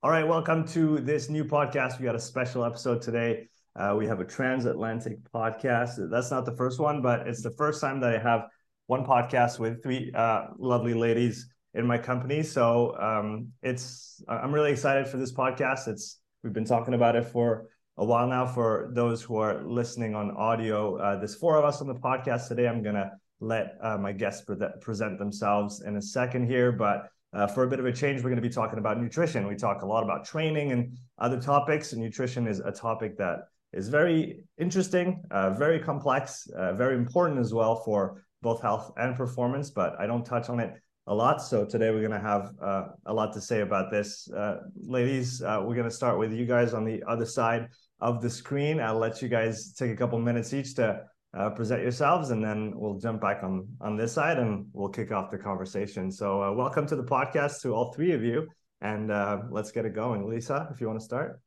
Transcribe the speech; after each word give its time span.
All 0.00 0.10
right, 0.10 0.24
welcome 0.24 0.64
to 0.68 1.00
this 1.00 1.28
new 1.28 1.44
podcast. 1.44 1.98
We 1.98 2.04
got 2.04 2.14
a 2.14 2.20
special 2.20 2.64
episode 2.64 3.02
today. 3.02 3.48
Uh, 3.74 3.96
we 3.98 4.06
have 4.06 4.20
a 4.20 4.24
transatlantic 4.24 5.18
podcast. 5.34 6.08
That's 6.08 6.30
not 6.30 6.44
the 6.44 6.54
first 6.54 6.78
one, 6.78 7.02
but 7.02 7.26
it's 7.26 7.42
the 7.42 7.50
first 7.50 7.80
time 7.80 7.98
that 8.02 8.14
I 8.14 8.18
have 8.22 8.46
one 8.86 9.04
podcast 9.04 9.58
with 9.58 9.82
three 9.82 10.12
uh, 10.14 10.50
lovely 10.56 10.94
ladies 10.94 11.48
in 11.74 11.84
my 11.84 11.98
company. 11.98 12.44
So 12.44 12.96
um, 12.96 13.48
it's 13.60 14.22
I'm 14.28 14.52
really 14.52 14.70
excited 14.70 15.08
for 15.08 15.16
this 15.16 15.32
podcast. 15.32 15.88
It's 15.88 16.20
we've 16.44 16.52
been 16.52 16.64
talking 16.64 16.94
about 16.94 17.16
it 17.16 17.24
for 17.24 17.66
a 17.96 18.04
while 18.04 18.28
now. 18.28 18.46
For 18.46 18.92
those 18.94 19.20
who 19.20 19.38
are 19.38 19.64
listening 19.66 20.14
on 20.14 20.30
audio, 20.30 20.96
uh, 20.98 21.16
there's 21.16 21.34
four 21.34 21.56
of 21.56 21.64
us 21.64 21.80
on 21.80 21.88
the 21.88 21.96
podcast 21.96 22.46
today. 22.46 22.68
I'm 22.68 22.84
gonna 22.84 23.18
let 23.40 23.76
uh, 23.82 23.98
my 23.98 24.12
guests 24.12 24.44
pre- 24.44 24.58
present 24.80 25.18
themselves 25.18 25.82
in 25.82 25.96
a 25.96 26.02
second 26.02 26.46
here, 26.46 26.70
but 26.70 27.10
uh, 27.32 27.46
for 27.46 27.64
a 27.64 27.68
bit 27.68 27.78
of 27.78 27.86
a 27.86 27.92
change, 27.92 28.18
we're 28.22 28.30
going 28.30 28.42
to 28.42 28.48
be 28.48 28.52
talking 28.52 28.78
about 28.78 29.00
nutrition. 29.00 29.46
We 29.46 29.54
talk 29.54 29.82
a 29.82 29.86
lot 29.86 30.02
about 30.02 30.24
training 30.24 30.72
and 30.72 30.96
other 31.18 31.40
topics. 31.40 31.92
And 31.92 32.02
nutrition 32.02 32.46
is 32.46 32.60
a 32.60 32.72
topic 32.72 33.18
that 33.18 33.48
is 33.72 33.88
very 33.88 34.40
interesting, 34.58 35.22
uh, 35.30 35.50
very 35.50 35.78
complex, 35.78 36.48
uh, 36.56 36.72
very 36.74 36.96
important 36.96 37.38
as 37.38 37.52
well 37.52 37.82
for 37.84 38.24
both 38.40 38.62
health 38.62 38.92
and 38.96 39.14
performance. 39.14 39.70
But 39.70 39.98
I 40.00 40.06
don't 40.06 40.24
touch 40.24 40.48
on 40.48 40.58
it 40.58 40.72
a 41.06 41.14
lot. 41.14 41.42
So 41.42 41.64
today 41.64 41.90
we're 41.90 42.06
going 42.06 42.10
to 42.12 42.20
have 42.20 42.52
uh, 42.62 42.84
a 43.06 43.12
lot 43.12 43.32
to 43.34 43.40
say 43.40 43.60
about 43.60 43.90
this. 43.90 44.30
Uh, 44.30 44.58
ladies, 44.76 45.42
uh, 45.42 45.62
we're 45.64 45.74
going 45.74 45.88
to 45.88 45.94
start 45.94 46.18
with 46.18 46.32
you 46.32 46.46
guys 46.46 46.72
on 46.72 46.84
the 46.84 47.02
other 47.06 47.26
side 47.26 47.68
of 48.00 48.22
the 48.22 48.30
screen. 48.30 48.80
I'll 48.80 48.98
let 48.98 49.20
you 49.20 49.28
guys 49.28 49.72
take 49.72 49.90
a 49.90 49.96
couple 49.96 50.18
minutes 50.18 50.54
each 50.54 50.74
to 50.76 51.02
uh, 51.38 51.50
present 51.50 51.82
yourselves, 51.82 52.30
and 52.30 52.44
then 52.44 52.72
we'll 52.74 52.98
jump 52.98 53.20
back 53.20 53.44
on 53.44 53.68
on 53.80 53.96
this 53.96 54.12
side 54.12 54.38
and 54.38 54.66
we'll 54.72 54.88
kick 54.88 55.12
off 55.12 55.30
the 55.30 55.38
conversation. 55.38 56.10
So, 56.10 56.42
uh, 56.42 56.52
welcome 56.52 56.86
to 56.88 56.96
the 56.96 57.04
podcast 57.04 57.62
to 57.62 57.74
all 57.74 57.92
three 57.92 58.12
of 58.12 58.24
you, 58.24 58.48
and 58.80 59.12
uh, 59.12 59.38
let's 59.50 59.70
get 59.70 59.84
it 59.84 59.94
going. 59.94 60.28
Lisa, 60.28 60.68
if 60.72 60.80
you 60.80 60.88
want 60.88 60.98
to 60.98 61.04
start. 61.04 61.40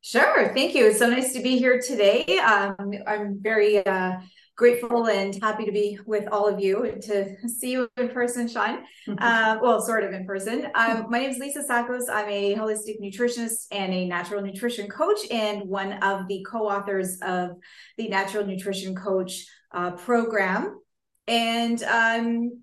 Sure. 0.00 0.52
Thank 0.54 0.74
you. 0.74 0.86
It's 0.86 0.98
so 0.98 1.10
nice 1.10 1.32
to 1.34 1.42
be 1.42 1.58
here 1.58 1.80
today. 1.80 2.38
Um, 2.38 2.92
I'm 3.06 3.38
very 3.42 3.84
uh, 3.84 4.20
grateful 4.56 5.06
and 5.08 5.34
happy 5.42 5.66
to 5.66 5.72
be 5.72 5.98
with 6.06 6.26
all 6.32 6.48
of 6.48 6.58
you 6.58 6.84
and 6.84 7.02
to 7.02 7.36
see 7.48 7.72
you 7.72 7.88
in 7.98 8.08
person, 8.08 8.48
Sean. 8.48 8.84
Uh, 9.18 9.58
well, 9.60 9.80
sort 9.82 10.02
of 10.02 10.12
in 10.12 10.26
person. 10.26 10.66
Um, 10.74 11.06
my 11.10 11.18
name 11.18 11.30
is 11.30 11.38
Lisa 11.38 11.62
Sakos. 11.62 12.04
I'm 12.10 12.28
a 12.28 12.54
holistic 12.54 13.00
nutritionist 13.00 13.66
and 13.70 13.92
a 13.92 14.06
natural 14.06 14.42
nutrition 14.42 14.88
coach, 14.88 15.20
and 15.30 15.68
one 15.68 15.92
of 16.02 16.26
the 16.26 16.44
co 16.50 16.68
authors 16.68 17.18
of 17.22 17.50
the 17.98 18.08
Natural 18.08 18.46
Nutrition 18.46 18.94
Coach 18.94 19.44
uh, 19.72 19.90
program. 19.92 20.80
And 21.28 21.82
um, 21.82 22.62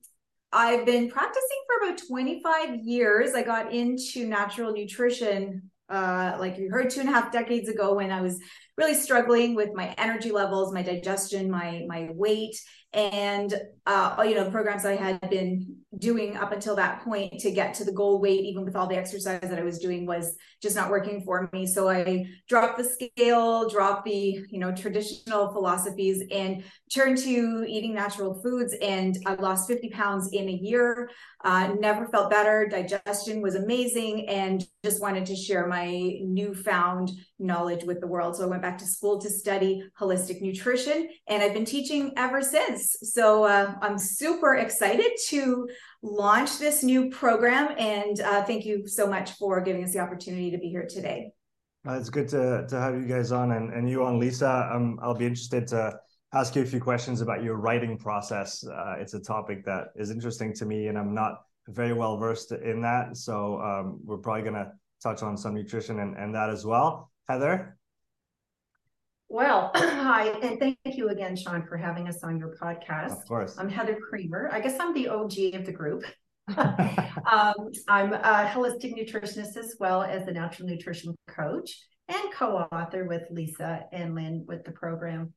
I've 0.52 0.86
been 0.86 1.10
practicing 1.10 1.58
for 1.68 1.86
about 1.86 2.02
25 2.08 2.76
years. 2.84 3.34
I 3.34 3.44
got 3.44 3.72
into 3.72 4.28
natural 4.28 4.74
nutrition 4.74 5.70
uh, 5.90 6.38
like 6.40 6.58
you 6.58 6.70
heard 6.72 6.90
two 6.90 7.02
and 7.02 7.10
a 7.10 7.12
half 7.12 7.32
decades 7.32 7.70
ago 7.70 7.94
when 7.94 8.12
I 8.12 8.22
was 8.22 8.40
really 8.78 8.96
struggling 8.96 9.56
with 9.56 9.70
my 9.74 9.94
energy 9.98 10.32
levels, 10.32 10.74
my 10.74 10.82
digestion, 10.82 11.50
my 11.50 11.86
my 11.88 12.10
weight, 12.12 12.56
and 12.94 13.54
uh, 13.86 14.24
you 14.28 14.36
know 14.36 14.50
programs 14.50 14.86
I 14.86 14.96
had 14.96 15.20
been 15.30 15.78
doing 15.98 16.38
up 16.38 16.52
until 16.52 16.76
that 16.76 17.04
point 17.04 17.40
to 17.40 17.52
get 17.52 17.74
to 17.76 17.86
the 17.86 17.92
goal 17.92 18.20
weight, 18.20 18.42
even 18.42 18.66
with 18.66 18.76
all 18.76 18.88
the 18.88 18.98
exercise 18.98 19.42
that 19.42 19.60
I 19.60 19.64
was 19.64 19.80
doing, 19.80 20.06
was 20.06 20.36
just 20.62 20.76
not 20.76 20.90
working 20.90 21.22
for 21.24 21.50
me. 21.54 21.66
So 21.66 21.90
I 21.90 22.26
dropped 22.48 22.78
the 22.78 22.84
scale, 22.84 23.70
dropped 23.70 24.06
the 24.06 24.46
you 24.50 24.60
know 24.60 24.72
traditional 24.72 25.52
philosophies, 25.52 26.24
and 26.32 26.64
turned 26.92 27.18
to 27.20 27.66
eating 27.68 27.94
natural 27.94 28.42
foods. 28.42 28.76
And 28.82 29.18
I 29.26 29.36
lost 29.36 29.68
50 29.68 29.90
pounds 29.90 30.32
in 30.32 30.48
a 30.48 30.52
year. 30.52 31.10
Uh, 31.44 31.74
never 31.80 32.08
felt 32.08 32.30
better. 32.30 32.68
Digestion 32.68 33.42
was 33.42 33.56
amazing, 33.56 34.30
and 34.30 34.66
just 34.84 35.02
wanted 35.02 35.26
to 35.28 35.36
share 35.36 35.68
my 35.68 36.20
newfound 36.22 37.12
knowledge 37.44 37.84
with 37.84 38.00
the 38.00 38.08
world. 38.08 38.36
So 38.36 38.44
I 38.44 38.48
went 38.48 38.62
back 38.62 38.78
to 38.80 38.86
school 38.86 39.20
to 39.22 39.30
study 39.30 39.84
holistic 40.00 40.42
nutrition, 40.42 41.10
and 41.28 41.44
I've 41.44 41.54
been 41.54 41.66
teaching 41.66 42.14
ever 42.18 42.42
since. 42.42 42.96
So 43.02 43.44
uh, 43.44 43.76
I'm 43.82 43.98
super 43.98 44.56
excited 44.56 45.12
to 45.28 45.68
launch 46.02 46.58
this 46.58 46.84
new 46.84 47.10
program, 47.10 47.76
and 47.78 48.20
uh, 48.22 48.44
thank 48.44 48.66
you 48.66 48.88
so 48.88 49.08
much 49.08 49.32
for 49.32 49.62
giving 49.62 49.84
us 49.84 49.94
the 49.94 50.00
opportunity 50.00 50.52
to 50.52 50.58
be 50.58 50.70
here 50.70 50.88
today. 50.90 51.32
Uh, 51.88 52.00
it's 52.00 52.10
good 52.10 52.30
to, 52.30 52.66
to 52.68 52.80
have 52.80 52.96
you 52.96 53.06
guys 53.06 53.32
on, 53.32 53.52
and, 53.52 53.74
and 53.74 53.90
you 53.90 54.04
on, 54.04 54.18
Lisa. 54.18 54.70
Um, 54.74 54.98
I'll 55.04 55.14
be 55.14 55.26
interested 55.26 55.68
to 55.68 56.00
ask 56.34 56.56
you 56.56 56.62
a 56.62 56.66
few 56.66 56.80
questions 56.80 57.22
about 57.22 57.44
your 57.44 57.58
writing 57.58 57.98
process. 57.98 58.66
Uh, 58.66 58.96
it's 58.98 59.14
a 59.14 59.20
topic 59.20 59.66
that 59.66 59.88
is 59.96 60.10
interesting 60.10 60.54
to 60.56 60.66
me, 60.66 60.88
and 60.88 60.98
I'm 60.98 61.14
not 61.14 61.42
very 61.68 61.94
well 61.94 62.18
versed 62.18 62.52
in 62.52 62.82
that. 62.82 63.18
So 63.18 63.62
um, 63.62 64.00
we're 64.04 64.18
probably 64.18 64.42
going 64.44 64.56
to 64.56 64.72
touch 65.02 65.22
on 65.22 65.38
some 65.38 65.54
nutrition 65.54 66.00
and, 66.00 66.18
and 66.18 66.34
that 66.34 66.50
as 66.50 66.66
well. 66.66 67.12
Heather? 67.28 67.78
Well, 69.30 69.72
hi, 69.76 70.28
and 70.44 70.60
thank 70.60 70.78
you 70.86 71.10
again, 71.10 71.36
Sean, 71.36 71.66
for 71.66 71.78
having 71.78 72.08
us 72.08 72.24
on 72.24 72.38
your 72.38 72.56
podcast. 72.62 73.12
Of 73.12 73.28
course. 73.28 73.58
I'm 73.58 73.70
Heather 73.70 73.96
Creamer. 73.96 74.50
I 74.52 74.60
guess 74.60 74.78
I'm 74.80 74.94
the 74.94 75.08
OG 75.08 75.56
of 75.56 75.66
the 75.66 75.72
group. 75.72 76.04
um, 76.58 77.72
I'm 77.88 78.14
a 78.14 78.52
holistic 78.54 78.94
nutritionist 78.94 79.58
as 79.58 79.78
well 79.80 80.04
as 80.04 80.28
a 80.28 80.32
natural 80.32 80.68
nutrition 80.68 81.16
coach 81.28 81.80
and 82.10 82.34
co-author 82.34 83.06
with 83.06 83.24
Lisa 83.32 83.86
and 83.94 84.14
Lynn 84.14 84.44
with 84.48 84.66
the 84.66 84.72
program. 84.72 85.34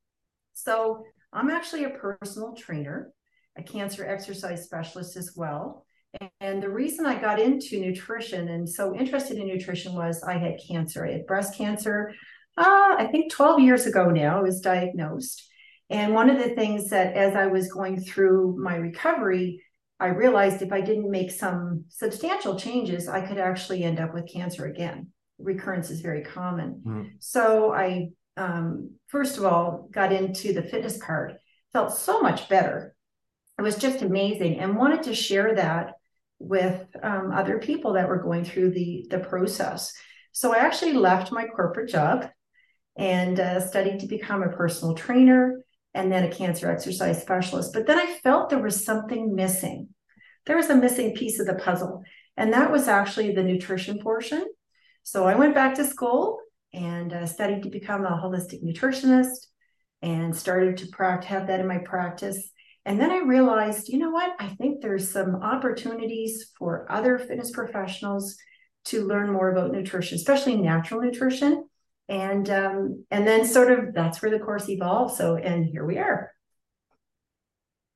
So 0.55 1.05
I'm 1.33 1.49
actually 1.49 1.85
a 1.85 1.91
personal 1.91 2.55
trainer, 2.55 3.13
a 3.57 3.63
cancer 3.63 4.05
exercise 4.05 4.65
specialist 4.65 5.17
as 5.17 5.33
well. 5.37 5.86
And 6.41 6.63
the 6.63 6.69
reason 6.69 7.07
I 7.07 7.21
got 7.21 7.41
into 7.41 7.81
nutrition 7.81 8.49
and 8.49 8.69
so 8.69 8.95
interested 8.95 9.39
in 9.39 9.47
nutrition 9.47 9.95
was 9.95 10.23
I 10.23 10.39
had 10.39 10.61
cancer. 10.69 11.07
I 11.07 11.13
had 11.13 11.27
breast 11.27 11.57
cancer. 11.57 12.13
Uh, 12.57 12.97
I 12.99 13.09
think 13.11 13.33
12 13.33 13.61
years 13.61 13.87
ago 13.87 14.11
now, 14.11 14.39
I 14.39 14.43
was 14.43 14.61
diagnosed. 14.61 15.43
And 15.91 16.15
one 16.15 16.31
of 16.31 16.39
the 16.39 16.55
things 16.55 16.91
that, 16.91 17.15
as 17.15 17.37
I 17.37 17.47
was 17.47 17.73
going 17.73 18.01
through 18.01 18.57
my 18.59 18.77
recovery, 18.77 19.63
I 20.01 20.09
realized 20.09 20.63
if 20.63 20.73
I 20.73 20.81
didn't 20.81 21.11
make 21.11 21.31
some 21.31 21.85
substantial 21.89 22.57
changes, 22.57 23.09
I 23.09 23.21
could 23.21 23.39
actually 23.39 23.85
end 23.85 24.01
up 24.01 24.13
with 24.13 24.31
cancer 24.31 24.67
again. 24.67 25.09
Recurrence 25.39 25.91
is 25.91 26.01
very 26.01 26.23
common. 26.23 26.83
Mm-hmm. 26.85 27.03
So 27.21 27.73
I 27.73 28.09
um, 28.37 28.91
first 29.09 29.39
of 29.39 29.45
all, 29.45 29.89
got 29.91 30.13
into 30.13 30.53
the 30.53 30.63
fitness 30.63 30.99
part, 30.99 31.35
felt 31.73 31.97
so 31.97 32.21
much 32.21 32.49
better. 32.49 32.95
It 33.59 33.63
was 33.63 33.77
just 33.77 34.03
amazing 34.03 34.61
and 34.61 34.77
wanted 34.77 35.05
to 35.05 35.15
share 35.15 35.55
that 35.55 35.95
with 36.39 36.85
um, 37.03 37.33
other 37.33 37.59
people 37.59 37.95
that 37.95 38.09
were 38.09 38.23
going 38.23 38.45
through 38.45 38.71
the, 38.71 39.07
the 39.11 39.19
process. 39.19 39.93
So 40.33 40.55
I 40.55 40.59
actually 40.59 40.93
left 40.93 41.33
my 41.33 41.47
corporate 41.47 41.89
job 41.89 42.29
and 42.97 43.41
uh, 43.41 43.61
studied 43.61 44.01
to 44.01 44.07
become 44.07 44.43
a 44.43 44.55
personal 44.55 44.95
trainer 44.95 45.63
and 45.95 46.13
then 46.13 46.25
a 46.25 46.31
cancer 46.31 46.71
exercise 46.71 47.21
specialist. 47.23 47.73
But 47.73 47.87
then 47.87 47.99
I 47.99 48.19
felt 48.23 48.51
there 48.51 48.63
was 48.63 48.85
something 48.85 49.35
missing. 49.35 49.89
There 50.45 50.57
was 50.57 50.71
a 50.71 50.77
missing 50.77 51.15
piece 51.15 51.41
of 51.41 51.47
the 51.47 51.55
puzzle, 51.55 52.03
and 52.37 52.53
that 52.53 52.71
was 52.71 52.87
actually 52.87 53.35
the 53.35 53.43
nutrition 53.43 53.99
portion. 53.99 54.45
So 55.03 55.25
I 55.25 55.35
went 55.37 55.55
back 55.55 55.75
to 55.77 55.85
school 55.85 56.39
and 56.73 57.13
uh, 57.13 57.27
studied 57.27 57.63
to 57.63 57.71
become 57.71 58.05
a 58.05 58.11
holistic 58.11 58.63
nutritionist 58.63 59.47
and 60.03 60.37
started 60.37 60.77
to 60.79 61.25
have 61.25 61.47
that 61.47 61.61
in 61.61 61.67
my 61.67 61.79
practice. 61.79 62.51
And 62.87 63.01
then 63.01 63.11
I 63.11 63.19
realized, 63.19 63.89
you 63.89 63.99
know 63.99 64.11
what? 64.11 64.35
I 64.39 64.49
think 64.49 64.81
there's 64.81 65.11
some 65.11 65.37
opportunities 65.43 66.53
for 66.59 66.91
other 66.91 67.19
fitness 67.19 67.51
professionals 67.51 68.37
to 68.87 69.05
learn 69.05 69.31
more 69.31 69.51
about 69.51 69.73
nutrition, 69.73 70.17
especially 70.17 70.57
natural 70.57 71.01
nutrition. 71.01 71.69
And 72.09 72.49
um, 72.49 73.05
and 73.11 73.27
then 73.27 73.45
sort 73.45 73.73
of 73.73 73.93
that's 73.93 74.23
where 74.23 74.31
the 74.31 74.39
course 74.39 74.69
evolved. 74.69 75.17
So 75.17 75.37
and 75.37 75.67
here 75.67 75.85
we 75.85 75.99
are. 75.99 76.31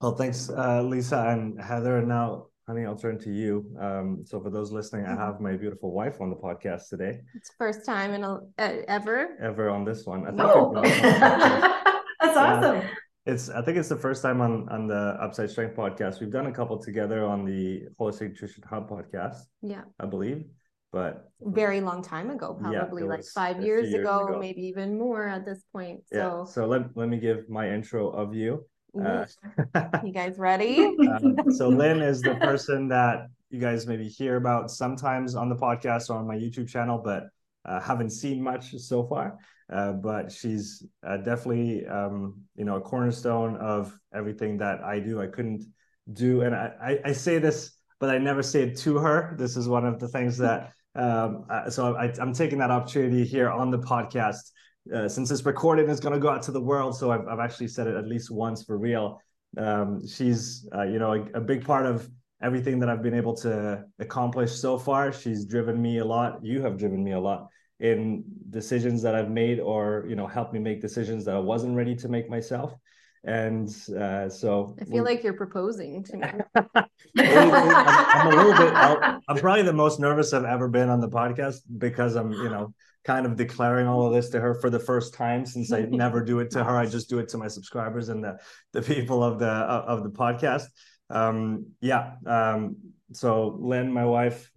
Well, 0.00 0.16
thanks, 0.16 0.50
uh, 0.50 0.82
Lisa 0.82 1.28
and 1.28 1.62
Heather. 1.62 1.98
And 1.98 2.08
now 2.08 2.48
Honey, 2.70 2.86
I'll 2.86 2.94
turn 2.94 3.18
to 3.18 3.32
you. 3.32 3.66
Um, 3.80 4.22
so 4.24 4.40
for 4.40 4.48
those 4.48 4.70
listening, 4.70 5.04
I 5.04 5.16
have 5.16 5.40
my 5.40 5.56
beautiful 5.56 5.90
wife 5.90 6.20
on 6.20 6.30
the 6.30 6.36
podcast 6.36 6.88
today. 6.88 7.18
It's 7.34 7.50
first 7.58 7.84
time 7.84 8.12
in 8.12 8.22
a, 8.22 8.34
uh, 8.58 8.82
ever. 8.86 9.36
Ever 9.42 9.70
on 9.70 9.84
this 9.84 10.06
one. 10.06 10.24
I 10.24 10.28
think 10.28 10.40
oh. 10.44 10.80
That's 12.20 12.36
awesome. 12.36 12.76
Uh, 12.76 12.82
it's 13.30 13.48
I 13.48 13.62
think 13.62 13.78
it's 13.78 13.88
the 13.88 13.96
first 13.96 14.22
time 14.22 14.40
on 14.40 14.68
on 14.68 14.86
the 14.86 15.16
Upside 15.20 15.50
Strength 15.50 15.76
podcast. 15.76 16.20
We've 16.20 16.30
done 16.30 16.46
a 16.46 16.52
couple 16.52 16.78
together 16.78 17.24
on 17.24 17.44
the 17.44 17.88
Holistic 17.98 18.30
Nutrition 18.30 18.64
Hub 18.68 18.90
podcast. 18.90 19.42
Yeah. 19.62 19.82
I 19.98 20.06
believe. 20.06 20.44
But 20.92 21.30
very 21.40 21.80
long 21.80 22.02
time 22.02 22.30
ago, 22.30 22.58
probably 22.60 23.02
yeah, 23.02 23.08
like 23.08 23.24
five 23.24 23.62
years, 23.62 23.90
years 23.90 24.00
ago, 24.00 24.26
ago, 24.26 24.38
maybe 24.40 24.62
even 24.62 24.98
more 24.98 25.28
at 25.28 25.44
this 25.44 25.62
point. 25.72 26.00
So 26.12 26.18
yeah. 26.18 26.44
So 26.44 26.66
let, 26.66 26.96
let 26.96 27.08
me 27.08 27.18
give 27.20 27.48
my 27.48 27.70
intro 27.70 28.10
of 28.10 28.34
you. 28.34 28.66
Uh, 29.00 29.24
you 30.04 30.12
guys 30.12 30.36
ready? 30.36 30.84
um, 31.12 31.36
so 31.52 31.68
Lynn 31.68 32.02
is 32.02 32.22
the 32.22 32.34
person 32.34 32.88
that 32.88 33.28
you 33.50 33.60
guys 33.60 33.86
maybe 33.86 34.08
hear 34.08 34.36
about 34.36 34.68
sometimes 34.68 35.36
on 35.36 35.48
the 35.48 35.54
podcast 35.54 36.10
or 36.10 36.16
on 36.16 36.26
my 36.26 36.34
YouTube 36.34 36.68
channel, 36.68 36.98
but 36.98 37.28
uh, 37.64 37.80
haven't 37.80 38.10
seen 38.10 38.42
much 38.42 38.76
so 38.78 39.04
far. 39.04 39.38
Uh, 39.72 39.92
but 39.92 40.32
she's 40.32 40.84
uh, 41.06 41.16
definitely 41.18 41.86
um, 41.86 42.34
you 42.56 42.64
know 42.64 42.76
a 42.76 42.80
cornerstone 42.80 43.56
of 43.56 43.96
everything 44.12 44.58
that 44.58 44.82
I 44.82 44.98
do. 44.98 45.20
I 45.20 45.28
couldn't 45.28 45.64
do, 46.12 46.42
and 46.42 46.54
I, 46.54 46.72
I, 46.82 46.98
I 47.10 47.12
say 47.12 47.38
this, 47.38 47.72
but 48.00 48.10
I 48.10 48.18
never 48.18 48.42
say 48.42 48.62
it 48.62 48.78
to 48.78 48.98
her. 48.98 49.36
This 49.38 49.56
is 49.56 49.68
one 49.68 49.86
of 49.86 50.00
the 50.00 50.08
things 50.08 50.38
that 50.38 50.72
Um, 50.94 51.46
so 51.68 51.94
I, 51.94 52.12
am 52.20 52.32
taking 52.32 52.58
that 52.58 52.70
opportunity 52.70 53.24
here 53.24 53.48
on 53.48 53.70
the 53.70 53.78
podcast. 53.78 54.50
Uh, 54.92 55.08
since 55.08 55.30
it's 55.30 55.44
recorded 55.44 55.88
it's 55.90 56.00
going 56.00 56.14
to 56.14 56.18
go 56.18 56.30
out 56.30 56.42
to 56.42 56.52
the 56.52 56.60
world, 56.60 56.96
so 56.96 57.12
I've, 57.12 57.26
I've 57.28 57.38
actually 57.38 57.68
said 57.68 57.86
it 57.86 57.96
at 57.96 58.06
least 58.06 58.30
once 58.30 58.64
for 58.64 58.78
real. 58.78 59.20
Um, 59.56 60.06
she's, 60.06 60.66
uh, 60.74 60.82
you 60.82 60.98
know, 60.98 61.12
a, 61.12 61.38
a 61.38 61.40
big 61.40 61.64
part 61.64 61.86
of 61.86 62.08
everything 62.42 62.78
that 62.80 62.88
I've 62.88 63.02
been 63.02 63.14
able 63.14 63.34
to 63.38 63.84
accomplish 63.98 64.52
so 64.52 64.78
far. 64.78 65.12
She's 65.12 65.44
driven 65.44 65.80
me 65.80 65.98
a 65.98 66.04
lot. 66.04 66.44
You 66.44 66.62
have 66.62 66.78
driven 66.78 67.02
me 67.02 67.12
a 67.12 67.20
lot 67.20 67.48
in 67.78 68.24
decisions 68.50 69.02
that 69.02 69.14
I've 69.14 69.30
made, 69.30 69.58
or 69.58 70.04
you 70.08 70.16
know, 70.16 70.26
helped 70.26 70.52
me 70.52 70.58
make 70.58 70.80
decisions 70.80 71.24
that 71.24 71.34
I 71.34 71.38
wasn't 71.38 71.76
ready 71.76 71.94
to 71.96 72.08
make 72.08 72.28
myself. 72.28 72.74
And 73.22 73.68
uh, 73.98 74.30
so 74.30 74.76
I 74.80 74.84
feel 74.84 75.04
like 75.04 75.22
you're 75.22 75.34
proposing 75.34 76.02
to 76.04 76.16
me. 76.16 76.26
I'm, 76.56 77.52
I'm, 77.52 78.26
a 78.26 78.36
little 78.36 78.52
bit. 78.52 78.72
i 78.74 79.18
am 79.28 79.36
probably 79.36 79.62
the 79.62 79.74
most 79.74 80.00
nervous 80.00 80.32
I've 80.32 80.44
ever 80.44 80.68
been 80.68 80.88
on 80.88 81.00
the 81.00 81.08
podcast 81.08 81.58
because 81.76 82.16
I'm, 82.16 82.32
you 82.32 82.48
know, 82.48 82.72
kind 83.04 83.26
of 83.26 83.36
declaring 83.36 83.86
all 83.86 84.06
of 84.06 84.14
this 84.14 84.30
to 84.30 84.40
her 84.40 84.54
for 84.54 84.70
the 84.70 84.78
first 84.78 85.12
time 85.12 85.44
since 85.44 85.70
I 85.70 85.80
never 85.90 86.24
do 86.24 86.38
it 86.40 86.50
to 86.52 86.64
her. 86.64 86.76
I 86.76 86.86
just 86.86 87.10
do 87.10 87.18
it 87.18 87.28
to 87.30 87.38
my 87.38 87.48
subscribers 87.48 88.08
and 88.08 88.24
the 88.24 88.38
the 88.72 88.82
people 88.82 89.22
of 89.22 89.38
the 89.38 89.48
of 89.48 90.02
the 90.02 90.10
podcast 90.10 90.64
um, 91.10 91.66
yeah. 91.80 92.12
Um, 92.26 92.76
so 93.12 93.56
Lynn, 93.60 93.92
my 93.92 94.04
wife, 94.04 94.50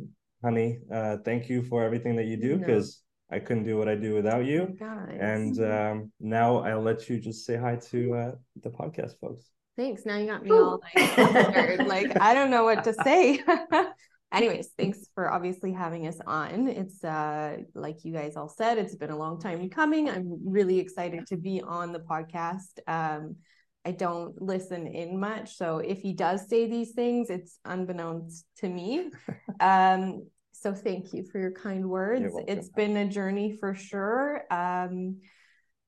honey, 0.44 0.80
uh, 0.92 1.18
thank 1.26 1.50
you 1.50 1.64
for 1.64 1.84
everything 1.84 2.16
that 2.18 2.26
you 2.26 2.38
do 2.38 2.58
because 2.58 3.02
no. 3.30 3.38
I 3.38 3.40
couldn't 3.40 3.64
do 3.64 3.78
what 3.78 3.88
I 3.88 3.96
do 3.96 4.14
without 4.14 4.46
you. 4.46 4.76
Guys. 4.80 5.18
And 5.20 5.60
um, 5.64 6.12
now 6.20 6.58
I'll 6.58 6.82
let 6.82 7.10
you 7.10 7.20
just 7.20 7.46
say 7.46 7.56
hi 7.58 7.78
to 7.92 8.16
uh, 8.16 8.32
the 8.62 8.70
podcast 8.70 9.20
folks. 9.20 9.50
Thanks. 9.76 10.06
Now 10.06 10.18
you 10.18 10.28
got 10.28 10.44
me 10.44 10.52
all 10.52 10.82
like, 10.96 11.80
like 11.80 12.22
I 12.22 12.34
don't 12.36 12.52
know 12.52 12.64
what 12.64 12.84
to 12.84 12.94
say. 13.04 13.42
Anyways, 14.32 14.70
thanks 14.78 15.08
for 15.14 15.32
obviously 15.32 15.72
having 15.72 16.08
us 16.08 16.18
on. 16.26 16.68
It's 16.68 17.04
uh 17.04 17.58
like 17.74 18.04
you 18.04 18.14
guys 18.14 18.36
all 18.36 18.50
said, 18.50 18.78
it's 18.78 18.96
been 18.96 19.12
a 19.12 19.18
long 19.18 19.40
time 19.40 19.70
coming. 19.70 20.10
I'm 20.10 20.40
really 20.46 20.80
excited 20.80 21.28
to 21.28 21.38
be 21.38 21.62
on 21.62 21.92
the 21.92 22.00
podcast. 22.00 22.80
Um, 22.88 23.38
I 23.86 23.92
don't 23.92 24.42
listen 24.42 24.88
in 24.88 25.20
much. 25.20 25.58
So 25.58 25.80
if 25.80 26.02
he 26.02 26.14
does 26.14 26.48
say 26.48 26.70
these 26.70 26.92
things, 26.92 27.30
it's 27.30 27.60
unbeknownst 27.66 28.46
to 28.58 28.70
me. 28.70 29.12
um, 29.60 30.28
so 30.54 30.74
thank 30.74 31.14
you 31.14 31.26
for 31.30 31.40
your 31.40 31.52
kind 31.52 31.90
words. 31.90 32.34
It's 32.48 32.70
been 32.70 32.96
a 32.96 33.08
journey 33.08 33.58
for 33.60 33.76
sure. 33.76 34.44
Um, 34.50 35.18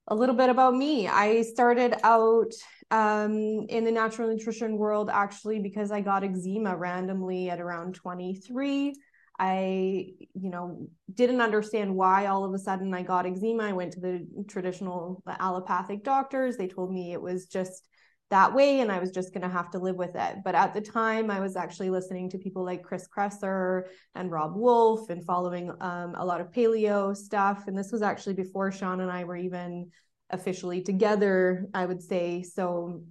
a 0.08 0.16
little 0.16 0.36
bit 0.36 0.50
about 0.50 0.76
me. 0.76 1.08
I 1.08 1.42
started 1.42 1.96
out 2.04 2.52
um, 2.92 3.66
in 3.70 3.84
the 3.86 3.92
natural 3.92 4.30
nutrition 4.30 4.78
world 4.78 5.10
actually 5.10 5.60
because 5.60 5.92
I 5.92 6.02
got 6.02 6.24
eczema 6.24 6.76
randomly 6.76 7.50
at 7.50 7.60
around 7.60 7.96
23. 7.96 8.94
I, 9.38 10.14
you 10.34 10.50
know, 10.50 10.88
didn't 11.14 11.42
understand 11.42 11.96
why 11.96 12.28
all 12.28 12.46
of 12.46 12.54
a 12.54 12.60
sudden 12.60 12.94
I 12.94 13.02
got 13.02 13.26
eczema. 13.26 13.64
I 13.64 13.74
went 13.74 13.94
to 13.94 14.00
the 14.00 14.28
traditional 14.48 15.22
allopathic 15.28 16.04
doctors. 16.04 16.56
They 16.56 16.68
told 16.68 16.94
me 16.94 17.12
it 17.12 17.22
was 17.22 17.46
just 17.48 17.88
that 18.32 18.54
way 18.54 18.80
and 18.80 18.92
I 18.92 19.00
was 19.00 19.12
just 19.12 19.34
going 19.34 19.44
to 19.44 19.50
have 19.50 19.70
to 19.72 19.80
live 19.80 19.98
with 19.98 20.16
it. 20.16 20.38
But 20.44 20.56
at 20.56 20.74
the 20.74 20.82
time, 20.82 21.30
I 21.30 21.40
was 21.40 21.56
actually 21.56 21.90
listening 21.90 22.30
to 22.32 22.38
people 22.38 22.64
like 22.64 22.84
Chris 22.84 23.08
Kresser 23.08 23.84
and 24.16 24.32
Robb 24.32 24.56
Wolf 24.56 25.10
and 25.10 25.24
following 25.24 25.70
um, 25.82 26.16
a 26.16 26.26
lot 26.26 26.42
of 26.42 26.52
paleo 26.52 27.16
stuff. 27.16 27.66
And 27.68 27.78
this 27.78 27.92
was 27.92 28.02
actually 28.02 28.34
before 28.36 28.72
Sean 28.72 29.02
and 29.02 29.12
I 29.12 29.26
were 29.26 29.38
even 29.38 29.92
officially 30.32 30.82
together, 30.82 31.68
I 31.74 31.86
would 31.86 32.02
say. 32.02 32.42
So 32.42 33.04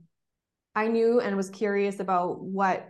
I 0.75 0.89
knew 0.89 1.21
and 1.21 1.37
was 1.37 1.51
curious 1.51 2.01
about 2.01 2.41
what 2.41 2.89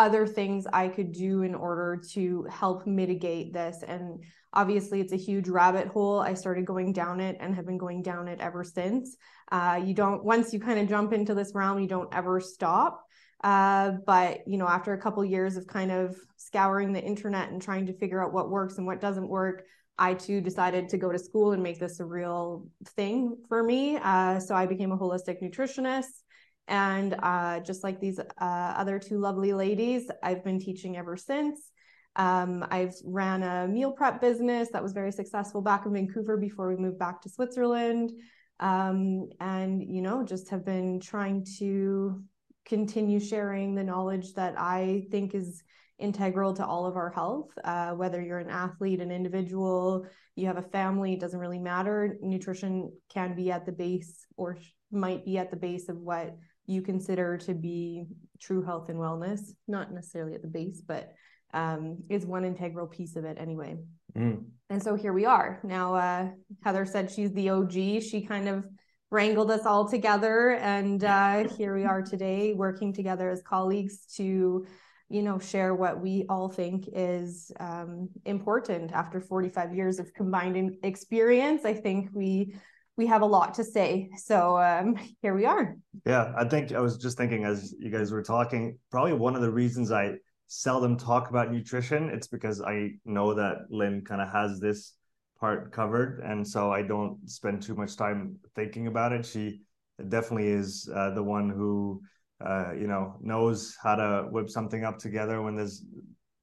other 0.00 0.26
things 0.26 0.66
I 0.72 0.88
could 0.88 1.12
do 1.12 1.42
in 1.42 1.54
order 1.54 2.02
to 2.12 2.46
help 2.50 2.86
mitigate 2.86 3.52
this. 3.52 3.84
And 3.86 4.24
obviously, 4.54 4.98
it's 5.02 5.12
a 5.12 5.16
huge 5.16 5.46
rabbit 5.46 5.88
hole. 5.88 6.20
I 6.20 6.32
started 6.32 6.64
going 6.64 6.94
down 6.94 7.20
it 7.20 7.36
and 7.38 7.54
have 7.54 7.66
been 7.66 7.76
going 7.76 8.02
down 8.02 8.26
it 8.26 8.40
ever 8.40 8.64
since. 8.64 9.18
Uh, 9.52 9.78
you 9.84 9.92
don't, 9.92 10.24
once 10.24 10.54
you 10.54 10.58
kind 10.58 10.80
of 10.80 10.88
jump 10.88 11.12
into 11.12 11.34
this 11.34 11.54
realm, 11.54 11.78
you 11.78 11.86
don't 11.86 12.12
ever 12.14 12.40
stop. 12.40 13.04
Uh, 13.44 13.92
but 14.06 14.40
you 14.46 14.56
know, 14.56 14.66
after 14.66 14.94
a 14.94 15.00
couple 15.00 15.22
years 15.22 15.58
of 15.58 15.66
kind 15.66 15.92
of 15.92 16.16
scouring 16.36 16.94
the 16.94 17.02
internet 17.02 17.50
and 17.50 17.60
trying 17.60 17.84
to 17.86 17.92
figure 17.92 18.24
out 18.24 18.32
what 18.32 18.48
works 18.48 18.78
and 18.78 18.86
what 18.86 19.02
doesn't 19.02 19.28
work, 19.28 19.64
I 19.98 20.14
too 20.14 20.40
decided 20.40 20.88
to 20.88 20.96
go 20.96 21.12
to 21.12 21.18
school 21.18 21.52
and 21.52 21.62
make 21.62 21.78
this 21.78 22.00
a 22.00 22.06
real 22.06 22.66
thing 22.96 23.36
for 23.48 23.62
me. 23.62 23.98
Uh, 24.02 24.40
so 24.40 24.54
I 24.54 24.64
became 24.64 24.92
a 24.92 24.98
holistic 24.98 25.42
nutritionist. 25.42 26.22
And 26.68 27.16
uh, 27.20 27.60
just 27.60 27.82
like 27.82 28.00
these 28.00 28.18
uh, 28.18 28.24
other 28.40 28.98
two 28.98 29.18
lovely 29.18 29.52
ladies, 29.52 30.08
I've 30.22 30.44
been 30.44 30.60
teaching 30.60 30.96
ever 30.96 31.16
since. 31.16 31.70
Um, 32.16 32.66
I've 32.70 32.94
ran 33.04 33.42
a 33.42 33.68
meal 33.68 33.92
prep 33.92 34.20
business 34.20 34.68
that 34.72 34.82
was 34.82 34.92
very 34.92 35.12
successful 35.12 35.62
back 35.62 35.86
in 35.86 35.92
Vancouver 35.92 36.36
before 36.36 36.68
we 36.68 36.76
moved 36.76 36.98
back 36.98 37.22
to 37.22 37.28
Switzerland. 37.28 38.12
Um, 38.60 39.30
and, 39.40 39.82
you 39.82 40.02
know, 40.02 40.24
just 40.24 40.50
have 40.50 40.64
been 40.64 41.00
trying 41.00 41.46
to 41.58 42.22
continue 42.66 43.18
sharing 43.18 43.74
the 43.74 43.84
knowledge 43.84 44.34
that 44.34 44.54
I 44.58 45.06
think 45.10 45.34
is 45.34 45.62
integral 45.98 46.54
to 46.54 46.66
all 46.66 46.86
of 46.86 46.96
our 46.96 47.10
health. 47.10 47.50
Uh, 47.64 47.92
whether 47.92 48.20
you're 48.22 48.38
an 48.38 48.50
athlete, 48.50 49.00
an 49.00 49.10
individual, 49.10 50.06
you 50.36 50.46
have 50.46 50.56
a 50.56 50.62
family, 50.62 51.12
it 51.12 51.20
doesn't 51.20 51.40
really 51.40 51.58
matter. 51.58 52.16
Nutrition 52.22 52.92
can 53.12 53.34
be 53.34 53.50
at 53.50 53.66
the 53.66 53.72
base 53.72 54.26
or 54.36 54.56
might 54.90 55.24
be 55.24 55.38
at 55.38 55.50
the 55.50 55.56
base 55.56 55.88
of 55.88 55.96
what 55.98 56.36
you 56.70 56.82
consider 56.82 57.36
to 57.38 57.54
be 57.54 58.06
true 58.40 58.62
health 58.62 58.88
and 58.88 58.98
wellness, 58.98 59.40
not 59.68 59.92
necessarily 59.92 60.34
at 60.34 60.42
the 60.42 60.48
base, 60.48 60.80
but 60.86 61.12
um, 61.52 61.98
is 62.08 62.24
one 62.24 62.44
integral 62.44 62.86
piece 62.86 63.16
of 63.16 63.24
it 63.24 63.36
anyway. 63.40 63.76
Mm. 64.16 64.44
And 64.68 64.82
so 64.82 64.94
here 64.94 65.12
we 65.12 65.26
are. 65.26 65.60
Now, 65.64 65.94
uh, 65.94 66.28
Heather 66.62 66.86
said 66.86 67.10
she's 67.10 67.32
the 67.32 67.50
OG. 67.50 67.72
She 67.72 68.24
kind 68.26 68.48
of 68.48 68.66
wrangled 69.10 69.50
us 69.50 69.66
all 69.66 69.88
together. 69.88 70.50
And 70.52 71.02
uh, 71.02 71.48
here 71.48 71.74
we 71.74 71.84
are 71.84 72.02
today 72.02 72.54
working 72.54 72.92
together 72.92 73.28
as 73.30 73.42
colleagues 73.42 74.06
to, 74.16 74.64
you 75.08 75.22
know, 75.22 75.40
share 75.40 75.74
what 75.74 76.00
we 76.00 76.24
all 76.28 76.48
think 76.48 76.88
is 76.92 77.50
um, 77.58 78.08
important 78.24 78.92
after 78.92 79.20
45 79.20 79.74
years 79.74 79.98
of 79.98 80.14
combined 80.14 80.76
experience. 80.84 81.64
I 81.64 81.74
think 81.74 82.10
we 82.12 82.54
we 83.00 83.06
have 83.06 83.22
a 83.22 83.26
lot 83.26 83.54
to 83.54 83.64
say. 83.64 84.10
So 84.18 84.58
um, 84.58 84.94
here 85.22 85.34
we 85.34 85.46
are. 85.46 85.74
Yeah, 86.04 86.34
I 86.36 86.44
think 86.44 86.72
I 86.72 86.80
was 86.80 86.98
just 86.98 87.16
thinking 87.16 87.44
as 87.46 87.74
you 87.78 87.90
guys 87.90 88.12
were 88.12 88.22
talking, 88.22 88.78
probably 88.90 89.14
one 89.14 89.34
of 89.34 89.40
the 89.40 89.50
reasons 89.50 89.90
I 89.90 90.16
seldom 90.48 90.98
talk 90.98 91.30
about 91.30 91.50
nutrition, 91.50 92.10
it's 92.10 92.26
because 92.26 92.60
I 92.60 92.90
know 93.06 93.32
that 93.32 93.56
Lynn 93.70 94.04
kind 94.04 94.20
of 94.20 94.28
has 94.30 94.60
this 94.60 94.92
part 95.40 95.72
covered. 95.72 96.20
And 96.20 96.46
so 96.46 96.70
I 96.70 96.82
don't 96.82 97.16
spend 97.24 97.62
too 97.62 97.74
much 97.74 97.96
time 97.96 98.36
thinking 98.54 98.86
about 98.86 99.12
it. 99.12 99.24
She 99.24 99.62
definitely 100.10 100.48
is 100.48 100.86
uh, 100.94 101.14
the 101.14 101.22
one 101.22 101.48
who, 101.48 102.02
uh, 102.44 102.72
you 102.74 102.86
know, 102.86 103.16
knows 103.22 103.78
how 103.82 103.94
to 103.94 104.28
whip 104.30 104.50
something 104.50 104.84
up 104.84 104.98
together 104.98 105.40
when 105.40 105.56
there's 105.56 105.82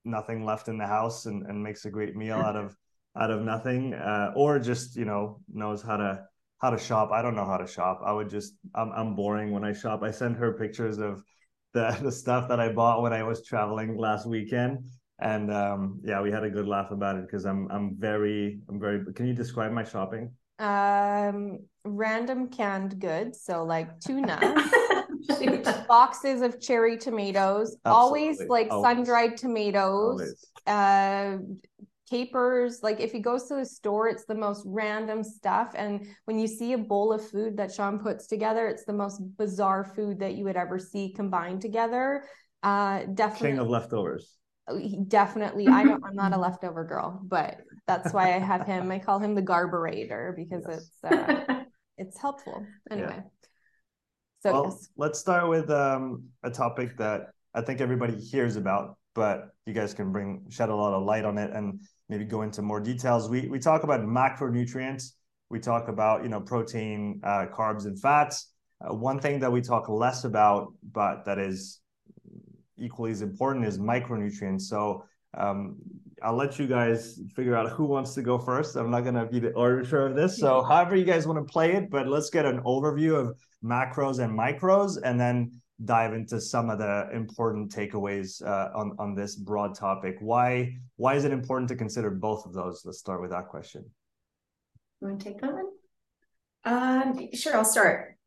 nothing 0.04 0.44
left 0.44 0.70
in 0.70 0.80
the 0.80 0.88
house 0.88 1.28
and, 1.28 1.46
and 1.46 1.62
makes 1.62 1.86
a 1.86 1.92
great 1.92 2.16
meal 2.16 2.38
out 2.38 2.56
of 2.56 2.76
out 3.16 3.32
of 3.32 3.42
nothing 3.42 3.94
uh, 3.96 4.32
or 4.36 4.60
just 4.60 4.96
you 4.96 5.06
know 5.06 5.40
knows 5.52 5.82
how 5.82 5.98
to 5.98 6.24
how 6.60 6.70
to 6.70 6.78
shop. 6.78 7.12
I 7.12 7.22
don't 7.22 7.36
know 7.36 7.46
how 7.46 7.58
to 7.58 7.68
shop. 7.68 8.02
I 8.06 8.12
would 8.12 8.30
just 8.30 8.54
I'm 8.74 8.92
I'm 8.92 9.16
boring 9.16 9.52
when 9.52 9.64
I 9.64 9.74
shop. 9.74 10.02
I 10.04 10.12
send 10.12 10.36
her 10.38 10.54
pictures 10.54 10.98
of 10.98 11.24
the 11.74 11.98
the 12.02 12.12
stuff 12.12 12.50
that 12.50 12.60
I 12.60 12.70
bought 12.70 13.02
when 13.02 13.14
I 13.14 13.24
was 13.24 13.46
traveling 13.46 13.98
last 13.98 14.26
weekend. 14.28 14.86
And 15.20 15.52
um, 15.52 16.00
yeah, 16.04 16.22
we 16.22 16.32
had 16.32 16.44
a 16.44 16.50
good 16.50 16.68
laugh 16.68 16.92
about 16.92 17.16
it 17.16 17.24
because 17.24 17.46
I'm 17.46 17.68
I'm 17.72 17.96
very 17.98 18.60
I'm 18.70 18.80
very. 18.80 19.04
Can 19.14 19.28
you 19.28 19.34
describe 19.34 19.72
my 19.72 19.84
shopping? 19.84 20.32
Um, 20.60 21.60
random 21.84 22.50
canned 22.50 23.00
goods, 23.00 23.42
so 23.42 23.64
like 23.64 24.00
tuna, 24.00 24.40
boxes 25.88 26.42
of 26.42 26.60
cherry 26.60 26.98
tomatoes, 26.98 27.78
Absolutely. 27.86 27.86
always 27.86 28.42
like 28.50 28.70
sun 28.72 29.04
dried 29.04 29.38
tomatoes, 29.38 30.22
always. 30.22 30.46
uh, 30.66 31.38
capers 32.10 32.82
like 32.84 33.00
if 33.00 33.12
he 33.12 33.20
goes 33.20 33.48
to 33.48 33.56
the 33.56 33.66
store 33.66 34.08
it's 34.08 34.26
the 34.26 34.36
most 34.36 34.64
random 34.66 35.24
stuff. 35.24 35.74
And 35.76 36.08
when 36.26 36.40
you 36.40 36.48
see 36.48 36.74
a 36.74 36.78
bowl 36.78 37.14
of 37.14 37.28
food 37.30 37.58
that 37.58 37.74
sean 37.74 38.00
puts 38.00 38.28
together 38.28 38.68
it's 38.68 38.86
the 38.86 38.94
most 38.94 39.20
bizarre 39.38 39.84
food 39.84 40.20
that 40.20 40.36
you 40.36 40.44
would 40.46 40.56
ever 40.56 40.80
see 40.80 41.14
combined 41.14 41.62
together. 41.62 42.26
Uh 42.64 43.04
definitely 43.14 43.50
king 43.50 43.60
of 43.60 43.70
leftovers. 43.70 44.38
Oh, 44.70 44.80
definitely. 45.08 45.68
I 45.68 45.84
know 45.84 46.00
i'm 46.04 46.16
not 46.16 46.34
a 46.34 46.38
leftover 46.38 46.84
girl 46.84 47.20
but 47.24 47.58
that's 47.88 48.14
why 48.14 48.34
i 48.36 48.40
have 48.40 48.66
him. 48.66 48.92
I 48.92 49.00
call 49.00 49.20
him 49.20 49.36
the 49.36 49.44
garburator 49.44 50.36
because 50.36 50.66
yes. 50.68 50.90
it's 51.04 51.04
uh 51.04 51.64
it's 51.98 52.20
helpful. 52.20 52.66
Anyway. 52.92 53.16
Yeah. 53.16 53.22
so 54.44 54.52
well, 54.54 54.64
yes. 54.66 54.90
let's 54.96 55.20
start 55.20 55.50
with 55.50 55.70
um 55.70 56.24
a 56.44 56.50
topic 56.50 56.98
that 56.98 57.32
i 57.54 57.62
think 57.62 57.82
everybody 57.82 58.16
hears 58.16 58.56
about 58.56 58.98
but 59.18 59.50
you 59.66 59.74
guys 59.74 59.96
can 59.96 60.12
bring 60.12 60.46
shed 60.50 60.70
a 60.70 60.76
lot 60.76 60.94
of 60.94 61.04
light 61.04 61.26
on 61.26 61.40
it. 61.40 61.52
And 61.52 61.82
maybe 62.10 62.26
go 62.26 62.42
into 62.42 62.62
more 62.62 62.80
details. 62.80 63.30
We 63.30 63.48
we 63.48 63.60
talk 63.60 63.84
about 63.84 64.02
macronutrients. 64.02 65.14
We 65.50 65.60
talk 65.60 65.88
about 65.88 66.24
you 66.24 66.30
know 66.30 66.42
protein, 66.42 67.22
uh, 67.24 67.48
carbs, 67.54 67.86
and 67.86 68.00
fats. 68.00 68.52
Uh, 68.82 68.94
one 68.94 69.20
thing 69.20 69.40
that 69.40 69.52
we 69.52 69.62
talk 69.62 69.90
less 69.90 70.24
about, 70.24 70.74
but 70.92 71.26
that 71.26 71.40
is 71.40 71.80
equally 72.78 73.12
as 73.12 73.22
important, 73.22 73.66
is 73.66 73.80
micronutrients. 73.80 74.62
So 74.62 75.04
um, 75.36 75.78
I'll 76.22 76.36
let 76.36 76.60
you 76.60 76.68
guys 76.68 77.20
figure 77.36 77.56
out 77.56 77.70
who 77.72 77.86
wants 77.86 78.14
to 78.16 78.22
go 78.22 78.38
first. 78.38 78.76
I'm 78.76 78.92
not 78.92 79.02
gonna 79.02 79.26
be 79.26 79.40
the 79.40 79.52
orator 79.54 80.06
of 80.06 80.16
this. 80.16 80.38
So 80.38 80.64
however 80.68 80.96
you 80.96 81.06
guys 81.06 81.28
want 81.28 81.46
to 81.46 81.52
play 81.52 81.74
it, 81.74 81.90
but 81.90 82.08
let's 82.08 82.30
get 82.30 82.46
an 82.46 82.62
overview 82.62 83.16
of 83.16 83.38
macros 83.64 84.20
and 84.20 84.38
micros, 84.38 84.98
and 85.04 85.20
then 85.20 85.52
dive 85.86 86.14
into 86.14 86.42
some 86.42 86.70
of 86.70 86.80
the 86.80 87.10
important 87.14 87.72
takeaways 87.72 88.44
uh, 88.46 88.72
on 88.76 88.96
on 89.00 89.16
this 89.16 89.36
broad 89.36 89.76
topic. 89.76 90.18
Why 90.20 90.78
why 90.96 91.16
is 91.16 91.24
it 91.24 91.32
important 91.32 91.70
to 91.70 91.76
consider 91.76 92.10
both 92.10 92.46
of 92.46 92.54
those? 92.54 92.84
Let's 92.86 93.00
start 93.00 93.22
with 93.22 93.32
that 93.32 93.48
question. 93.48 93.86
You 95.02 95.08
want 95.08 95.22
to 95.22 95.26
take 95.26 95.42
that 95.42 95.54
one? 95.54 95.70
Um, 96.66 97.30
sure, 97.34 97.56
I'll 97.56 97.66
start. 97.66 98.18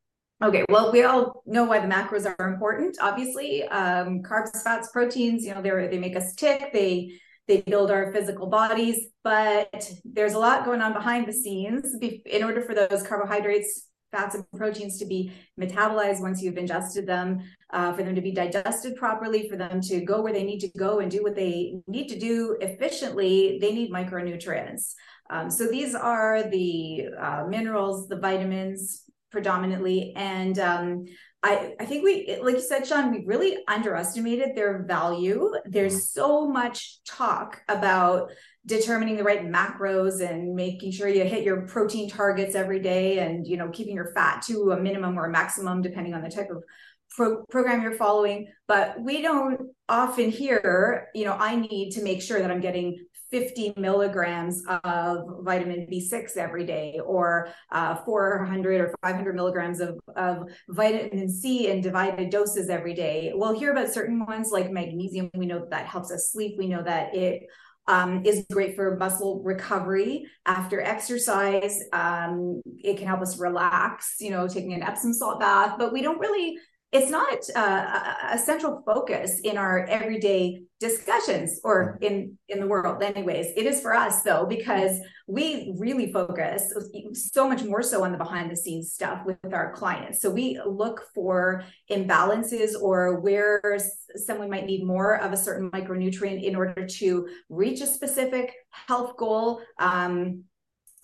Okay, 0.43 0.65
well, 0.71 0.91
we 0.91 1.03
all 1.03 1.43
know 1.45 1.65
why 1.65 1.81
the 1.81 1.87
macros 1.87 2.33
are 2.39 2.49
important. 2.49 2.97
Obviously, 3.03 3.65
um, 3.65 4.23
carbs, 4.23 4.63
fats, 4.63 4.91
proteins. 4.91 5.45
You 5.45 5.55
know, 5.55 5.61
they 5.61 5.89
they 5.89 5.99
make 5.99 6.17
us 6.17 6.35
tick. 6.35 6.73
They 6.73 7.13
they 7.47 7.63
build 7.63 7.91
our 7.91 8.13
physical 8.13 8.47
bodies, 8.47 9.09
but 9.25 9.91
there's 10.05 10.35
a 10.35 10.39
lot 10.39 10.65
going 10.65 10.81
on 10.81 10.93
behind 10.93 11.27
the 11.27 11.33
scenes. 11.33 11.95
In 12.25 12.45
order 12.45 12.63
for 12.63 12.75
those 12.75 13.03
carbohydrates, 13.03 13.90
fats, 14.11 14.35
and 14.35 14.45
proteins 14.57 14.99
to 14.99 15.07
be 15.07 15.33
metabolized 15.61 16.21
once 16.21 16.43
you've 16.43 16.57
ingested 16.57 17.07
them, 17.07 17.39
uh, 17.73 17.93
for 17.93 18.03
them 18.03 18.15
to 18.15 18.21
be 18.21 18.33
digested 18.33 18.97
properly, 18.97 19.49
for 19.49 19.57
them 19.57 19.81
to 19.81 20.05
go 20.05 20.23
where 20.23 20.33
they 20.33 20.45
need 20.45 20.61
to 20.61 20.71
go 20.79 21.01
and 21.01 21.11
do 21.11 21.23
what 21.23 21.35
they 21.35 21.75
need 21.87 22.09
to 22.09 22.19
do 22.19 22.57
efficiently, 22.61 23.59
they 23.61 23.73
need 23.73 23.93
micronutrients. 23.93 24.95
Um, 25.31 25.51
so 25.51 25.69
these 25.69 25.95
are 25.95 26.43
the 26.43 27.07
uh, 27.19 27.45
minerals, 27.49 28.09
the 28.09 28.17
vitamins, 28.17 29.05
predominantly. 29.31 30.13
And 30.17 30.59
um, 30.59 31.05
I, 31.43 31.75
I 31.81 31.85
think 31.85 32.05
we, 32.05 32.39
like 32.43 32.57
you 32.57 32.61
said, 32.61 32.87
Sean, 32.87 33.11
we 33.11 33.25
really 33.25 33.59
underestimated 33.69 34.55
their 34.55 34.85
value. 34.85 35.53
There's 35.65 36.11
so 36.11 36.49
much 36.49 36.99
talk 37.05 37.63
about 37.69 38.33
determining 38.67 39.17
the 39.17 39.25
right 39.25 39.43
macros 39.43 40.21
and 40.21 40.55
making 40.55 40.93
sure 40.93 41.09
you 41.09 41.25
hit 41.25 41.45
your 41.45 41.63
protein 41.67 42.09
targets 42.09 42.55
every 42.55 42.81
day 42.81 43.19
and, 43.19 43.47
you 43.47 43.57
know, 43.57 43.69
keeping 43.71 43.95
your 43.95 44.13
fat 44.15 44.43
to 44.43 44.73
a 44.73 44.81
minimum 44.81 45.19
or 45.19 45.27
a 45.27 45.31
maximum, 45.31 45.81
depending 45.81 46.15
on 46.15 46.23
the 46.23 46.29
type 46.29 46.51
of 46.51 46.63
pro- 47.11 47.45
program 47.47 47.83
you're 47.83 47.97
following. 47.97 48.49
But 48.69 49.01
we 49.01 49.23
don't 49.23 49.61
often 49.89 50.31
hear, 50.31 51.09
you 51.15 51.25
know, 51.25 51.37
I 51.39 51.57
need 51.57 51.93
to 51.93 52.03
make 52.03 52.21
sure 52.21 52.41
that 52.41 52.51
I'm 52.51 52.61
getting 52.61 52.99
50 53.31 53.75
milligrams 53.77 54.63
of 54.85 55.19
vitamin 55.43 55.87
B6 55.91 56.37
every 56.37 56.67
day, 56.67 57.01
or 57.05 57.49
uh, 57.71 57.95
400 58.05 58.81
or 58.81 58.95
500 59.03 59.35
milligrams 59.37 59.81
of, 59.81 60.01
of 60.17 60.49
vitamin 60.69 61.29
C 61.29 61.69
in 61.69 61.81
divided 61.81 62.31
doses 62.31 62.69
every 62.69 62.95
day. 62.95 63.33
We'll 63.35 63.57
hear 63.57 63.71
about 63.71 63.93
certain 63.93 64.27
ones 64.27 64.51
like 64.51 64.71
magnesium. 64.71 65.31
We 65.35 65.47
know 65.47 65.61
that, 65.61 65.71
that 65.71 65.87
helps 65.87 66.11
us 66.11 66.31
sleep. 66.33 66.57
We 66.59 66.67
know 66.67 66.83
that 66.83 67.15
it 67.15 67.45
um, 67.91 68.25
is 68.25 68.47
great 68.53 68.77
for 68.77 68.97
muscle 68.97 69.43
recovery 69.43 70.25
after 70.47 70.81
exercise. 70.81 71.83
Um, 71.93 72.63
it 72.79 72.97
can 72.97 73.09
help 73.09 73.21
us 73.21 73.39
relax, 73.39 74.15
you 74.21 74.31
know, 74.31 74.47
taking 74.47 74.75
an 74.75 74.83
Epsom 74.83 75.13
salt 75.13 75.41
bath, 75.41 75.75
but 75.77 75.93
we 75.93 76.01
don't 76.01 76.21
really 76.21 76.57
it's 76.93 77.11
not 77.11 77.39
uh, 77.55 78.15
a 78.33 78.39
central 78.39 78.83
focus 78.85 79.41
in 79.45 79.57
our 79.57 79.85
everyday 79.87 80.63
discussions 80.81 81.61
or 81.63 81.99
in 82.01 82.39
in 82.49 82.59
the 82.59 82.67
world 82.67 83.03
anyways. 83.03 83.49
It 83.55 83.67
is 83.67 83.81
for 83.83 83.95
us 83.95 84.23
though 84.23 84.47
because 84.47 84.99
we 85.29 85.75
really 85.79 86.11
focus 86.11 86.73
so 87.13 87.47
much 87.47 87.63
more 87.63 87.83
so 87.83 88.03
on 88.03 88.13
the 88.13 88.19
behind 88.19 88.51
the 88.51 88.57
scenes 88.57 88.93
stuff 88.93 89.25
with 89.27 89.39
our 89.53 89.73
clients. 89.75 90.21
So 90.23 90.31
we 90.31 90.59
look 90.67 91.05
for 91.15 91.65
imbalances 91.91 92.73
or 92.81 93.21
where 93.21 93.79
someone 94.17 94.51
might 94.51 94.67
need 94.67 94.85
more 94.85 95.21
of 95.21 95.33
a 95.33 95.37
certain 95.37 95.71
micronutrient 95.71 96.43
in 96.43 96.57
order 96.57 96.87
to 96.87 97.29
reach 97.51 97.83
a 97.83 97.87
specific 97.87 98.55
health 98.71 99.17
goal. 99.19 99.61
Um, 99.79 100.45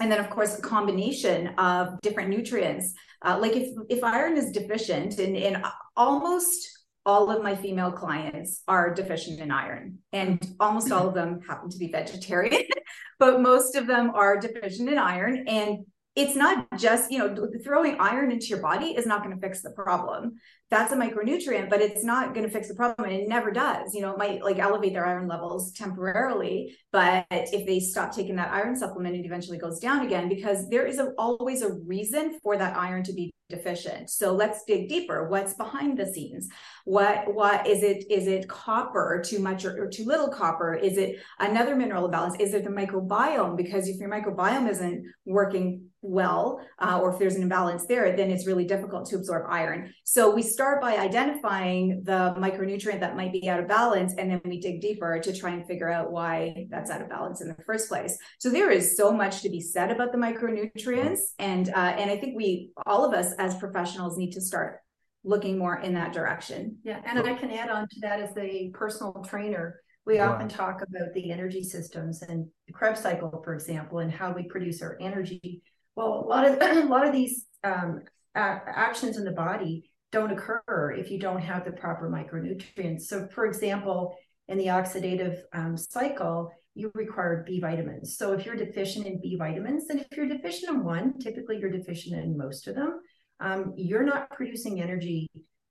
and 0.00 0.11
then 0.11 0.21
of 0.21 0.30
course 0.30 0.59
a 0.59 0.62
combination 0.62 1.49
of 1.59 2.00
different 2.00 2.30
nutrients. 2.30 2.95
Uh, 3.23 3.38
like 3.40 3.56
if 3.56 3.75
if 3.90 4.02
iron 4.02 4.37
is 4.38 4.52
deficient 4.52 5.18
and 5.18 5.37
in 5.37 5.62
almost 5.97 6.75
all 7.06 7.30
of 7.30 7.42
my 7.42 7.54
female 7.54 7.92
clients 7.92 8.62
are 8.66 8.92
deficient 8.92 9.38
in 9.38 9.52
iron 9.52 9.98
and 10.12 10.44
almost 10.58 10.90
all 10.90 11.08
of 11.08 11.14
them 11.14 11.40
happen 11.46 11.70
to 11.70 11.78
be 11.78 11.86
vegetarian 11.86 12.62
but 13.20 13.40
most 13.40 13.76
of 13.76 13.86
them 13.86 14.10
are 14.10 14.38
deficient 14.38 14.90
in 14.90 14.98
iron 14.98 15.46
and 15.46 15.86
it's 16.16 16.35
not 16.35 16.66
just 16.78 17.12
you 17.12 17.18
know 17.18 17.49
throwing 17.62 18.00
iron 18.00 18.32
into 18.32 18.46
your 18.46 18.61
body 18.61 18.87
is 18.87 19.06
not 19.06 19.23
going 19.23 19.35
to 19.35 19.40
fix 19.40 19.62
the 19.62 19.70
problem. 19.70 20.37
That's 20.70 20.92
a 20.92 20.96
micronutrient 20.96 21.70
but 21.70 21.80
it's 21.80 22.02
not 22.02 22.35
going 22.35 22.46
to 22.46 22.52
fix 22.52 22.68
the 22.68 22.75
problem 22.75 23.08
and 23.08 23.16
it 23.16 23.28
never 23.28 23.52
does. 23.52 23.94
You 23.94 24.00
know 24.00 24.12
it 24.12 24.18
might 24.18 24.42
like 24.42 24.58
elevate 24.58 24.94
their 24.94 25.06
iron 25.06 25.28
levels 25.28 25.73
temporarily 25.73 26.76
but 26.90 27.26
if 27.30 27.66
they 27.66 27.78
stop 27.78 28.14
taking 28.14 28.37
that 28.37 28.52
iron 28.52 28.75
supplement 28.75 29.14
it 29.14 29.26
eventually 29.26 29.58
goes 29.58 29.78
down 29.78 30.04
again 30.04 30.28
because 30.28 30.68
there 30.70 30.87
is 30.87 30.99
a, 30.99 31.12
always 31.18 31.62
a 31.62 31.73
reason 31.73 32.38
for 32.42 32.56
that 32.56 32.76
iron 32.76 33.04
to 33.04 33.12
be 33.12 33.32
deficient. 33.49 34.11
So 34.11 34.32
let's 34.32 34.64
dig 34.64 34.88
deeper. 34.88 35.28
What's 35.28 35.54
behind 35.54 35.99
the 35.99 36.06
scenes? 36.06 36.49
What 36.85 37.32
what 37.32 37.66
is 37.66 37.82
it 37.82 38.11
is 38.11 38.26
it 38.26 38.49
copper? 38.49 39.23
Too 39.25 39.38
much 39.38 39.64
or, 39.64 39.85
or 39.85 39.88
too 39.88 40.04
little 40.04 40.28
copper? 40.28 40.75
Is 40.75 40.96
it 40.96 41.20
another 41.38 41.76
mineral 41.76 42.06
imbalance? 42.06 42.37
Is 42.40 42.54
it 42.54 42.64
the 42.64 42.70
microbiome? 42.70 43.56
Because 43.56 43.88
if 43.88 43.99
your 43.99 44.11
microbiome 44.11 44.68
isn't 44.68 45.04
working 45.25 45.86
well 46.06 46.60
uh, 46.78 46.98
or 47.00 47.12
if 47.12 47.18
there's 47.18 47.34
an 47.34 47.42
imbalance 47.42 47.86
there 47.86 48.16
then 48.16 48.30
it's 48.30 48.46
really 48.46 48.64
difficult 48.64 49.06
to 49.08 49.16
absorb 49.16 49.46
iron. 49.48 49.92
So 50.04 50.34
we 50.34 50.42
start 50.42 50.80
by 50.80 50.96
identifying 50.96 52.02
the 52.04 52.34
micronutrient 52.38 53.00
that 53.00 53.16
might 53.16 53.32
be 53.32 53.48
out 53.48 53.60
of 53.60 53.68
balance 53.68 54.14
and 54.16 54.30
then 54.30 54.40
we 54.44 54.60
dig 54.60 54.80
deeper 54.80 55.18
to 55.20 55.36
try 55.36 55.50
and 55.50 55.66
figure 55.66 55.90
out 55.90 56.10
why 56.10 56.66
that's 56.70 56.90
out 56.90 57.02
of 57.02 57.08
balance 57.08 57.40
in 57.40 57.48
the 57.48 57.56
first 57.66 57.88
place. 57.88 58.16
So 58.38 58.50
there 58.50 58.70
is 58.70 58.96
so 58.96 59.12
much 59.12 59.42
to 59.42 59.48
be 59.48 59.60
said 59.60 59.90
about 59.90 60.12
the 60.12 60.18
micronutrients 60.18 61.20
and 61.38 61.68
uh, 61.70 61.94
and 61.98 62.10
i 62.10 62.16
think 62.16 62.36
we 62.36 62.70
all 62.86 63.04
of 63.04 63.14
us 63.14 63.32
as 63.38 63.56
professionals 63.56 64.16
need 64.16 64.32
to 64.32 64.40
start 64.40 64.80
looking 65.25 65.58
more 65.58 65.78
in 65.78 65.94
that 65.94 66.12
direction. 66.12 66.78
Yeah 66.84 67.00
and 67.04 67.18
i 67.18 67.34
can 67.34 67.50
add 67.50 67.70
on 67.70 67.88
to 67.88 68.00
that 68.00 68.20
as 68.20 68.36
a 68.36 68.70
personal 68.75 69.25
trainer 69.26 69.80
we 70.06 70.18
wow. 70.18 70.34
often 70.34 70.48
talk 70.48 70.82
about 70.82 71.12
the 71.14 71.32
energy 71.32 71.64
systems 71.64 72.22
and 72.22 72.46
the 72.68 72.72
Krebs 72.72 73.00
cycle, 73.00 73.42
for 73.44 73.54
example, 73.54 73.98
and 73.98 74.10
how 74.10 74.32
we 74.32 74.44
produce 74.44 74.80
our 74.80 74.96
energy 75.00 75.62
well, 75.96 76.22
a 76.24 76.26
lot 76.26 76.46
of 76.46 76.58
a 76.60 76.86
lot 76.86 77.06
of 77.06 77.12
these 77.12 77.46
um, 77.64 78.02
actions 78.34 79.16
in 79.16 79.24
the 79.24 79.32
body 79.32 79.90
don't 80.12 80.30
occur 80.30 80.94
if 80.96 81.10
you 81.10 81.18
don't 81.18 81.40
have 81.40 81.64
the 81.64 81.72
proper 81.72 82.08
micronutrients. 82.08 83.02
So, 83.02 83.26
for 83.34 83.46
example, 83.46 84.16
in 84.48 84.58
the 84.58 84.66
oxidative 84.66 85.40
um, 85.52 85.76
cycle, 85.76 86.52
you 86.74 86.92
require 86.94 87.42
B 87.46 87.58
vitamins. 87.58 88.16
So, 88.16 88.32
if 88.32 88.46
you're 88.46 88.56
deficient 88.56 89.06
in 89.06 89.20
B 89.20 89.36
vitamins, 89.36 89.88
and 89.88 90.00
if 90.00 90.06
you're 90.16 90.28
deficient 90.28 90.70
in 90.70 90.84
one, 90.84 91.18
typically 91.18 91.58
you're 91.58 91.70
deficient 91.70 92.22
in 92.22 92.36
most 92.36 92.68
of 92.68 92.76
them, 92.76 93.00
um, 93.40 93.72
you're 93.76 94.04
not 94.04 94.30
producing 94.30 94.80
energy 94.80 95.28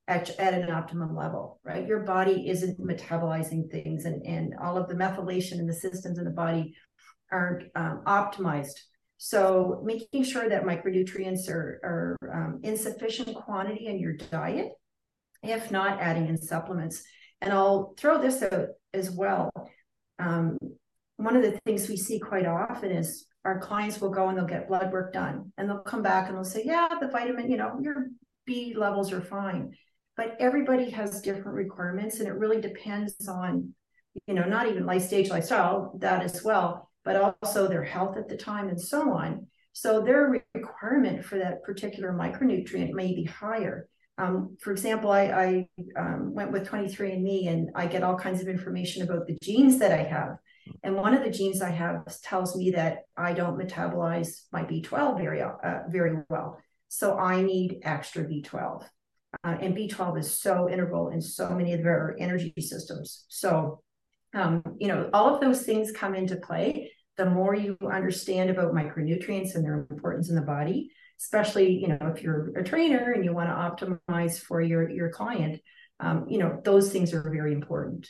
at, 0.08 0.30
at 0.40 0.54
an 0.54 0.70
optimum 0.70 1.16
level, 1.16 1.60
right? 1.64 1.88
Your 1.88 2.00
body 2.00 2.50
isn't 2.50 2.80
metabolizing 2.80 3.72
things, 3.72 4.06
and, 4.06 4.26
and 4.26 4.54
all 4.62 4.78
of 4.78 4.88
the 4.88 4.96
methylation 4.96 5.54
in 5.54 5.68
the 5.68 5.74
systems 5.74 6.18
in 6.18 6.26
the 6.26 6.32
body 6.32 6.76
aren't 7.32 7.64
um, 7.76 8.04
optimized 8.06 8.80
so 9.18 9.82
making 9.84 10.24
sure 10.24 10.50
that 10.50 10.64
micronutrients 10.64 11.50
are, 11.50 11.80
are 11.84 12.18
um, 12.34 12.60
in 12.64 12.78
sufficient 12.78 13.36
quantity 13.36 13.88
in 13.88 14.00
your 14.00 14.14
diet, 14.14 14.70
if 15.42 15.72
not 15.72 16.02
adding 16.02 16.28
in 16.28 16.38
supplements. 16.38 17.04
And 17.42 17.54
I'll 17.54 17.94
throw 17.98 18.22
this 18.22 18.44
out 18.44 18.70
as 18.94 19.12
well. 19.12 19.52
Um, 20.20 20.58
one 21.18 21.36
of 21.36 21.44
the 21.44 21.60
things 21.66 21.88
we 21.88 21.98
see 21.98 22.20
quite 22.20 22.46
often 22.46 22.92
is 22.92 23.26
our 23.46 23.60
clients 23.60 24.02
will 24.02 24.10
go 24.10 24.28
and 24.28 24.38
they'll 24.38 24.46
get 24.46 24.68
blood 24.68 24.92
work 24.92 25.14
done 25.14 25.52
and 25.58 25.70
they'll 25.70 25.80
come 25.80 26.02
back 26.02 26.28
and 26.28 26.36
they'll 26.36 26.44
say, 26.44 26.64
yeah, 26.66 26.90
the 27.00 27.08
vitamin, 27.08 27.50
you 27.50 27.58
know, 27.58 27.78
your 27.82 28.08
B 28.46 28.74
levels 28.76 29.14
are 29.14 29.22
fine. 29.22 29.74
But 30.18 30.36
everybody 30.40 30.90
has 30.90 31.22
different 31.22 31.56
requirements 31.56 32.20
and 32.20 32.28
it 32.28 32.34
really 32.34 32.60
depends 32.60 33.28
on, 33.28 33.74
you 34.28 34.34
know, 34.34 34.46
not 34.46 34.68
even 34.68 34.86
life 34.86 35.04
stage 35.04 35.30
lifestyle, 35.30 35.98
that 36.00 36.24
as 36.24 36.44
well, 36.44 36.90
but 37.06 37.38
also 37.44 37.68
their 37.68 37.84
health 37.84 38.18
at 38.18 38.28
the 38.28 38.36
time 38.36 38.68
and 38.68 38.82
so 38.82 39.14
on. 39.14 39.48
So 39.72 40.02
their 40.02 40.44
requirement 40.54 41.24
for 41.24 41.38
that 41.38 41.64
particular 41.64 42.12
micronutrient 42.12 42.92
may 42.92 43.14
be 43.14 43.26
higher. 43.26 43.88
Um, 44.18 44.58
for 44.62 44.72
example, 44.72 45.12
I, 45.12 45.68
I 45.98 46.00
um, 46.00 46.34
went 46.34 46.52
with 46.52 46.68
23andMe 46.68 47.50
and 47.50 47.70
I 47.76 47.86
get 47.86 48.02
all 48.02 48.18
kinds 48.18 48.42
of 48.42 48.48
information 48.48 49.04
about 49.04 49.28
the 49.28 49.38
genes 49.42 49.78
that 49.80 49.92
I 49.92 50.04
have. 50.04 50.38
And 50.84 50.96
one 50.96 51.14
of 51.14 51.24
the 51.24 51.30
genes 51.30 51.62
I 51.62 51.70
have 51.70 52.06
tells 52.22 52.56
me 52.56 52.72
that 52.72 53.00
I 53.16 53.34
don't 53.34 53.60
metabolize 53.60 54.44
my 54.52 54.64
B12 54.64 55.18
very, 55.20 55.42
uh, 55.42 55.82
very 55.90 56.24
well. 56.30 56.60
So 56.88 57.18
I 57.18 57.44
need 57.44 57.82
extra 57.84 58.24
B12. 58.24 58.88
Uh, 59.44 59.58
and 59.62 59.76
B12 59.76 60.20
is 60.20 60.40
so 60.40 60.70
integral 60.70 61.10
in 61.10 61.22
so 61.22 61.50
many 61.50 61.74
of 61.74 61.86
our 61.86 62.16
energy 62.18 62.54
systems. 62.58 63.26
So, 63.28 63.82
um, 64.34 64.64
you 64.80 64.88
know, 64.88 65.10
all 65.14 65.36
of 65.36 65.42
those 65.42 65.64
things 65.64 65.92
come 65.92 66.16
into 66.16 66.38
play 66.38 66.92
the 67.18 67.30
more 67.30 67.56
you 67.56 67.78
understand 67.92 68.50
about 68.50 68.74
micronutrients 68.74 69.56
and 69.56 69.64
their 69.64 69.86
importance 69.90 70.30
in 70.30 70.36
the 70.36 70.42
body, 70.42 70.92
especially 71.20 71.72
you 71.74 71.88
know 71.88 72.14
if 72.16 72.22
you're 72.22 72.52
a 72.58 72.64
trainer 72.64 73.12
and 73.14 73.24
you 73.24 73.34
want 73.34 73.50
to 73.50 73.88
optimize 73.88 74.40
for 74.40 74.62
your 74.62 74.90
your 74.90 75.10
client, 75.10 75.62
um, 76.00 76.26
you 76.28 76.38
know 76.38 76.62
those 76.64 76.92
things 76.92 77.14
are 77.14 77.30
very 77.30 77.54
important. 77.54 78.10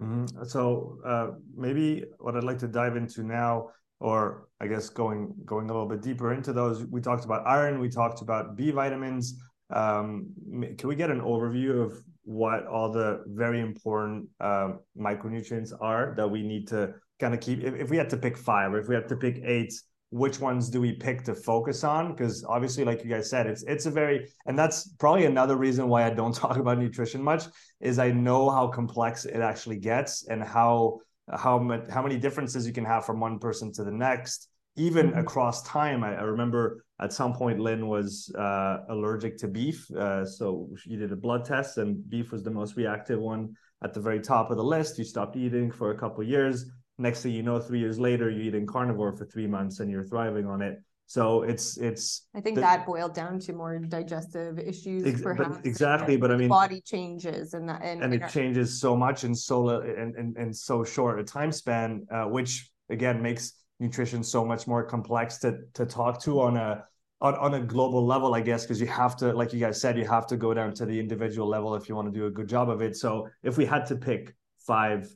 Mm-hmm. 0.00 0.44
So 0.44 0.98
uh, 1.04 1.28
maybe 1.54 2.04
what 2.18 2.36
I'd 2.36 2.44
like 2.44 2.58
to 2.58 2.68
dive 2.68 2.96
into 2.96 3.22
now, 3.22 3.68
or 4.00 4.48
I 4.60 4.66
guess 4.66 4.88
going 4.88 5.34
going 5.44 5.68
a 5.68 5.72
little 5.72 5.88
bit 5.88 6.02
deeper 6.02 6.32
into 6.32 6.52
those, 6.52 6.84
we 6.86 7.00
talked 7.00 7.24
about 7.24 7.46
iron, 7.46 7.80
we 7.80 7.88
talked 7.88 8.22
about 8.22 8.56
B 8.56 8.70
vitamins. 8.70 9.40
Um, 9.70 10.30
can 10.76 10.88
we 10.88 10.96
get 10.96 11.10
an 11.10 11.20
overview 11.20 11.84
of 11.84 12.02
what 12.24 12.66
all 12.66 12.90
the 12.90 13.22
very 13.26 13.60
important 13.60 14.28
uh, 14.40 14.72
micronutrients 14.98 15.72
are 15.80 16.14
that 16.16 16.28
we 16.28 16.42
need 16.42 16.66
to 16.68 16.94
kind 17.20 17.34
of 17.34 17.40
keep? 17.40 17.62
If, 17.62 17.74
if 17.74 17.90
we 17.90 17.96
had 17.96 18.10
to 18.10 18.16
pick 18.16 18.36
five, 18.36 18.72
or 18.72 18.78
if 18.80 18.88
we 18.88 18.94
had 18.94 19.08
to 19.08 19.16
pick 19.16 19.40
eight, 19.44 19.72
which 20.10 20.40
ones 20.40 20.68
do 20.68 20.80
we 20.80 20.92
pick 20.92 21.22
to 21.22 21.34
focus 21.34 21.84
on 21.84 22.12
because 22.12 22.44
obviously 22.44 22.84
like 22.84 23.02
you 23.04 23.08
guys 23.10 23.30
said 23.30 23.46
it's 23.46 23.62
it's 23.62 23.86
a 23.86 23.90
very 23.90 24.28
and 24.46 24.58
that's 24.58 24.88
probably 24.98 25.24
another 25.24 25.56
reason 25.56 25.88
why 25.88 26.04
I 26.04 26.10
don't 26.10 26.34
talk 26.44 26.56
about 26.56 26.78
nutrition 26.78 27.22
much 27.22 27.44
is 27.80 27.98
I 27.98 28.10
know 28.10 28.50
how 28.50 28.66
complex 28.66 29.24
it 29.24 29.40
actually 29.40 29.78
gets 29.78 30.26
and 30.26 30.42
how 30.42 30.98
how 31.32 31.58
much 31.58 31.82
how 31.90 32.02
many 32.02 32.18
differences 32.18 32.66
you 32.66 32.72
can 32.72 32.84
have 32.84 33.06
from 33.06 33.20
one 33.20 33.38
person 33.38 33.72
to 33.74 33.84
the 33.84 33.92
next 33.92 34.48
even 34.76 35.10
mm-hmm. 35.10 35.18
across 35.20 35.62
time 35.62 36.02
I, 36.02 36.16
I, 36.16 36.22
remember 36.22 36.84
at 37.00 37.12
some 37.12 37.32
point 37.32 37.60
lynn 37.60 37.86
was 37.86 38.34
uh, 38.36 38.78
allergic 38.88 39.36
to 39.38 39.48
beef 39.48 39.88
uh, 39.92 40.24
so 40.24 40.68
she 40.76 40.96
did 40.96 41.12
a 41.12 41.16
blood 41.16 41.44
test 41.44 41.78
and 41.78 42.08
beef 42.10 42.32
was 42.32 42.42
the 42.42 42.50
most 42.50 42.76
reactive 42.76 43.20
one 43.20 43.54
at 43.84 43.94
the 43.94 44.00
very 44.00 44.20
top 44.20 44.50
of 44.50 44.56
the 44.56 44.64
list 44.64 44.98
you 44.98 45.04
stopped 45.04 45.36
eating 45.36 45.70
for 45.70 45.92
a 45.92 45.98
couple 45.98 46.24
years 46.24 46.66
next 47.00 47.22
thing 47.22 47.32
you 47.32 47.42
know 47.42 47.58
three 47.58 47.80
years 47.80 47.98
later 47.98 48.30
you're 48.30 48.42
eating 48.42 48.66
carnivore 48.66 49.12
for 49.16 49.24
three 49.24 49.46
months 49.46 49.80
and 49.80 49.90
you're 49.90 50.04
thriving 50.04 50.46
on 50.46 50.62
it. 50.62 50.80
So 51.06 51.42
it's 51.42 51.76
it's 51.76 52.28
i 52.36 52.40
think 52.40 52.54
the, 52.54 52.60
that 52.60 52.86
boiled 52.86 53.14
down 53.14 53.40
to 53.40 53.52
more 53.52 53.80
digestive 53.80 54.60
issues 54.60 55.04
ex- 55.04 55.20
perhaps 55.20 55.56
but 55.56 55.66
exactly 55.66 56.16
but 56.16 56.30
i 56.30 56.36
mean 56.36 56.48
body 56.48 56.80
changes 56.80 57.52
and 57.52 57.68
that 57.68 57.82
and, 57.82 58.00
and 58.04 58.14
it 58.14 58.22
our- 58.22 58.28
changes 58.28 58.80
so 58.80 58.96
much 58.96 59.24
in 59.24 59.34
so 59.34 59.68
and, 59.80 60.14
and, 60.14 60.36
and 60.36 60.56
so 60.56 60.84
short 60.84 61.18
a 61.18 61.24
time 61.24 61.50
span 61.50 62.06
uh, 62.12 62.26
which 62.26 62.70
again 62.90 63.20
makes 63.20 63.54
nutrition 63.80 64.22
so 64.22 64.44
much 64.44 64.68
more 64.68 64.84
complex 64.84 65.38
to 65.38 65.58
to 65.74 65.84
talk 65.84 66.22
to 66.22 66.40
on 66.40 66.56
a 66.56 66.84
on, 67.20 67.34
on 67.34 67.54
a 67.54 67.60
global 67.60 68.06
level 68.06 68.32
i 68.36 68.40
guess 68.40 68.62
because 68.62 68.80
you 68.80 68.86
have 68.86 69.16
to 69.16 69.32
like 69.32 69.52
you 69.52 69.58
guys 69.58 69.80
said 69.80 69.98
you 69.98 70.06
have 70.06 70.28
to 70.28 70.36
go 70.36 70.54
down 70.54 70.72
to 70.72 70.86
the 70.86 71.00
individual 71.00 71.48
level 71.48 71.74
if 71.74 71.88
you 71.88 71.96
want 71.96 72.06
to 72.06 72.16
do 72.16 72.26
a 72.26 72.30
good 72.30 72.48
job 72.48 72.70
of 72.70 72.82
it. 72.82 72.96
So 72.96 73.28
if 73.42 73.58
we 73.58 73.66
had 73.66 73.84
to 73.86 73.96
pick 73.96 74.32
five 74.60 75.12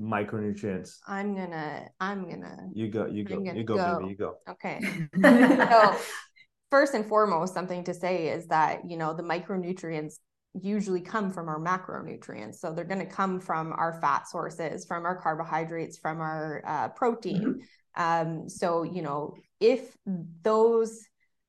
micronutrients? 0.00 0.98
I'm 1.06 1.34
gonna, 1.34 1.88
I'm 2.00 2.28
gonna. 2.28 2.68
You 2.72 2.88
go, 2.88 3.06
you 3.06 3.24
go, 3.24 3.40
you 3.40 3.64
go, 3.64 3.76
go, 3.76 3.98
baby, 3.98 4.10
you 4.10 4.16
go. 4.16 4.34
Okay. 4.48 4.80
so, 5.22 5.96
first 6.70 6.94
and 6.94 7.06
foremost, 7.06 7.54
something 7.54 7.84
to 7.84 7.94
say 7.94 8.28
is 8.28 8.46
that 8.48 8.88
you 8.88 8.96
know 8.96 9.14
the 9.14 9.22
micronutrients 9.22 10.14
usually 10.60 11.00
come 11.00 11.30
from 11.30 11.48
our 11.48 11.60
macronutrients. 11.60 12.56
So 12.56 12.72
they're 12.72 12.84
going 12.84 13.06
to 13.06 13.12
come 13.12 13.40
from 13.40 13.72
our 13.72 14.00
fat 14.00 14.28
sources, 14.28 14.86
from 14.86 15.04
our 15.04 15.20
carbohydrates, 15.20 15.98
from 15.98 16.20
our 16.20 16.62
uh, 16.66 16.88
protein. 16.88 17.60
Mm-hmm. 17.96 18.02
Um, 18.02 18.48
so 18.48 18.82
you 18.82 19.02
know 19.02 19.34
if 19.60 19.96
those 20.42 21.00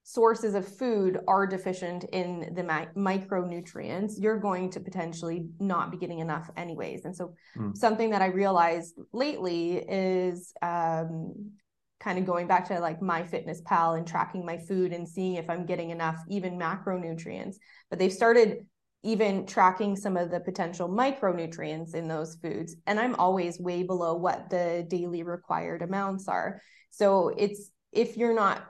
sources 0.07 0.55
of 0.55 0.65
food 0.65 1.19
are 1.27 1.45
deficient 1.45 2.05
in 2.13 2.53
the 2.55 2.63
mi- 2.63 2.87
micronutrients, 2.95 4.13
you're 4.17 4.39
going 4.39 4.69
to 4.69 4.79
potentially 4.79 5.49
not 5.59 5.91
be 5.91 5.97
getting 5.97 6.19
enough 6.19 6.49
anyways. 6.55 7.03
And 7.03 7.13
so, 7.13 7.33
mm. 7.57 7.75
something 7.75 8.11
that 8.11 8.21
I 8.21 8.27
realized 8.27 8.97
lately 9.11 9.79
is 9.79 10.53
um, 10.61 11.51
kind 11.99 12.17
of 12.17 12.25
going 12.25 12.47
back 12.47 12.69
to 12.69 12.79
like 12.79 13.01
MyFitnessPal 13.01 13.97
and 13.97 14.07
tracking 14.07 14.45
my 14.45 14.55
food 14.55 14.93
and 14.93 15.05
seeing 15.05 15.35
if 15.35 15.49
I'm 15.49 15.65
getting 15.65 15.89
enough 15.89 16.23
even 16.29 16.57
macronutrients. 16.57 17.57
But 17.89 17.99
they've 17.99 18.13
started 18.13 18.65
even 19.03 19.45
tracking 19.45 19.97
some 19.97 20.15
of 20.15 20.31
the 20.31 20.39
potential 20.39 20.87
micronutrients 20.87 21.95
in 21.95 22.07
those 22.07 22.35
foods. 22.35 22.77
And 22.87 22.97
I'm 22.97 23.15
always 23.15 23.59
way 23.59 23.83
below 23.83 24.15
what 24.15 24.49
the 24.49 24.87
daily 24.87 25.23
required 25.23 25.81
amounts 25.81 26.29
are. 26.29 26.61
So, 26.91 27.33
it's 27.37 27.71
if 27.91 28.15
you're 28.15 28.33
not 28.33 28.65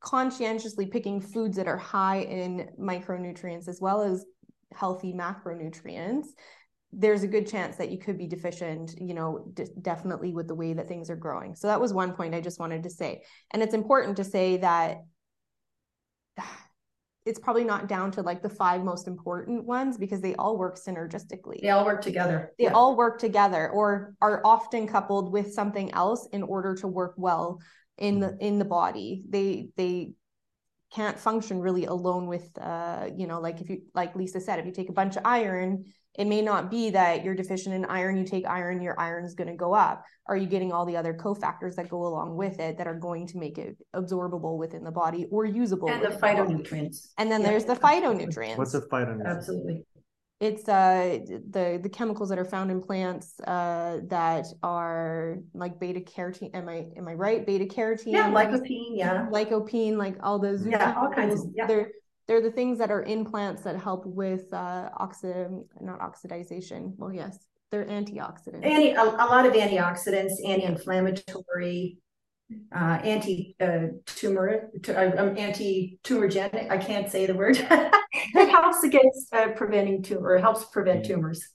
conscientiously 0.00 0.86
picking 0.86 1.20
foods 1.20 1.56
that 1.56 1.66
are 1.66 1.76
high 1.76 2.20
in 2.20 2.68
micronutrients 2.78 3.68
as 3.68 3.80
well 3.80 4.02
as 4.02 4.24
healthy 4.74 5.12
macronutrients 5.12 6.26
there's 6.92 7.22
a 7.22 7.28
good 7.28 7.46
chance 7.46 7.76
that 7.76 7.90
you 7.90 7.98
could 7.98 8.16
be 8.16 8.26
deficient 8.26 8.94
you 9.00 9.14
know 9.14 9.50
d- 9.54 9.66
definitely 9.82 10.32
with 10.32 10.48
the 10.48 10.54
way 10.54 10.72
that 10.72 10.88
things 10.88 11.10
are 11.10 11.16
growing 11.16 11.54
so 11.54 11.66
that 11.66 11.80
was 11.80 11.92
one 11.92 12.12
point 12.12 12.34
i 12.34 12.40
just 12.40 12.60
wanted 12.60 12.82
to 12.82 12.90
say 12.90 13.22
and 13.52 13.62
it's 13.62 13.74
important 13.74 14.16
to 14.16 14.24
say 14.24 14.56
that 14.58 14.98
it's 17.24 17.40
probably 17.40 17.64
not 17.64 17.88
down 17.88 18.12
to 18.12 18.22
like 18.22 18.40
the 18.40 18.48
five 18.48 18.84
most 18.84 19.08
important 19.08 19.64
ones 19.64 19.98
because 19.98 20.20
they 20.20 20.36
all 20.36 20.56
work 20.56 20.78
synergistically. 20.78 21.60
They 21.60 21.70
all 21.70 21.84
work 21.84 22.00
together. 22.00 22.52
They 22.56 22.66
yeah. 22.66 22.72
all 22.72 22.96
work 22.96 23.18
together 23.18 23.68
or 23.70 24.14
are 24.22 24.40
often 24.44 24.86
coupled 24.86 25.32
with 25.32 25.52
something 25.52 25.92
else 25.92 26.28
in 26.32 26.44
order 26.44 26.76
to 26.76 26.86
work 26.86 27.14
well 27.16 27.58
in 27.98 28.20
the 28.20 28.28
mm-hmm. 28.28 28.40
in 28.40 28.58
the 28.58 28.64
body. 28.64 29.22
They 29.28 29.68
they 29.76 30.12
can't 30.92 31.18
function 31.18 31.60
really 31.60 31.84
alone 31.84 32.26
with 32.26 32.48
uh 32.58 33.08
you 33.14 33.26
know 33.26 33.40
like 33.40 33.60
if 33.60 33.68
you 33.68 33.82
like 33.92 34.14
lisa 34.14 34.40
said 34.40 34.60
if 34.60 34.66
you 34.66 34.72
take 34.72 34.88
a 34.88 34.92
bunch 34.92 35.16
of 35.16 35.22
iron 35.24 35.84
it 36.16 36.26
may 36.26 36.40
not 36.40 36.70
be 36.70 36.90
that 36.90 37.24
you're 37.24 37.34
deficient 37.34 37.74
in 37.74 37.84
iron 37.86 38.16
you 38.16 38.24
take 38.24 38.46
iron 38.46 38.80
your 38.80 38.98
iron 38.98 39.24
is 39.24 39.34
going 39.34 39.48
to 39.48 39.54
go 39.54 39.74
up. 39.74 40.04
Are 40.26 40.36
you 40.36 40.46
getting 40.46 40.72
all 40.72 40.86
the 40.86 40.96
other 40.96 41.14
cofactors 41.14 41.76
that 41.76 41.88
go 41.88 42.06
along 42.06 42.36
with 42.36 42.58
it 42.58 42.78
that 42.78 42.86
are 42.86 42.94
going 42.94 43.26
to 43.28 43.38
make 43.38 43.58
it 43.58 43.76
absorbable 43.94 44.58
within 44.58 44.82
the 44.82 44.90
body 44.90 45.26
or 45.30 45.44
usable 45.44 45.88
and 45.88 46.02
the 46.02 46.08
phytonutrients 46.08 47.02
the 47.02 47.08
and 47.18 47.30
then 47.30 47.42
yeah. 47.42 47.48
there's 47.48 47.64
the 47.64 47.76
phytonutrients. 47.76 48.56
What's 48.56 48.74
a 48.74 48.80
phytonutrient 48.80 49.26
absolutely 49.26 49.84
it's 50.38 50.68
uh 50.68 51.18
the 51.50 51.80
the 51.82 51.88
chemicals 51.88 52.28
that 52.28 52.38
are 52.38 52.44
found 52.44 52.70
in 52.70 52.82
plants 52.82 53.40
uh 53.46 54.00
that 54.04 54.46
are 54.62 55.38
like 55.54 55.80
beta 55.80 56.00
carotene 56.00 56.54
am 56.54 56.68
i 56.68 56.86
am 56.96 57.08
i 57.08 57.14
right? 57.14 57.46
Beta 57.46 57.64
carotene 57.64 58.12
yeah 58.12 58.30
lycopene 58.30 58.96
yeah. 58.96 59.26
lycopene 59.30 59.96
like 59.96 60.16
all 60.22 60.38
those 60.38 60.66
yeah 60.66 60.94
all 60.98 61.10
kinds 61.10 61.42
of 61.42 61.50
yeah. 61.54 61.66
they're 61.66 61.90
they're 62.28 62.42
the 62.42 62.50
things 62.50 62.78
that 62.78 62.90
are 62.90 63.02
in 63.02 63.24
plants 63.24 63.62
that 63.62 63.80
help 63.80 64.04
with 64.04 64.52
uh 64.52 64.90
oxid 64.98 65.48
not 65.80 66.00
oxidization 66.00 66.92
well 66.96 67.12
yes 67.12 67.38
they're 67.72 67.84
antioxidants. 67.86 68.64
Anti, 68.64 68.90
a, 68.90 69.02
a 69.02 69.26
lot 69.26 69.44
of 69.44 69.52
antioxidants 69.52 70.34
anti-inflammatory 70.46 71.98
uh, 72.74 72.98
anti-tumor, 73.02 74.70
uh, 74.88 74.92
uh, 74.92 75.12
um, 75.18 75.36
anti-tumorigenic. 75.36 76.70
I 76.70 76.78
can't 76.78 77.10
say 77.10 77.26
the 77.26 77.34
word. 77.34 77.56
it 78.12 78.48
helps 78.48 78.84
against 78.84 79.34
uh, 79.34 79.48
preventing 79.52 80.02
tumor. 80.02 80.38
Helps 80.38 80.64
prevent 80.66 81.04
mm. 81.04 81.08
tumors. 81.08 81.48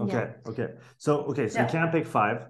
Okay. 0.00 0.12
Yeah. 0.12 0.50
Okay. 0.50 0.68
So 0.98 1.18
okay. 1.26 1.48
So 1.48 1.58
yeah. 1.58 1.66
you 1.66 1.70
can't 1.70 1.92
pick 1.92 2.06
five 2.06 2.46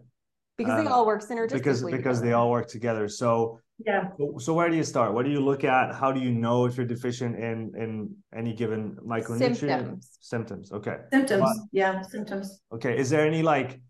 because 0.57 0.83
they 0.83 0.90
all 0.90 1.05
work 1.05 1.23
synergistically. 1.23 1.53
Because 1.53 1.83
because 1.83 2.23
they 2.23 2.33
all 2.33 2.51
work 2.51 2.68
together. 2.68 3.07
So 3.09 3.61
yeah. 3.85 4.09
So 4.38 4.55
where 4.55 4.70
do 4.70 4.77
you 4.77 4.85
start? 4.85 5.12
What 5.12 5.27
do 5.27 5.31
you 5.31 5.40
look 5.40 5.64
at? 5.64 5.94
How 5.94 6.11
do 6.11 6.20
you 6.20 6.33
know 6.33 6.64
if 6.64 6.77
you're 6.77 6.87
deficient 6.87 7.37
in 7.37 7.73
in 7.77 8.16
any 8.35 8.55
given 8.55 8.97
micronutrient 9.07 9.57
symptoms? 9.57 10.18
Symptoms. 10.20 10.73
Okay. 10.73 10.97
Symptoms. 11.12 11.42
But, 11.42 11.57
yeah. 11.73 12.01
Symptoms. 12.03 12.61
Okay. 12.73 12.97
Is 12.97 13.11
there 13.11 13.27
any 13.27 13.42
like 13.42 13.81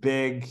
big? 0.00 0.48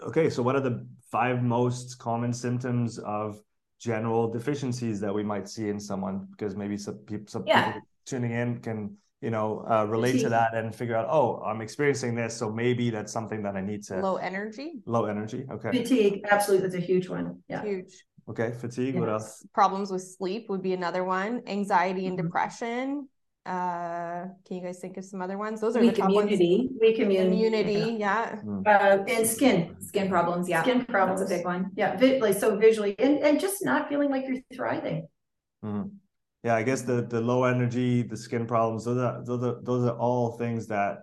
Okay. 0.00 0.30
So 0.30 0.42
what 0.42 0.54
are 0.54 0.60
the 0.60 0.86
five 1.10 1.42
most 1.42 1.98
common 1.98 2.32
symptoms 2.32 2.98
of 2.98 3.40
general 3.78 4.30
deficiencies 4.30 5.00
that 5.00 5.14
we 5.14 5.22
might 5.22 5.48
see 5.48 5.68
in 5.68 5.80
someone 5.80 6.26
because 6.30 6.54
maybe 6.54 6.76
some 6.76 6.96
people, 6.98 7.26
some 7.26 7.44
yeah. 7.46 7.72
people 7.72 7.88
tuning 8.04 8.32
in 8.32 8.58
can 8.60 8.96
you 9.20 9.30
know 9.30 9.64
uh, 9.68 9.84
relate 9.84 10.20
to 10.20 10.28
that 10.28 10.54
and 10.54 10.74
figure 10.74 10.96
out 10.96 11.06
oh 11.10 11.42
i'm 11.42 11.60
experiencing 11.60 12.14
this 12.14 12.34
so 12.36 12.50
maybe 12.50 12.90
that's 12.90 13.12
something 13.12 13.42
that 13.42 13.54
i 13.54 13.60
need 13.60 13.82
to 13.82 14.00
low 14.00 14.16
energy? 14.16 14.80
Low 14.86 15.04
energy 15.04 15.46
okay. 15.50 15.70
Fatigue 15.70 16.24
absolutely 16.30 16.68
that's 16.68 16.82
a 16.82 16.86
huge 16.86 17.08
one 17.08 17.42
yeah. 17.48 17.62
Huge. 17.62 18.04
Okay 18.28 18.52
fatigue 18.52 18.94
yes. 18.94 19.00
what 19.00 19.08
else? 19.08 19.46
Problems 19.54 19.90
with 19.90 20.02
sleep 20.02 20.48
would 20.48 20.62
be 20.62 20.72
another 20.72 21.04
one. 21.04 21.42
Anxiety 21.46 22.06
and 22.06 22.16
mm-hmm. 22.16 22.26
depression 22.26 23.08
uh 23.46 24.26
can 24.46 24.56
you 24.58 24.62
guys 24.62 24.78
think 24.78 24.96
of 24.98 25.04
some 25.04 25.22
other 25.22 25.38
ones? 25.38 25.60
Those 25.60 25.76
are 25.76 25.80
weak 25.80 25.94
the 25.96 26.02
top 26.02 26.10
immunity 26.10 26.66
ones. 26.68 26.78
weak 26.80 26.98
immunity 26.98 27.26
immunity 27.44 27.96
yeah, 27.98 28.36
yeah. 28.66 28.98
Uh, 28.98 29.04
and 29.08 29.26
skin. 29.26 29.76
Skin 29.80 30.08
problems 30.08 30.48
yeah. 30.48 30.62
Skin 30.62 30.84
problems 30.84 31.20
That's 31.20 31.32
a 31.32 31.36
big 31.36 31.46
one. 31.46 31.70
Yeah 31.74 31.96
vi- 31.96 32.20
like 32.20 32.36
so 32.36 32.56
visually 32.56 32.94
and, 32.98 33.18
and 33.20 33.40
just 33.40 33.64
not 33.64 33.88
feeling 33.88 34.10
like 34.10 34.24
you're 34.28 34.42
thriving. 34.54 35.08
Mm-hmm. 35.64 35.88
yeah 36.42 36.54
i 36.54 36.62
guess 36.62 36.80
the 36.82 37.02
the 37.14 37.20
low 37.20 37.44
energy 37.44 38.00
the 38.02 38.16
skin 38.16 38.46
problems 38.46 38.84
those 38.86 38.96
are 38.96 39.22
those 39.24 39.42
are 39.44 39.56
those 39.62 39.84
are 39.84 39.96
all 39.98 40.38
things 40.38 40.66
that 40.68 41.00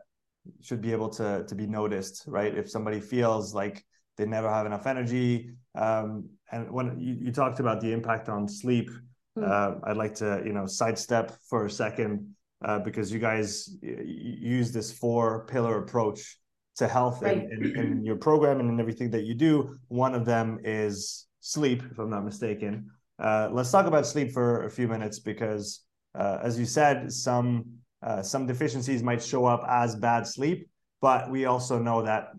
should 0.61 0.81
be 0.81 0.91
able 0.91 1.09
to 1.09 1.43
to 1.47 1.53
be 1.55 1.67
noticed 1.67 2.23
right? 2.27 2.53
If 2.57 2.69
somebody 2.69 2.99
feels 2.99 3.53
like 3.53 3.83
they 4.17 4.25
never 4.25 4.49
have 4.49 4.65
enough 4.65 4.87
energy 4.87 5.51
um 5.75 6.29
and 6.51 6.71
when 6.71 6.99
you, 6.99 7.13
you 7.25 7.31
talked 7.31 7.59
about 7.59 7.81
the 7.81 7.91
impact 7.91 8.29
on 8.29 8.47
sleep 8.47 8.89
Hmm. 9.37 9.43
Uh, 9.43 9.71
I'd 9.83 9.97
like 9.97 10.15
to, 10.15 10.41
you 10.45 10.53
know, 10.53 10.65
sidestep 10.65 11.31
for 11.49 11.65
a 11.65 11.69
second 11.69 12.35
uh, 12.63 12.79
because 12.79 13.11
you 13.11 13.19
guys 13.19 13.77
use 13.81 14.71
this 14.71 14.91
four 14.91 15.45
pillar 15.45 15.77
approach 15.79 16.37
to 16.77 16.87
health 16.87 17.21
right. 17.21 17.37
in, 17.37 17.51
in, 17.51 17.79
in, 17.79 18.05
your 18.05 18.15
program 18.15 18.59
and 18.59 18.69
in 18.69 18.79
everything 18.79 19.09
that 19.11 19.23
you 19.25 19.33
do. 19.33 19.77
One 19.87 20.13
of 20.15 20.25
them 20.25 20.59
is 20.63 21.27
sleep, 21.41 21.83
if 21.91 21.97
I'm 21.99 22.09
not 22.09 22.23
mistaken. 22.23 22.89
Uh, 23.19 23.49
let's 23.51 23.71
talk 23.71 23.85
about 23.85 24.05
sleep 24.05 24.31
for 24.31 24.65
a 24.65 24.69
few 24.69 24.87
minutes 24.87 25.19
because, 25.19 25.81
uh, 26.15 26.39
as 26.41 26.59
you 26.59 26.65
said, 26.65 27.11
some 27.11 27.65
uh, 28.03 28.21
some 28.21 28.45
deficiencies 28.45 29.01
might 29.01 29.23
show 29.23 29.45
up 29.45 29.65
as 29.67 29.95
bad 29.95 30.27
sleep, 30.27 30.69
but 31.01 31.31
we 31.31 31.45
also 31.45 31.79
know 31.79 32.03
that, 32.03 32.29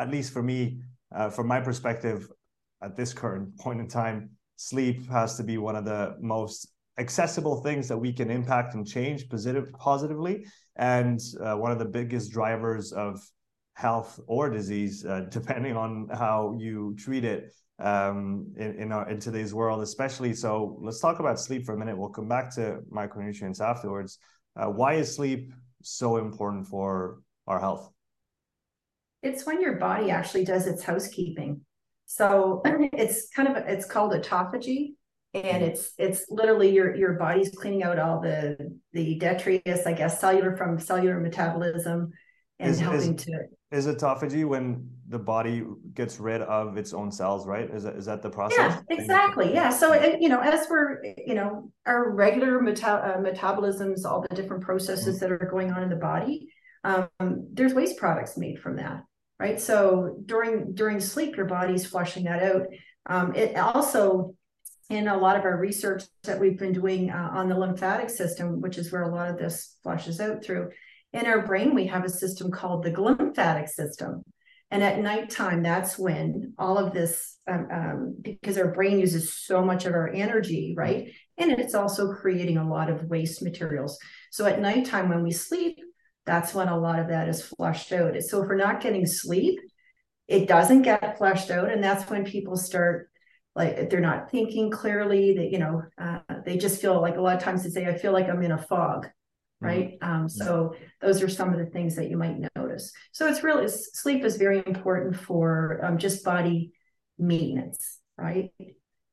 at 0.00 0.10
least 0.10 0.32
for 0.32 0.42
me, 0.42 0.80
uh, 1.14 1.30
from 1.30 1.46
my 1.46 1.60
perspective, 1.60 2.28
at 2.82 2.96
this 2.96 3.12
current 3.12 3.56
point 3.58 3.78
in 3.78 3.86
time, 3.86 4.30
sleep 4.60 5.08
has 5.08 5.38
to 5.38 5.42
be 5.42 5.56
one 5.56 5.74
of 5.74 5.86
the 5.86 6.14
most 6.20 6.68
accessible 6.98 7.62
things 7.62 7.88
that 7.88 7.96
we 7.96 8.12
can 8.12 8.30
impact 8.30 8.74
and 8.74 8.86
change 8.86 9.26
positive 9.30 9.72
positively. 9.78 10.44
And 10.76 11.18
uh, 11.42 11.54
one 11.54 11.72
of 11.72 11.78
the 11.78 11.86
biggest 11.86 12.30
drivers 12.30 12.92
of 12.92 13.18
health 13.72 14.20
or 14.26 14.50
disease 14.50 15.06
uh, 15.06 15.26
depending 15.30 15.76
on 15.76 16.08
how 16.12 16.58
you 16.60 16.94
treat 16.98 17.24
it 17.24 17.52
um, 17.78 18.52
in 18.58 18.74
in, 18.74 18.92
our, 18.92 19.08
in 19.08 19.18
today's 19.18 19.54
world 19.54 19.80
especially. 19.80 20.34
So 20.34 20.78
let's 20.82 21.00
talk 21.00 21.20
about 21.20 21.40
sleep 21.40 21.64
for 21.64 21.74
a 21.74 21.78
minute. 21.78 21.96
We'll 21.96 22.10
come 22.10 22.28
back 22.28 22.54
to 22.56 22.80
micronutrients 22.92 23.62
afterwards. 23.62 24.18
Uh, 24.54 24.66
why 24.66 24.94
is 24.94 25.14
sleep 25.14 25.54
so 25.82 26.18
important 26.18 26.66
for 26.66 27.20
our 27.46 27.58
health? 27.58 27.90
It's 29.22 29.46
when 29.46 29.62
your 29.62 29.76
body 29.76 30.10
actually 30.10 30.44
does 30.44 30.66
its 30.66 30.82
housekeeping 30.82 31.62
so 32.10 32.60
it's 32.64 33.28
kind 33.28 33.48
of 33.48 33.56
it's 33.68 33.86
called 33.86 34.12
autophagy 34.12 34.94
and 35.32 35.62
it's 35.62 35.92
it's 35.96 36.24
literally 36.28 36.74
your 36.74 36.96
your 36.96 37.12
body's 37.12 37.50
cleaning 37.50 37.84
out 37.84 38.00
all 38.00 38.20
the 38.20 38.56
the 38.92 39.16
detritus 39.18 39.86
i 39.86 39.92
guess 39.92 40.20
cellular 40.20 40.56
from 40.56 40.76
cellular 40.76 41.20
metabolism 41.20 42.10
and 42.58 42.70
is, 42.70 42.80
helping 42.80 43.14
is, 43.14 43.24
to 43.24 43.32
is 43.70 43.86
autophagy 43.86 44.44
when 44.44 44.90
the 45.08 45.18
body 45.18 45.64
gets 45.94 46.18
rid 46.20 46.42
of 46.42 46.76
its 46.76 46.92
own 46.92 47.10
cells 47.10 47.46
right? 47.46 47.70
Is 47.70 47.84
that 47.84 47.96
is 47.96 48.06
that 48.06 48.22
the 48.22 48.30
process? 48.30 48.82
Yeah 48.90 48.96
exactly. 48.96 49.52
Yeah. 49.52 49.70
So 49.70 49.94
you 50.20 50.28
know 50.28 50.40
as 50.40 50.66
we're 50.68 51.02
you 51.16 51.34
know 51.34 51.72
our 51.86 52.10
regular 52.10 52.60
meta- 52.60 53.16
uh, 53.16 53.18
metabolisms 53.18 54.04
all 54.04 54.24
the 54.28 54.34
different 54.34 54.62
processes 54.62 55.16
mm-hmm. 55.16 55.20
that 55.20 55.32
are 55.32 55.50
going 55.50 55.72
on 55.72 55.82
in 55.82 55.88
the 55.88 55.96
body 55.96 56.48
um, 56.84 57.08
there's 57.52 57.74
waste 57.74 57.96
products 57.96 58.36
made 58.36 58.58
from 58.60 58.76
that 58.76 59.04
right 59.40 59.60
so 59.60 60.16
during 60.26 60.74
during 60.74 61.00
sleep 61.00 61.36
your 61.36 61.46
body's 61.46 61.86
flushing 61.86 62.24
that 62.24 62.42
out 62.42 62.66
um, 63.06 63.34
it 63.34 63.56
also 63.56 64.34
in 64.90 65.06
a 65.06 65.16
lot 65.16 65.36
of 65.36 65.44
our 65.44 65.56
research 65.56 66.02
that 66.24 66.38
we've 66.38 66.58
been 66.58 66.72
doing 66.72 67.10
uh, 67.10 67.30
on 67.32 67.48
the 67.48 67.56
lymphatic 67.56 68.10
system, 68.10 68.60
which 68.60 68.76
is 68.76 68.90
where 68.90 69.04
a 69.04 69.14
lot 69.14 69.30
of 69.30 69.38
this 69.38 69.76
flushes 69.84 70.20
out 70.20 70.44
through, 70.44 70.68
in 71.12 71.26
our 71.26 71.46
brain, 71.46 71.74
we 71.74 71.86
have 71.86 72.04
a 72.04 72.10
system 72.10 72.50
called 72.50 72.82
the 72.82 72.90
glymphatic 72.90 73.68
system. 73.68 74.22
And 74.72 74.82
at 74.82 75.00
nighttime, 75.00 75.62
that's 75.62 75.98
when 75.98 76.54
all 76.58 76.78
of 76.78 76.92
this, 76.92 77.38
um, 77.48 77.68
um, 77.72 78.16
because 78.22 78.56
our 78.56 78.72
brain 78.72 79.00
uses 79.00 79.34
so 79.34 79.64
much 79.64 79.84
of 79.84 79.94
our 79.94 80.08
energy, 80.08 80.74
right? 80.76 81.10
And 81.38 81.50
it's 81.50 81.74
also 81.74 82.12
creating 82.12 82.56
a 82.56 82.68
lot 82.68 82.88
of 82.88 83.04
waste 83.04 83.42
materials. 83.42 83.98
So 84.30 84.46
at 84.46 84.60
nighttime, 84.60 85.08
when 85.08 85.24
we 85.24 85.32
sleep, 85.32 85.80
that's 86.30 86.54
when 86.54 86.68
a 86.68 86.78
lot 86.78 87.00
of 87.00 87.08
that 87.08 87.28
is 87.28 87.42
flushed 87.42 87.90
out. 87.92 88.14
So 88.22 88.42
if 88.42 88.48
we're 88.48 88.54
not 88.54 88.80
getting 88.80 89.04
sleep, 89.04 89.58
it 90.28 90.46
doesn't 90.46 90.82
get 90.82 91.18
flushed 91.18 91.50
out. 91.50 91.68
And 91.68 91.82
that's 91.82 92.08
when 92.08 92.24
people 92.24 92.56
start 92.56 93.10
like 93.56 93.90
they're 93.90 94.00
not 94.00 94.30
thinking 94.30 94.70
clearly 94.70 95.34
that 95.34 95.50
you 95.50 95.58
know 95.58 95.82
uh, 95.98 96.20
they 96.44 96.56
just 96.56 96.80
feel 96.80 97.00
like 97.00 97.16
a 97.16 97.20
lot 97.20 97.36
of 97.36 97.42
times 97.42 97.64
they 97.64 97.70
say 97.70 97.86
i 97.86 97.98
feel 97.98 98.12
like 98.12 98.28
i'm 98.28 98.42
in 98.42 98.52
a 98.52 98.58
fog 98.58 99.06
mm-hmm. 99.06 99.66
right 99.66 99.98
um, 100.02 100.28
so 100.28 100.74
those 101.00 101.20
are 101.20 101.28
some 101.28 101.52
of 101.52 101.58
the 101.58 101.66
things 101.66 101.96
that 101.96 102.08
you 102.08 102.16
might 102.16 102.36
notice 102.54 102.92
so 103.10 103.26
it's 103.26 103.42
really 103.42 103.66
sleep 103.66 104.24
is 104.24 104.36
very 104.36 104.62
important 104.66 105.16
for 105.16 105.80
um, 105.82 105.98
just 105.98 106.24
body 106.24 106.72
maintenance 107.18 107.98
right 108.16 108.52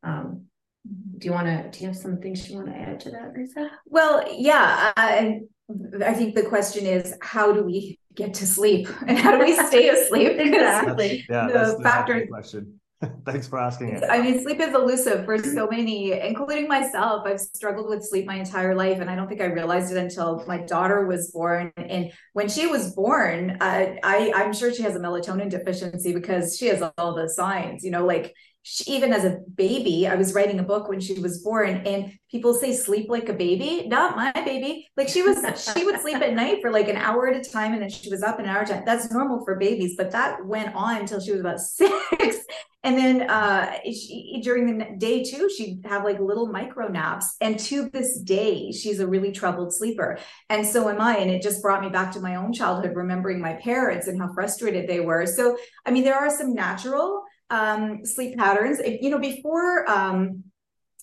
um, 0.04 0.46
do 1.18 1.26
you 1.26 1.32
want 1.32 1.48
to 1.48 1.70
do 1.72 1.84
you 1.84 1.88
have 1.88 1.98
some 1.98 2.18
things 2.18 2.50
you 2.50 2.56
want 2.56 2.68
to 2.68 2.76
add 2.76 3.00
to 3.00 3.10
that 3.10 3.34
lisa 3.36 3.70
well 3.86 4.24
yeah 4.32 4.92
I, 4.96 5.42
I 6.06 6.14
think 6.14 6.36
the 6.36 6.44
question 6.44 6.86
is 6.86 7.16
how 7.22 7.52
do 7.52 7.64
we 7.64 8.00
get 8.16 8.34
to 8.36 8.48
sleep 8.48 8.88
and 9.08 9.18
how 9.18 9.38
do 9.38 9.44
we 9.44 9.56
stay 9.68 9.90
asleep 9.90 10.34
exactly 10.38 11.26
yeah, 11.30 11.48
the 11.48 11.54
that's, 11.54 11.72
that's 11.72 11.84
factor 11.84 12.28
question 12.28 12.80
Thanks 13.26 13.48
for 13.48 13.60
asking 13.60 13.90
it. 13.90 14.04
I 14.10 14.20
mean, 14.20 14.42
sleep 14.42 14.60
is 14.60 14.74
elusive 14.74 15.24
for 15.26 15.38
so 15.38 15.68
many, 15.70 16.14
including 16.20 16.68
myself. 16.68 17.28
I've 17.28 17.40
struggled 17.40 17.90
with 17.90 18.04
sleep 18.04 18.26
my 18.26 18.38
entire 18.38 18.74
life, 18.74 19.00
and 19.00 19.08
I 19.08 19.16
don't 19.16 19.28
think 19.28 19.40
I 19.40 19.46
realized 19.46 19.92
it 19.92 19.98
until 19.98 20.44
my 20.48 20.58
daughter 20.58 21.06
was 21.06 21.30
born. 21.30 21.72
And 21.78 22.12
when 22.34 22.50
she 22.50 22.66
was 22.66 22.96
born, 22.96 23.58
uh, 23.62 23.96
I 24.04 24.32
I'm 24.34 24.52
sure 24.52 24.74
she 24.74 24.82
has 24.82 24.96
a 24.96 25.00
melatonin 25.00 25.50
deficiency 25.50 26.12
because 26.12 26.58
she 26.58 26.68
has 26.68 26.82
all 26.98 27.14
the 27.14 27.30
signs. 27.30 27.84
You 27.84 27.92
know, 27.92 28.04
like 28.04 28.34
she, 28.70 28.92
even 28.92 29.14
as 29.14 29.24
a 29.24 29.40
baby, 29.56 30.08
I 30.08 30.16
was 30.16 30.34
writing 30.34 30.60
a 30.60 30.64
book 30.64 30.90
when 30.90 31.00
she 31.00 31.14
was 31.14 31.42
born, 31.42 31.84
and 31.88 32.12
people 32.30 32.54
say 32.54 32.74
sleep 32.74 33.10
like 33.10 33.30
a 33.30 33.34
baby. 33.34 33.88
Not 33.88 34.18
my 34.18 34.34
baby. 34.34 34.90
Like 34.98 35.08
she 35.08 35.22
was, 35.22 35.38
she 35.74 35.86
would 35.86 36.02
sleep 36.02 36.18
at 36.18 36.34
night 36.34 36.62
for 36.62 36.70
like 36.70 36.90
an 36.90 36.98
hour 36.98 37.30
at 37.30 37.38
a 37.38 37.50
time, 37.50 37.72
and 37.72 37.82
then 37.82 37.90
she 37.90 38.10
was 38.10 38.24
up 38.24 38.40
an 38.40 38.46
hour. 38.46 38.66
Time. 38.66 38.84
That's 38.86 39.10
normal 39.10 39.46
for 39.46 39.56
babies, 39.56 39.96
but 39.96 40.12
that 40.12 40.46
went 40.46 40.76
on 40.76 40.98
until 40.98 41.22
she 41.22 41.32
was 41.32 41.40
about 41.40 41.60
six. 41.62 42.40
And 42.84 42.98
then 42.98 43.30
uh, 43.30 43.80
she, 43.86 44.42
during 44.44 44.78
the 44.78 44.86
day 44.98 45.24
too, 45.24 45.50
she'd 45.50 45.86
have 45.86 46.04
like 46.04 46.20
little 46.20 46.48
micro 46.48 46.90
naps. 46.90 47.38
And 47.40 47.58
to 47.60 47.90
this 47.90 48.20
day, 48.20 48.74
she's 48.74 49.00
a 49.00 49.08
really 49.08 49.32
troubled 49.32 49.74
sleeper. 49.74 50.20
And 50.50 50.66
so 50.66 50.90
am 50.90 51.00
I. 51.00 51.18
And 51.18 51.32
it 51.32 51.42
just 51.42 51.62
brought 51.62 51.82
me 51.82 51.90
back 51.90 52.12
to 52.14 52.20
my 52.20 52.36
own 52.36 52.52
childhood, 52.52 52.96
remembering 52.96 53.40
my 53.40 53.54
parents 53.54 54.08
and 54.08 54.20
how 54.20 54.34
frustrated 54.34 54.90
they 54.90 55.00
were. 55.00 55.26
So, 55.26 55.58
I 55.86 55.92
mean, 55.92 56.04
there 56.04 56.18
are 56.18 56.30
some 56.30 56.54
natural 56.54 57.24
um, 57.50 58.06
sleep 58.06 58.38
patterns. 58.38 58.80
You 58.80 59.10
know, 59.10 59.20
before 59.20 59.90
um, 59.90 60.44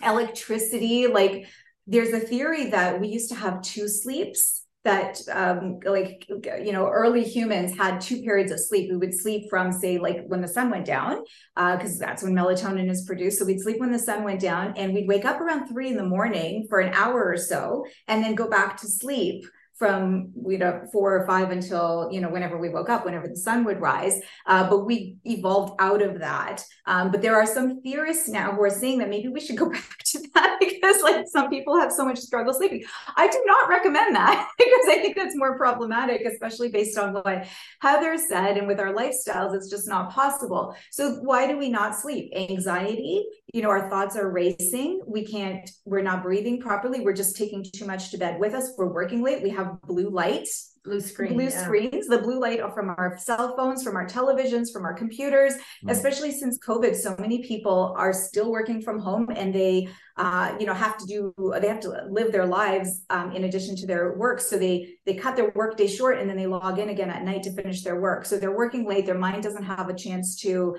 electricity, 0.02 1.06
like 1.06 1.46
there's 1.86 2.12
a 2.12 2.20
theory 2.20 2.70
that 2.70 3.00
we 3.00 3.08
used 3.08 3.30
to 3.30 3.34
have 3.34 3.62
two 3.62 3.88
sleeps 3.88 4.64
that 4.84 5.18
um, 5.32 5.80
like 5.84 6.26
you 6.28 6.72
know 6.72 6.86
early 6.86 7.24
humans 7.24 7.76
had 7.76 8.00
two 8.00 8.20
periods 8.20 8.52
of 8.52 8.60
sleep 8.60 8.90
we 8.90 8.96
would 8.96 9.18
sleep 9.18 9.48
from 9.48 9.72
say 9.72 9.98
like 9.98 10.24
when 10.26 10.42
the 10.42 10.48
sun 10.48 10.70
went 10.70 10.84
down 10.84 11.22
because 11.56 11.96
uh, 11.96 12.06
that's 12.06 12.22
when 12.22 12.34
melatonin 12.34 12.90
is 12.90 13.04
produced 13.06 13.38
so 13.38 13.46
we'd 13.46 13.60
sleep 13.60 13.80
when 13.80 13.90
the 13.90 13.98
sun 13.98 14.22
went 14.24 14.40
down 14.40 14.74
and 14.76 14.92
we'd 14.92 15.08
wake 15.08 15.24
up 15.24 15.40
around 15.40 15.66
three 15.66 15.88
in 15.88 15.96
the 15.96 16.04
morning 16.04 16.66
for 16.68 16.80
an 16.80 16.92
hour 16.92 17.24
or 17.24 17.36
so 17.36 17.84
and 18.08 18.22
then 18.22 18.34
go 18.34 18.46
back 18.46 18.76
to 18.76 18.86
sleep 18.86 19.46
from 19.76 20.30
you 20.46 20.56
know 20.56 20.82
four 20.92 21.16
or 21.16 21.26
five 21.26 21.50
until 21.50 22.08
you 22.12 22.20
know 22.20 22.28
whenever 22.28 22.56
we 22.56 22.68
woke 22.68 22.88
up 22.88 23.04
whenever 23.04 23.26
the 23.26 23.36
sun 23.36 23.64
would 23.64 23.80
rise. 23.80 24.20
Uh, 24.46 24.68
but 24.68 24.84
we 24.84 25.16
evolved 25.24 25.74
out 25.80 26.00
of 26.00 26.20
that. 26.20 26.64
Um, 26.86 27.10
but 27.10 27.22
there 27.22 27.34
are 27.34 27.46
some 27.46 27.82
theorists 27.82 28.28
now 28.28 28.52
who 28.52 28.62
are 28.62 28.70
saying 28.70 28.98
that 28.98 29.08
maybe 29.08 29.28
we 29.28 29.40
should 29.40 29.56
go 29.56 29.70
back 29.70 29.98
to 30.06 30.20
that 30.34 30.58
because 30.60 31.02
like 31.02 31.26
some 31.26 31.50
people 31.50 31.78
have 31.78 31.90
so 31.92 32.04
much 32.04 32.18
struggle 32.18 32.54
sleeping. 32.54 32.84
I 33.16 33.26
do 33.28 33.42
not 33.46 33.68
recommend 33.68 34.14
that 34.14 34.48
because 34.58 34.86
i 34.88 34.98
think 35.00 35.16
that's 35.16 35.36
more 35.36 35.56
problematic 35.56 36.24
especially 36.24 36.68
based 36.68 36.96
on 36.96 37.12
what 37.12 37.46
heather 37.80 38.16
said. 38.16 38.56
And 38.56 38.66
with 38.66 38.78
our 38.78 38.92
lifestyles 38.94 39.56
it's 39.56 39.68
just 39.68 39.88
not 39.88 40.10
possible. 40.10 40.76
So 40.90 41.16
why 41.22 41.48
do 41.48 41.58
we 41.58 41.68
not 41.68 41.96
sleep? 41.96 42.32
Anxiety 42.34 43.24
you 43.54 43.62
know 43.62 43.70
our 43.70 43.88
thoughts 43.88 44.16
are 44.16 44.30
racing. 44.30 45.00
We 45.06 45.24
can't 45.24 45.70
we're 45.84 46.02
not 46.02 46.24
breathing 46.24 46.60
properly. 46.60 47.00
We're 47.00 47.12
just 47.12 47.36
taking 47.36 47.64
too 47.64 47.86
much 47.86 48.10
to 48.10 48.18
bed 48.18 48.40
with 48.40 48.52
us. 48.52 48.72
We're 48.76 48.92
working 48.92 49.22
late. 49.22 49.44
We 49.44 49.50
have 49.50 49.63
blue 49.86 50.10
light 50.10 50.48
blue 50.84 51.00
screen 51.00 51.34
blue 51.34 51.44
yeah. 51.44 51.64
screens 51.64 52.06
the 52.06 52.18
blue 52.18 52.38
light 52.38 52.60
from 52.74 52.90
our 52.90 53.16
cell 53.18 53.56
phones 53.56 53.82
from 53.82 53.96
our 53.96 54.06
televisions 54.06 54.72
from 54.72 54.84
our 54.84 54.94
computers 54.94 55.54
mm. 55.54 55.90
especially 55.90 56.30
since 56.30 56.58
covid 56.58 56.94
so 56.94 57.16
many 57.18 57.42
people 57.42 57.94
are 57.96 58.12
still 58.12 58.50
working 58.50 58.82
from 58.82 58.98
home 58.98 59.28
and 59.34 59.54
they 59.54 59.88
uh, 60.16 60.54
you 60.60 60.66
know 60.66 60.74
have 60.74 60.96
to 60.98 61.06
do 61.06 61.34
they 61.60 61.68
have 61.68 61.80
to 61.80 62.06
live 62.08 62.30
their 62.30 62.46
lives 62.46 63.02
um, 63.10 63.32
in 63.32 63.44
addition 63.44 63.74
to 63.76 63.86
their 63.86 64.16
work. 64.16 64.40
So 64.40 64.56
they 64.56 64.96
they 65.06 65.14
cut 65.14 65.36
their 65.36 65.50
work 65.54 65.76
day 65.76 65.88
short 65.88 66.18
and 66.18 66.28
then 66.28 66.36
they 66.36 66.46
log 66.46 66.78
in 66.78 66.88
again 66.88 67.10
at 67.10 67.24
night 67.24 67.42
to 67.44 67.52
finish 67.52 67.82
their 67.82 68.00
work. 68.00 68.24
So 68.24 68.38
they're 68.38 68.56
working 68.56 68.86
late. 68.86 69.06
Their 69.06 69.18
mind 69.18 69.42
doesn't 69.42 69.64
have 69.64 69.88
a 69.88 69.94
chance 69.94 70.36
to 70.42 70.76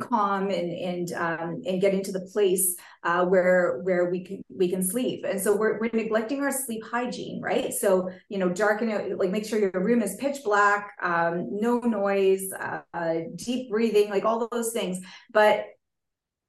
calm 0.00 0.50
and 0.50 0.70
and 0.72 1.12
um, 1.12 1.62
and 1.66 1.80
get 1.80 1.94
into 1.94 2.12
the 2.12 2.28
place 2.32 2.76
uh, 3.04 3.24
where 3.26 3.80
where 3.82 4.10
we 4.10 4.24
can 4.24 4.42
we 4.48 4.68
can 4.68 4.82
sleep. 4.82 5.24
And 5.28 5.40
so 5.40 5.56
we're, 5.56 5.78
we're 5.78 5.90
neglecting 5.92 6.40
our 6.40 6.52
sleep 6.52 6.82
hygiene 6.84 7.40
right? 7.40 7.72
So 7.72 8.10
you 8.28 8.38
know 8.38 8.48
darken 8.48 8.88
it 8.88 9.18
like 9.18 9.30
make 9.30 9.46
sure 9.46 9.58
your 9.58 9.70
room 9.72 10.02
is 10.02 10.16
pitch 10.16 10.38
black 10.44 10.94
um, 11.02 11.48
no 11.60 11.78
noise 11.78 12.50
uh, 12.58 12.80
uh, 12.92 13.14
deep 13.36 13.70
breathing 13.70 14.10
like 14.10 14.24
all 14.24 14.48
those 14.50 14.72
things. 14.72 14.98
But 15.32 15.64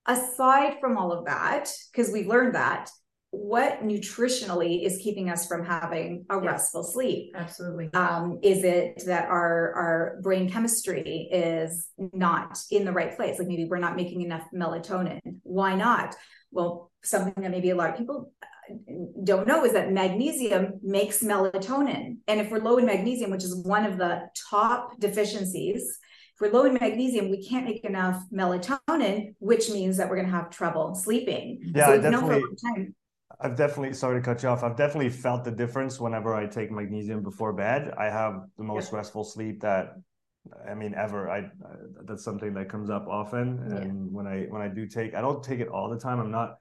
aside 0.10 0.78
from 0.82 0.98
all 0.98 1.12
of 1.12 1.26
that 1.26 1.70
because 1.92 2.12
we've 2.12 2.28
learned 2.28 2.56
that 2.56 2.90
what 3.32 3.84
nutritionally 3.84 4.84
is 4.84 4.98
keeping 5.04 5.30
us 5.30 5.46
from 5.46 5.64
having 5.64 6.26
a 6.32 6.40
restful 6.40 6.84
sleep? 6.84 7.32
Absolutely. 7.36 7.92
Um, 7.94 8.40
is 8.42 8.64
it 8.64 9.04
that 9.06 9.26
our 9.30 9.74
our 9.76 10.20
brain 10.24 10.50
chemistry 10.50 11.30
is 11.32 11.88
not 11.98 12.58
in 12.72 12.86
the 12.86 12.92
right 12.92 13.16
place? 13.16 13.38
Like 13.38 13.48
maybe 13.48 13.66
we're 13.66 13.78
not 13.78 13.96
making 13.96 14.22
enough 14.22 14.48
melatonin. 14.54 15.20
Why 15.44 15.76
not? 15.76 16.16
Well 16.52 16.92
something 17.04 17.44
that 17.44 17.52
maybe 17.52 17.70
a 17.70 17.76
lot 17.76 17.92
of 17.92 17.98
people 17.98 18.34
uh, 18.42 18.78
don't 19.24 19.48
know 19.48 19.64
is 19.64 19.74
that 19.74 19.92
magnesium 19.92 20.80
makes 20.82 21.22
melatonin. 21.22 22.18
And 22.28 22.42
if 22.42 22.50
we're 22.50 22.60
low 22.60 22.80
in 22.80 22.88
magnesium 22.88 23.30
which 23.30 23.44
is 23.44 23.56
one 23.64 23.86
of 23.86 24.00
the 24.00 24.28
top 24.50 25.00
deficiencies 25.00 26.00
we're 26.40 26.52
low 26.52 26.66
in 26.66 26.74
magnesium, 26.74 27.30
we 27.30 27.44
can't 27.44 27.66
make 27.66 27.84
enough 27.84 28.24
melatonin, 28.32 29.36
which 29.40 29.70
means 29.70 29.98
that 29.98 30.10
we're 30.10 30.16
going 30.16 30.28
to 30.28 30.34
have 30.34 30.50
trouble 30.50 30.96
sleeping. 30.96 31.60
Yeah, 31.76 31.88
so 31.88 32.02
definitely. 32.02 32.94
I've 33.42 33.56
definitely 33.56 33.94
sorry 33.94 34.20
to 34.20 34.26
cut 34.26 34.44
you 34.44 34.50
off. 34.50 34.64
I've 34.64 34.76
definitely 34.76 35.10
felt 35.10 35.46
the 35.46 35.52
difference 35.52 36.00
whenever 36.00 36.36
I 36.36 36.46
take 36.46 36.72
magnesium 36.72 37.24
before 37.24 37.54
bed. 37.54 37.94
I 37.98 38.06
have 38.06 38.44
the 38.58 38.64
most 38.64 38.92
yeah. 38.92 38.98
restful 38.98 39.24
sleep 39.24 39.62
that 39.62 39.96
I 40.70 40.74
mean 40.74 40.94
ever. 40.96 41.30
I, 41.30 41.50
that's 42.06 42.24
something 42.24 42.54
that 42.56 42.70
comes 42.70 42.90
up 42.90 43.08
often, 43.08 43.60
and 43.72 43.72
yeah. 43.72 44.12
when 44.12 44.28
I 44.28 44.46
when 44.50 44.62
I 44.62 44.68
do 44.68 44.88
take, 44.88 45.14
I 45.14 45.22
don't 45.22 45.44
take 45.44 45.60
it 45.60 45.68
all 45.68 45.90
the 45.90 46.00
time. 46.00 46.20
I'm 46.20 46.32
not 46.32 46.58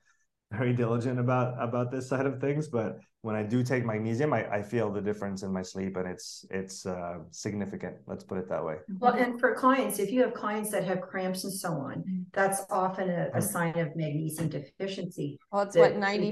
very 0.51 0.73
diligent 0.73 1.19
about 1.19 1.63
about 1.63 1.91
this 1.91 2.09
side 2.09 2.27
of 2.27 2.41
things, 2.41 2.69
but 2.69 2.99
when 3.23 3.35
I 3.35 3.43
do 3.43 3.63
take 3.63 3.85
magnesium, 3.85 4.33
I, 4.33 4.49
I 4.49 4.63
feel 4.63 4.91
the 4.91 5.01
difference 5.01 5.43
in 5.43 5.53
my 5.53 5.63
sleep, 5.63 5.97
and 5.97 6.09
it's 6.09 6.45
it's 6.51 6.87
uh, 6.87 7.19
significant. 7.31 7.97
Let's 8.07 8.25
put 8.25 8.39
it 8.39 8.49
that 8.49 8.65
way. 8.65 8.77
Well, 8.99 9.15
and 9.15 9.39
for 9.39 9.55
clients, 9.55 9.99
if 9.99 10.11
you 10.11 10.23
have 10.23 10.35
clients 10.35 10.71
that 10.71 10.85
have 10.85 11.01
cramps 11.01 11.45
and 11.45 11.53
so 11.53 11.73
on, 11.73 12.27
that's 12.33 12.63
often 12.71 13.11
a, 13.11 13.29
a 13.35 13.43
sign 13.43 13.79
of 13.79 13.95
magnesium 13.97 14.49
deficiency. 14.49 15.39
Well, 15.53 15.63
it's 15.63 15.75
the, 15.75 15.81
what 15.81 15.97
ninety 15.97 16.31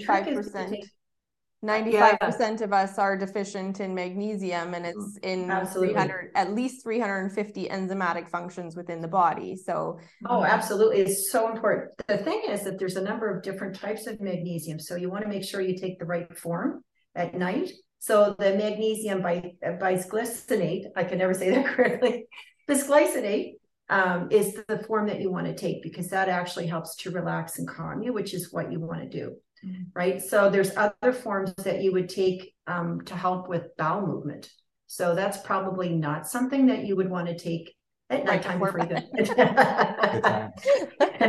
five 1.64 2.18
percent 2.20 2.60
95% 2.60 2.62
of 2.62 2.72
us 2.72 2.98
are 2.98 3.16
deficient 3.16 3.80
in 3.80 3.94
magnesium 3.94 4.74
and 4.74 4.86
it's 4.86 5.18
in 5.22 5.50
absolutely. 5.50 5.94
300 5.94 6.30
at 6.34 6.54
least 6.54 6.82
350 6.82 7.68
enzymatic 7.68 8.28
functions 8.28 8.76
within 8.76 9.00
the 9.00 9.08
body 9.08 9.56
so. 9.56 9.98
Oh 10.26 10.44
absolutely. 10.44 11.00
It's 11.00 11.30
so 11.32 11.50
important. 11.50 11.92
The 12.08 12.18
thing 12.18 12.42
is 12.48 12.62
that 12.64 12.78
there's 12.78 12.96
a 12.96 13.02
number 13.02 13.34
of 13.34 13.42
different 13.42 13.76
types 13.76 14.06
of 14.06 14.20
magnesium 14.20 14.78
so 14.78 14.96
you 14.96 15.10
want 15.10 15.22
to 15.22 15.28
make 15.28 15.44
sure 15.44 15.60
you 15.60 15.76
take 15.76 15.98
the 15.98 16.04
right 16.04 16.36
form 16.38 16.82
at 17.14 17.34
night. 17.34 17.70
So 17.98 18.36
the 18.38 18.54
magnesium 18.54 19.22
by 19.22 19.52
bisglycinate 19.64 20.84
i 20.94 21.04
can 21.04 21.18
never 21.18 21.34
say 21.34 21.50
that 21.54 21.66
correctly. 21.66 22.26
Bisglycinate 22.68 23.54
um, 23.88 24.28
is 24.32 24.58
the 24.68 24.82
form 24.86 25.06
that 25.06 25.20
you 25.20 25.30
want 25.30 25.46
to 25.46 25.54
take 25.54 25.82
because 25.82 26.08
that 26.08 26.28
actually 26.28 26.66
helps 26.66 26.96
to 26.96 27.10
relax 27.10 27.58
and 27.58 27.68
calm 27.68 28.02
you 28.02 28.12
which 28.12 28.34
is 28.34 28.52
what 28.52 28.70
you 28.70 28.80
want 28.80 29.00
to 29.00 29.08
do 29.08 29.36
right? 29.94 30.22
So 30.22 30.50
there's 30.50 30.76
other 30.76 31.12
forms 31.12 31.54
that 31.58 31.82
you 31.82 31.92
would 31.92 32.08
take 32.08 32.54
um, 32.66 33.02
to 33.02 33.14
help 33.14 33.48
with 33.48 33.76
bowel 33.76 34.06
movement. 34.06 34.50
So 34.86 35.14
that's 35.14 35.38
probably 35.38 35.90
not 35.90 36.28
something 36.28 36.66
that 36.66 36.84
you 36.84 36.96
would 36.96 37.10
want 37.10 37.28
to 37.28 37.38
take 37.38 37.74
at 38.08 38.24
nighttime 38.24 38.60
before 38.60 38.80
you 38.80 38.86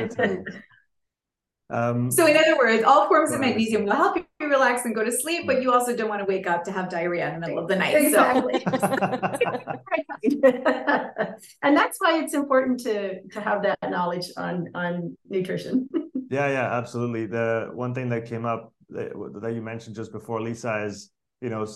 go. 0.07 0.53
Um, 1.69 2.09
so 2.11 2.25
in 2.25 2.37
other 2.37 2.57
words, 2.57 2.83
all 2.83 3.07
forms 3.07 3.33
of 3.33 3.41
magnesium 3.41 3.83
will 3.83 3.95
help 3.95 4.17
you 4.17 4.25
relax 4.47 4.85
and 4.85 4.95
go 4.95 5.03
to 5.03 5.11
sleep, 5.11 5.45
but 5.45 5.61
you 5.61 5.73
also 5.73 5.95
don't 5.95 6.07
want 6.07 6.21
to 6.21 6.25
wake 6.25 6.47
up 6.47 6.63
to 6.63 6.71
have 6.71 6.89
diarrhea 6.89 7.27
in 7.27 7.41
the 7.41 7.47
middle 7.47 7.59
of 7.59 7.67
the 7.67 7.75
night. 7.75 7.93
Exactly. 7.95 8.63
So. 8.63 8.71
and 11.61 11.75
that's 11.75 11.97
why 11.99 12.21
it's 12.21 12.33
important 12.33 12.79
to 12.81 13.21
to 13.29 13.41
have 13.41 13.63
that 13.63 13.77
knowledge 13.89 14.27
on 14.37 14.69
on 14.75 15.17
nutrition. 15.29 15.89
yeah, 16.29 16.47
yeah, 16.47 16.73
absolutely. 16.73 17.25
The 17.25 17.69
one 17.73 17.93
thing 17.93 18.09
that 18.09 18.25
came 18.25 18.45
up 18.45 18.73
that, 18.89 19.11
that 19.41 19.53
you 19.53 19.61
mentioned 19.61 19.95
just 19.95 20.11
before, 20.11 20.41
Lisa, 20.41 20.85
is 20.85 21.11
you 21.41 21.49
know 21.49 21.67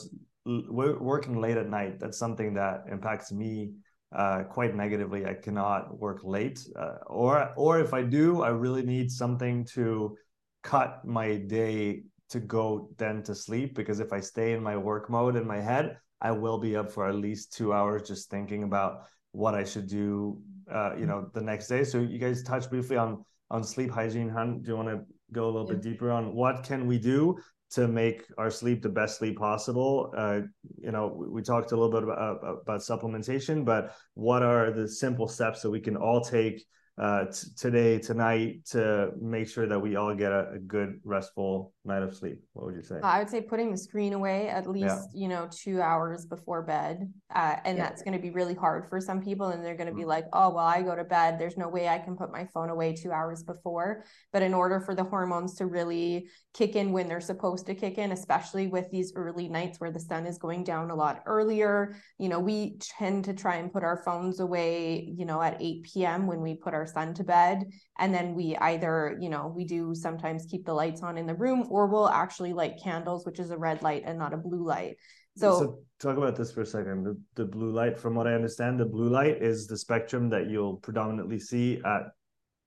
working 0.46 1.40
late 1.40 1.58
at 1.58 1.70
night. 1.70 2.00
That's 2.00 2.18
something 2.18 2.54
that 2.56 2.86
impacts 2.90 3.32
me 3.32 3.74
uh, 4.16 4.44
quite 4.44 4.76
negatively. 4.76 5.26
I 5.26 5.34
cannot 5.34 5.98
work 6.00 6.22
late, 6.24 6.68
uh, 6.76 6.98
or 7.08 7.54
or 7.56 7.80
if 7.80 7.94
I 7.94 8.04
do, 8.04 8.42
I 8.42 8.50
really 8.50 8.84
need 8.84 9.12
something 9.12 9.66
to 9.74 10.18
cut 10.64 11.06
my 11.06 11.38
day 11.38 12.04
to 12.30 12.40
go 12.40 12.90
then 12.98 13.24
to 13.24 13.36
sleep. 13.36 13.76
Because 13.76 14.00
if 14.00 14.14
I 14.14 14.20
stay 14.20 14.54
in 14.54 14.62
my 14.62 14.78
work 14.78 15.10
mode 15.10 15.36
in 15.36 15.46
my 15.48 15.60
head, 15.60 15.98
I 16.22 16.32
will 16.32 16.58
be 16.58 16.76
up 16.76 16.92
for 16.92 17.08
at 17.08 17.16
least 17.16 17.54
two 17.54 17.74
hours 17.74 18.08
just 18.08 18.30
thinking 18.30 18.64
about 18.64 19.04
what 19.32 19.56
I 19.56 19.64
should 19.64 19.88
do. 19.88 20.42
Uh, 20.70 20.96
you 20.98 21.06
know, 21.06 21.30
the 21.34 21.42
next 21.42 21.68
day. 21.68 21.84
So 21.84 22.00
you 22.00 22.18
guys 22.18 22.44
touched 22.44 22.70
briefly 22.70 22.98
on 22.98 23.26
on 23.50 23.64
sleep 23.64 23.92
hygiene. 23.92 24.30
Han, 24.30 24.62
do 24.62 24.72
you 24.72 24.78
want 24.78 24.90
to 24.90 25.02
go 25.34 25.46
a 25.46 25.52
little 25.52 25.68
yeah. 25.68 25.74
bit 25.74 25.82
deeper 25.82 26.12
on 26.12 26.34
what 26.34 26.64
can 26.64 26.88
we 26.88 26.98
do 26.98 27.38
to 27.72 27.88
make 27.88 28.24
our 28.38 28.52
sleep 28.52 28.82
the 28.82 28.90
best 28.90 29.20
sleep 29.20 29.38
possible. 29.38 30.14
Uh, 30.16 30.42
you 30.78 30.92
know, 30.92 31.08
we, 31.08 31.28
we, 31.28 31.42
talked 31.42 31.72
a 31.72 31.76
little 31.76 31.92
bit 31.92 32.04
about, 32.04 32.40
about 32.44 32.82
supplementation, 32.82 33.64
but 33.64 33.96
what 34.14 34.44
are 34.44 34.72
the 34.72 34.88
simple 34.88 35.28
steps 35.28 35.62
that 35.62 35.70
we 35.70 35.80
can 35.80 35.96
all 35.96 36.22
take 36.22 36.66
uh, 36.98 37.26
t- 37.26 37.48
today, 37.58 37.98
tonight, 37.98 38.66
to 38.66 39.12
make 39.20 39.48
sure 39.48 39.66
that 39.66 39.80
we 39.80 39.96
all 39.96 40.14
get 40.14 40.32
a, 40.32 40.52
a, 40.56 40.60
good, 40.60 41.00
restful 41.04 41.74
night 41.86 42.04
of 42.04 42.16
sleep? 42.16 42.42
What 42.54 42.66
would 42.66 42.76
you 42.76 42.84
say? 42.84 43.00
I 43.02 43.20
would 43.20 43.30
say 43.30 43.42
putting 43.42 43.72
the 43.72 43.78
screen 43.78 44.14
away 44.14 44.50
at 44.50 44.68
least, 44.68 45.10
yeah. 45.14 45.22
you 45.22 45.28
know, 45.28 45.50
two 45.52 45.82
hours 45.82 46.26
before 46.26 46.62
bed. 46.64 47.12
Uh, 47.34 47.56
and 47.64 47.78
yeah. 47.78 47.86
that's 47.86 48.04
going 48.04 48.16
to 48.16 48.22
be 48.22 48.30
really 48.30 48.54
hard 48.54 48.90
for 48.90 49.00
some 49.00 49.22
people. 49.22 49.48
And 49.48 49.64
they're 49.64 49.78
going 49.78 49.88
to 49.88 49.94
be 49.94 50.02
mm-hmm. 50.02 50.10
like, 50.10 50.26
oh, 50.34 50.50
well, 50.50 50.66
I 50.66 50.82
go 50.82 50.96
to 50.96 51.04
bed. 51.04 51.40
There's 51.40 51.58
no 51.58 51.70
way 51.70 51.88
I 51.88 51.98
can 51.98 52.16
put 52.16 52.32
my 52.32 52.46
phone 52.54 52.70
away 52.70 52.94
two 52.94 53.12
hours 53.12 53.42
before. 53.42 54.04
But 54.34 54.44
in 54.44 54.54
order 54.54 54.80
for 54.80 54.94
the 54.94 55.04
hormones 55.04 55.56
to 55.56 55.66
really 55.66 56.30
kick 56.54 56.76
in 56.76 56.92
when 56.92 57.08
they're 57.08 57.22
supposed 57.22 57.66
to 57.68 57.76
kick 57.76 57.98
in, 57.98 58.12
especially 58.12 58.68
with 58.68 58.92
these 58.92 59.14
early 59.16 59.48
nights 59.48 59.80
where 59.80 59.92
the 59.92 60.00
sun 60.00 60.28
is 60.28 60.38
going 60.38 60.66
down 60.66 60.92
a 60.92 60.96
lot 60.96 61.24
earlier, 61.26 61.96
you 62.20 62.28
know, 62.28 62.40
we 62.40 62.78
tend 62.80 63.26
to 63.26 63.34
try 63.34 63.56
and 63.56 63.72
put 63.72 63.84
our 63.84 64.04
phones 64.04 64.40
away, 64.40 65.10
you 65.18 65.26
know, 65.26 65.42
at 65.42 65.62
8 65.62 65.84
p.m. 65.84 66.28
when 66.28 66.42
we 66.42 66.56
put 66.56 66.74
our 66.74 66.81
son 66.86 67.14
to 67.16 67.24
bed. 67.24 67.66
And 68.00 68.14
then 68.14 68.36
we 68.36 68.56
either, 68.58 69.18
you 69.20 69.30
know, 69.30 69.52
we 69.56 69.66
do 69.66 69.94
sometimes 69.96 70.46
keep 70.50 70.66
the 70.66 70.74
lights 70.74 71.04
on 71.04 71.18
in 71.18 71.26
the 71.26 71.36
room 71.36 71.68
or 71.70 71.88
we'll 71.88 72.10
actually 72.10 72.54
light 72.54 72.80
candles, 72.84 73.26
which 73.26 73.40
is 73.40 73.52
a 73.52 73.58
red 73.58 73.82
light 73.82 74.04
and 74.06 74.18
not 74.18 74.34
a 74.34 74.38
blue 74.38 74.66
light. 74.66 74.98
So, 75.38 75.60
so 75.60 75.80
talk 76.00 76.18
about 76.18 76.36
this 76.36 76.52
for 76.52 76.62
a 76.62 76.66
second. 76.66 77.04
The, 77.04 77.18
the 77.36 77.46
blue 77.46 77.72
light, 77.72 77.98
from 77.98 78.16
what 78.16 78.28
I 78.28 78.34
understand, 78.34 78.80
the 78.80 78.86
blue 78.86 79.10
light 79.10 79.42
is 79.42 79.66
the 79.66 79.78
spectrum 79.78 80.30
that 80.30 80.50
you'll 80.50 80.76
predominantly 80.78 81.40
see 81.40 81.82
at 81.86 82.04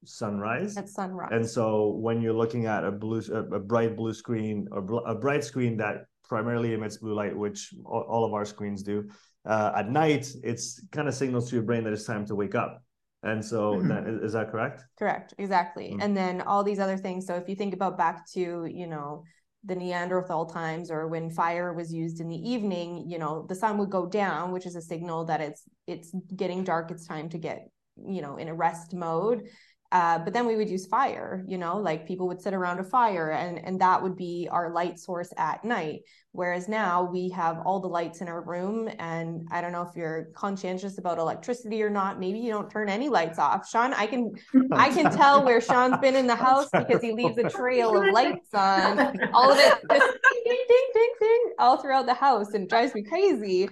sunrise. 0.05 0.77
At 0.77 0.89
sunrise. 0.89 1.31
And 1.33 1.49
so 1.49 1.89
when 2.01 2.23
you're 2.23 2.35
looking 2.35 2.67
at 2.67 2.85
a 2.85 2.91
blue, 2.91 3.23
a, 3.33 3.57
a 3.57 3.61
bright 3.61 3.97
blue 3.97 4.15
screen 4.15 4.69
or 4.71 4.81
bl- 4.83 4.99
a 4.99 5.15
bright 5.15 5.45
screen 5.45 5.77
that 5.79 6.07
primarily 6.27 6.73
emits 6.73 6.99
blue 6.99 7.15
light, 7.15 7.37
which 7.37 7.75
all, 7.85 8.07
all 8.09 8.25
of 8.25 8.33
our 8.33 8.45
screens 8.45 8.83
do, 8.83 9.11
uh, 9.47 9.73
at 9.77 9.91
night 9.91 10.33
it's 10.43 10.83
kind 10.91 11.07
of 11.07 11.15
signals 11.15 11.51
to 11.51 11.57
your 11.57 11.65
brain 11.65 11.85
that 11.85 11.93
it's 11.93 12.05
time 12.05 12.25
to 12.27 12.35
wake 12.35 12.55
up. 12.55 12.83
And 13.25 13.45
so 13.45 13.77
mm-hmm. 13.77 13.89
that, 13.89 14.07
is 14.23 14.35
that 14.35 14.51
correct? 14.51 14.85
Correct, 14.99 15.35
exactly. 15.39 15.89
Mm-hmm. 15.89 16.03
And 16.03 16.17
then 16.17 16.41
all 16.43 16.63
these 16.63 16.79
other 16.79 16.99
things. 16.99 17.27
So 17.27 17.35
if 17.35 17.49
you 17.49 17.57
think 17.57 17.75
about 17.75 17.97
back 17.97 18.31
to, 18.33 18.67
you 18.67 18.87
know, 18.87 19.25
the 19.65 19.75
Neanderthal 19.75 20.45
times 20.45 20.91
or 20.91 21.09
when 21.09 21.31
fire 21.31 21.73
was 21.73 21.93
used 21.93 22.21
in 22.21 22.29
the 22.29 22.37
evening, 22.37 23.07
you 23.09 23.19
know, 23.19 23.47
the 23.49 23.55
sun 23.55 23.79
would 23.79 23.91
go 23.91 24.07
down, 24.07 24.53
which 24.53 24.67
is 24.67 24.77
a 24.77 24.83
signal 24.83 25.25
that 25.25 25.41
it's 25.41 25.63
it's 25.87 26.15
getting 26.37 26.65
dark, 26.65 26.91
it's 26.91 27.07
time 27.07 27.31
to 27.31 27.39
get, 27.39 27.71
you 28.07 28.21
know, 28.21 28.37
in 28.37 28.49
a 28.49 28.55
rest 28.55 28.93
mode. 28.93 29.49
Uh, 29.93 30.19
but 30.19 30.33
then 30.33 30.47
we 30.47 30.57
would 30.57 30.69
use 30.69 30.87
fire, 30.87 31.45
you 31.47 31.57
know, 31.57 31.77
like 31.77 32.07
people 32.07 32.27
would 32.27 32.41
sit 32.41 32.53
around 32.53 32.81
a 32.81 32.85
fire 32.85 33.31
and, 33.31 33.61
and 33.65 33.81
that 33.81 34.03
would 34.03 34.17
be 34.17 34.49
our 34.51 34.73
light 34.73 34.99
source 34.99 35.33
at 35.37 35.65
night. 35.65 36.01
Whereas 36.33 36.69
now 36.69 37.05
we 37.05 37.29
have 37.29 37.59
all 37.65 37.79
the 37.79 37.87
lights 37.87 38.21
in 38.21 38.27
our 38.27 38.43
room. 38.43 38.91
And 38.99 39.47
I 39.53 39.61
don't 39.61 39.71
know 39.71 39.83
if 39.83 39.95
you're 39.95 40.31
conscientious 40.35 40.99
about 40.99 41.19
electricity 41.19 41.81
or 41.81 41.91
not. 41.91 42.19
Maybe 42.19 42.41
you 42.41 42.51
don't 42.51 42.69
turn 42.69 42.89
any 42.89 43.09
lights 43.09 43.39
off. 43.39 43.69
Sean, 43.69 43.95
I 43.95 44.07
can 44.07 44.33
I 44.73 44.89
can 44.89 45.13
tell 45.13 45.45
where 45.45 45.61
Sean's 45.61 45.99
been 45.99 46.17
in 46.17 46.27
the 46.27 46.35
house 46.35 46.71
because 46.77 47.01
he 47.01 47.13
leaves 47.13 47.39
a 47.39 47.49
trail 47.49 47.97
of 47.97 48.13
lights 48.13 48.53
on. 48.53 48.99
All 49.33 49.53
of 49.53 49.59
it 49.59 49.75
just 49.93 50.19
ding, 50.33 50.43
ding, 50.45 50.65
ding, 50.69 50.89
ding, 50.93 51.13
ding, 51.21 51.53
all 51.61 51.77
throughout 51.77 52.07
the 52.07 52.15
house 52.15 52.55
and 52.55 52.69
drives 52.69 52.95
me 52.95 53.05
crazy 53.05 53.69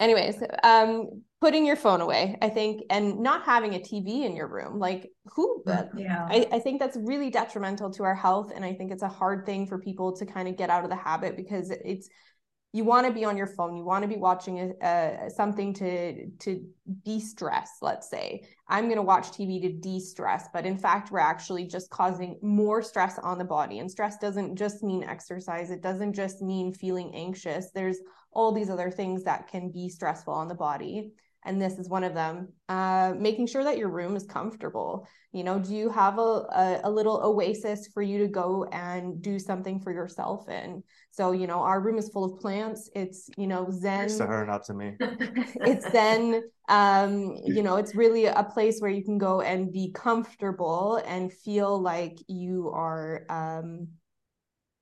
anyways 0.00 0.42
um 0.62 1.22
putting 1.40 1.66
your 1.66 1.76
phone 1.76 2.00
away 2.00 2.36
i 2.40 2.48
think 2.48 2.82
and 2.90 3.18
not 3.20 3.42
having 3.44 3.74
a 3.74 3.78
tv 3.78 4.24
in 4.24 4.34
your 4.34 4.48
room 4.48 4.78
like 4.78 5.10
who 5.34 5.62
uh, 5.66 5.84
yeah. 5.96 6.26
I, 6.30 6.48
I 6.52 6.58
think 6.58 6.80
that's 6.80 6.96
really 6.96 7.30
detrimental 7.30 7.90
to 7.92 8.04
our 8.04 8.14
health 8.14 8.52
and 8.54 8.64
i 8.64 8.72
think 8.72 8.90
it's 8.90 9.02
a 9.02 9.08
hard 9.08 9.44
thing 9.44 9.66
for 9.66 9.78
people 9.78 10.16
to 10.16 10.26
kind 10.26 10.48
of 10.48 10.56
get 10.56 10.70
out 10.70 10.84
of 10.84 10.90
the 10.90 10.96
habit 10.96 11.36
because 11.36 11.70
it's 11.70 12.08
you 12.72 12.84
want 12.84 13.06
to 13.06 13.12
be 13.12 13.24
on 13.24 13.36
your 13.36 13.46
phone 13.46 13.76
you 13.76 13.84
want 13.84 14.02
to 14.02 14.08
be 14.08 14.16
watching 14.16 14.74
a, 14.82 14.86
a, 14.86 15.30
something 15.30 15.72
to 15.74 16.28
to 16.38 16.62
de-stress 17.04 17.70
let's 17.80 18.10
say. 18.10 18.42
I'm 18.68 18.84
going 18.84 18.96
to 18.96 19.02
watch 19.02 19.28
tv 19.28 19.62
to 19.62 19.72
de-stress 19.72 20.48
but 20.52 20.66
in 20.66 20.76
fact 20.76 21.10
we're 21.10 21.20
actually 21.20 21.66
just 21.66 21.88
causing 21.90 22.38
more 22.42 22.82
stress 22.82 23.18
on 23.18 23.38
the 23.38 23.44
body 23.44 23.78
and 23.78 23.90
stress 23.90 24.18
doesn't 24.18 24.56
just 24.56 24.82
mean 24.82 25.04
exercise 25.04 25.70
it 25.70 25.82
doesn't 25.82 26.12
just 26.12 26.42
mean 26.42 26.72
feeling 26.72 27.14
anxious. 27.14 27.70
There's 27.74 27.98
all 28.32 28.52
these 28.52 28.68
other 28.68 28.90
things 28.90 29.24
that 29.24 29.48
can 29.48 29.70
be 29.70 29.88
stressful 29.88 30.34
on 30.34 30.48
the 30.48 30.54
body 30.54 31.12
and 31.46 31.62
this 31.62 31.78
is 31.78 31.88
one 31.88 32.04
of 32.04 32.12
them 32.12 32.48
uh, 32.68 33.14
making 33.16 33.46
sure 33.46 33.64
that 33.64 33.78
your 33.78 33.88
room 33.88 34.16
is 34.16 34.24
comfortable. 34.24 35.06
You 35.32 35.44
know 35.44 35.58
do 35.58 35.74
you 35.74 35.88
have 35.90 36.18
a, 36.18 36.20
a, 36.20 36.80
a, 36.84 36.90
little 36.90 37.20
oasis 37.22 37.88
for 37.94 38.02
you 38.02 38.18
to 38.18 38.28
go 38.28 38.64
and 38.72 39.22
do 39.22 39.38
something 39.38 39.80
for 39.80 39.92
yourself 39.92 40.48
in? 40.48 40.82
So 41.10 41.32
you 41.32 41.46
know 41.46 41.60
our 41.60 41.80
room 41.80 41.98
is 41.98 42.08
full 42.08 42.24
of 42.24 42.40
plants. 42.40 42.90
It's 42.94 43.30
you 43.36 43.46
know 43.46 43.70
zen. 43.70 44.08
To 44.08 44.26
her 44.26 44.44
not 44.44 44.64
to 44.64 44.74
me. 44.74 44.96
It's 45.00 45.90
zen. 45.90 46.42
Um 46.68 47.36
you 47.44 47.62
know 47.62 47.76
it's 47.76 47.94
really 47.94 48.26
a 48.26 48.42
place 48.42 48.80
where 48.80 48.90
you 48.90 49.04
can 49.04 49.18
go 49.18 49.40
and 49.40 49.72
be 49.72 49.92
comfortable 49.92 51.00
and 51.06 51.32
feel 51.32 51.80
like 51.80 52.18
you 52.26 52.70
are 52.74 53.24
um 53.30 53.88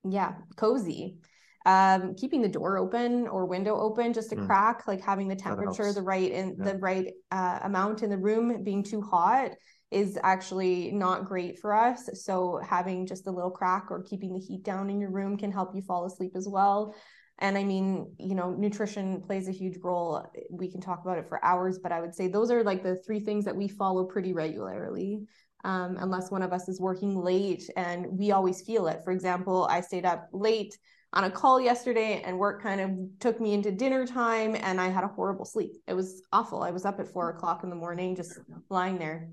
yeah 0.05 0.35
cozy 0.57 1.18
um, 1.66 2.14
keeping 2.14 2.42
the 2.42 2.48
door 2.48 2.77
open 2.77 3.27
or 3.27 3.46
window 3.46 3.77
open 3.77 4.12
just 4.12 4.33
a 4.33 4.37
mm. 4.37 4.46
crack, 4.46 4.87
like 4.87 5.00
having 5.00 5.29
the 5.29 5.37
temperature 5.37 5.92
the 5.92 6.03
right 6.03 6.31
in 6.31 6.57
yeah. 6.59 6.72
the 6.72 6.79
right 6.79 7.12
uh, 7.31 7.61
amount 7.62 8.03
in 8.03 8.11
the 8.11 8.18
room, 8.18 8.62
being 8.62 8.83
too 8.83 9.00
hot 9.00 9.53
is 9.90 10.18
actually 10.22 10.90
not 10.90 11.24
great 11.24 11.59
for 11.59 11.72
us. 11.72 12.11
So 12.14 12.61
having 12.68 13.07
just 13.07 13.27
a 13.27 13.31
little 13.31 13.50
crack 13.50 13.87
or 13.90 14.03
keeping 14.03 14.33
the 14.33 14.40
heat 14.40 14.64
down 14.64 14.90
in 14.90 15.00
your 15.00 15.11
room 15.11 15.37
can 15.37 15.53
help 15.53 15.74
you 15.74 15.83
fall 15.83 16.05
asleep 16.05 16.33
as 16.35 16.48
well. 16.48 16.94
And 17.38 17.57
I 17.57 17.64
mean, 17.64 18.12
you 18.18 18.35
know, 18.35 18.50
nutrition 18.50 19.22
plays 19.22 19.48
a 19.48 19.53
huge 19.53 19.79
role. 19.83 20.24
We 20.50 20.70
can 20.70 20.81
talk 20.81 21.03
about 21.03 21.18
it 21.18 21.29
for 21.29 21.44
hours, 21.44 21.79
but 21.83 21.92
I 21.92 22.00
would 22.00 22.14
say 22.14 22.29
those 22.29 22.50
are 22.50 22.62
like 22.62 22.83
the 22.83 22.96
three 23.07 23.20
things 23.20 23.44
that 23.44 23.57
we 23.57 23.68
follow 23.68 24.05
pretty 24.05 24.33
regularly. 24.33 25.20
Um, 25.64 25.96
unless 25.98 26.31
one 26.31 26.42
of 26.42 26.53
us 26.53 26.68
is 26.68 26.79
working 26.79 27.16
late 27.16 27.70
and 27.74 28.07
we 28.18 28.33
always 28.33 28.61
feel 28.61 28.87
it. 28.87 29.00
For 29.03 29.12
example, 29.12 29.66
I 29.70 29.81
stayed 29.81 30.05
up 30.05 30.29
late 30.31 30.77
on 31.14 31.24
a 31.24 31.31
call 31.31 31.61
yesterday 31.61 32.22
and 32.24 32.38
work 32.38 32.61
kind 32.61 32.81
of 32.81 32.90
took 33.20 33.40
me 33.40 33.55
into 33.55 33.70
dinner 33.70 34.05
time 34.07 34.57
and 34.57 34.81
I 34.81 34.88
had 34.88 35.05
a 35.05 35.09
horrible 35.09 35.44
sleep. 35.44 35.72
It 35.87 35.94
was 35.94 36.22
awful. 36.33 36.62
I 36.62 36.72
was 36.72 36.85
up 36.85 36.98
at 36.98 37.07
four 37.07 37.31
o'clock 37.31 37.62
in 37.62 37.70
the 37.70 37.77
morning, 37.77 38.16
just 38.16 38.38
lying 38.68 38.98
there 38.98 39.31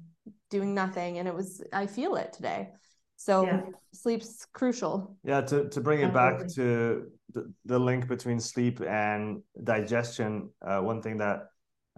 doing 0.52 0.76
nothing. 0.76 1.18
And 1.18 1.28
it 1.28 1.34
was, 1.34 1.64
I 1.74 1.88
feel 1.88 2.16
it 2.16 2.34
today. 2.34 2.70
So 3.16 3.46
yeah. 3.46 3.62
sleep's 3.94 4.46
crucial. 4.54 5.18
Yeah. 5.24 5.42
To, 5.42 5.70
to 5.70 5.82
bring 5.82 6.02
it 6.02 6.14
back 6.14 6.48
to 6.56 7.08
the, 7.34 7.52
the 7.66 7.80
link 7.80 8.08
between 8.08 8.40
sleep 8.40 8.80
and 8.82 9.42
digestion, 9.64 10.50
uh, 10.66 10.80
one 10.80 11.02
thing 11.02 11.18
that 11.18 11.48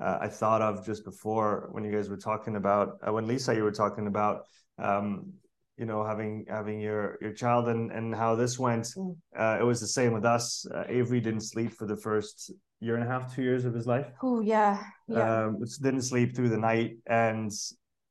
uh, 0.01 0.17
I 0.21 0.27
thought 0.29 0.61
of 0.61 0.85
just 0.85 1.03
before 1.03 1.69
when 1.71 1.83
you 1.83 1.91
guys 1.91 2.09
were 2.09 2.17
talking 2.17 2.55
about, 2.55 2.99
uh, 3.05 3.11
when 3.11 3.27
Lisa, 3.27 3.53
you 3.53 3.63
were 3.63 3.71
talking 3.71 4.07
about, 4.07 4.45
um, 4.77 5.33
you 5.77 5.85
know 5.85 6.05
having 6.05 6.45
having 6.47 6.79
your 6.79 7.17
your 7.21 7.33
child 7.33 7.67
and 7.67 7.91
and 7.91 8.13
how 8.15 8.35
this 8.35 8.59
went. 8.59 8.85
Mm. 8.97 9.15
uh, 9.37 9.57
it 9.59 9.63
was 9.63 9.81
the 9.81 9.87
same 9.87 10.13
with 10.13 10.25
us. 10.25 10.65
Uh, 10.73 10.83
avery 10.87 11.19
didn't 11.19 11.41
sleep 11.41 11.73
for 11.73 11.87
the 11.87 11.97
first 11.97 12.51
year 12.79 12.95
and 12.95 13.03
a 13.03 13.07
half 13.07 13.33
two 13.33 13.41
years 13.41 13.65
of 13.65 13.73
his 13.73 13.87
life. 13.87 14.07
Oh 14.21 14.41
yeah. 14.41 14.83
Yeah. 15.07 15.45
Um, 15.45 15.59
didn't 15.81 16.01
sleep 16.01 16.35
through 16.35 16.49
the 16.49 16.57
night. 16.57 16.97
And 17.07 17.51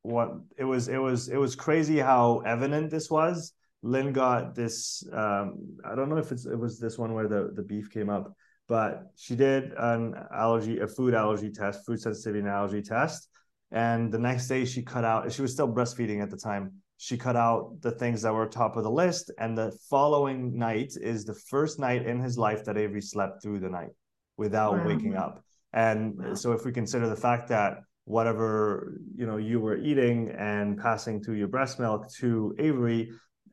what 0.03 0.33
it 0.57 0.65
was 0.65 0.89
it 0.89 0.99
was 0.99 1.29
it 1.29 1.37
was 1.37 1.55
crazy 1.55 1.99
how 1.99 2.41
evident 2.41 2.91
this 2.91 3.11
was. 3.11 3.53
Lynn 3.85 4.13
got 4.13 4.55
this 4.55 5.03
um, 5.13 5.57
i 5.85 5.97
don't 5.97 6.09
know 6.09 6.17
if 6.17 6.31
it's 6.31 6.47
it 6.47 6.57
was 6.57 6.79
this 6.79 6.99
one 6.99 7.15
where 7.15 7.27
the 7.27 7.51
the 7.57 7.63
beef 7.63 7.91
came 7.91 8.09
up 8.09 8.33
but 8.69 9.11
she 9.17 9.35
did 9.35 9.73
an 9.77 10.15
allergy 10.33 10.79
a 10.79 10.87
food 10.87 11.15
allergy 11.15 11.51
test 11.51 11.85
food 11.85 12.01
sensitivity 12.01 12.41
and 12.41 12.49
allergy 12.49 12.83
test. 12.83 13.29
And 13.73 14.13
the 14.13 14.19
next 14.19 14.49
day 14.49 14.65
she 14.65 14.83
cut 14.83 15.05
out 15.05 15.33
she 15.33 15.43
was 15.43 15.53
still 15.53 15.73
breastfeeding 15.73 16.23
at 16.23 16.31
the 16.31 16.37
time 16.37 16.73
she 16.99 17.17
cut 17.17 17.37
out 17.37 17.81
the 17.81 17.91
things 17.91 18.23
that 18.23 18.33
were 18.33 18.47
top 18.47 18.77
of 18.77 18.85
the 18.85 18.91
list. 18.91 19.31
And 19.39 19.57
the 19.57 19.77
following 19.91 20.57
night 20.57 20.93
is 21.01 21.25
the 21.25 21.35
first 21.35 21.79
night 21.79 22.07
in 22.07 22.21
his 22.21 22.39
life 22.39 22.65
that 22.65 22.77
Avery 22.77 23.01
slept 23.01 23.43
through 23.43 23.61
the 23.61 23.69
night 23.69 23.91
without 24.37 24.79
wow. 24.79 24.87
waking 24.87 25.17
up. 25.17 25.43
And 25.73 26.17
wow. 26.17 26.35
so 26.35 26.53
if 26.53 26.65
we 26.65 26.73
consider 26.73 27.09
the 27.09 27.17
fact 27.17 27.49
that 27.49 27.79
whatever 28.05 28.99
you 29.15 29.27
know 29.27 29.37
you 29.37 29.61
were 29.61 29.77
eating 29.77 30.29
and 30.37 30.77
passing 30.77 31.23
through 31.23 31.37
your 31.37 31.49
breast 31.49 31.79
milk 31.79 32.13
to 32.19 32.55
Avery, 32.59 33.11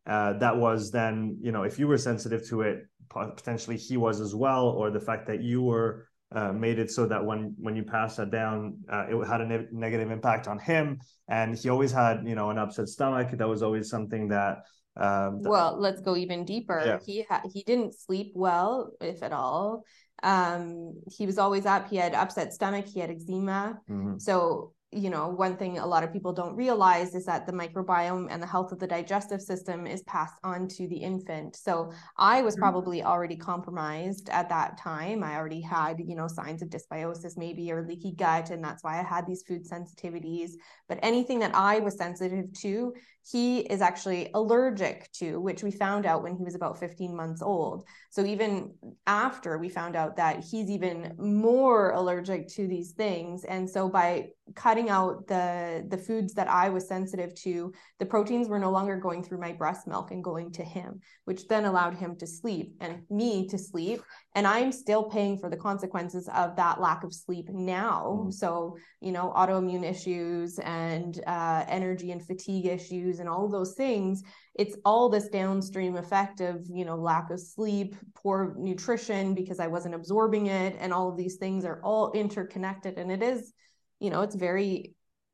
uh, 0.08 0.34
that 0.34 0.58
was 0.58 0.92
then 0.92 1.38
you 1.42 1.52
know 1.52 1.64
if 1.64 1.80
you 1.80 1.88
were 1.88 1.98
sensitive 1.98 2.48
to 2.50 2.62
it, 2.62 2.84
potentially 3.10 3.78
he 3.78 3.98
was 3.98 4.20
as 4.20 4.36
well, 4.36 4.68
or 4.68 4.92
the 4.92 5.00
fact 5.00 5.28
that 5.28 5.42
you 5.42 5.62
were 5.62 6.09
uh, 6.32 6.54
made 6.54 6.80
it 6.80 6.92
so 6.92 7.06
that 7.08 7.24
when 7.26 7.56
when 7.58 7.76
you 7.76 7.84
pass 7.84 8.16
that 8.18 8.32
down, 8.32 8.78
uh, 8.92 9.06
it 9.10 9.28
had 9.28 9.42
a 9.42 9.46
ne- 9.46 9.68
negative 9.72 10.12
impact 10.12 10.48
on 10.48 10.60
him, 10.60 11.00
and 11.28 11.58
he 11.58 11.70
always 11.70 11.92
had 11.92 12.28
you 12.28 12.36
know 12.36 12.50
an 12.50 12.58
upset 12.58 12.88
stomach. 12.88 13.32
That 13.32 13.48
was 13.48 13.64
always 13.64 13.90
something 13.90 14.28
that. 14.30 14.64
Um, 14.98 15.42
that 15.42 15.50
well, 15.50 15.78
let's 15.80 16.02
go 16.02 16.16
even 16.16 16.46
deeper. 16.46 16.82
Yeah. 16.86 17.00
He 17.06 17.24
ha- 17.30 17.44
he 17.52 17.64
didn't 17.64 17.96
sleep 17.98 18.34
well, 18.36 18.92
if 19.02 19.24
at 19.24 19.32
all. 19.32 19.84
Um, 20.22 21.02
he 21.10 21.26
was 21.26 21.38
always 21.38 21.66
up. 21.66 21.90
He 21.90 21.96
had 21.96 22.14
upset 22.14 22.54
stomach. 22.54 22.86
He 22.86 23.00
had 23.00 23.10
eczema. 23.10 23.80
Mm-hmm. 23.90 24.18
So 24.20 24.74
you 24.92 25.12
know, 25.12 25.28
one 25.28 25.56
thing 25.56 25.78
a 25.78 25.86
lot 25.86 26.04
of 26.04 26.12
people 26.12 26.34
don't 26.34 26.56
realize 26.56 27.14
is 27.14 27.26
that 27.26 27.46
the 27.46 27.52
microbiome 27.52 28.28
and 28.32 28.42
the 28.42 28.48
health 28.48 28.72
of 28.72 28.80
the 28.80 28.88
digestive 28.88 29.40
system 29.40 29.86
is 29.86 30.02
passed 30.04 30.34
on 30.44 30.68
to 30.68 30.88
the 30.88 30.98
infant. 30.98 31.56
So 31.56 31.92
I 32.18 32.42
was 32.42 32.56
mm-hmm. 32.56 32.62
probably 32.62 33.04
already 33.04 33.36
compromised 33.36 34.30
at 34.30 34.50
that 34.50 34.80
time. 34.80 35.24
I 35.24 35.36
already 35.36 35.62
had, 35.62 36.00
you 36.00 36.16
know, 36.16 36.28
signs 36.28 36.64
of 36.64 36.70
dysbiosis 36.70 37.38
maybe 37.38 37.72
or 37.72 37.86
leaky 37.86 38.14
gut. 38.14 38.50
And 38.50 38.64
that's 38.64 38.84
why 38.84 39.00
I 39.00 39.04
had 39.04 39.28
these 39.28 39.44
food 39.44 39.70
sensitivities. 39.70 40.52
But 40.88 41.00
anything 41.04 41.38
that 41.40 41.54
I 41.54 41.80
was 41.80 41.96
sensitive 41.96 42.52
to, 42.62 42.94
he 43.32 43.60
is 43.60 43.82
actually 43.82 44.32
allergic 44.34 45.12
to, 45.12 45.40
which 45.40 45.62
we 45.62 45.72
found 45.72 46.06
out 46.06 46.24
when 46.24 46.36
he 46.36 46.44
was 46.44 46.56
about 46.56 46.80
15 46.80 47.16
months 47.16 47.42
old. 47.42 47.86
So 48.10 48.26
even 48.26 48.74
after 49.06 49.58
we 49.58 49.70
found 49.70 49.96
out 49.96 50.16
that 50.16 50.44
he's 50.44 50.70
even 50.70 51.14
more 51.18 51.92
allergic 51.92 52.48
to 52.56 52.68
these 52.68 52.92
things. 52.92 53.44
And 53.44 53.70
so 53.70 53.88
by 53.88 54.30
cutting 54.56 54.90
out 54.90 55.28
the 55.28 55.86
the 55.88 55.98
foods 55.98 56.34
that 56.34 56.50
I 56.50 56.70
was 56.70 56.88
sensitive 56.88 57.36
to, 57.44 57.72
the 58.00 58.06
proteins 58.06 58.48
were 58.48 58.60
no 58.60 58.72
longer 58.72 58.98
going 58.98 59.24
through 59.24 59.40
my 59.40 59.52
breast 59.52 59.86
milk 59.88 60.10
and 60.12 60.24
going 60.24 60.52
to 60.54 60.64
him, 60.64 61.02
which 61.26 61.48
then 61.48 61.66
allowed 61.66 61.96
him 61.96 62.16
to 62.18 62.28
sleep 62.28 62.76
and 62.80 63.04
me 63.10 63.48
to 63.50 63.58
sleep. 63.58 64.02
And 64.36 64.46
I'm 64.46 64.72
still 64.72 65.04
paying 65.04 65.38
for 65.38 65.50
the 65.50 65.58
consequences 65.58 66.30
of 66.34 66.56
that 66.58 66.80
lack 66.80 67.04
of 67.04 67.14
sleep 67.14 67.50
now. 67.50 68.26
Mm. 68.26 68.34
So, 68.34 68.78
you 69.02 69.12
know, 69.12 69.34
autoimmune 69.36 69.84
issues 69.84 70.60
and 70.60 71.20
uh, 71.26 71.66
energy 71.68 72.12
and 72.12 72.26
fatigue 72.26 72.68
issues 72.68 73.20
and 73.20 73.28
all 73.28 73.50
those 73.50 73.74
things 73.74 74.24
it's 74.60 74.76
all 74.84 75.08
this 75.08 75.30
downstream 75.30 75.96
effect 75.96 76.42
of 76.42 76.68
you 76.70 76.84
know 76.84 76.98
lack 76.98 77.32
of 77.32 77.40
sleep 77.40 77.96
poor 78.14 78.54
nutrition 78.58 79.34
because 79.34 79.60
i 79.60 79.68
wasn't 79.68 79.96
absorbing 79.96 80.48
it 80.48 80.76
and 80.80 80.94
all 80.94 81.10
of 81.10 81.18
these 81.18 81.38
things 81.38 81.64
are 81.64 81.82
all 81.82 82.12
interconnected 82.12 82.98
and 82.98 83.10
it 83.10 83.24
is 83.24 83.54
you 84.00 84.10
know 84.10 84.22
it's 84.22 84.36
very 84.36 84.94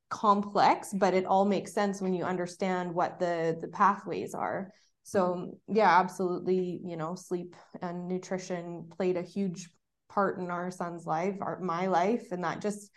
complex 0.10 0.93
but 0.93 1.15
it 1.15 1.25
all 1.25 1.43
makes 1.43 1.73
sense 1.73 1.99
when 1.99 2.13
you 2.13 2.23
understand 2.23 2.93
what 2.93 3.17
the 3.19 3.58
the 3.62 3.67
pathways 3.67 4.36
are 4.36 4.71
so 5.05 5.55
yeah 5.67 5.99
absolutely 5.99 6.81
you 6.83 6.97
know 6.97 7.13
sleep 7.13 7.55
and 7.81 8.07
nutrition 8.07 8.89
played 8.97 9.15
a 9.15 9.21
huge 9.21 9.69
part 10.09 10.39
in 10.39 10.49
our 10.49 10.71
son's 10.71 11.05
life 11.05 11.35
our 11.41 11.59
my 11.59 11.85
life 11.85 12.31
and 12.31 12.43
that 12.43 12.59
just 12.59 12.89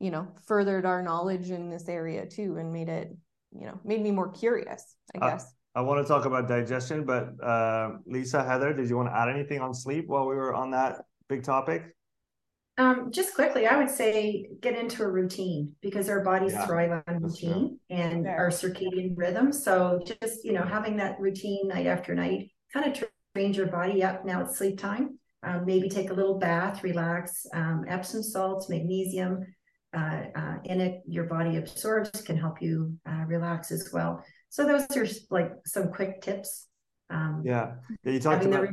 you 0.00 0.10
know 0.10 0.26
furthered 0.44 0.84
our 0.84 1.02
knowledge 1.02 1.50
in 1.50 1.70
this 1.70 1.88
area 1.88 2.26
too 2.26 2.56
and 2.58 2.72
made 2.72 2.88
it 2.88 3.16
you 3.52 3.64
know 3.64 3.78
made 3.84 4.02
me 4.02 4.10
more 4.10 4.28
curious 4.28 4.96
i 5.14 5.24
uh, 5.24 5.30
guess 5.30 5.54
I 5.74 5.80
want 5.80 6.04
to 6.04 6.06
talk 6.06 6.26
about 6.26 6.48
digestion, 6.48 7.06
but 7.06 7.42
uh, 7.42 7.92
Lisa, 8.04 8.44
Heather, 8.44 8.74
did 8.74 8.90
you 8.90 8.96
want 8.98 9.08
to 9.08 9.16
add 9.16 9.30
anything 9.30 9.60
on 9.60 9.72
sleep 9.72 10.06
while 10.06 10.26
we 10.26 10.34
were 10.34 10.54
on 10.54 10.70
that 10.72 11.06
big 11.30 11.44
topic? 11.44 11.96
Um, 12.78 13.12
just 13.12 13.34
quickly, 13.34 13.66
I 13.66 13.76
would 13.76 13.90
say 13.90 14.48
get 14.60 14.78
into 14.78 15.02
a 15.02 15.08
routine 15.08 15.72
because 15.82 16.08
our 16.08 16.24
bodies 16.24 16.52
yeah, 16.52 16.66
thrive 16.66 17.02
on 17.06 17.22
routine 17.22 17.78
and 17.90 18.26
our 18.26 18.48
circadian 18.48 19.12
rhythm. 19.14 19.52
So 19.52 20.02
just 20.22 20.44
you 20.44 20.52
know, 20.52 20.62
having 20.62 20.96
that 20.96 21.20
routine 21.20 21.68
night 21.68 21.86
after 21.86 22.14
night 22.14 22.50
kind 22.72 22.86
of 22.86 23.04
trains 23.34 23.56
your 23.56 23.66
body 23.66 24.02
up. 24.02 24.24
Now 24.24 24.42
it's 24.42 24.56
sleep 24.56 24.78
time. 24.78 25.18
Um, 25.42 25.66
maybe 25.66 25.88
take 25.88 26.10
a 26.10 26.14
little 26.14 26.38
bath, 26.38 26.82
relax. 26.82 27.46
Um, 27.52 27.84
Epsom 27.88 28.22
salts, 28.22 28.68
magnesium 28.68 29.44
uh, 29.94 30.22
uh, 30.34 30.54
in 30.64 30.80
it, 30.80 31.02
your 31.06 31.24
body 31.24 31.56
absorbs, 31.56 32.22
can 32.22 32.38
help 32.38 32.62
you 32.62 32.96
uh, 33.06 33.24
relax 33.26 33.70
as 33.70 33.90
well. 33.92 34.24
So 34.48 34.64
those 34.64 34.86
are 34.96 35.06
like 35.30 35.52
some 35.66 35.88
quick 35.88 36.22
tips. 36.22 36.68
Um, 37.10 37.42
yeah. 37.44 37.72
yeah, 38.04 38.12
you 38.12 38.20
talked 38.20 38.44
about 38.44 38.68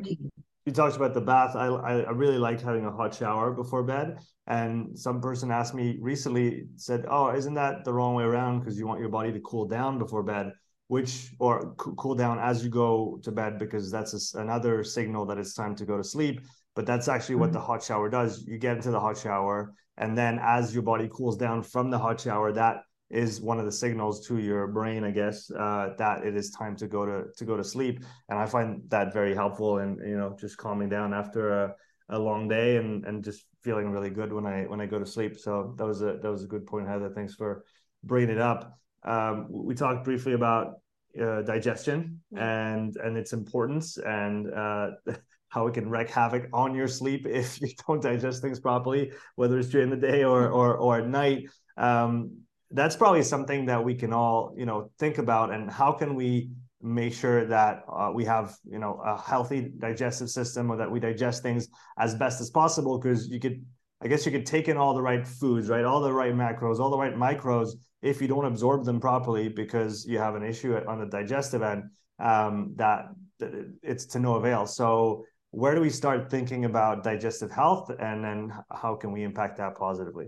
you 0.70 0.74
talked 0.76 0.96
about 0.96 1.16
the 1.16 1.22
bath. 1.22 1.56
I 1.56 1.66
I 1.66 2.12
really 2.12 2.38
liked 2.38 2.62
having 2.62 2.86
a 2.86 2.92
hot 2.92 3.16
shower 3.16 3.52
before 3.52 3.84
bed. 3.84 4.20
And 4.46 4.98
some 4.98 5.20
person 5.20 5.50
asked 5.50 5.74
me 5.74 5.98
recently 6.00 6.68
said, 6.76 7.06
"Oh, 7.10 7.36
isn't 7.40 7.56
that 7.56 7.86
the 7.86 7.94
wrong 7.94 8.14
way 8.14 8.24
around? 8.24 8.60
Because 8.60 8.78
you 8.78 8.86
want 8.86 9.00
your 9.00 9.10
body 9.10 9.32
to 9.32 9.40
cool 9.40 9.66
down 9.68 9.98
before 9.98 10.24
bed." 10.24 10.52
Which 10.88 11.14
or 11.40 11.74
cool 11.78 12.16
down 12.16 12.38
as 12.40 12.64
you 12.64 12.70
go 12.70 13.20
to 13.24 13.32
bed 13.32 13.60
because 13.60 13.92
that's 13.92 14.14
a, 14.20 14.42
another 14.46 14.84
signal 14.84 15.26
that 15.28 15.38
it's 15.40 15.54
time 15.56 15.76
to 15.76 15.86
go 15.86 15.98
to 15.98 16.04
sleep. 16.04 16.42
But 16.76 16.86
that's 16.86 17.08
actually 17.08 17.36
what 17.36 17.48
mm-hmm. 17.48 17.54
the 17.54 17.70
hot 17.70 17.84
shower 17.84 18.08
does. 18.10 18.44
You 18.46 18.58
get 18.60 18.78
into 18.78 18.92
the 18.92 19.00
hot 19.00 19.18
shower, 19.18 19.74
and 19.98 20.16
then 20.18 20.40
as 20.42 20.74
your 20.74 20.84
body 20.84 21.10
cools 21.12 21.38
down 21.38 21.64
from 21.64 21.90
the 21.90 22.00
hot 22.00 22.22
shower, 22.22 22.52
that 22.54 22.78
is 23.10 23.42
one 23.42 23.60
of 23.60 23.66
the 23.66 23.72
signals 23.72 24.26
to 24.28 24.38
your 24.38 24.68
brain, 24.68 25.04
I 25.04 25.12
guess, 25.12 25.50
uh, 25.52 25.94
that 25.98 26.26
it 26.26 26.36
is 26.36 26.52
time 26.52 26.76
to 26.78 26.88
go 26.88 27.06
to 27.06 27.26
to 27.38 27.46
go 27.46 27.58
to 27.58 27.64
sleep. 27.64 28.04
And 28.30 28.38
I 28.38 28.46
find 28.46 28.84
that 28.90 29.14
very 29.14 29.34
helpful 29.34 29.80
and 29.80 30.00
you 30.08 30.18
know 30.18 30.36
just 30.40 30.58
calming 30.58 30.90
down 30.90 31.14
after 31.14 31.64
a, 31.64 31.76
a 32.10 32.20
long 32.20 32.48
day 32.48 32.78
and 32.78 33.06
and 33.06 33.24
just 33.24 33.46
feeling 33.64 33.90
really 33.90 34.10
good 34.10 34.32
when 34.32 34.46
I 34.46 34.64
when 34.64 34.80
I 34.82 34.86
go 34.86 35.00
to 35.00 35.06
sleep. 35.06 35.40
So 35.40 35.74
that 35.78 35.86
was 35.86 36.02
a 36.02 36.20
that 36.22 36.32
was 36.32 36.44
a 36.44 36.48
good 36.48 36.68
point, 36.68 36.88
Heather. 36.88 37.10
Thanks 37.10 37.36
for 37.36 37.64
bringing 38.04 38.36
it 38.36 38.42
up. 38.42 38.78
Um, 39.04 39.48
we 39.50 39.76
talked 39.76 40.04
briefly 40.04 40.34
about 40.34 40.76
uh, 41.20 41.42
digestion 41.42 42.22
and 42.38 42.96
and 42.98 43.18
its 43.18 43.34
importance 43.34 43.98
and 43.98 44.54
uh, 44.54 44.92
how 45.50 45.66
it 45.66 45.74
can 45.74 45.90
wreak 45.90 46.10
havoc 46.10 46.48
on 46.54 46.76
your 46.76 46.88
sleep 46.88 47.26
if 47.26 47.60
you 47.62 47.70
don't 47.88 48.04
digest 48.04 48.42
things 48.42 48.60
properly, 48.60 49.12
whether 49.36 49.58
it's 49.58 49.70
during 49.70 49.90
the 49.90 49.98
day 49.98 50.24
or 50.24 50.50
or, 50.50 50.78
or 50.78 51.00
at 51.00 51.08
night. 51.08 51.50
Um, 51.76 52.42
that's 52.72 52.96
probably 52.96 53.24
something 53.24 53.66
that 53.66 53.84
we 53.84 53.96
can 53.96 54.14
all 54.14 54.54
you 54.58 54.66
know 54.66 54.90
think 55.00 55.18
about 55.18 55.52
and 55.52 55.70
how 55.70 55.92
can 55.92 56.16
we 56.16 56.50
make 56.82 57.14
sure 57.14 57.46
that 57.46 57.84
uh, 57.92 58.10
we 58.14 58.24
have 58.24 58.56
you 58.70 58.80
know 58.80 59.02
a 59.06 59.20
healthy 59.20 59.72
digestive 59.80 60.30
system 60.30 60.72
or 60.72 60.78
that 60.78 60.90
we 60.90 61.00
digest 61.00 61.44
things 61.44 61.68
as 61.98 62.16
best 62.16 62.40
as 62.40 62.50
possible 62.50 62.98
because 62.98 63.28
you 63.28 63.40
could 63.40 63.64
i 64.02 64.08
guess 64.08 64.26
you 64.26 64.32
could 64.32 64.46
take 64.46 64.70
in 64.70 64.78
all 64.78 64.94
the 64.94 65.02
right 65.02 65.28
foods 65.28 65.68
right 65.68 65.84
all 65.84 66.00
the 66.00 66.14
right 66.14 66.34
macros 66.34 66.80
all 66.80 66.90
the 66.90 66.98
right 66.98 67.16
micros 67.16 67.72
if 68.02 68.22
you 68.22 68.28
don't 68.28 68.46
absorb 68.46 68.86
them 68.86 69.00
properly 69.00 69.50
because 69.50 70.06
you 70.06 70.18
have 70.20 70.36
an 70.36 70.44
issue 70.44 70.76
on 70.88 71.00
the 71.00 71.06
digestive 71.06 71.62
end, 71.62 71.84
um, 72.20 72.74
that, 72.78 73.06
that 73.40 73.52
it's 73.84 74.06
to 74.06 74.20
no 74.20 74.36
avail. 74.36 74.66
So 74.66 75.26
where 75.52 75.76
do 75.76 75.82
we 75.82 75.90
start 75.90 76.30
thinking 76.30 76.66
about 76.66 77.04
digestive 77.04 77.52
health 77.52 77.92
and 78.00 78.24
then 78.24 78.54
how 78.72 78.96
can 78.96 79.12
we 79.12 79.24
impact 79.24 79.58
that 79.58 79.76
positively? 79.76 80.28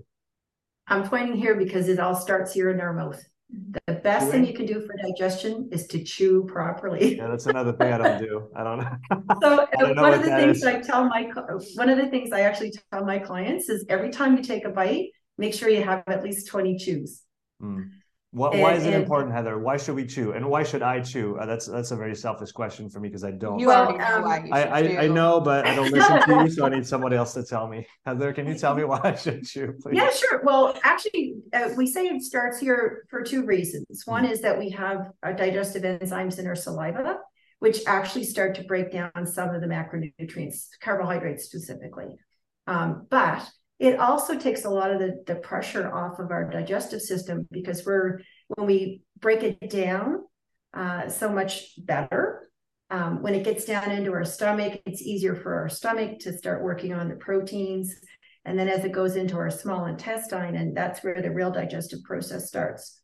I'm 0.92 1.08
pointing 1.08 1.38
here 1.38 1.56
because 1.56 1.88
it 1.88 2.00
all 2.00 2.16
starts 2.16 2.54
here 2.54 2.70
in 2.70 2.82
our 2.82 2.92
mouth. 2.92 3.24
The 3.88 3.94
best 3.94 4.30
thing 4.30 4.46
you 4.46 4.54
can 4.54 4.66
do 4.66 4.86
for 4.86 4.94
digestion 4.98 5.70
is 5.72 5.88
to 5.88 6.04
chew 6.04 6.44
properly. 6.46 7.18
Yeah, 7.18 7.28
that's 7.28 7.46
another 7.46 7.72
thing 7.74 7.94
I 7.94 7.98
don't 7.98 8.20
do. 8.20 8.50
I 8.56 8.64
don't 8.64 8.78
know. 8.80 8.92
so 9.42 9.68
don't 9.80 9.96
know 9.96 10.02
one 10.02 10.14
of 10.14 10.24
the 10.24 10.36
things 10.36 10.58
is. 10.58 10.64
I 10.66 10.82
tell 10.82 11.06
my 11.06 11.32
one 11.76 11.90
of 11.90 11.98
the 11.98 12.08
things 12.08 12.34
I 12.34 12.42
actually 12.42 12.74
tell 12.92 13.06
my 13.06 13.20
clients 13.20 13.70
is 13.70 13.86
every 13.88 14.10
time 14.10 14.36
you 14.36 14.44
take 14.44 14.66
a 14.66 14.70
bite, 14.70 15.08
make 15.38 15.54
sure 15.54 15.70
you 15.70 15.84
have 15.84 16.04
at 16.08 16.24
least 16.24 16.48
20 16.48 16.78
chews. 16.78 17.22
Mm. 17.62 17.90
What, 18.34 18.54
and, 18.54 18.62
why 18.62 18.76
is 18.76 18.86
it 18.86 18.94
and, 18.94 19.04
important, 19.04 19.34
Heather? 19.34 19.60
Why 19.60 19.76
should 19.76 19.96
we 19.96 20.06
chew, 20.06 20.32
and 20.32 20.50
why 20.50 20.64
should 20.64 20.82
I 20.82 21.02
chew? 21.02 21.36
Uh, 21.36 21.46
that's 21.46 21.66
that's 21.66 21.92
a 21.92 21.98
very 21.98 22.16
selfish 22.16 22.54
question 22.54 22.90
for 22.90 23.02
me 23.02 23.10
because 23.10 23.26
I 23.26 23.32
don't. 23.32 23.60
You 23.60 23.70
already 23.70 23.98
know 23.98 24.16
um, 24.18 24.24
why. 24.24 24.48
I 24.54 24.64
I, 24.64 25.02
I, 25.04 25.08
know, 25.10 25.42
but 25.42 25.68
I 25.68 25.76
don't 25.76 25.92
listen 25.92 26.22
to 26.22 26.44
you, 26.44 26.50
so 26.50 26.66
I 26.66 26.70
need 26.70 26.88
somebody 26.96 27.18
else 27.18 27.34
to 27.34 27.44
tell 27.44 27.68
me. 27.68 27.86
Heather, 28.06 28.32
can 28.32 28.48
you 28.48 28.58
tell 28.58 28.74
me 28.74 28.86
why 28.86 29.02
I 29.04 29.16
should 29.16 29.44
chew? 29.44 29.74
Please? 29.82 29.98
Yeah, 29.98 30.10
sure. 30.12 30.42
Well, 30.46 30.80
actually, 30.84 31.36
uh, 31.52 31.72
we 31.76 31.86
say 31.88 32.06
it 32.06 32.22
starts 32.22 32.58
here 32.58 33.04
for 33.10 33.22
two 33.22 33.46
reasons. 33.46 34.04
One 34.06 34.24
mm-hmm. 34.24 34.32
is 34.32 34.42
that 34.44 34.58
we 34.58 34.70
have 34.70 35.12
digestive 35.36 35.84
enzymes 35.84 36.40
in 36.40 36.48
our 36.48 36.56
saliva, 36.56 37.18
which 37.60 37.80
actually 37.86 38.24
start 38.24 38.56
to 38.56 38.64
break 38.64 38.94
down 38.94 39.12
some 39.26 39.54
of 39.54 39.60
the 39.60 39.68
macronutrients, 39.68 40.68
carbohydrates 40.80 41.44
specifically. 41.44 42.16
Um, 42.66 43.08
but 43.10 43.46
it 43.82 44.00
also 44.00 44.38
takes 44.38 44.64
a 44.64 44.70
lot 44.70 44.92
of 44.92 45.00
the, 45.00 45.24
the 45.26 45.36
pressure 45.36 45.92
off 45.92 46.20
of 46.20 46.30
our 46.30 46.48
digestive 46.48 47.02
system 47.02 47.48
because 47.50 47.84
we're 47.84 48.20
when 48.50 48.68
we 48.68 49.02
break 49.20 49.42
it 49.42 49.70
down 49.72 50.20
uh, 50.76 51.10
so 51.10 51.30
much 51.30 51.74
better. 51.84 52.48
Um, 52.92 53.24
when 53.24 53.34
it 53.34 53.44
gets 53.44 53.66
down 53.66 53.90
into 53.90 54.12
our 54.14 54.26
stomach 54.26 54.82
it's 54.86 55.02
easier 55.02 55.36
for 55.36 55.56
our 55.56 55.70
stomach 55.70 56.20
to 56.20 56.38
start 56.38 56.62
working 56.62 56.94
on 56.94 57.10
the 57.10 57.16
proteins. 57.16 57.96
And 58.46 58.58
then 58.58 58.70
as 58.70 58.86
it 58.86 58.92
goes 58.92 59.16
into 59.16 59.38
our 59.38 59.50
small 59.50 59.86
intestine 59.86 60.56
and 60.56 60.78
that's 60.78 61.04
where 61.04 61.22
the 61.22 61.32
real 61.32 61.52
digestive 61.52 62.04
process 62.04 62.48
starts 62.48 63.02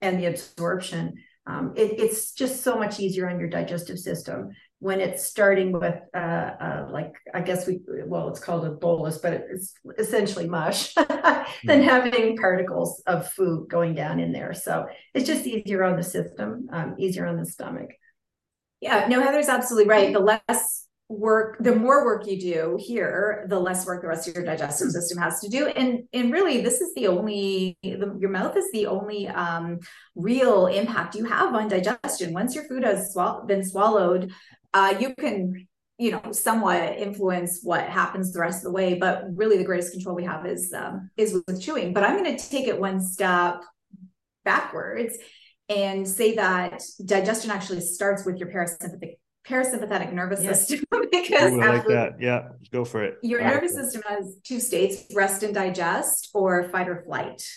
and 0.00 0.18
the 0.18 0.26
absorption 0.26 1.14
um, 1.46 1.72
it, 1.76 1.98
it's 1.98 2.32
just 2.32 2.62
so 2.62 2.78
much 2.78 3.00
easier 3.00 3.28
on 3.28 3.40
your 3.40 3.48
digestive 3.48 3.98
system 3.98 4.50
when 4.80 5.00
it's 5.00 5.26
starting 5.26 5.72
with 5.72 5.96
uh, 6.14 6.16
uh, 6.16 6.88
like 6.90 7.12
I 7.34 7.40
guess 7.40 7.66
we 7.66 7.80
well 8.06 8.28
it's 8.28 8.38
called 8.38 8.64
a 8.64 8.70
bolus, 8.70 9.18
but 9.18 9.32
it's 9.50 9.74
essentially 9.98 10.48
mush 10.48 10.94
than 10.94 11.06
mm. 11.08 11.84
having 11.84 12.36
particles 12.36 13.02
of 13.06 13.30
food 13.32 13.68
going 13.68 13.94
down 13.94 14.20
in 14.20 14.32
there. 14.32 14.54
So 14.54 14.86
it's 15.14 15.26
just 15.26 15.46
easier 15.46 15.82
on 15.82 15.96
the 15.96 16.04
system, 16.04 16.68
um, 16.72 16.94
easier 16.98 17.26
on 17.26 17.36
the 17.36 17.46
stomach. 17.46 17.90
Yeah, 18.80 19.08
no, 19.08 19.20
Heather's 19.20 19.48
absolutely 19.48 19.88
right. 19.88 20.12
The 20.12 20.20
less 20.20 20.86
work, 21.08 21.56
the 21.60 21.74
more 21.74 22.04
work 22.04 22.26
you 22.26 22.38
do 22.38 22.78
here, 22.78 23.46
the 23.48 23.58
less 23.58 23.86
work 23.86 24.02
the 24.02 24.08
rest 24.08 24.28
of 24.28 24.34
your 24.34 24.44
digestive 24.44 24.90
system 24.90 25.18
has 25.18 25.40
to 25.40 25.48
do. 25.48 25.66
And 25.68 26.04
and 26.12 26.32
really, 26.32 26.60
this 26.60 26.80
is 26.80 26.94
the 26.94 27.06
only 27.06 27.78
the, 27.82 28.16
your 28.20 28.30
mouth 28.30 28.56
is 28.56 28.70
the 28.72 28.86
only 28.86 29.28
um, 29.28 29.80
real 30.14 30.66
impact 30.66 31.14
you 31.14 31.24
have 31.24 31.54
on 31.54 31.68
digestion. 31.68 32.34
Once 32.34 32.54
your 32.54 32.64
food 32.64 32.84
has 32.84 33.16
been 33.46 33.64
swallowed, 33.64 34.32
uh, 34.74 34.94
you 35.00 35.14
can 35.14 35.66
you 35.98 36.12
know 36.12 36.22
somewhat 36.30 36.96
influence 36.98 37.60
what 37.62 37.88
happens 37.88 38.32
the 38.32 38.38
rest 38.38 38.58
of 38.58 38.64
the 38.64 38.70
way 38.70 38.94
but 38.94 39.24
really 39.34 39.58
the 39.58 39.64
greatest 39.64 39.92
control 39.92 40.14
we 40.14 40.24
have 40.24 40.46
is 40.46 40.72
um, 40.72 41.10
is 41.16 41.42
with 41.48 41.60
chewing 41.60 41.92
but 41.92 42.04
i'm 42.04 42.16
going 42.16 42.36
to 42.36 42.48
take 42.48 42.68
it 42.68 42.78
one 42.78 43.00
step 43.00 43.64
backwards 44.44 45.18
and 45.68 46.06
say 46.06 46.36
that 46.36 46.80
digestion 47.04 47.50
actually 47.50 47.80
starts 47.80 48.24
with 48.24 48.36
your 48.36 48.48
parasympathetic 48.48 49.16
parasympathetic 49.48 50.12
nervous 50.12 50.42
yes. 50.42 50.68
system 50.68 50.84
because 51.10 51.52
like 51.54 51.86
that. 51.86 52.20
Yeah 52.20 52.48
go 52.70 52.84
for 52.84 53.02
it. 53.02 53.18
your 53.22 53.40
nervous 53.40 53.74
system 53.74 54.02
has 54.06 54.36
two 54.44 54.60
states 54.60 55.04
rest 55.14 55.42
and 55.42 55.54
digest 55.54 56.30
or 56.34 56.68
fight 56.70 56.88
or 56.88 57.02
flight. 57.02 57.48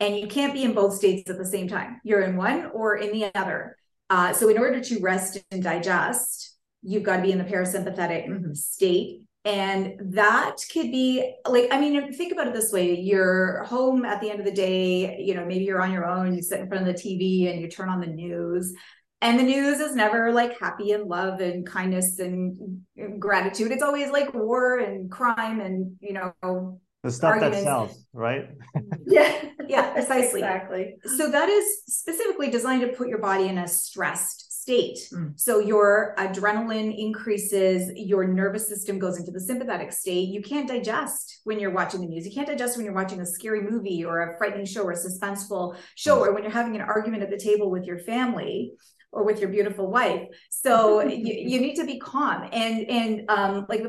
And 0.00 0.16
you 0.16 0.26
can't 0.26 0.52
be 0.52 0.64
in 0.64 0.74
both 0.74 0.94
states 0.94 1.30
at 1.30 1.38
the 1.38 1.46
same 1.46 1.68
time. 1.68 2.00
You're 2.04 2.22
in 2.22 2.36
one 2.36 2.70
or 2.74 2.96
in 2.96 3.12
the 3.12 3.30
other. 3.34 3.76
Uh, 4.10 4.32
so 4.32 4.48
in 4.48 4.58
order 4.58 4.80
to 4.80 5.00
rest 5.00 5.38
and 5.50 5.62
digest 5.62 6.52
you've 6.86 7.02
got 7.02 7.16
to 7.16 7.22
be 7.22 7.32
in 7.32 7.38
the 7.38 7.44
parasympathetic 7.44 8.28
mm-hmm. 8.28 8.52
state. 8.52 9.22
And 9.46 10.14
that 10.14 10.56
could 10.72 10.90
be 10.90 11.34
like 11.46 11.68
i 11.70 11.78
mean 11.78 12.12
think 12.14 12.32
about 12.32 12.46
it 12.46 12.54
this 12.54 12.72
way. 12.72 12.98
You're 12.98 13.64
home 13.64 14.04
at 14.04 14.20
the 14.20 14.30
end 14.30 14.40
of 14.40 14.46
the 14.46 14.52
day 14.52 15.20
you 15.20 15.34
know 15.34 15.44
maybe 15.44 15.64
you're 15.64 15.82
on 15.82 15.92
your 15.92 16.06
own 16.06 16.34
you 16.34 16.42
sit 16.42 16.60
in 16.60 16.68
front 16.68 16.88
of 16.88 16.94
the 16.94 17.00
tv 17.00 17.50
and 17.50 17.60
you 17.60 17.68
turn 17.68 17.90
on 17.90 18.00
the 18.00 18.06
news 18.06 18.74
and 19.20 19.38
the 19.38 19.42
news 19.42 19.80
is 19.80 19.94
never 19.94 20.32
like 20.32 20.58
happy 20.58 20.92
and 20.92 21.08
love 21.08 21.40
and 21.40 21.66
kindness 21.66 22.18
and 22.18 22.80
gratitude 23.18 23.70
it's 23.70 23.82
always 23.82 24.10
like 24.10 24.32
war 24.34 24.78
and 24.78 25.10
crime 25.10 25.60
and 25.60 25.96
you 26.00 26.12
know 26.12 26.80
the 27.02 27.10
stuff 27.10 27.32
arguments. 27.32 27.58
that 27.58 27.64
sells 27.64 28.06
right 28.12 28.50
yeah 29.06 29.44
yeah 29.68 29.92
precisely 29.92 30.40
exactly 30.40 30.94
so 31.16 31.30
that 31.30 31.48
is 31.48 31.64
specifically 31.86 32.50
designed 32.50 32.80
to 32.80 32.88
put 32.88 33.08
your 33.08 33.18
body 33.18 33.48
in 33.48 33.58
a 33.58 33.68
stressed 33.68 34.44
state. 34.64 34.98
Mm. 35.12 35.38
So 35.38 35.58
your 35.58 36.14
adrenaline 36.16 36.94
increases, 36.96 37.90
your 37.96 38.26
nervous 38.26 38.66
system 38.66 38.98
goes 38.98 39.18
into 39.18 39.30
the 39.30 39.40
sympathetic 39.40 39.92
state. 39.92 40.30
You 40.30 40.40
can't 40.40 40.66
digest 40.66 41.42
when 41.44 41.60
you're 41.60 41.70
watching 41.70 42.00
the 42.00 42.06
news. 42.06 42.24
You 42.24 42.32
can't 42.32 42.46
digest 42.46 42.78
when 42.78 42.86
you're 42.86 42.94
watching 42.94 43.20
a 43.20 43.26
scary 43.26 43.60
movie 43.60 44.06
or 44.06 44.22
a 44.22 44.38
frightening 44.38 44.64
show 44.64 44.84
or 44.84 44.92
a 44.92 44.96
suspenseful 44.96 45.76
show, 45.96 46.16
mm. 46.16 46.20
or 46.22 46.32
when 46.32 46.44
you're 46.44 46.52
having 46.52 46.76
an 46.76 46.80
argument 46.80 47.22
at 47.22 47.28
the 47.28 47.36
table 47.36 47.70
with 47.70 47.84
your 47.84 47.98
family 47.98 48.72
or 49.14 49.24
with 49.24 49.40
your 49.40 49.50
beautiful 49.50 49.90
wife. 49.90 50.28
So 50.50 51.02
you, 51.06 51.34
you 51.34 51.60
need 51.60 51.76
to 51.76 51.86
be 51.86 51.98
calm 51.98 52.48
and 52.52 52.88
and 52.88 53.30
um 53.30 53.66
like 53.68 53.84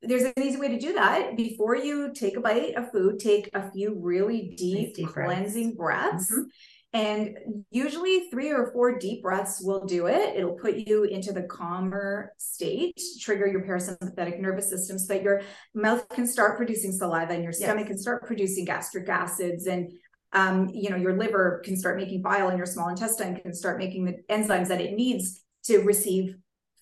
there's 0.00 0.22
an 0.22 0.32
easy 0.40 0.58
way 0.58 0.68
to 0.68 0.78
do 0.78 0.94
that. 0.94 1.36
Before 1.36 1.76
you 1.76 2.12
take 2.14 2.36
a 2.36 2.40
bite 2.40 2.74
of 2.76 2.92
food, 2.92 3.18
take 3.18 3.50
a 3.52 3.70
few 3.72 3.98
really 4.00 4.54
deep, 4.56 4.94
deep 4.94 5.08
cleansing 5.08 5.74
breaths. 5.74 6.30
breaths 6.30 6.32
mm-hmm 6.32 6.48
and 6.94 7.36
usually 7.70 8.30
three 8.30 8.50
or 8.50 8.72
four 8.72 8.98
deep 8.98 9.22
breaths 9.22 9.60
will 9.62 9.84
do 9.84 10.06
it. 10.06 10.36
It'll 10.36 10.54
put 10.54 10.76
you 10.76 11.04
into 11.04 11.32
the 11.32 11.42
calmer 11.42 12.32
state, 12.38 12.98
trigger 13.20 13.46
your 13.46 13.62
parasympathetic 13.62 14.40
nervous 14.40 14.70
system 14.70 14.98
so 14.98 15.12
that 15.12 15.22
your 15.22 15.42
mouth 15.74 16.08
can 16.08 16.26
start 16.26 16.56
producing 16.56 16.92
saliva 16.92 17.34
and 17.34 17.44
your 17.44 17.52
stomach 17.52 17.80
yes. 17.80 17.88
can 17.88 17.98
start 17.98 18.26
producing 18.26 18.64
gastric 18.64 19.08
acids 19.08 19.66
and 19.66 19.92
um, 20.32 20.68
you 20.74 20.90
know, 20.90 20.96
your 20.96 21.16
liver 21.16 21.62
can 21.64 21.76
start 21.76 21.96
making 21.96 22.22
bile 22.22 22.48
and 22.48 22.58
your 22.58 22.66
small 22.66 22.88
intestine 22.88 23.36
can 23.40 23.54
start 23.54 23.78
making 23.78 24.04
the 24.04 24.16
enzymes 24.30 24.68
that 24.68 24.80
it 24.80 24.94
needs 24.94 25.42
to 25.64 25.78
receive 25.78 26.34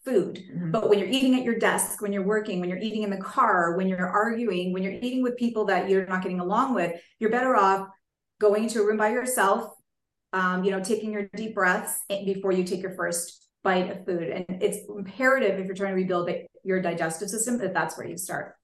food. 0.04 0.36
Mm-hmm. 0.36 0.70
But 0.70 0.88
when 0.88 0.98
you're 0.98 1.08
eating 1.08 1.34
at 1.34 1.44
your 1.44 1.58
desk, 1.58 2.00
when 2.00 2.12
you're 2.12 2.22
working, 2.22 2.60
when 2.60 2.68
you're 2.68 2.78
eating 2.78 3.02
in 3.02 3.10
the 3.10 3.16
car, 3.16 3.76
when 3.76 3.88
you're 3.88 4.06
arguing, 4.06 4.72
when 4.72 4.82
you're 4.82 4.92
eating 4.92 5.22
with 5.22 5.36
people 5.36 5.64
that 5.66 5.88
you're 5.88 6.06
not 6.06 6.22
getting 6.22 6.40
along 6.40 6.74
with, 6.74 7.00
you're 7.18 7.30
better 7.30 7.56
off 7.56 7.88
going 8.40 8.64
into 8.64 8.80
a 8.80 8.86
room 8.86 8.96
by 8.96 9.10
yourself, 9.10 9.72
um, 10.32 10.64
you 10.64 10.70
know, 10.70 10.82
taking 10.82 11.12
your 11.12 11.28
deep 11.34 11.54
breaths 11.54 11.98
before 12.08 12.52
you 12.52 12.64
take 12.64 12.82
your 12.82 12.94
first 12.94 13.48
bite 13.64 13.90
of 13.90 14.04
food. 14.04 14.28
And 14.28 14.62
it's 14.62 14.78
imperative 14.88 15.58
if 15.58 15.66
you're 15.66 15.74
trying 15.74 15.90
to 15.90 15.96
rebuild 15.96 16.30
your 16.62 16.80
digestive 16.80 17.28
system 17.28 17.58
that 17.58 17.74
that's 17.74 17.98
where 17.98 18.06
you 18.06 18.16
start. 18.16 18.54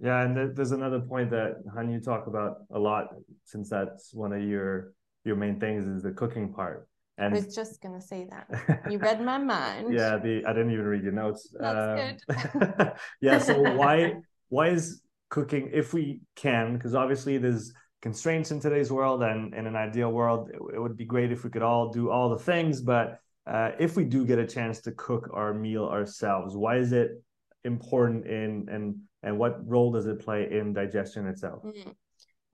Yeah. 0.00 0.22
And 0.22 0.56
there's 0.56 0.72
another 0.72 1.00
point 1.00 1.30
that 1.30 1.62
Han 1.74 1.90
you 1.90 2.00
talk 2.00 2.26
about 2.26 2.62
a 2.72 2.78
lot, 2.78 3.08
since 3.44 3.68
that's 3.70 4.14
one 4.14 4.32
of 4.32 4.42
your 4.42 4.92
your 5.24 5.36
main 5.36 5.60
things 5.60 5.86
is 5.86 6.02
the 6.02 6.12
cooking 6.12 6.52
part. 6.52 6.88
And 7.18 7.34
I 7.34 7.36
was 7.36 7.54
just 7.54 7.82
gonna 7.82 8.00
say 8.00 8.26
that 8.30 8.90
you 8.90 8.98
read 9.08 9.20
my 9.20 9.38
mind. 9.38 9.92
yeah, 9.92 10.16
the 10.16 10.44
I 10.46 10.52
didn't 10.52 10.72
even 10.72 10.86
read 10.86 11.02
your 11.02 11.12
notes. 11.12 11.54
That's 11.58 12.20
um, 12.30 12.38
good. 12.38 12.92
yeah, 13.20 13.38
so 13.38 13.60
why 13.76 14.14
why 14.48 14.68
is 14.68 15.02
cooking 15.28 15.70
if 15.72 15.92
we 15.92 16.20
can? 16.34 16.74
Because 16.74 16.94
obviously 16.94 17.36
there's 17.36 17.72
constraints 18.02 18.50
in 18.50 18.60
today's 18.60 18.90
world 18.90 19.22
and 19.22 19.54
in 19.54 19.66
an 19.66 19.76
ideal 19.76 20.10
world 20.10 20.50
it, 20.50 20.60
it, 20.74 20.80
would 20.80 20.96
be 20.96 21.04
great 21.04 21.30
if 21.30 21.44
we 21.44 21.50
could 21.50 21.62
all 21.62 21.90
do 21.90 22.10
all 22.10 22.30
the 22.30 22.38
things 22.38 22.80
but 22.80 23.18
uh, 23.46 23.72
if 23.78 23.96
we 23.96 24.04
do 24.04 24.24
get 24.24 24.38
a 24.38 24.46
chance 24.46 24.80
to 24.80 24.92
cook 24.92 25.28
our 25.34 25.52
meal 25.52 25.84
ourselves 25.84 26.56
why 26.56 26.76
is 26.76 26.92
it 26.92 27.22
important 27.64 28.26
in 28.26 28.66
and 28.70 28.96
and 29.22 29.38
what 29.38 29.66
role 29.68 29.92
does 29.92 30.06
it 30.06 30.20
play 30.20 30.48
in 30.50 30.72
digestion 30.72 31.26
itself 31.26 31.62
mm-hmm. 31.62 31.90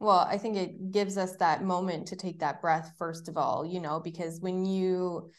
well 0.01 0.27
i 0.31 0.39
think 0.39 0.57
it 0.57 0.91
gives 0.91 1.17
us 1.17 1.37
that 1.37 1.63
moment 1.63 2.07
to 2.09 2.17
take 2.17 2.39
that 2.39 2.61
breath 2.61 2.93
first 2.99 3.29
of 3.29 3.37
all 3.37 3.65
you 3.65 3.81
know 3.81 4.01
because 4.01 4.41
when 4.41 4.65
you 4.65 5.31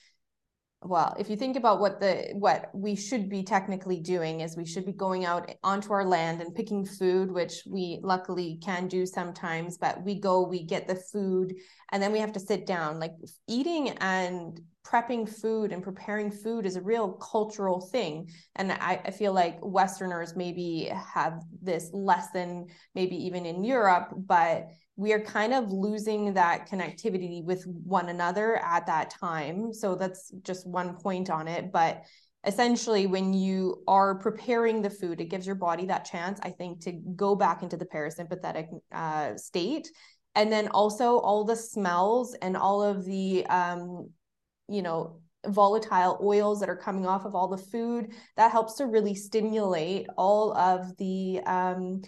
well 0.84 1.16
if 1.18 1.30
you 1.30 1.36
think 1.36 1.58
about 1.58 1.80
what 1.80 2.00
the 2.00 2.30
what 2.34 2.70
we 2.74 2.96
should 2.96 3.30
be 3.30 3.44
technically 3.44 4.00
doing 4.00 4.42
is 4.42 4.56
we 4.56 4.66
should 4.66 4.86
be 4.86 4.94
going 4.94 5.26
out 5.26 5.52
onto 5.64 5.92
our 5.92 6.06
land 6.06 6.40
and 6.40 6.54
picking 6.54 6.86
food 6.86 7.32
which 7.32 7.64
we 7.66 8.00
luckily 8.04 8.60
can 8.64 8.88
do 8.88 9.06
sometimes 9.06 9.78
but 9.78 10.04
we 10.04 10.20
go 10.20 10.44
we 10.44 10.64
get 10.64 10.88
the 10.88 10.96
food 10.96 11.54
and 11.92 12.04
then 12.04 12.12
we 12.12 12.20
have 12.20 12.34
to 12.34 12.40
sit 12.40 12.66
down. 12.66 13.00
Like 13.00 13.14
eating 13.48 13.90
and 14.00 14.60
prepping 14.86 15.28
food 15.28 15.72
and 15.72 15.84
preparing 15.84 16.32
food 16.32 16.66
is 16.66 16.76
a 16.76 16.82
real 16.82 17.14
cultural 17.14 17.82
thing. 17.82 18.30
And 18.56 18.72
I, 18.72 19.02
I 19.06 19.12
feel 19.12 19.34
like 19.34 19.58
westerners 19.62 20.36
maybe 20.36 20.92
have 21.14 21.42
this 21.62 21.90
less 21.94 22.32
than 22.32 22.68
maybe 22.96 23.16
even 23.26 23.46
in 23.46 23.64
europe 23.64 24.14
but 24.16 24.68
we 24.98 25.14
are 25.14 25.22
kind 25.22 25.54
of 25.54 25.72
losing 25.72 26.34
that 26.34 26.68
connectivity 26.70 27.44
with 27.44 27.64
one 27.66 28.10
another 28.10 28.58
at 28.58 28.88
that 28.88 29.12
time. 29.12 29.72
So 29.72 29.96
that's 29.96 30.32
just 30.42 30.68
one 30.68 30.96
point 30.96 31.30
on 31.30 31.48
it. 31.48 31.72
But 31.72 32.02
essentially, 32.44 33.06
when 33.06 33.32
you 33.32 33.84
are 33.88 34.18
preparing 34.18 34.82
the 34.82 34.90
food, 34.90 35.22
it 35.22 35.30
gives 35.30 35.46
your 35.46 35.56
body 35.56 35.86
that 35.86 36.06
chance, 36.06 36.40
I 36.42 36.50
think, 36.50 36.82
to 36.82 36.92
go 37.16 37.36
back 37.36 37.62
into 37.62 37.78
the 37.78 37.86
parasympathetic 37.86 38.70
uh, 38.92 39.38
state. 39.38 39.88
And 40.34 40.52
then 40.52 40.68
also 40.70 41.20
all 41.20 41.46
the 41.46 41.56
smells 41.56 42.36
and 42.42 42.58
all 42.58 42.82
of 42.82 43.06
the, 43.06 43.46
um, 43.46 44.10
you 44.68 44.82
know, 44.82 45.22
volatile 45.46 46.20
oils 46.24 46.60
that 46.60 46.70
are 46.70 46.76
coming 46.76 47.06
off 47.06 47.24
of 47.24 47.36
all 47.36 47.48
the 47.48 47.58
food 47.58 48.12
that 48.36 48.52
helps 48.52 48.76
to 48.76 48.86
really 48.86 49.14
stimulate 49.14 50.08
all 50.18 50.52
of 50.58 50.98
the 50.98 51.40
um 51.46 52.02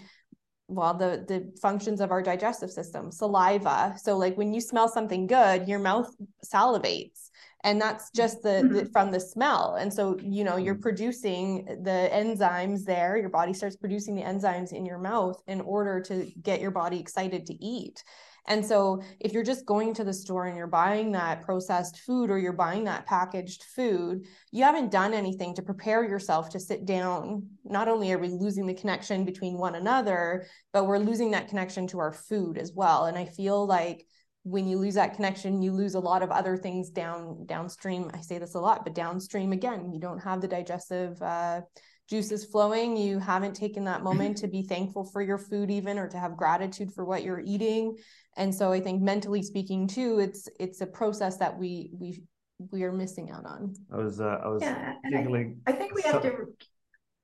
well 0.70 0.94
the 0.94 1.26
the 1.28 1.52
functions 1.60 2.00
of 2.00 2.12
our 2.12 2.22
digestive 2.22 2.72
system 2.72 3.12
saliva. 3.12 3.96
So 3.98 4.16
like 4.18 4.38
when 4.38 4.54
you 4.54 4.62
smell 4.62 4.88
something 4.88 5.28
good 5.28 5.68
your 5.68 5.80
mouth 5.80 6.16
salivates 6.46 7.29
and 7.64 7.80
that's 7.82 8.10
just 8.12 8.42
the, 8.42 8.68
the, 8.72 8.82
mm-hmm. 8.82 8.92
from 8.92 9.12
the 9.12 9.20
smell 9.20 9.76
and 9.80 9.94
so 9.94 10.18
you 10.22 10.44
know 10.44 10.58
you're 10.58 10.76
mm-hmm. 10.76 10.82
producing 10.82 11.66
the 11.84 12.10
enzymes 12.12 12.84
there 12.84 13.18
your 13.18 13.30
body 13.30 13.54
starts 13.54 13.76
producing 13.76 14.16
the 14.16 14.22
enzymes 14.22 14.72
in 14.72 14.86
your 14.86 15.00
mouth 15.00 15.42
in 15.48 15.62
order 15.62 16.02
to 16.02 16.32
get 16.42 16.62
your 16.62 16.72
body 16.72 17.00
excited 17.00 17.46
to 17.46 17.54
eat 17.64 18.04
and 18.50 18.66
so 18.66 19.02
if 19.20 19.32
you're 19.32 19.44
just 19.44 19.66
going 19.68 19.94
to 19.94 20.04
the 20.04 20.14
store 20.14 20.46
and 20.46 20.58
you're 20.58 20.66
buying 20.66 21.12
that 21.12 21.44
processed 21.44 22.00
food 22.00 22.32
or 22.32 22.40
you're 22.40 22.52
buying 22.52 22.84
that 22.86 23.06
packaged 23.06 23.64
food, 23.64 24.26
you 24.52 24.64
haven't 24.64 24.92
done 24.92 25.14
anything 25.14 25.54
to 25.56 25.62
prepare 25.62 26.04
yourself 26.04 26.50
to 26.50 26.60
sit 26.60 26.86
down. 26.86 27.48
Not 27.64 27.88
only 27.88 28.12
are 28.12 28.18
we 28.18 28.30
losing 28.30 28.66
the 28.66 28.74
connection 28.74 29.24
between 29.24 29.60
one 29.60 29.76
another, 29.76 30.48
but 30.74 30.88
we're 30.88 30.98
losing 30.98 31.32
that 31.32 31.48
connection 31.48 31.86
to 31.88 32.00
our 32.00 32.12
food 32.12 32.58
as 32.58 32.74
well. 32.74 33.06
And 33.06 33.18
I 33.20 33.26
feel 33.26 33.68
like 33.68 34.08
when 34.44 34.68
you 34.68 34.78
lose 34.78 34.96
that 34.96 35.16
connection 35.16 35.62
you 35.62 35.72
lose 35.72 35.96
a 35.96 36.00
lot 36.00 36.24
of 36.24 36.32
other 36.32 36.58
things 36.58 36.90
down 36.90 37.46
downstream. 37.46 38.10
I 38.14 38.22
say 38.22 38.38
this 38.38 38.56
a 38.56 38.60
lot 38.60 38.84
but 38.84 38.96
downstream 38.96 39.52
again 39.52 39.92
you 39.92 40.00
don't 40.00 40.20
have 40.20 40.42
the 40.42 40.48
digestive 40.48 41.22
uh, 41.22 41.62
juices 42.10 42.46
flowing. 42.46 42.98
You 42.98 43.20
haven't 43.20 43.54
taken 43.54 43.84
that 43.86 44.02
moment 44.02 44.38
to 44.38 44.48
be 44.58 44.64
thankful 44.64 45.04
for 45.04 45.22
your 45.22 45.38
food 45.38 45.70
even 45.70 46.00
or 46.00 46.08
to 46.08 46.18
have 46.18 46.38
gratitude 46.38 46.92
for 46.94 47.06
what 47.06 47.24
you're 47.24 47.44
eating. 47.46 47.98
And 48.38 48.54
so 48.54 48.72
i 48.72 48.80
think 48.80 49.02
mentally 49.02 49.44
speaking 49.44 49.88
too 49.88 50.20
it's 50.20 50.48
it's 50.60 50.82
a 50.82 50.88
process 50.88 51.38
that 51.38 51.58
we 51.58 51.92
we 51.94 52.24
we 52.72 52.84
are 52.84 52.92
missing 52.92 53.32
out 53.32 53.46
on. 53.46 53.74
I 53.92 53.98
was 53.98 54.20
uh, 54.20 54.40
i 54.44 54.48
was 54.48 54.62
yeah, 54.62 54.94
I, 55.06 55.54
I, 55.68 55.72
think 55.72 55.96
we 55.96 56.02
have 56.04 56.22
so, 56.22 56.30
to 56.30 56.46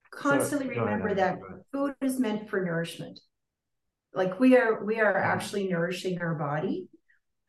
constantly 0.10 0.74
so, 0.74 0.82
remember 0.82 1.08
ahead, 1.08 1.18
that 1.18 1.40
food 1.72 1.96
is 2.02 2.20
meant 2.20 2.50
for 2.50 2.64
nourishment. 2.64 3.20
Like 4.14 4.40
we 4.40 4.56
are 4.58 4.84
we 4.84 5.00
are 5.00 5.18
actually 5.18 5.68
nourishing 5.68 6.22
our 6.22 6.36
body 6.36 6.88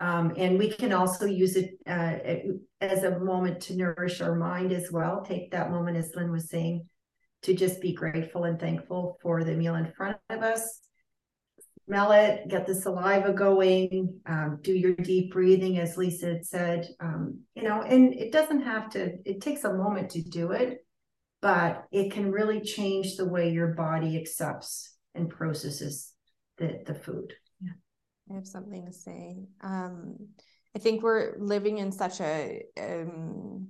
um, 0.00 0.32
and 0.36 0.58
we 0.58 0.70
can 0.70 0.92
also 0.92 1.24
use 1.24 1.56
it 1.56 1.70
uh, 1.86 2.16
as 2.80 3.02
a 3.02 3.18
moment 3.18 3.60
to 3.60 3.76
nourish 3.76 4.20
our 4.20 4.34
mind 4.34 4.72
as 4.72 4.90
well 4.92 5.22
take 5.22 5.50
that 5.50 5.70
moment 5.70 5.96
as 5.96 6.12
lynn 6.14 6.30
was 6.30 6.50
saying 6.50 6.84
to 7.42 7.54
just 7.54 7.80
be 7.80 7.92
grateful 7.92 8.44
and 8.44 8.58
thankful 8.58 9.18
for 9.22 9.44
the 9.44 9.54
meal 9.54 9.74
in 9.76 9.90
front 9.92 10.16
of 10.30 10.42
us 10.42 10.80
smell 11.86 12.12
it, 12.12 12.48
get 12.48 12.66
the 12.66 12.74
saliva 12.74 13.32
going, 13.32 14.20
um, 14.26 14.58
do 14.62 14.72
your 14.72 14.94
deep 14.94 15.32
breathing, 15.32 15.78
as 15.78 15.96
Lisa 15.96 16.26
had 16.26 16.44
said. 16.44 16.88
Um, 17.00 17.40
you 17.54 17.62
know, 17.62 17.82
and 17.82 18.12
it 18.14 18.32
doesn't 18.32 18.62
have 18.62 18.90
to, 18.90 19.12
it 19.24 19.40
takes 19.40 19.64
a 19.64 19.72
moment 19.72 20.10
to 20.10 20.22
do 20.22 20.50
it, 20.50 20.84
but 21.40 21.84
it 21.92 22.12
can 22.12 22.32
really 22.32 22.60
change 22.60 23.16
the 23.16 23.28
way 23.28 23.50
your 23.50 23.68
body 23.68 24.18
accepts 24.18 24.94
and 25.14 25.30
processes 25.30 26.12
the, 26.58 26.80
the 26.86 26.94
food. 26.94 27.32
I 28.30 28.34
have 28.34 28.46
something 28.46 28.86
to 28.86 28.92
say. 28.92 29.46
Um, 29.60 30.16
I 30.74 30.78
think 30.78 31.02
we're 31.02 31.36
living 31.38 31.78
in 31.78 31.92
such 31.92 32.20
a 32.20 32.62
um, 32.78 33.68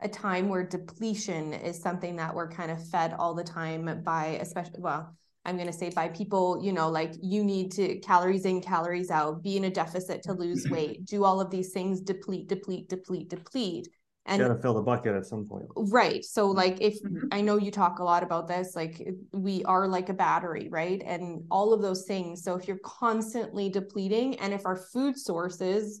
a 0.00 0.08
time 0.08 0.48
where 0.48 0.66
depletion 0.66 1.54
is 1.54 1.80
something 1.80 2.16
that 2.16 2.34
we're 2.34 2.48
kind 2.48 2.70
of 2.70 2.86
fed 2.88 3.14
all 3.18 3.34
the 3.34 3.44
time 3.44 4.02
by, 4.04 4.38
especially 4.40 4.80
well, 4.80 5.14
I'm 5.44 5.56
going 5.56 5.66
to 5.66 5.72
say 5.72 5.90
by 5.90 6.08
people, 6.08 6.60
you 6.62 6.72
know, 6.72 6.88
like 6.88 7.12
you 7.22 7.44
need 7.44 7.72
to 7.72 7.98
calories 8.00 8.44
in, 8.44 8.60
calories 8.60 9.10
out, 9.10 9.42
be 9.42 9.56
in 9.56 9.64
a 9.64 9.70
deficit 9.70 10.22
to 10.24 10.32
lose 10.32 10.68
weight, 10.70 11.04
do 11.04 11.24
all 11.24 11.40
of 11.40 11.50
these 11.50 11.72
things, 11.72 12.00
deplete, 12.00 12.48
deplete, 12.48 12.88
deplete, 12.88 13.28
deplete. 13.28 13.88
And 14.26 14.40
you 14.40 14.48
gotta 14.48 14.60
fill 14.60 14.74
the 14.74 14.82
bucket 14.82 15.14
at 15.14 15.26
some 15.26 15.46
point. 15.46 15.66
Right. 15.76 16.24
So, 16.24 16.46
like, 16.46 16.80
if 16.80 17.02
mm-hmm. 17.02 17.28
I 17.30 17.42
know 17.42 17.58
you 17.58 17.70
talk 17.70 17.98
a 17.98 18.04
lot 18.04 18.22
about 18.22 18.48
this, 18.48 18.74
like, 18.74 19.06
we 19.32 19.62
are 19.64 19.86
like 19.86 20.08
a 20.08 20.14
battery, 20.14 20.68
right? 20.70 21.02
And 21.04 21.44
all 21.50 21.74
of 21.74 21.82
those 21.82 22.04
things. 22.04 22.42
So, 22.42 22.54
if 22.54 22.66
you're 22.66 22.78
constantly 22.78 23.68
depleting, 23.68 24.36
and 24.40 24.54
if 24.54 24.64
our 24.64 24.76
food 24.76 25.18
sources, 25.18 26.00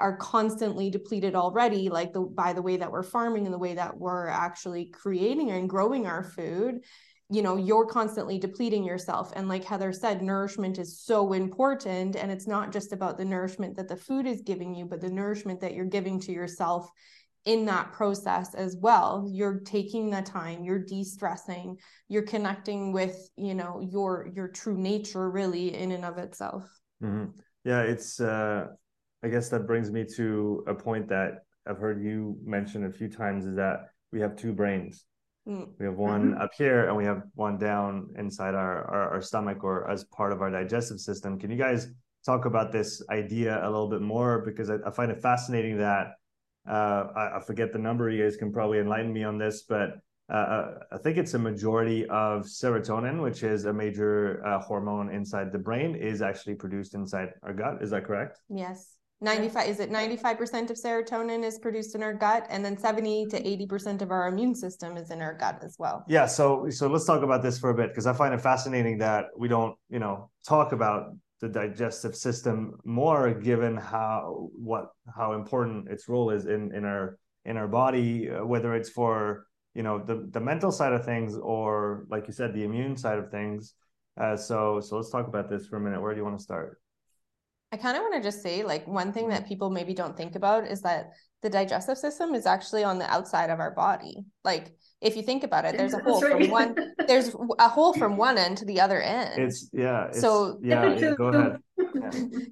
are 0.00 0.16
constantly 0.16 0.88
depleted 0.88 1.34
already 1.34 1.90
like 1.90 2.12
the 2.14 2.22
by 2.22 2.54
the 2.54 2.62
way 2.62 2.78
that 2.78 2.90
we're 2.90 3.02
farming 3.02 3.44
and 3.44 3.52
the 3.52 3.58
way 3.58 3.74
that 3.74 3.96
we're 3.96 4.28
actually 4.28 4.86
creating 4.86 5.50
and 5.50 5.68
growing 5.68 6.06
our 6.06 6.24
food 6.24 6.80
you 7.28 7.42
know 7.42 7.56
you're 7.56 7.86
constantly 7.86 8.38
depleting 8.38 8.82
yourself 8.82 9.30
and 9.36 9.46
like 9.46 9.62
heather 9.62 9.92
said 9.92 10.22
nourishment 10.22 10.78
is 10.78 10.98
so 10.98 11.34
important 11.34 12.16
and 12.16 12.32
it's 12.32 12.46
not 12.46 12.72
just 12.72 12.92
about 12.92 13.18
the 13.18 13.24
nourishment 13.24 13.76
that 13.76 13.88
the 13.88 13.96
food 13.96 14.26
is 14.26 14.40
giving 14.40 14.74
you 14.74 14.86
but 14.86 15.00
the 15.00 15.10
nourishment 15.10 15.60
that 15.60 15.74
you're 15.74 15.84
giving 15.84 16.18
to 16.18 16.32
yourself 16.32 16.90
in 17.46 17.64
that 17.64 17.92
process 17.92 18.54
as 18.54 18.76
well 18.80 19.26
you're 19.30 19.60
taking 19.60 20.10
the 20.10 20.22
time 20.22 20.62
you're 20.62 20.84
de-stressing 20.84 21.76
you're 22.08 22.22
connecting 22.22 22.92
with 22.92 23.30
you 23.36 23.54
know 23.54 23.80
your 23.90 24.28
your 24.34 24.48
true 24.48 24.76
nature 24.76 25.30
really 25.30 25.74
in 25.74 25.92
and 25.92 26.04
of 26.04 26.18
itself 26.18 26.64
mm-hmm. 27.02 27.30
yeah 27.64 27.80
it's 27.80 28.20
uh 28.20 28.66
i 29.22 29.28
guess 29.28 29.48
that 29.48 29.66
brings 29.66 29.90
me 29.90 30.04
to 30.04 30.62
a 30.66 30.74
point 30.74 31.08
that 31.08 31.44
i've 31.66 31.78
heard 31.78 32.02
you 32.02 32.36
mention 32.44 32.84
a 32.84 32.90
few 32.90 33.08
times 33.08 33.46
is 33.46 33.56
that 33.56 33.86
we 34.12 34.20
have 34.20 34.36
two 34.36 34.52
brains 34.52 35.06
Mm. 35.48 35.68
We 35.78 35.86
have 35.86 35.96
one 35.96 36.32
mm-hmm. 36.32 36.42
up 36.42 36.50
here 36.56 36.86
and 36.86 36.96
we 36.96 37.04
have 37.04 37.22
one 37.34 37.58
down 37.58 38.08
inside 38.18 38.54
our, 38.54 38.84
our, 38.84 39.14
our 39.14 39.22
stomach 39.22 39.64
or 39.64 39.90
as 39.90 40.04
part 40.04 40.32
of 40.32 40.42
our 40.42 40.50
digestive 40.50 41.00
system. 41.00 41.38
Can 41.38 41.50
you 41.50 41.56
guys 41.56 41.88
talk 42.24 42.44
about 42.44 42.72
this 42.72 43.02
idea 43.10 43.58
a 43.62 43.68
little 43.68 43.88
bit 43.88 44.02
more? 44.02 44.42
Because 44.44 44.70
I, 44.70 44.76
I 44.86 44.90
find 44.90 45.10
it 45.10 45.20
fascinating 45.20 45.78
that 45.78 46.12
uh, 46.68 47.04
I, 47.16 47.36
I, 47.36 47.40
forget 47.46 47.72
the 47.72 47.78
number. 47.78 48.10
You 48.10 48.22
guys 48.22 48.36
can 48.36 48.52
probably 48.52 48.78
enlighten 48.78 49.12
me 49.12 49.24
on 49.24 49.38
this, 49.38 49.62
but 49.62 49.98
uh, 50.32 50.36
uh 50.36 50.78
I 50.92 50.98
think 50.98 51.16
it's 51.16 51.34
a 51.34 51.38
majority 51.38 52.04
of 52.06 52.42
serotonin, 52.42 53.22
which 53.22 53.42
is 53.42 53.64
a 53.64 53.72
major 53.72 54.44
uh, 54.46 54.60
hormone 54.60 55.10
inside 55.10 55.52
the 55.52 55.58
brain, 55.58 55.94
is 55.94 56.22
actually 56.22 56.54
produced 56.54 56.94
inside 56.94 57.30
our 57.42 57.54
gut. 57.54 57.82
Is 57.82 57.90
that 57.90 58.04
correct? 58.04 58.40
Yes. 58.48 58.96
95 59.22 59.68
is 59.68 59.80
it 59.80 59.90
95% 59.90 60.70
of 60.70 60.76
serotonin 60.76 61.44
is 61.44 61.58
produced 61.58 61.94
in 61.94 62.02
our 62.02 62.14
gut 62.14 62.46
and 62.48 62.64
then 62.64 62.78
70 62.78 63.26
to 63.26 63.42
80% 63.66 64.00
of 64.00 64.10
our 64.10 64.28
immune 64.28 64.54
system 64.54 64.96
is 64.96 65.10
in 65.10 65.20
our 65.20 65.34
gut 65.34 65.62
as 65.62 65.76
well 65.78 66.04
yeah 66.08 66.24
so 66.24 66.70
so 66.70 66.88
let's 66.88 67.04
talk 67.04 67.22
about 67.22 67.42
this 67.42 67.58
for 67.58 67.68
a 67.68 67.74
bit 67.74 67.90
because 67.90 68.06
i 68.06 68.14
find 68.14 68.32
it 68.32 68.40
fascinating 68.40 68.96
that 68.98 69.26
we 69.36 69.46
don't 69.46 69.76
you 69.90 69.98
know 69.98 70.30
talk 70.46 70.72
about 70.72 71.14
the 71.40 71.48
digestive 71.48 72.14
system 72.14 72.78
more 72.84 73.32
given 73.32 73.76
how 73.76 74.50
what 74.54 74.90
how 75.14 75.32
important 75.32 75.88
its 75.88 76.08
role 76.08 76.30
is 76.30 76.46
in 76.46 76.74
in 76.74 76.84
our 76.84 77.18
in 77.44 77.56
our 77.56 77.68
body 77.68 78.30
uh, 78.30 78.44
whether 78.44 78.74
it's 78.74 78.90
for 78.90 79.46
you 79.74 79.82
know 79.82 79.98
the 79.98 80.28
the 80.30 80.40
mental 80.40 80.72
side 80.72 80.92
of 80.92 81.04
things 81.04 81.36
or 81.36 82.06
like 82.10 82.26
you 82.26 82.32
said 82.32 82.52
the 82.52 82.64
immune 82.64 82.96
side 82.96 83.18
of 83.18 83.30
things. 83.30 83.74
Uh, 84.20 84.36
so 84.36 84.80
so 84.80 84.96
let's 84.96 85.10
talk 85.10 85.28
about 85.28 85.48
this 85.48 85.66
for 85.66 85.76
a 85.76 85.80
minute. 85.80 86.00
Where 86.00 86.12
do 86.12 86.18
you 86.18 86.24
want 86.24 86.38
to 86.38 86.42
start? 86.42 86.80
I 87.72 87.76
kind 87.76 87.96
of 87.96 88.02
want 88.02 88.14
to 88.14 88.20
just 88.20 88.42
say 88.42 88.64
like 88.64 88.86
one 88.86 89.12
thing 89.12 89.28
that 89.28 89.46
people 89.46 89.70
maybe 89.70 89.94
don't 89.94 90.16
think 90.16 90.34
about 90.34 90.66
is 90.66 90.82
that 90.82 91.10
the 91.42 91.50
digestive 91.50 91.98
system 91.98 92.34
is 92.34 92.44
actually 92.44 92.82
on 92.82 92.98
the 92.98 93.08
outside 93.08 93.48
of 93.48 93.60
our 93.60 93.70
body. 93.70 94.24
Like 94.44 94.74
if 95.00 95.16
you 95.16 95.22
think 95.22 95.44
about 95.44 95.64
it, 95.64 95.76
there's 95.76 95.94
a 95.94 95.98
hole 96.02 96.20
right. 96.20 96.42
from 96.42 96.50
one 96.50 96.76
there's 97.06 97.34
a 97.58 97.68
hole 97.68 97.92
from 97.94 98.16
one 98.16 98.38
end 98.38 98.58
to 98.58 98.64
the 98.64 98.80
other 98.80 99.00
end. 99.00 99.40
It's 99.40 99.70
yeah. 99.72 100.06
It's, 100.06 100.20
so 100.20 100.58
yeah, 100.62 100.94
yeah, 100.94 101.14
go 101.16 101.28
ahead. 101.28 101.60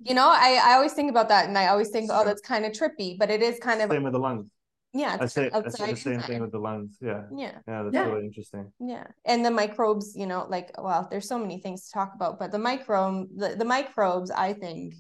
You 0.05 0.15
know, 0.15 0.29
I, 0.29 0.61
I 0.63 0.75
always 0.75 0.93
think 0.95 1.11
about 1.11 1.29
that 1.29 1.49
and 1.49 1.57
I 1.57 1.69
always 1.69 1.91
think, 1.91 2.11
oh, 2.13 2.25
that's 2.25 2.41
kind 2.41 2.65
of 2.65 2.73
trippy, 2.73 3.19
but 3.19 3.31
it 3.31 3.43
is 3.43 3.59
kind 3.59 3.81
of 3.83 3.91
same 3.91 4.03
with 4.03 4.13
the 4.13 4.19
lungs. 4.19 4.47
Yeah, 4.95 5.17
I 5.21 5.27
say, 5.27 5.51
I 5.53 5.61
say 5.69 5.93
the 5.93 5.97
same 5.97 6.15
inside. 6.15 6.27
thing 6.27 6.41
with 6.41 6.53
the 6.53 6.59
lungs. 6.59 6.97
Yeah, 7.01 7.25
yeah, 7.35 7.59
yeah. 7.67 7.83
That's 7.83 7.95
yeah. 7.95 8.07
really 8.07 8.25
interesting. 8.25 8.73
Yeah, 8.81 9.05
and 9.25 9.45
the 9.45 9.51
microbes, 9.51 10.15
you 10.17 10.27
know, 10.27 10.47
like 10.49 10.71
well, 10.79 11.07
there's 11.11 11.29
so 11.29 11.39
many 11.39 11.61
things 11.61 11.87
to 11.87 11.93
talk 11.93 12.13
about, 12.15 12.39
but 12.39 12.53
the 12.53 12.59
microbe, 12.59 13.29
the, 13.37 13.55
the 13.57 13.65
microbes, 13.65 14.31
I 14.31 14.55
think, 14.55 14.95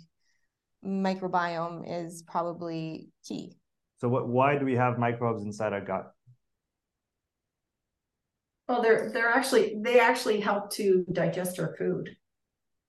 microbiome 0.84 1.84
is 1.86 2.22
probably 2.22 3.08
key. 3.26 3.56
So 4.00 4.08
what 4.08 4.28
why 4.28 4.58
do 4.58 4.64
we 4.64 4.74
have 4.74 4.98
microbes 4.98 5.42
inside 5.42 5.72
our 5.72 5.80
gut? 5.80 6.12
Well, 8.68 8.82
they're 8.82 9.10
they're 9.12 9.28
actually 9.28 9.76
they 9.82 9.98
actually 9.98 10.40
help 10.40 10.70
to 10.72 11.04
digest 11.12 11.58
our 11.58 11.74
food. 11.76 12.14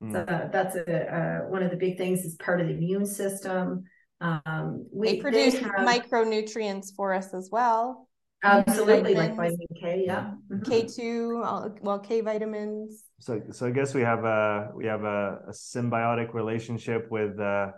Mm. 0.04 0.12
So 0.12 0.50
that's 0.52 0.76
a 0.76 1.16
uh, 1.16 1.50
one 1.50 1.64
of 1.64 1.72
the 1.72 1.78
big 1.78 1.98
things 1.98 2.26
is 2.26 2.36
part 2.36 2.60
of 2.60 2.68
the 2.68 2.74
immune 2.74 3.06
system. 3.06 3.84
Um, 4.22 4.86
we, 4.92 5.14
they 5.14 5.22
produce 5.22 5.54
they 5.54 5.60
have, 5.60 5.88
micronutrients 5.88 6.94
for 6.96 7.14
us 7.14 7.34
as 7.34 7.50
well. 7.52 8.10
Absolutely, 8.44 9.16
like 9.16 9.36
vitamin 9.36 9.68
K, 9.80 10.04
yeah. 10.06 10.32
K 10.66 10.86
two, 10.86 11.42
well, 11.82 12.00
K 12.00 12.22
vitamins. 12.22 13.04
So, 13.20 13.42
so 13.52 13.68
I 13.68 13.72
guess 13.72 13.94
we 13.94 14.02
have 14.02 14.24
a 14.24 14.72
we 14.76 14.86
have 14.86 15.04
a, 15.04 15.40
a 15.48 15.52
symbiotic 15.52 16.34
relationship 16.34 17.08
with 17.12 17.38
uh, 17.40 17.72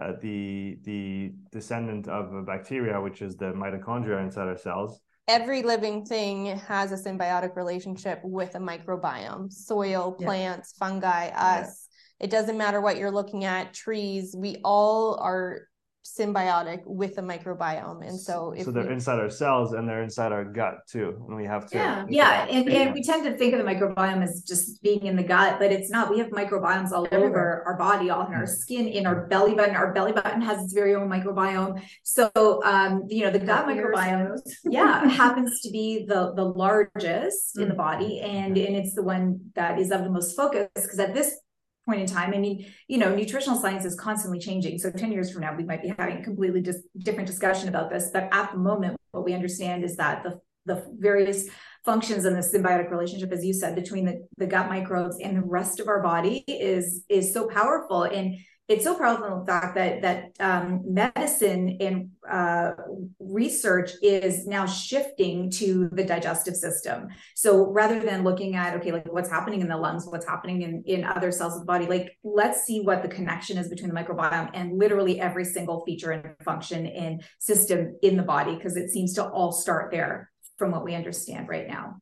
uh, 0.00 0.12
the 0.20 0.78
the 0.84 1.32
descendant 1.50 2.06
of 2.08 2.32
a 2.32 2.42
bacteria, 2.42 3.00
which 3.00 3.22
is 3.22 3.36
the 3.36 3.52
mitochondria 3.52 4.22
inside 4.22 4.48
our 4.48 4.56
cells. 4.56 5.00
Every 5.26 5.62
living 5.62 6.04
thing 6.04 6.58
has 6.58 6.92
a 6.92 6.96
symbiotic 6.96 7.56
relationship 7.56 8.20
with 8.22 8.54
a 8.54 8.58
microbiome: 8.58 9.52
soil, 9.52 10.12
plants, 10.12 10.74
yeah. 10.74 10.86
fungi, 10.86 11.28
us. 11.28 11.88
Yeah. 12.20 12.26
It 12.26 12.30
doesn't 12.30 12.58
matter 12.58 12.80
what 12.80 12.96
you're 12.96 13.10
looking 13.10 13.44
at, 13.44 13.74
trees. 13.74 14.34
We 14.36 14.58
all 14.64 15.16
are 15.20 15.68
symbiotic 16.04 16.82
with 16.84 17.16
the 17.16 17.22
microbiome. 17.22 18.06
And 18.06 18.20
so 18.20 18.54
so 18.60 18.70
they're 18.70 18.86
we, 18.86 18.92
inside 18.92 19.18
our 19.18 19.30
cells 19.30 19.72
and 19.72 19.88
they're 19.88 20.02
inside 20.02 20.32
our 20.32 20.44
gut 20.44 20.86
too 20.86 21.24
and 21.28 21.36
we 21.36 21.44
have 21.44 21.66
to 21.70 21.76
yeah 21.76 22.04
yeah 22.08 22.46
and, 22.48 22.68
and 22.68 22.92
we 22.92 23.02
tend 23.02 23.24
to 23.24 23.36
think 23.36 23.54
of 23.54 23.58
the 23.58 23.64
microbiome 23.64 24.22
as 24.22 24.42
just 24.46 24.82
being 24.82 25.06
in 25.06 25.16
the 25.16 25.22
gut 25.22 25.58
but 25.58 25.72
it's 25.72 25.90
not. 25.90 26.10
We 26.10 26.18
have 26.18 26.28
microbiomes 26.28 26.92
all 26.92 27.08
over 27.10 27.62
our 27.66 27.76
body 27.76 28.10
all 28.10 28.26
in 28.26 28.34
our 28.34 28.42
mm-hmm. 28.42 28.52
skin 28.52 28.88
in 28.88 29.06
our 29.06 29.26
belly 29.26 29.54
button. 29.54 29.74
Our 29.74 29.92
belly 29.92 30.12
button 30.12 30.42
has 30.42 30.62
its 30.62 30.74
very 30.74 30.94
own 30.94 31.08
microbiome. 31.08 31.82
So 32.02 32.30
um 32.64 33.04
you 33.08 33.24
know 33.24 33.30
the 33.30 33.38
gut 33.38 33.66
microbiome 33.66 34.38
yeah 34.64 35.08
happens 35.08 35.60
to 35.62 35.70
be 35.70 36.04
the 36.06 36.32
the 36.34 36.44
largest 36.44 37.58
in 37.58 37.68
the 37.68 37.74
body 37.74 38.20
mm-hmm. 38.22 38.36
and 38.36 38.58
and 38.58 38.76
it's 38.76 38.94
the 38.94 39.02
one 39.02 39.40
that 39.54 39.78
is 39.78 39.90
of 39.90 40.04
the 40.04 40.10
most 40.10 40.36
focus 40.36 40.68
because 40.74 40.98
at 40.98 41.14
this 41.14 41.40
point 41.86 42.00
in 42.00 42.06
time. 42.06 42.32
I 42.32 42.38
mean, 42.38 42.66
you 42.88 42.98
know, 42.98 43.14
nutritional 43.14 43.58
science 43.58 43.84
is 43.84 43.94
constantly 43.94 44.38
changing. 44.38 44.78
So 44.78 44.90
10 44.90 45.12
years 45.12 45.30
from 45.30 45.42
now, 45.42 45.54
we 45.54 45.64
might 45.64 45.82
be 45.82 45.92
having 45.96 46.18
a 46.18 46.24
completely 46.24 46.62
just 46.62 46.80
different 46.98 47.26
discussion 47.26 47.68
about 47.68 47.90
this. 47.90 48.10
But 48.12 48.28
at 48.32 48.52
the 48.52 48.58
moment, 48.58 48.96
what 49.10 49.24
we 49.24 49.34
understand 49.34 49.84
is 49.84 49.96
that 49.96 50.22
the, 50.22 50.40
the 50.66 50.84
various 50.98 51.46
functions 51.84 52.24
in 52.24 52.32
the 52.32 52.40
symbiotic 52.40 52.90
relationship, 52.90 53.32
as 53.32 53.44
you 53.44 53.52
said, 53.52 53.74
between 53.74 54.06
the, 54.06 54.26
the 54.38 54.46
gut 54.46 54.68
microbes 54.68 55.18
and 55.22 55.36
the 55.36 55.42
rest 55.42 55.80
of 55.80 55.88
our 55.88 56.02
body 56.02 56.44
is 56.48 57.04
is 57.08 57.32
so 57.32 57.48
powerful. 57.48 58.04
And 58.04 58.36
it's 58.66 58.84
so 58.84 58.94
powerful 58.94 59.26
in 59.26 59.40
the 59.40 59.46
fact 59.46 59.74
that 59.74 60.00
that 60.00 60.32
um, 60.40 60.82
medicine 60.86 61.76
and 61.80 62.10
uh, 62.28 62.72
research 63.18 63.92
is 64.02 64.46
now 64.46 64.64
shifting 64.64 65.50
to 65.50 65.90
the 65.92 66.02
digestive 66.04 66.56
system. 66.56 67.08
So 67.34 67.70
rather 67.70 68.00
than 68.00 68.24
looking 68.24 68.56
at 68.56 68.74
okay, 68.76 68.90
like 68.90 69.12
what's 69.12 69.28
happening 69.28 69.60
in 69.60 69.68
the 69.68 69.76
lungs, 69.76 70.06
what's 70.06 70.26
happening 70.26 70.62
in 70.62 70.82
in 70.86 71.04
other 71.04 71.30
cells 71.30 71.54
of 71.54 71.60
the 71.60 71.66
body, 71.66 71.86
like 71.86 72.16
let's 72.22 72.64
see 72.64 72.80
what 72.80 73.02
the 73.02 73.08
connection 73.08 73.58
is 73.58 73.68
between 73.68 73.92
the 73.92 74.00
microbiome 74.00 74.50
and 74.54 74.78
literally 74.78 75.20
every 75.20 75.44
single 75.44 75.84
feature 75.84 76.12
and 76.12 76.34
function 76.42 76.86
and 76.86 77.22
system 77.38 77.96
in 78.02 78.16
the 78.16 78.22
body, 78.22 78.54
because 78.54 78.76
it 78.76 78.88
seems 78.88 79.12
to 79.14 79.24
all 79.28 79.52
start 79.52 79.90
there 79.90 80.30
from 80.56 80.70
what 80.70 80.84
we 80.84 80.94
understand 80.94 81.48
right 81.48 81.68
now. 81.68 81.96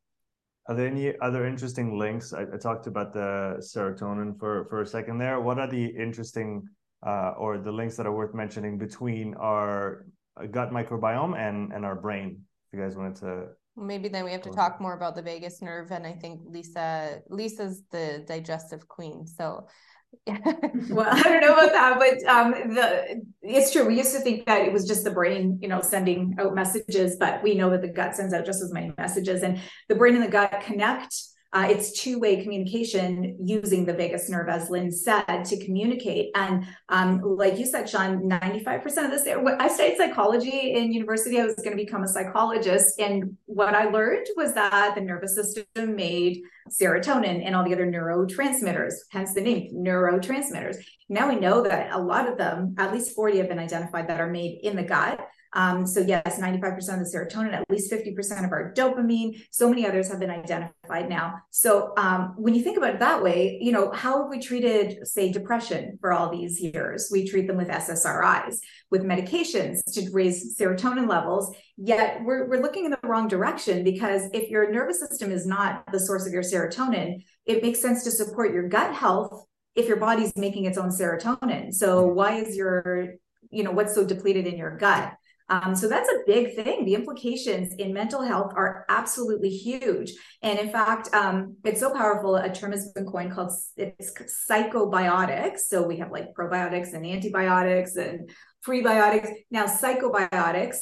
Are 0.67 0.75
there 0.75 0.87
any 0.87 1.13
other 1.21 1.47
interesting 1.47 1.99
links? 1.99 2.33
I, 2.33 2.43
I, 2.43 2.57
talked 2.57 2.87
about 2.87 3.13
the 3.13 3.57
serotonin 3.59 4.39
for 4.39 4.67
for 4.71 4.83
a 4.83 4.87
second 4.87 5.19
there. 5.19 5.41
What 5.41 5.59
are 5.59 5.67
the 5.67 5.87
interesting 5.87 6.63
uh, 7.05 7.33
or 7.37 7.59
the 7.59 7.73
links 7.73 7.97
that 7.97 8.07
are 8.07 8.13
worth 8.13 8.33
mentioning 8.33 8.79
between 8.79 9.35
our 9.35 10.07
gut 10.51 10.71
microbiome 10.71 11.37
and 11.37 11.73
and 11.73 11.85
our 11.85 11.97
brain? 11.97 12.45
If 12.67 12.79
you 12.79 12.85
guys 12.85 12.97
wanted 12.97 13.17
to. 13.17 13.49
Maybe 13.75 14.09
then 14.09 14.25
we 14.25 14.33
have 14.33 14.43
to 14.43 14.51
talk 14.51 14.81
more 14.81 14.95
about 14.95 15.17
the 15.17 15.23
vagus 15.23 15.63
nerve, 15.63 15.91
and 15.91 16.07
I 16.07 16.13
think 16.13 16.43
Lisa 16.45 17.23
Lisa's 17.29 17.83
the 17.91 18.25
digestive 18.29 18.87
queen. 18.87 19.27
So 19.27 19.67
well, 20.27 21.09
I 21.11 21.23
don't 21.23 21.41
know 21.41 21.55
about 21.55 21.73
that, 21.73 21.99
but 21.99 22.31
um, 22.31 22.75
the 22.75 23.23
it's 23.43 23.73
true. 23.73 23.87
We 23.87 23.97
used 23.97 24.15
to 24.15 24.21
think 24.21 24.47
that 24.47 24.63
it 24.63 24.73
was 24.73 24.87
just 24.87 25.05
the 25.05 25.11
brain, 25.11 25.59
you 25.61 25.69
know, 25.69 25.81
sending 25.81 26.37
out 26.39 26.55
messages, 26.55 27.17
but 27.17 27.43
we 27.43 27.55
know 27.55 27.71
that 27.71 27.83
the 27.83 27.89
gut 27.89 28.15
sends 28.15 28.33
out 28.33 28.47
just 28.47 28.63
as 28.63 28.73
many 28.73 28.93
messages, 28.97 29.43
and 29.43 29.61
the 29.89 29.97
brain 29.97 30.15
and 30.15 30.23
the 30.23 30.29
gut 30.29 30.61
connect 30.61 31.15
uh, 31.55 31.67
it's 31.69 31.93
two-way 32.01 32.43
communication 32.43 33.37
using 33.39 33.85
the 33.85 33.93
vagus 33.93 34.31
nerve, 34.31 34.49
as 34.49 34.71
Lynn 34.71 34.91
said, 34.91 35.45
to 35.45 35.65
communicate. 35.65 36.31
And 36.35 36.67
um, 36.89 37.21
like 37.23 37.59
you 37.59 37.67
said, 37.67 37.89
Sean, 37.89 38.23
95% 38.23 38.87
of 38.87 39.11
this, 39.11 39.29
I 39.61 39.69
studied 39.69 39.99
psychology 39.99 40.73
in 40.73 40.93
university. 40.93 41.39
I 41.39 41.45
was 41.45 41.57
going 41.57 41.77
to 41.77 41.85
become 41.85 42.05
a 42.05 42.09
psychologist. 42.09 42.99
And 42.99 43.37
what 43.45 43.75
I 43.75 43.85
learned 43.85 44.27
was 44.35 44.55
that 44.55 44.95
the 44.95 45.03
nervous 45.03 45.35
system 45.35 45.67
made 45.95 46.43
serotonin 46.71 47.45
and 47.45 47.55
all 47.55 47.65
the 47.65 47.75
other 47.75 47.87
neurotransmitters, 47.87 48.95
hence 49.11 49.35
the 49.35 49.43
name 49.43 49.73
neurotransmitters. 49.75 50.77
Now 51.11 51.29
we 51.29 51.37
know 51.39 51.63
that 51.65 51.93
a 51.93 51.99
lot 51.99 52.29
of 52.29 52.39
them, 52.39 52.75
at 52.79 52.95
least 52.95 53.15
40 53.15 53.39
have 53.39 53.49
been 53.49 53.59
identified 53.59 54.09
that 54.09 54.21
are 54.21 54.31
made 54.31 54.61
in 54.63 54.75
the 54.75 54.83
gut. 54.83 55.21
Um, 55.55 55.87
so 55.87 56.01
yes, 56.01 56.41
95% 56.41 56.77
of 56.77 56.85
the 56.85 57.11
serotonin, 57.15 57.53
at 57.53 57.65
least 57.69 57.93
50% 57.93 58.45
of 58.45 58.53
our 58.53 58.73
dopamine, 58.75 59.43
so 59.51 59.69
many 59.69 59.87
others 59.87 60.09
have 60.09 60.21
been 60.21 60.31
identified 60.31 61.09
now. 61.09 61.35
So 61.51 61.93
um, 61.97 62.35
when 62.37 62.55
you 62.55 62.63
think 62.63 62.79
about 62.79 62.95
it 62.95 63.01
that 63.01 63.23
way, 63.23 63.59
you 63.61 63.73
know, 63.73 63.91
how 63.93 64.23
have 64.23 64.31
we 64.31 64.41
treated, 64.41 65.07
say, 65.07 65.31
depression 65.31 65.99
for 66.01 66.13
all 66.13 66.31
these 66.31 66.61
years? 66.61 67.09
We 67.13 67.29
treat 67.29 67.47
them 67.47 67.57
with 67.57 67.69
SSRIs, 67.69 68.59
with 68.91 69.03
medications 69.03 69.81
to 69.95 70.11
raise 70.13 70.57
serotonin 70.59 71.09
levels. 71.09 71.55
Yet 71.77 72.21
we're, 72.23 72.49
we're 72.49 72.63
looking 72.63 72.85
in 72.85 72.91
the 72.91 72.99
wrong 73.03 73.29
direction 73.29 73.85
because 73.85 74.29
if 74.33 74.49
your 74.49 74.71
nervous 74.71 75.01
system 75.01 75.33
is 75.33 75.47
not 75.47 75.85
the 75.93 76.01
source 76.01 76.27
of 76.27 76.33
your 76.33 76.43
serotonin, 76.43 77.25
it 77.47 77.63
makes 77.63 77.81
sense 77.81 78.05
to 78.05 78.11
support 78.11 78.53
your 78.53 78.69
gut 78.69 78.95
health 78.95 79.45
if 79.75 79.89
your 79.89 79.97
body's 79.97 80.37
making 80.37 80.67
its 80.67 80.79
own 80.79 80.91
serotonin. 80.91 81.73
So 81.73 82.07
why 82.07 82.37
is 82.37 82.57
your, 82.57 83.15
you 83.51 83.65
know, 83.65 83.73
what's 83.73 83.95
so 83.95 84.05
depleted 84.05 84.47
in 84.47 84.57
your 84.57 84.77
gut? 84.77 85.15
Um, 85.53 85.77
so 85.77 85.87
that's 85.87 86.09
a 86.09 86.23
big 86.27 86.55
thing. 86.55 86.87
The 86.87 86.95
implications 86.95 87.75
in 87.75 87.93
mental 87.93 88.23
health 88.23 88.55
are 88.57 88.87
absolutely 88.89 89.51
huge. 89.51 90.15
And 90.43 90.59
in 90.59 90.71
fact, 90.71 91.15
um, 91.15 91.57
it's 91.63 91.81
so 91.81 91.93
powerful. 91.93 92.37
A 92.37 92.51
term 92.51 92.73
has 92.73 92.91
been 92.93 93.05
coined 93.05 93.33
called 93.33 93.53
it's 93.77 94.15
psychobiotics. 94.51 95.59
So 95.69 95.83
we 95.87 95.99
have 95.99 96.11
like 96.11 96.33
probiotics 96.33 96.95
and 96.95 97.05
antibiotics 97.05 97.97
and 97.97 98.31
prebiotics. 98.67 99.29
Now, 99.51 99.67
psychobiotics 99.67 100.79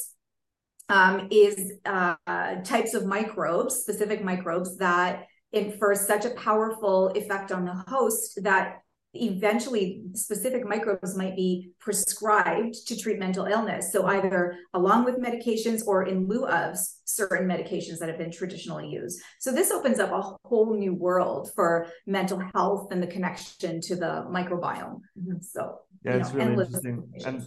um, 0.87 1.27
is 1.31 1.73
uh, 1.85 2.15
types 2.63 2.93
of 2.93 3.05
microbes, 3.05 3.75
specific 3.75 4.23
microbes 4.23 4.77
that 4.77 5.25
infer 5.51 5.95
such 5.95 6.23
a 6.23 6.29
powerful 6.31 7.09
effect 7.09 7.51
on 7.51 7.65
the 7.65 7.83
host 7.89 8.39
that 8.43 8.77
eventually 9.13 10.03
specific 10.13 10.65
microbes 10.65 11.17
might 11.17 11.35
be 11.35 11.71
prescribed 11.79 12.87
to 12.87 12.97
treat 12.97 13.19
mental 13.19 13.45
illness. 13.45 13.91
So 13.91 14.05
either 14.05 14.57
along 14.73 15.03
with 15.03 15.17
medications 15.17 15.85
or 15.85 16.03
in 16.03 16.27
lieu 16.27 16.45
of 16.47 16.77
certain 17.03 17.47
medications 17.47 17.99
that 17.99 18.07
have 18.07 18.17
been 18.17 18.31
traditionally 18.31 18.89
used. 18.89 19.21
So 19.39 19.51
this 19.51 19.69
opens 19.71 19.99
up 19.99 20.11
a 20.11 20.47
whole 20.47 20.73
new 20.77 20.93
world 20.93 21.51
for 21.55 21.87
mental 22.07 22.41
health 22.53 22.91
and 22.91 23.03
the 23.03 23.07
connection 23.07 23.81
to 23.81 23.95
the 23.95 24.25
microbiome. 24.29 25.01
Mm-hmm. 25.19 25.41
So 25.41 25.79
yeah, 26.03 26.15
it's 26.15 26.33
know, 26.33 26.45
really 26.45 26.63
interesting. 26.63 27.11
And 27.25 27.41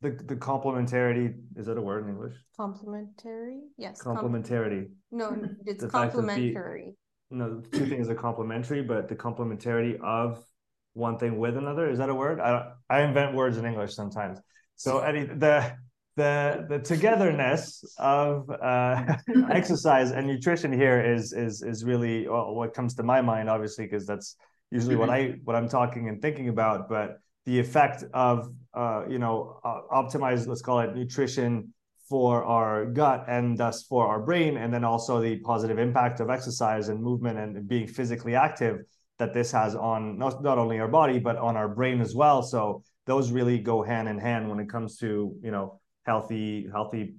the 0.00 0.10
the 0.10 0.36
complementarity 0.36 1.34
is 1.56 1.66
that 1.66 1.76
a 1.76 1.82
word 1.82 2.04
in 2.04 2.10
English? 2.10 2.34
Complementary, 2.56 3.60
yes. 3.76 4.02
Complementarity. 4.02 4.88
no, 5.10 5.36
it's 5.66 5.84
complementary. 5.84 6.96
no, 7.30 7.62
two 7.72 7.86
things 7.86 8.08
are 8.08 8.14
complementary, 8.14 8.82
but 8.82 9.08
the 9.08 9.16
complementarity 9.16 10.00
of 10.00 10.42
one 10.94 11.18
thing 11.18 11.38
with 11.38 11.56
another. 11.56 11.88
Is 11.90 11.98
that 11.98 12.08
a 12.08 12.14
word? 12.14 12.40
I 12.40 12.72
I 12.88 13.02
invent 13.02 13.34
words 13.34 13.56
in 13.56 13.64
English 13.64 13.94
sometimes. 13.94 14.38
So 14.76 14.98
Eddie, 15.08 15.24
the 15.24 15.72
the 16.16 16.66
the 16.68 16.78
togetherness 16.78 17.84
of 17.98 18.50
uh, 18.50 19.04
exercise 19.50 20.10
and 20.10 20.26
nutrition 20.26 20.72
here 20.72 21.00
is 21.14 21.32
is 21.32 21.62
is 21.62 21.84
really 21.84 22.28
well, 22.28 22.54
what 22.54 22.74
comes 22.74 22.94
to 22.94 23.02
my 23.02 23.20
mind, 23.20 23.48
obviously, 23.48 23.84
because 23.84 24.06
that's 24.06 24.36
usually 24.70 24.96
what 24.96 25.10
I 25.10 25.36
what 25.44 25.56
I'm 25.56 25.68
talking 25.68 26.08
and 26.08 26.20
thinking 26.20 26.48
about. 26.48 26.88
But 26.88 27.18
the 27.46 27.58
effect 27.58 28.04
of 28.12 28.52
uh, 28.74 29.04
you 29.08 29.18
know 29.18 29.60
uh, 29.64 29.80
optimize, 29.92 30.46
let's 30.46 30.62
call 30.62 30.80
it 30.80 30.94
nutrition 30.94 31.72
for 32.08 32.44
our 32.44 32.86
gut 32.86 33.24
and 33.28 33.56
thus 33.56 33.84
for 33.84 34.08
our 34.08 34.20
brain, 34.20 34.56
and 34.56 34.74
then 34.74 34.84
also 34.84 35.20
the 35.20 35.38
positive 35.40 35.78
impact 35.78 36.18
of 36.18 36.28
exercise 36.28 36.88
and 36.88 37.00
movement 37.00 37.38
and 37.38 37.68
being 37.68 37.86
physically 37.86 38.34
active 38.34 38.80
that 39.20 39.32
this 39.32 39.52
has 39.52 39.76
on 39.76 40.18
not, 40.18 40.42
not 40.42 40.58
only 40.58 40.80
our 40.80 40.88
body 40.88 41.20
but 41.20 41.36
on 41.36 41.56
our 41.56 41.68
brain 41.68 42.00
as 42.00 42.14
well. 42.14 42.42
So 42.42 42.82
those 43.06 43.30
really 43.30 43.58
go 43.58 43.82
hand 43.82 44.08
in 44.08 44.18
hand 44.18 44.50
when 44.50 44.58
it 44.58 44.68
comes 44.68 44.96
to 44.98 45.36
you 45.42 45.52
know 45.52 45.78
healthy 46.04 46.66
healthy 46.72 47.14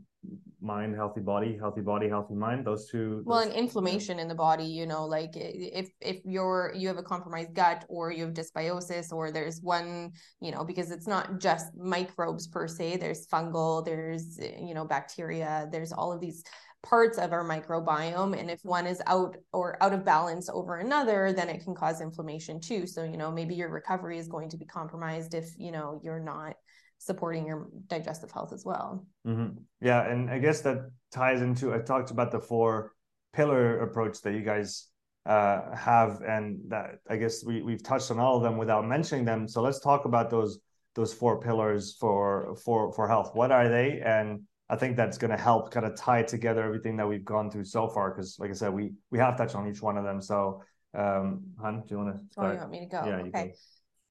mind 0.62 0.96
healthy 0.96 1.22
body 1.22 1.58
healthy 1.60 1.82
body 1.82 2.08
healthy 2.08 2.36
mind 2.36 2.64
those 2.64 2.88
two 2.88 3.24
well 3.26 3.40
and 3.40 3.52
inflammation 3.52 4.20
in 4.20 4.28
the 4.28 4.36
body 4.36 4.64
you 4.64 4.86
know 4.86 5.06
like 5.06 5.32
if 5.36 5.90
if 6.00 6.18
you're 6.24 6.72
you 6.76 6.88
have 6.88 6.98
a 6.98 7.04
compromised 7.04 7.54
gut 7.56 7.84
or 7.90 8.12
you 8.12 8.26
have 8.26 8.34
dysbiosis 8.34 9.12
or 9.12 9.32
there's 9.32 9.60
one 9.62 10.12
you 10.40 10.52
know 10.52 10.64
because 10.64 10.92
it's 10.92 11.08
not 11.08 11.40
just 11.40 11.66
microbes 11.76 12.48
per 12.48 12.68
se 12.68 12.98
there's 12.98 13.26
fungal 13.28 13.84
there's 13.84 14.40
you 14.60 14.76
know 14.76 14.86
bacteria 14.86 15.68
there's 15.72 15.92
all 15.92 16.12
of 16.12 16.22
these 16.22 16.44
parts 16.84 17.18
of 17.18 17.32
our 17.32 17.48
microbiome 17.48 18.38
and 18.40 18.50
if 18.50 18.60
one 18.64 18.88
is 18.88 19.02
out 19.06 19.38
or 19.54 19.82
out 19.84 19.94
of 19.94 20.04
balance 20.04 20.50
over 20.50 20.78
another 20.78 21.32
then 21.32 21.48
it 21.48 21.64
can 21.64 21.76
cause 21.76 22.02
inflammation 22.02 22.60
too 22.60 22.88
so 22.88 23.04
you 23.04 23.18
know 23.18 23.32
maybe 23.32 23.54
your 23.54 23.70
recovery 23.70 24.18
is 24.18 24.28
going 24.28 24.50
to 24.50 24.58
be 24.58 24.66
compromised 24.66 25.36
if 25.36 25.54
you 25.58 25.72
know 25.72 26.02
you're 26.04 26.20
not 26.20 26.56
supporting 27.02 27.48
your 27.48 27.68
digestive 27.88 28.32
health 28.32 28.54
as 28.54 28.64
well. 28.64 29.04
Mm-hmm. 29.28 29.58
Yeah, 29.82 30.08
and 30.08 30.30
I 30.30 30.38
guess 30.38 30.62
that 30.62 30.92
ties 31.12 31.42
into 31.42 31.74
I 31.74 31.80
talked 31.80 32.12
about 32.12 32.32
the 32.32 32.40
four 32.40 32.94
pillar 33.34 33.80
approach 33.80 34.22
that 34.22 34.34
you 34.34 34.42
guys 34.42 34.88
uh, 35.26 35.76
have, 35.76 36.22
and 36.22 36.60
that 36.68 37.00
I 37.10 37.18
guess 37.18 37.44
we 37.44 37.64
we've 37.64 37.84
touched 37.84 38.12
on 38.12 38.20
all 38.20 38.38
of 38.38 38.44
them 38.44 38.58
without 38.58 38.88
mentioning 38.88 39.26
them. 39.26 39.48
So 39.48 39.64
let's 39.64 39.80
talk 39.80 40.06
about 40.06 40.30
those 40.30 40.60
those 40.94 41.12
four 41.12 41.42
pillars 41.42 41.98
for 42.00 42.56
for 42.64 42.94
for 42.94 43.08
health. 43.08 43.32
What 43.34 43.52
are 43.52 43.68
they? 43.68 44.02
And 44.06 44.42
I 44.72 44.78
think 44.78 44.96
that's 44.96 45.18
going 45.18 45.32
to 45.32 45.38
help 45.38 45.70
kind 45.70 45.86
of 45.86 45.98
tie 45.98 46.24
together 46.24 46.64
everything 46.64 46.96
that 46.96 47.08
we've 47.08 47.26
gone 47.26 47.52
through 47.52 47.66
so 47.66 47.90
far. 47.90 48.10
Because, 48.10 48.38
like 48.40 48.50
I 48.50 48.54
said, 48.54 48.74
we 48.74 48.94
we 49.12 49.20
have 49.20 49.38
touched 49.38 49.54
on 49.54 49.68
each 49.68 49.82
one 49.82 49.98
of 49.98 50.06
them. 50.06 50.22
So, 50.22 50.64
um, 50.98 51.44
Han, 51.62 51.82
do 51.82 51.86
you 51.90 51.98
want 51.98 52.16
to? 52.16 52.22
Oh, 52.38 52.52
you 52.52 52.58
want 52.58 52.72
me 52.72 52.80
to 52.80 52.86
go? 52.86 53.04
Yeah. 53.06 53.18
Okay. 53.28 53.54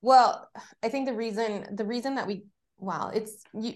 Well, 0.02 0.48
I 0.82 0.90
think 0.90 1.06
the 1.06 1.14
reason 1.14 1.74
the 1.74 1.84
reason 1.84 2.14
that 2.16 2.26
we 2.26 2.44
wow, 2.78 3.10
it's 3.12 3.42
you 3.54 3.74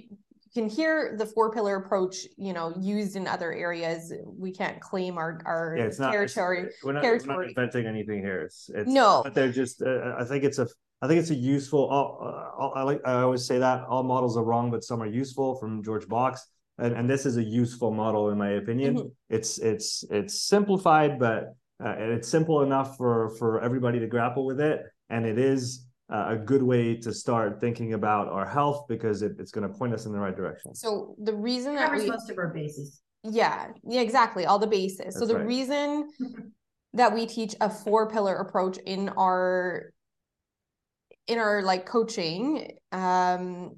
can 0.53 0.69
hear 0.69 1.17
the 1.19 1.25
four 1.25 1.51
pillar 1.53 1.77
approach, 1.77 2.27
you 2.37 2.53
know, 2.53 2.75
used 2.79 3.17
in 3.17 3.27
other 3.27 3.51
areas. 3.53 4.13
We 4.27 4.53
can't 4.53 4.79
claim 4.79 5.17
our 5.17 5.41
our 5.47 5.77
yeah, 5.79 5.85
it's 5.85 5.99
not, 5.99 6.13
territory. 6.13 6.65
It's, 6.65 6.85
we're, 6.85 6.93
not, 6.93 7.03
territory. 7.03 7.37
we're 7.37 7.43
not 7.43 7.49
inventing 7.49 7.87
anything 7.87 8.21
here. 8.21 8.43
It's, 8.43 8.71
it's 8.75 8.91
no, 8.91 9.23
but 9.25 9.33
they're 9.33 9.53
just. 9.53 9.81
Uh, 9.81 10.17
I 10.19 10.25
think 10.25 10.45
it's 10.45 10.59
a. 10.59 10.69
I 11.01 11.09
think 11.09 11.21
it's 11.21 11.31
a 11.31 11.35
useful. 11.35 11.89
Uh, 11.91 12.67
I 12.79 12.83
like. 12.83 13.01
I 13.07 13.23
always 13.23 13.47
say 13.47 13.59
that 13.59 13.85
all 13.85 14.03
models 14.03 14.37
are 14.37 14.45
wrong, 14.45 14.71
but 14.71 14.85
some 14.85 15.03
are 15.03 15.07
useful. 15.07 15.57
From 15.57 15.83
George 15.83 16.07
Box, 16.09 16.47
and, 16.79 16.95
and 16.95 17.09
this 17.09 17.27
is 17.27 17.37
a 17.37 17.43
useful 17.43 17.93
model 17.93 18.31
in 18.31 18.39
my 18.39 18.51
opinion. 18.51 18.97
Mm-hmm. 18.97 19.09
It's 19.29 19.59
it's 19.59 20.05
it's 20.11 20.41
simplified, 20.41 21.19
but 21.19 21.57
uh, 21.85 21.95
it's 21.99 22.29
simple 22.29 22.63
enough 22.63 22.97
for 22.97 23.31
for 23.39 23.61
everybody 23.61 23.99
to 24.01 24.07
grapple 24.07 24.45
with 24.45 24.61
it, 24.61 24.83
and 25.11 25.27
it 25.27 25.39
is 25.39 25.87
uh, 26.13 26.27
a 26.31 26.37
good 26.37 26.63
way 26.63 26.97
to 26.97 27.13
start 27.13 27.61
thinking 27.61 27.95
about 27.95 28.29
our 28.29 28.47
health 28.47 28.87
because 28.89 29.23
it, 29.23 29.33
it's 29.39 29.51
going 29.51 29.67
to 29.67 29.79
point 29.79 29.95
us 29.95 30.07
in 30.07 30.13
the 30.13 30.19
right 30.19 30.37
direction. 30.37 30.75
So 30.75 31.15
the 31.19 31.35
reason 31.35 31.75
that 31.77 31.93
we 31.93 32.07
most 32.07 32.31
of 32.31 32.39
our 32.39 32.49
bases. 32.49 33.01
Yeah, 33.23 33.69
yeah, 33.89 34.01
exactly. 34.01 34.45
All 34.45 34.59
the 34.59 34.67
bases. 34.67 34.99
That's 34.99 35.19
so 35.19 35.27
the 35.27 35.37
right. 35.37 35.47
reason 35.47 36.11
that 36.93 37.15
we 37.15 37.27
teach 37.27 37.55
a 37.61 37.71
four 37.71 38.11
pillar 38.11 38.37
approach 38.37 38.79
in 38.79 39.09
our 39.11 39.93
in 41.27 41.39
our 41.39 41.63
like 41.63 41.87
coaching 41.87 42.77
um 42.93 43.77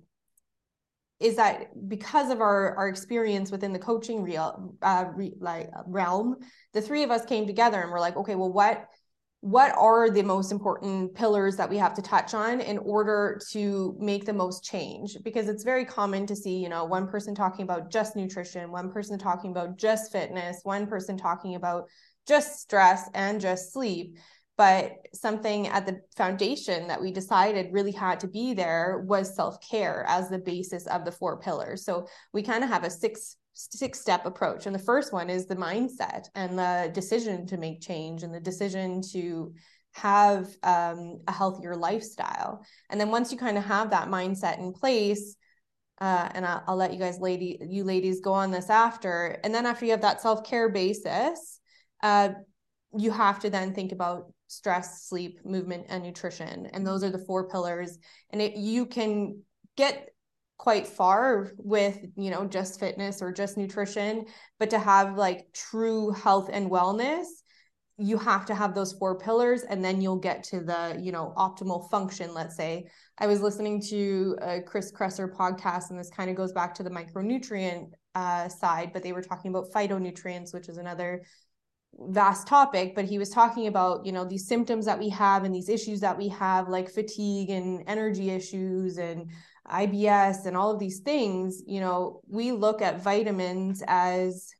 is 1.19 1.37
that 1.37 1.69
because 1.89 2.31
of 2.31 2.41
our 2.41 2.77
our 2.77 2.89
experience 2.89 3.51
within 3.51 3.73
the 3.73 3.79
coaching 3.79 4.23
real 4.23 4.75
uh 4.83 5.07
re, 5.15 5.33
like 5.41 5.71
realm 5.87 6.37
the 6.73 6.83
three 6.83 7.03
of 7.03 7.11
us 7.11 7.25
came 7.25 7.47
together 7.47 7.81
and 7.81 7.91
we're 7.91 8.01
like 8.01 8.17
okay 8.17 8.35
well 8.35 8.53
what 8.53 8.89
what 9.41 9.73
are 9.77 10.11
the 10.11 10.23
most 10.23 10.51
important 10.51 11.15
pillars 11.15 11.57
that 11.57 11.71
we 11.71 11.77
have 11.77 11.95
to 11.95 12.03
touch 12.03 12.35
on 12.35 12.61
in 12.61 12.79
order 12.79 13.39
to 13.53 13.97
make 14.01 14.25
the 14.25 14.33
most 14.33 14.65
change? 14.65 15.17
Because 15.23 15.49
it's 15.49 15.63
very 15.63 15.85
common 15.85 16.27
to 16.27 16.35
see 16.35 16.57
you 16.57 16.69
know 16.69 16.85
one 16.85 17.07
person 17.07 17.35
talking 17.35 17.63
about 17.63 17.91
just 17.91 18.17
nutrition 18.17 18.73
one 18.73 18.91
person 18.91 19.19
talking 19.19 19.53
about 19.53 19.77
just 19.77 20.11
fitness 20.11 20.61
one 20.65 20.87
person 20.87 21.17
talking 21.17 21.55
about 21.55 21.85
just 22.27 22.59
stress 22.61 23.09
and 23.15 23.41
just 23.41 23.73
sleep 23.73 24.17
but 24.57 24.93
something 25.13 25.69
at 25.69 25.87
the 25.87 26.01
foundation 26.17 26.89
that 26.89 27.01
we 27.01 27.13
decided 27.13 27.73
really 27.73 27.93
had 27.93 28.19
to 28.21 28.27
be 28.27 28.55
there 28.55 29.05
was 29.07 29.35
self-care 29.35 30.05
as 30.09 30.29
the 30.29 30.39
basis 30.39 30.87
of 30.87 31.05
the 31.05 31.13
four 31.13 31.39
pillars. 31.39 31.85
So 31.85 32.07
we 32.33 32.43
kind 32.43 32.65
of 32.65 32.71
have 32.71 32.85
a 32.85 32.91
six 32.91 33.37
six 33.59 33.99
step 33.99 34.27
approach 34.27 34.67
and 34.67 34.75
the 34.75 34.79
first 34.81 35.15
one 35.15 35.31
is 35.31 35.47
the 35.47 35.57
mindset 35.57 36.27
and 36.35 36.59
the 36.59 36.91
decision 36.93 37.47
to 37.47 37.57
make 37.57 37.81
change 37.81 38.23
and 38.23 38.35
the 38.35 38.41
decision 38.41 39.01
to 39.01 39.55
have 39.93 40.49
um, 40.63 41.21
a 41.27 41.33
healthier 41.33 41.75
lifestyle. 41.75 42.63
And 42.91 43.01
then 43.01 43.11
once 43.11 43.33
you 43.33 43.39
kind 43.39 43.57
of 43.57 43.65
have 43.65 43.91
that 43.91 44.09
mindset 44.09 44.59
in 44.59 44.75
place 44.75 45.37
uh, 46.03 46.29
and 46.35 46.45
I'll, 46.45 46.63
I'll, 46.69 46.77
let 46.77 46.93
you 46.93 46.99
guys 46.99 47.19
lady 47.19 47.59
you 47.67 47.83
ladies 47.83 48.21
go 48.21 48.35
on 48.35 48.51
this 48.51 48.69
after 48.69 49.41
and 49.43 49.55
then 49.55 49.65
after 49.65 49.87
you 49.87 49.93
have 49.93 50.03
that 50.03 50.21
self-care 50.21 50.69
basis 50.69 51.59
uh, 52.03 52.31
you 52.99 53.11
have 53.11 53.41
to 53.41 53.49
then 53.49 53.73
think 53.73 53.93
about 53.93 54.31
stress 54.49 55.09
sleep 55.09 55.45
movement 55.45 55.87
and 55.89 56.03
nutrition. 56.03 56.67
And 56.73 56.87
those 56.87 57.03
are 57.05 57.11
the 57.11 57.25
four 57.27 57.49
pillars. 57.49 57.99
And 58.31 58.41
it, 58.41 58.57
you 58.57 58.87
can 58.87 59.43
get 59.77 60.11
quite 60.59 60.87
far 60.87 61.53
with 61.59 61.99
you 62.17 62.31
know 62.31 62.47
just 62.47 62.81
fitness 62.81 63.21
or 63.21 63.31
just 63.31 63.59
nutrition 63.59 64.25
but 64.59 64.71
to 64.71 64.79
have 64.79 65.19
like 65.19 65.45
true 65.53 66.11
health 66.13 66.49
and 66.51 66.71
wellness 66.71 67.27
you 67.99 68.19
have 68.19 68.45
to 68.45 68.55
have 68.55 68.75
those 68.75 68.93
four 68.93 69.19
pillars 69.19 69.63
and 69.63 69.83
then 69.85 70.01
you'll 70.01 70.19
get 70.19 70.43
to 70.43 70.61
the 70.61 70.99
you 71.01 71.13
know 71.13 71.33
optimal 71.37 71.89
function 71.91 72.35
let's 72.35 72.57
say. 72.57 72.87
I 73.19 73.27
was 73.27 73.41
listening 73.41 73.81
to 73.89 74.37
a 74.43 74.61
chris 74.61 74.93
kresser 74.93 75.33
podcast 75.33 75.91
and 75.91 75.99
this 75.99 76.11
kind 76.11 76.29
of 76.29 76.37
goes 76.37 76.53
back 76.53 76.75
to 76.75 76.83
the 76.83 76.91
micronutrient 76.91 77.93
uh, 78.15 78.49
side 78.49 78.93
but 78.93 79.03
they 79.03 79.13
were 79.13 79.23
talking 79.23 79.51
about 79.51 79.73
phytonutrients 79.73 80.53
which 80.53 80.69
is 80.69 80.77
another 80.77 81.23
vast 81.95 82.47
topic 82.47 82.95
but 82.95 83.07
he 83.07 83.19
was 83.19 83.31
talking 83.31 83.69
about 83.69 84.05
you 84.05 84.13
know 84.13 84.25
these 84.25 84.47
symptoms 84.47 84.85
that 84.85 84.99
we 84.99 85.09
have 85.09 85.45
and 85.45 85.55
these 85.55 85.69
issues 85.69 86.01
that 86.01 86.19
we 86.19 86.29
have 86.29 86.69
like 86.69 86.91
fatigue 86.91 87.49
and 87.49 87.83
energy 87.87 88.31
issues 88.31 88.99
and 88.99 89.31
IBS 89.71 90.47
and 90.47 90.57
all 90.57 90.71
of 90.71 90.79
these 90.79 91.01
things, 91.01 91.63
you 91.67 91.81
know, 91.81 92.21
we 92.29 92.53
look 92.53 92.83
at 92.83 93.03
vitamins 93.03 93.83
as 93.87 94.53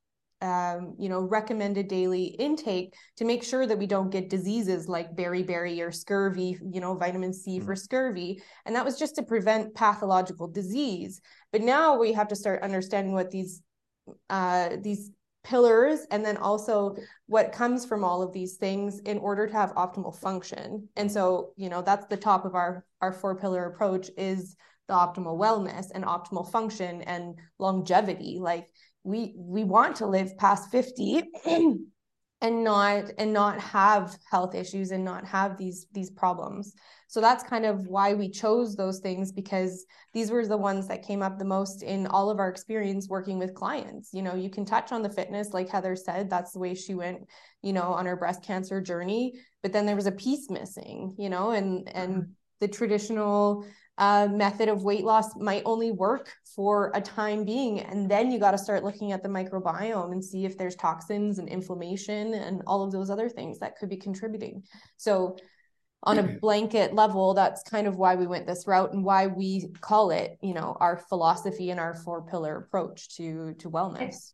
um, 0.43 0.95
you 0.99 1.09
know, 1.09 1.23
recommended 1.23 1.89
daily 1.89 2.25
intake 2.25 2.95
to 3.17 3.25
make 3.25 3.43
sure 3.43 3.67
that 3.67 3.79
we 3.79 3.87
don't 3.87 4.11
get 4.11 4.29
diseases 4.29 4.87
like 4.87 5.17
beriberi 5.17 5.81
or 5.81 5.91
scurvy, 5.91 6.59
you 6.71 6.79
know, 6.79 6.95
vitamin 6.95 7.33
C 7.33 7.59
for 7.59 7.75
mm. 7.75 7.79
scurvy. 7.79 8.43
And 8.67 8.77
that 8.77 8.85
was 8.85 8.99
just 8.99 9.15
to 9.17 9.23
prevent 9.23 9.75
pathological 9.75 10.47
disease. 10.47 11.23
But 11.53 11.63
now 11.63 11.99
we 11.99 12.13
have 12.13 12.29
to 12.29 12.37
start 12.37 12.63
understanding 12.63 13.15
what 13.15 13.31
these 13.31 13.63
uh, 14.29 14.77
these 14.83 15.11
pillars 15.47 16.01
and 16.11 16.25
then 16.25 16.37
also 16.37 16.97
what 17.27 17.53
comes 17.53 17.87
from 17.87 18.03
all 18.03 18.21
of 18.21 18.33
these 18.33 18.57
things 18.57 18.99
in 19.01 19.19
order 19.19 19.47
to 19.47 19.53
have 19.53 19.75
optimal 19.75 20.15
function. 20.15 20.89
And 20.97 21.11
so, 21.11 21.53
you 21.57 21.69
know, 21.69 21.83
that's 21.83 22.07
the 22.07 22.17
top 22.17 22.45
of 22.45 22.55
our 22.55 22.85
our 23.01 23.13
four 23.13 23.37
pillar 23.37 23.67
approach 23.67 24.11
is 24.19 24.57
the 24.89 24.95
optimal 24.95 25.39
wellness 25.39 25.87
and 25.95 26.05
optimal 26.05 26.51
function 26.51 27.03
and 27.03 27.35
longevity 27.59 28.39
like 28.41 28.69
we 29.03 29.35
we 29.37 29.65
want 29.65 29.97
to 29.97 30.07
live 30.07 30.37
past 30.37 30.71
50 30.71 31.23
and 32.43 32.63
not 32.63 33.11
and 33.19 33.33
not 33.33 33.59
have 33.61 34.19
health 34.31 34.55
issues 34.55 34.91
and 34.91 35.05
not 35.05 35.25
have 35.25 35.57
these 35.57 35.87
these 35.93 36.11
problems 36.11 36.75
so 37.09 37.21
that's 37.21 37.43
kind 37.43 37.65
of 37.65 37.87
why 37.87 38.13
we 38.13 38.29
chose 38.29 38.77
those 38.77 38.99
things 38.99 39.33
because 39.33 39.87
these 40.13 40.31
were 40.31 40.47
the 40.47 40.57
ones 40.57 40.87
that 40.87 41.07
came 41.07 41.23
up 41.23 41.39
the 41.39 41.45
most 41.45 41.83
in 41.83 42.07
all 42.09 42.29
of 42.29 42.39
our 42.39 42.49
experience 42.49 43.09
working 43.09 43.39
with 43.39 43.55
clients 43.55 44.11
you 44.13 44.23
know 44.23 44.35
you 44.35 44.51
can 44.51 44.67
touch 44.67 44.93
on 44.93 45.03
the 45.03 45.09
fitness 45.09 45.55
like 45.55 45.69
heather 45.69 45.97
said 45.97 46.29
that's 46.29 46.53
the 46.53 46.59
way 46.59 46.75
she 46.75 46.95
went 46.95 47.21
you 47.63 47.73
know 47.73 47.95
on 47.95 48.05
her 48.05 48.17
breast 48.17 48.43
cancer 48.43 48.83
journey 48.83 49.33
but 49.63 49.73
then 49.73 49.87
there 49.87 49.97
was 49.97 50.07
a 50.07 50.13
piece 50.13 50.51
missing 50.51 51.15
you 51.19 51.31
know 51.31 51.53
and 51.53 51.89
and 51.95 52.15
mm-hmm. 52.15 52.31
the 52.61 52.69
traditional 52.69 53.65
uh, 53.99 54.29
method 54.31 54.69
of 54.69 54.83
weight 54.83 55.05
loss 55.05 55.37
might 55.37 55.63
only 55.65 55.91
work 55.91 56.33
for 56.55 56.91
a 56.95 57.01
time 57.01 57.45
being. 57.45 57.81
And 57.81 58.11
then 58.11 58.31
you 58.31 58.39
got 58.39 58.51
to 58.51 58.59
start 58.59 58.85
looking 58.85 59.13
at 59.13 59.23
the 59.23 59.29
microbiome 59.29 60.13
and 60.13 60.25
see 60.25 60.45
if 60.45 60.59
there's 60.59 60.77
toxins 60.77 61.39
and 61.39 61.49
inflammation 61.49 62.35
and 62.35 62.63
all 62.67 62.83
of 62.83 62.93
those 62.93 63.11
other 63.11 63.29
things 63.29 63.59
that 63.61 63.77
could 63.77 63.89
be 63.89 63.97
contributing. 63.97 64.63
So, 64.97 65.37
on 66.03 66.19
a 66.19 66.23
blanket 66.41 66.95
level, 66.95 67.33
that's 67.35 67.63
kind 67.63 67.87
of 67.87 67.97
why 67.97 68.17
we 68.17 68.27
went 68.27 68.47
this 68.47 68.67
route 68.67 68.93
and 68.93 69.03
why 69.03 69.27
we 69.27 69.67
call 69.81 70.11
it, 70.11 70.39
you 70.43 70.53
know, 70.55 70.77
our 70.79 70.99
philosophy 71.09 71.71
and 71.71 71.81
our 71.81 71.95
four 71.95 72.23
pillar 72.23 72.59
approach 72.59 73.17
to 73.17 73.55
to 73.55 73.71
wellness. 73.71 74.33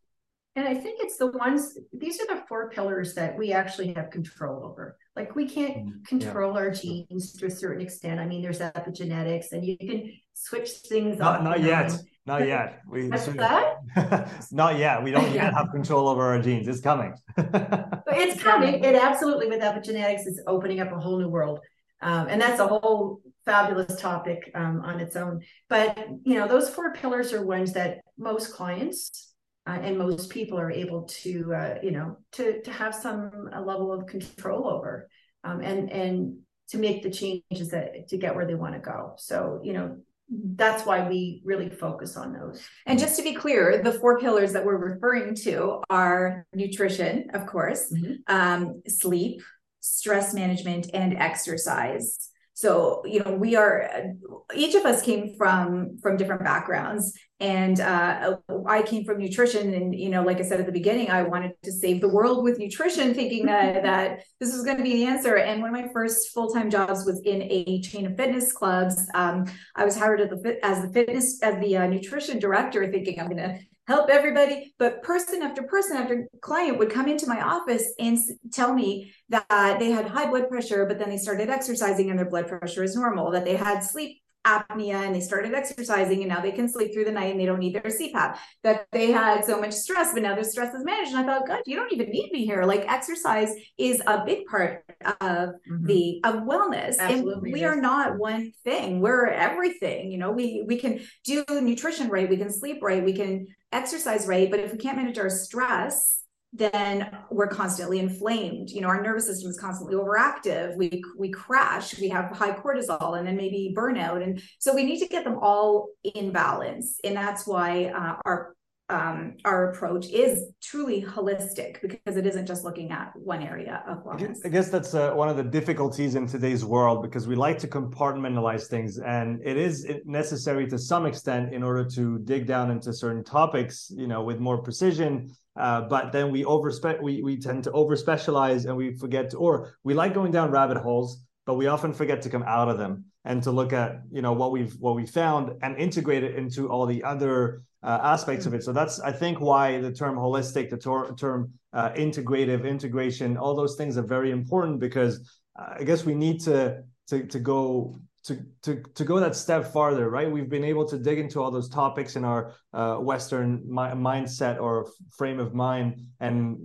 And 0.55 0.69
I 0.69 0.75
think 0.75 1.01
it's 1.01 1.17
the 1.17 1.29
ones, 1.29 1.79
these 1.95 2.21
are 2.21 2.27
the 2.27 2.43
four 2.47 2.69
pillars 2.69 3.15
that 3.15 3.39
we 3.39 3.53
actually 3.53 3.95
have 3.95 4.11
control 4.11 4.67
over. 4.67 4.99
Like 5.17 5.35
we 5.35 5.49
can't 5.49 5.77
mm, 5.79 6.07
control 6.07 6.53
yeah. 6.53 6.59
our 6.59 6.71
genes 6.71 7.33
to 7.35 7.47
a 7.47 7.51
certain 7.51 7.81
extent. 7.81 8.21
I 8.21 8.27
mean, 8.27 8.43
there's 8.43 8.59
epigenetics 8.59 9.53
and 9.53 9.65
you 9.65 9.79
can 9.79 10.13
switch 10.35 10.69
things 10.89 11.19
not. 11.19 11.43
Not 11.43 11.61
yet. 11.63 11.93
Not 12.27 12.47
yet. 12.47 12.83
We 12.87 13.09
What's 13.09 13.27
that? 13.35 14.31
not 14.53 14.77
yet. 14.79 15.03
We 15.03 15.11
don't 15.11 15.33
yet 15.35 15.55
have 15.55 15.71
control 15.71 16.07
over 16.07 16.23
our 16.23 16.39
genes. 16.39 16.69
It's 16.69 16.81
coming. 16.81 17.15
it's 17.39 18.43
coming. 18.43 18.85
It 18.85 18.95
absolutely 18.95 19.47
with 19.47 19.63
epigenetics 19.63 20.27
is 20.27 20.43
opening 20.47 20.81
up 20.81 20.93
a 20.93 21.01
whole 21.01 21.19
new 21.19 21.29
world. 21.29 21.61
Um, 22.03 22.27
and 22.29 22.43
that's 22.43 22.61
a 22.61 22.67
whole 22.67 23.21
fabulous 23.47 23.99
topic 23.99 24.51
um, 24.55 24.83
on 24.85 25.01
its 25.01 25.17
own. 25.17 25.41
But 25.71 25.97
you 26.25 26.35
know, 26.35 26.47
those 26.47 26.69
four 26.69 26.93
pillars 26.93 27.33
are 27.33 27.45
ones 27.45 27.73
that 27.73 28.01
most 28.19 28.53
clients 28.53 29.32
uh, 29.67 29.79
and 29.83 29.97
most 29.97 30.31
people 30.31 30.59
are 30.59 30.71
able 30.71 31.03
to 31.05 31.55
uh, 31.55 31.75
you 31.83 31.93
know 31.93 32.17
to 32.33 32.63
to 32.63 32.71
have 32.73 32.95
some 32.95 33.49
a 33.53 33.61
level 33.61 33.93
of 33.93 34.07
control 34.07 34.69
over 34.69 35.09
um, 35.45 35.61
and 35.61 35.91
and 35.91 36.39
to 36.69 36.79
make 36.79 37.03
the 37.03 37.11
changes 37.11 37.69
that 37.71 38.09
to 38.09 38.17
get 38.17 38.35
where 38.35 38.47
they 38.47 38.55
want 38.55 38.75
to 38.75 38.81
go. 38.81 39.15
So 39.19 39.61
you 39.63 39.73
know 39.73 39.99
that's 40.29 40.87
why 40.87 41.07
we 41.09 41.43
really 41.45 41.69
focus 41.69 42.17
on 42.17 42.33
those. 42.33 42.63
And 42.87 42.99
just 42.99 43.17
to 43.17 43.23
be 43.23 43.35
clear 43.35 43.83
the 43.83 43.93
four 43.93 44.19
pillars 44.19 44.53
that 44.55 44.65
we're 44.65 44.77
referring 44.77 45.35
to 45.37 45.83
are 45.91 46.47
nutrition 46.55 47.29
of 47.35 47.47
course 47.47 47.93
mm-hmm. 47.93 48.15
um, 48.35 48.83
sleep 48.89 49.43
stress 49.81 50.33
management 50.33 50.89
and 50.95 51.15
exercise. 51.15 52.31
So 52.55 53.03
you 53.05 53.23
know 53.23 53.35
we 53.35 53.57
are 53.57 54.15
each 54.55 54.75
of 54.75 54.85
us 54.85 55.03
came 55.03 55.35
from 55.37 55.99
from 56.03 56.17
different 56.17 56.43
backgrounds 56.43 57.13
and 57.43 57.81
uh, 57.81 58.37
i 58.67 58.81
came 58.83 59.05
from 59.05 59.19
nutrition 59.19 59.75
and 59.75 59.95
you 59.95 60.09
know 60.09 60.23
like 60.23 60.39
i 60.39 60.43
said 60.43 60.61
at 60.61 60.67
the 60.67 60.73
beginning 60.73 61.11
i 61.11 61.23
wanted 61.23 61.53
to 61.63 61.71
save 61.71 62.01
the 62.01 62.09
world 62.09 62.43
with 62.43 62.59
nutrition 62.59 63.13
thinking 63.13 63.45
that 63.45 63.83
that 63.83 64.23
this 64.41 64.53
was 64.53 64.65
going 64.65 64.77
to 64.77 64.83
be 64.83 64.95
the 64.95 65.05
answer. 65.05 65.37
And 65.37 65.61
one 65.61 65.75
of 65.75 65.85
my 65.85 65.93
first 65.93 66.33
full-time 66.33 66.71
jobs 66.71 67.05
was 67.05 67.21
in 67.25 67.43
a 67.43 67.81
chain 67.81 68.07
of 68.07 68.17
fitness 68.17 68.53
clubs. 68.53 68.97
Um, 69.15 69.45
i 69.77 69.85
was 69.85 69.97
hired 69.97 70.21
as 70.21 70.31
the 70.31 70.59
as 70.65 70.83
the 70.83 70.93
fitness 70.93 71.43
as 71.43 71.61
the 71.61 71.77
uh, 71.77 71.87
nutrition 71.87 72.39
director 72.39 72.91
thinking 72.91 73.21
i'm 73.21 73.27
going 73.27 73.37
to 73.37 73.59
help 73.89 74.09
everybody. 74.11 74.73
But 74.79 75.03
person 75.03 75.43
after 75.43 75.65
person 75.65 75.97
after 75.97 76.29
client 76.41 76.79
would 76.79 76.91
come 76.91 77.09
into 77.09 77.27
my 77.27 77.41
office 77.41 77.93
and 77.99 78.17
tell 78.53 78.73
me 78.73 79.13
that 79.29 79.79
they 79.81 79.91
had 79.91 80.07
high 80.07 80.31
blood 80.31 80.49
pressure, 80.49 80.87
but 80.87 80.99
then 80.99 81.11
they 81.11 81.19
started 81.19 81.51
exercising 81.51 82.09
and 82.09 82.19
their 82.19 82.31
blood 82.31 82.47
pressure 82.47 82.85
is 82.85 82.97
normal, 82.97 83.33
that 83.33 83.45
they 83.45 83.57
had 83.57 83.81
sleep 83.81 84.22
apnea 84.47 85.05
and 85.07 85.15
they 85.15 85.21
started 85.21 85.55
exercising 85.55 86.21
and 86.21 86.29
now 86.29 86.41
they 86.41 86.53
can 86.53 86.69
sleep 86.69 86.93
through 86.93 87.05
the 87.05 87.13
night 87.13 87.31
and 87.31 87.41
they 87.41 87.47
don't 87.47 87.59
need 87.59 87.75
their 87.75 87.83
CPAP. 87.83 88.37
That 88.63 88.87
they 88.93 89.13
had 89.13 89.45
so 89.45 89.61
much 89.61 89.73
stress, 89.73 90.13
but 90.13 90.23
now 90.23 90.35
their 90.35 90.45
stress 90.45 90.75
is 90.75 90.85
managed. 90.85 91.13
And 91.13 91.19
I 91.19 91.25
thought, 91.25 91.47
God, 91.47 91.61
you 91.67 91.77
don't 91.77 91.93
even 91.93 92.11
need 92.11 92.33
me 92.33 92.45
here. 92.45 92.65
Like 92.65 92.91
exercise 92.91 93.51
is 93.79 94.03
a 94.07 94.25
big 94.25 94.47
part 94.47 94.85
of 95.21 95.51
mm-hmm. 95.51 95.87
the 95.87 96.21
of 96.25 96.43
wellness. 96.43 96.99
Absolutely 96.99 97.51
and 97.51 97.53
we 97.53 97.65
are 97.65 97.77
not 97.77 98.19
one 98.19 98.53
thing. 98.65 99.01
We're 99.01 99.27
everything. 99.27 100.11
You 100.11 100.19
know, 100.19 100.33
we 100.33 100.65
we 100.67 100.79
can 100.79 101.01
do 101.25 101.45
nutrition 101.49 102.09
right, 102.09 102.29
we 102.29 102.37
can 102.37 102.51
sleep 102.51 102.79
right, 102.83 103.05
we 103.05 103.13
can 103.13 103.47
exercise 103.73 104.27
right, 104.27 104.51
but 104.51 104.61
if 104.61 104.73
we 104.73 104.79
can't 104.79 104.97
manage 104.97 105.19
our 105.19 105.31
stress, 105.31 106.22
then 106.53 107.11
we're 107.31 107.49
constantly 107.49 107.99
inflamed. 107.99 108.71
You 108.71 108.83
know, 108.83 108.89
our 108.89 109.03
nervous 109.03 109.27
system 109.27 109.51
is 109.51 109.59
constantly 109.59 109.97
overactive. 109.97 110.77
We 110.77 111.03
we 111.19 111.31
crash. 111.31 111.99
We 111.99 112.09
have 112.11 112.37
high 112.37 112.53
cortisol, 112.53 113.19
and 113.19 113.27
then 113.27 113.37
maybe 113.37 113.75
burnout. 113.77 114.23
And 114.23 114.43
so 114.59 114.75
we 114.75 114.85
need 114.85 114.99
to 114.99 115.09
get 115.09 115.25
them 115.25 115.39
all 115.41 115.89
in 116.03 116.31
balance. 116.31 116.99
And 117.05 117.17
that's 117.17 117.47
why 117.47 117.87
uh, 117.87 118.17
our 118.27 118.55
um, 118.89 119.37
our 119.47 119.71
approach 119.71 120.09
is 120.09 120.53
truly 120.61 121.03
holistic 121.03 121.81
because 121.81 122.17
it 122.17 122.27
isn't 122.27 122.47
just 122.47 122.65
looking 122.65 122.91
at 122.91 123.13
one 123.15 123.43
area 123.43 123.83
of 123.89 124.05
wellness. 124.05 124.39
I 124.45 124.49
guess 124.51 124.69
that's 124.69 124.93
uh, 124.93 125.13
one 125.13 125.31
of 125.31 125.39
the 125.39 125.45
difficulties 125.45 126.15
in 126.15 126.27
today's 126.27 126.65
world 126.65 127.03
because 127.03 127.27
we 127.27 127.35
like 127.35 127.59
to 127.61 127.69
compartmentalize 127.69 128.67
things, 128.67 128.99
and 128.99 129.41
it 129.43 129.57
is 129.57 129.87
necessary 130.05 130.67
to 130.69 130.79
some 130.79 131.07
extent 131.07 131.55
in 131.55 131.63
order 131.63 131.85
to 131.91 132.19
dig 132.21 132.47
down 132.47 132.71
into 132.71 132.93
certain 132.93 133.25
topics, 133.25 133.91
you 133.97 134.07
know, 134.07 134.23
with 134.23 134.39
more 134.39 134.59
precision. 134.59 135.35
Uh, 135.57 135.83
but 135.83 136.13
then 136.13 136.31
we 136.31 136.45
overspe 136.45 137.03
we 137.03 137.23
we 137.23 137.37
tend 137.37 137.65
to 137.65 137.71
over 137.73 137.95
specialize 137.97 138.65
and 138.65 138.77
we 138.77 138.97
forget 138.97 139.31
to, 139.31 139.37
or 139.37 139.75
we 139.85 139.93
like 139.95 140.15
going 140.15 140.33
down 140.33 140.51
rabbit 140.51 140.79
holes, 140.79 141.25
but 141.45 141.55
we 141.55 141.67
often 141.67 141.93
forget 141.93 142.23
to 142.23 142.31
come 142.31 142.43
out 142.45 142.69
of 142.69 142.79
them 142.79 143.05
and 143.25 143.43
to 143.43 143.51
look 143.51 143.73
at 143.73 144.03
you 144.11 144.23
know 144.23 144.33
what 144.33 144.51
we've 144.51 144.73
what 144.81 144.97
we 144.97 145.07
found 145.07 145.53
and 145.63 145.77
integrate 145.77 146.25
it 146.25 146.37
into 146.37 146.71
all 146.71 146.87
the 146.87 147.05
other 147.05 147.63
uh, 147.83 147.99
aspects 148.03 148.47
of 148.47 148.55
it. 148.55 148.63
So 148.63 148.73
that's 148.73 148.99
I 149.01 149.13
think 149.13 149.41
why 149.41 149.81
the 149.81 149.93
term 149.93 150.17
holistic, 150.17 150.71
the 150.71 150.79
term 150.79 151.53
uh, 151.73 151.91
integrative, 151.91 152.67
integration, 152.67 153.37
all 153.37 153.55
those 153.55 153.77
things 153.77 153.99
are 153.99 154.03
very 154.03 154.31
important 154.31 154.81
because 154.81 155.21
uh, 155.59 155.75
I 155.81 155.85
guess 155.85 156.05
we 156.05 156.15
need 156.15 156.41
to 156.43 156.83
to 157.09 157.27
to 157.27 157.39
go 157.39 158.01
to 158.25 158.39
to 158.63 158.83
to 158.95 159.05
go 159.05 159.19
that 159.19 159.35
step 159.35 159.73
farther, 159.73 160.09
right? 160.09 160.31
We've 160.31 160.49
been 160.49 160.65
able 160.65 160.87
to 160.89 160.99
dig 160.99 161.19
into 161.19 161.41
all 161.43 161.51
those 161.51 161.69
topics 161.69 162.17
in 162.17 162.25
our 162.25 162.55
uh, 162.73 162.97
Western 162.97 163.63
mi- 163.67 163.97
mindset 164.11 164.61
or 164.61 164.89
frame 165.11 165.41
of 165.41 165.55
mind 165.55 166.01
and 166.21 166.59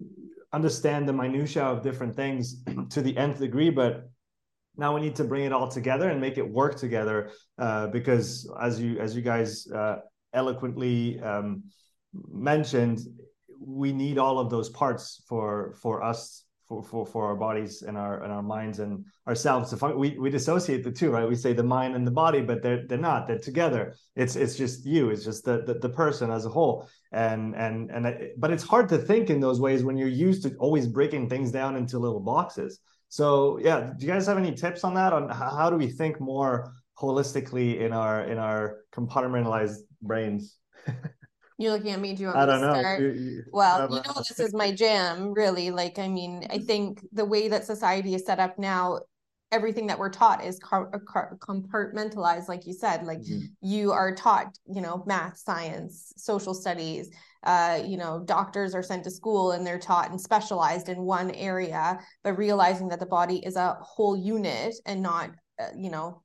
understand 0.53 1.07
the 1.07 1.13
minutia 1.13 1.63
of 1.63 1.81
different 1.81 2.15
things 2.15 2.63
to 2.89 3.01
the 3.01 3.17
nth 3.17 3.39
degree, 3.39 3.69
but 3.69 4.09
now 4.77 4.93
we 4.93 5.01
need 5.01 5.15
to 5.15 5.23
bring 5.23 5.45
it 5.45 5.51
all 5.51 5.67
together 5.67 6.09
and 6.09 6.21
make 6.21 6.37
it 6.37 6.47
work 6.47 6.75
together 6.75 7.31
uh, 7.57 7.87
because 7.87 8.49
as 8.61 8.79
you 8.79 8.99
as 8.99 9.15
you 9.15 9.21
guys 9.21 9.67
uh, 9.71 9.97
eloquently 10.33 11.19
um, 11.21 11.63
mentioned, 12.31 12.99
we 13.59 13.91
need 13.91 14.19
all 14.19 14.37
of 14.37 14.49
those 14.51 14.69
parts 14.69 15.23
for 15.27 15.75
for 15.81 16.03
us 16.03 16.43
for 16.67 16.83
for 16.83 17.05
for 17.05 17.25
our 17.25 17.35
bodies 17.35 17.81
and 17.81 17.97
our 17.97 18.23
and 18.23 18.31
our 18.31 18.43
minds 18.43 18.79
and 18.79 19.05
ourselves 19.27 19.69
to 19.69 19.77
fun- 19.77 19.97
we 19.97 20.17
we 20.19 20.29
dissociate 20.29 20.83
the 20.83 20.91
two 20.91 21.11
right? 21.11 21.27
We 21.27 21.35
say 21.35 21.53
the 21.53 21.63
mind 21.63 21.95
and 21.95 22.05
the 22.05 22.11
body 22.11 22.41
but 22.41 22.61
they're 22.61 22.85
they're 22.87 22.97
not 22.97 23.27
they're 23.27 23.39
together. 23.39 23.95
It's 24.15 24.35
it's 24.35 24.55
just 24.55 24.85
you 24.85 25.09
it's 25.09 25.23
just 25.23 25.45
the 25.45 25.63
the, 25.63 25.75
the 25.75 25.89
person 25.89 26.29
as 26.31 26.45
a 26.45 26.49
whole. 26.49 26.89
And 27.11 27.55
and 27.55 27.89
and 27.91 28.07
I, 28.07 28.29
but 28.37 28.51
it's 28.51 28.63
hard 28.63 28.89
to 28.89 28.97
think 28.97 29.29
in 29.29 29.39
those 29.39 29.61
ways 29.61 29.83
when 29.83 29.97
you're 29.97 30.07
used 30.09 30.43
to 30.43 30.55
always 30.57 30.87
breaking 30.87 31.29
things 31.29 31.51
down 31.51 31.75
into 31.75 31.99
little 31.99 32.19
boxes. 32.19 32.79
So 33.09 33.59
yeah 33.61 33.91
do 33.97 34.05
you 34.05 34.11
guys 34.11 34.27
have 34.27 34.37
any 34.37 34.53
tips 34.53 34.83
on 34.83 34.93
that? 34.95 35.13
On 35.13 35.29
how 35.29 35.69
do 35.69 35.77
we 35.77 35.87
think 35.87 36.19
more 36.19 36.73
holistically 36.99 37.79
in 37.79 37.93
our 37.93 38.23
in 38.25 38.37
our 38.37 38.79
compartmentalized 38.93 39.79
brains. 40.01 40.57
You're 41.57 41.71
looking 41.71 41.91
at 41.91 41.99
me. 41.99 42.13
Do 42.13 42.21
you 42.21 42.27
want 42.27 42.39
I 42.39 42.45
don't 42.45 42.61
know. 42.61 42.97
You, 42.97 43.13
you, 43.13 43.43
well, 43.51 43.89
you 43.89 43.95
know, 43.95 44.13
this 44.15 44.39
is 44.39 44.53
my 44.53 44.71
jam, 44.71 45.33
really. 45.33 45.71
Like, 45.71 45.97
I 45.97 46.07
mean, 46.07 46.45
I 46.49 46.59
think 46.59 47.05
the 47.11 47.25
way 47.25 47.47
that 47.47 47.65
society 47.65 48.13
is 48.13 48.25
set 48.25 48.39
up 48.39 48.59
now, 48.59 48.99
everything 49.51 49.87
that 49.87 49.97
we're 49.97 50.11
taught 50.11 50.43
is 50.43 50.59
car- 50.59 50.91
car- 51.07 51.37
compartmentalized, 51.39 52.47
like 52.47 52.67
you 52.67 52.73
said. 52.73 53.05
Like, 53.05 53.21
mm-hmm. 53.21 53.45
you 53.61 53.91
are 53.91 54.13
taught, 54.13 54.55
you 54.67 54.81
know, 54.81 55.03
math, 55.07 55.37
science, 55.37 56.13
social 56.15 56.53
studies. 56.53 57.09
Uh, 57.43 57.81
you 57.85 57.97
know, 57.97 58.21
doctors 58.25 58.75
are 58.75 58.83
sent 58.83 59.03
to 59.05 59.11
school 59.11 59.51
and 59.51 59.65
they're 59.65 59.79
taught 59.79 60.11
and 60.11 60.19
specialized 60.19 60.89
in 60.89 61.01
one 61.01 61.31
area, 61.31 61.97
but 62.23 62.37
realizing 62.37 62.89
that 62.89 62.99
the 62.99 63.05
body 63.05 63.37
is 63.45 63.55
a 63.55 63.77
whole 63.81 64.17
unit 64.17 64.75
and 64.85 65.01
not 65.01 65.29
uh, 65.29 65.33
you 65.77 65.89
know 65.89 66.21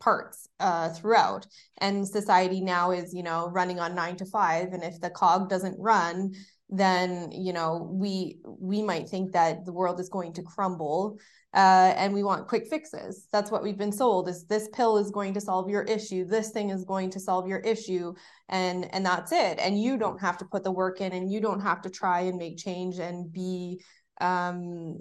parts 0.00 0.48
uh, 0.60 0.90
throughout. 0.90 1.46
And 1.78 2.06
society 2.06 2.60
now 2.60 2.90
is 2.90 3.14
you 3.14 3.22
know 3.22 3.48
running 3.48 3.80
on 3.80 3.94
nine 3.94 4.16
to 4.16 4.24
five. 4.24 4.72
And 4.72 4.82
if 4.82 5.00
the 5.00 5.10
cog 5.10 5.48
doesn't 5.48 5.78
run 5.78 6.32
then 6.68 7.30
you 7.30 7.52
know 7.52 7.88
we 7.92 8.38
we 8.44 8.82
might 8.82 9.08
think 9.08 9.30
that 9.30 9.64
the 9.64 9.72
world 9.72 10.00
is 10.00 10.08
going 10.08 10.32
to 10.32 10.42
crumble 10.42 11.16
uh, 11.56 11.94
and 11.96 12.12
we 12.12 12.22
want 12.22 12.48
quick 12.48 12.66
fixes. 12.68 13.28
That's 13.32 13.50
what 13.50 13.62
we've 13.62 13.78
been 13.78 13.90
sold 13.90 14.28
is 14.28 14.44
this 14.44 14.68
pill 14.74 14.98
is 14.98 15.10
going 15.10 15.32
to 15.34 15.40
solve 15.40 15.70
your 15.70 15.84
issue. 15.84 16.26
This 16.26 16.50
thing 16.50 16.68
is 16.68 16.84
going 16.84 17.08
to 17.10 17.20
solve 17.20 17.48
your 17.48 17.60
issue. 17.60 18.12
And 18.50 18.92
and 18.94 19.06
that's 19.06 19.32
it. 19.32 19.58
And 19.58 19.80
you 19.80 19.96
don't 19.96 20.20
have 20.20 20.36
to 20.38 20.44
put 20.44 20.64
the 20.64 20.70
work 20.70 21.00
in 21.00 21.14
and 21.14 21.32
you 21.32 21.40
don't 21.40 21.62
have 21.62 21.80
to 21.82 21.90
try 21.90 22.20
and 22.20 22.36
make 22.36 22.58
change 22.58 22.98
and 22.98 23.32
be 23.32 23.82
um 24.20 24.98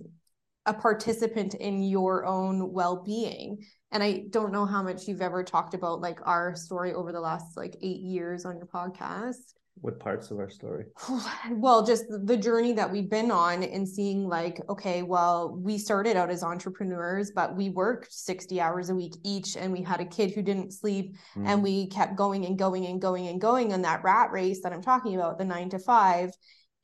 a 0.66 0.74
participant 0.74 1.54
in 1.56 1.84
your 1.84 2.26
own 2.26 2.72
well-being. 2.72 3.66
And 3.92 4.04
i 4.04 4.26
don't 4.30 4.52
know 4.52 4.66
how 4.66 4.84
much 4.84 5.08
you've 5.08 5.22
ever 5.22 5.44
talked 5.44 5.74
about 5.74 6.02
like 6.02 6.20
our 6.24 6.56
story 6.56 6.94
over 6.94 7.12
the 7.12 7.20
last 7.20 7.56
like 7.56 7.78
eight 7.82 8.02
years 8.02 8.46
on 8.46 8.58
your 8.58 8.68
podcast. 8.68 9.54
What 9.82 10.00
parts 10.00 10.32
of 10.32 10.40
our 10.40 10.50
story? 10.50 10.86
Well 11.52 11.86
just 11.86 12.06
the 12.10 12.38
journey 12.38 12.74
that 12.74 12.92
we've 12.92 13.10
been 13.10 13.30
on 13.30 13.64
and 13.64 13.88
seeing 13.88 14.28
like 14.28 14.60
okay 14.70 15.04
well 15.04 15.56
we 15.62 15.78
started 15.78 16.18
out 16.18 16.32
as 16.32 16.44
entrepreneurs 16.44 17.32
but 17.32 17.56
we 17.56 17.70
worked 17.70 18.12
60 18.12 18.60
hours 18.60 18.90
a 18.90 18.96
week 18.96 19.14
each 19.24 19.56
and 19.56 19.72
we 19.72 19.84
had 19.84 20.02
a 20.02 20.06
kid 20.06 20.32
who 20.32 20.42
didn't 20.42 20.74
sleep 20.74 21.16
mm. 21.36 21.48
and 21.48 21.62
we 21.62 21.88
kept 21.88 22.16
going 22.16 22.46
and 22.46 22.58
going 22.58 22.86
and 22.88 23.00
going 23.00 23.28
and 23.28 23.40
going 23.40 23.74
on 23.74 23.84
that 23.84 24.04
rat 24.04 24.32
race 24.32 24.62
that 24.64 24.74
i'm 24.74 24.82
talking 24.82 25.16
about 25.16 25.38
the 25.38 25.46
nine 25.46 25.70
to 25.70 25.78
five 25.78 26.32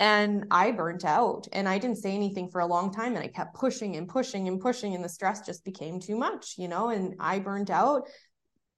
and 0.02 0.46
I 0.50 0.72
burnt 0.72 1.06
out 1.06 1.48
and 1.54 1.70
I 1.70 1.78
didn't 1.78 2.00
say 2.00 2.16
anything 2.16 2.50
for 2.50 2.60
a 2.60 2.66
long 2.66 2.92
time 2.92 3.16
and 3.16 3.24
I 3.24 3.28
kept 3.28 3.54
pushing 3.54 3.98
and 3.98 4.10
pushing 4.10 4.48
and 4.48 4.60
pushing 4.60 4.96
and 4.96 5.04
the 5.04 5.10
stress 5.10 5.46
just 5.46 5.64
became 5.64 6.00
too 6.00 6.16
much, 6.16 6.56
you 6.58 6.68
know, 6.68 6.90
and 6.90 7.14
I 7.20 7.38
burnt 7.38 7.70
out 7.70 8.08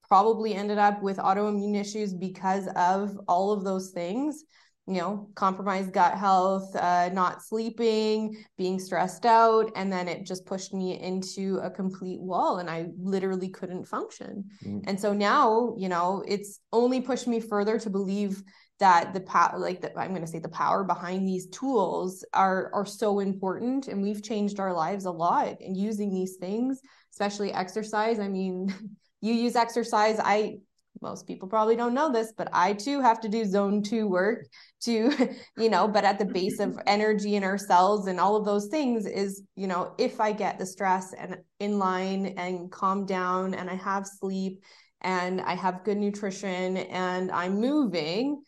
probably 0.09 0.53
ended 0.53 0.77
up 0.77 1.01
with 1.01 1.17
autoimmune 1.17 1.79
issues 1.79 2.13
because 2.13 2.67
of 2.75 3.17
all 3.29 3.53
of 3.53 3.63
those 3.63 3.91
things 3.91 4.43
you 4.85 4.95
know 4.95 5.29
compromised 5.33 5.93
gut 5.93 6.17
health 6.17 6.75
uh, 6.75 7.09
not 7.13 7.41
sleeping 7.41 8.35
being 8.57 8.77
stressed 8.77 9.25
out 9.25 9.71
and 9.77 9.91
then 9.91 10.09
it 10.09 10.25
just 10.25 10.45
pushed 10.45 10.73
me 10.73 10.99
into 10.99 11.57
a 11.63 11.69
complete 11.69 12.19
wall 12.19 12.57
and 12.57 12.69
i 12.69 12.87
literally 12.99 13.47
couldn't 13.47 13.85
function 13.85 14.43
mm. 14.65 14.83
and 14.85 14.99
so 14.99 15.13
now 15.13 15.73
you 15.77 15.87
know 15.87 16.21
it's 16.27 16.59
only 16.73 16.99
pushed 16.99 17.27
me 17.27 17.39
further 17.39 17.79
to 17.79 17.89
believe 17.89 18.43
that 18.79 19.13
the 19.13 19.21
power 19.21 19.57
like 19.59 19.81
the, 19.81 19.97
i'm 19.99 20.09
going 20.09 20.21
to 20.21 20.27
say 20.27 20.39
the 20.39 20.49
power 20.49 20.83
behind 20.83 21.27
these 21.27 21.47
tools 21.47 22.25
are 22.33 22.71
are 22.73 22.85
so 22.85 23.19
important 23.19 23.87
and 23.87 24.01
we've 24.01 24.23
changed 24.23 24.59
our 24.59 24.73
lives 24.73 25.05
a 25.05 25.11
lot 25.11 25.61
in 25.61 25.75
using 25.75 26.13
these 26.13 26.35
things 26.37 26.81
especially 27.11 27.53
exercise. 27.53 28.19
I 28.19 28.27
mean 28.27 28.73
you 29.21 29.33
use 29.33 29.55
exercise 29.55 30.19
i 30.19 30.57
most 31.01 31.27
people 31.27 31.47
probably 31.47 31.75
don't 31.75 31.93
know 31.93 32.11
this 32.11 32.33
but 32.35 32.49
i 32.53 32.73
too 32.73 32.99
have 32.99 33.19
to 33.19 33.29
do 33.29 33.45
zone 33.45 33.81
2 33.81 34.07
work 34.07 34.45
to 34.81 35.11
you 35.57 35.69
know 35.69 35.87
but 35.87 36.03
at 36.03 36.19
the 36.19 36.25
base 36.25 36.59
of 36.59 36.77
energy 36.87 37.35
in 37.35 37.43
our 37.43 37.57
cells 37.57 38.07
and 38.07 38.19
all 38.19 38.35
of 38.35 38.45
those 38.45 38.67
things 38.67 39.05
is 39.05 39.43
you 39.55 39.67
know 39.67 39.93
if 39.97 40.19
i 40.19 40.31
get 40.31 40.57
the 40.57 40.65
stress 40.65 41.13
and 41.13 41.37
in 41.59 41.77
line 41.77 42.33
and 42.37 42.71
calm 42.71 43.05
down 43.05 43.53
and 43.53 43.69
i 43.69 43.75
have 43.75 44.05
sleep 44.05 44.63
and 45.01 45.41
i 45.41 45.53
have 45.53 45.83
good 45.83 45.97
nutrition 45.97 46.77
and 46.77 47.31
i'm 47.31 47.59
moving 47.59 48.41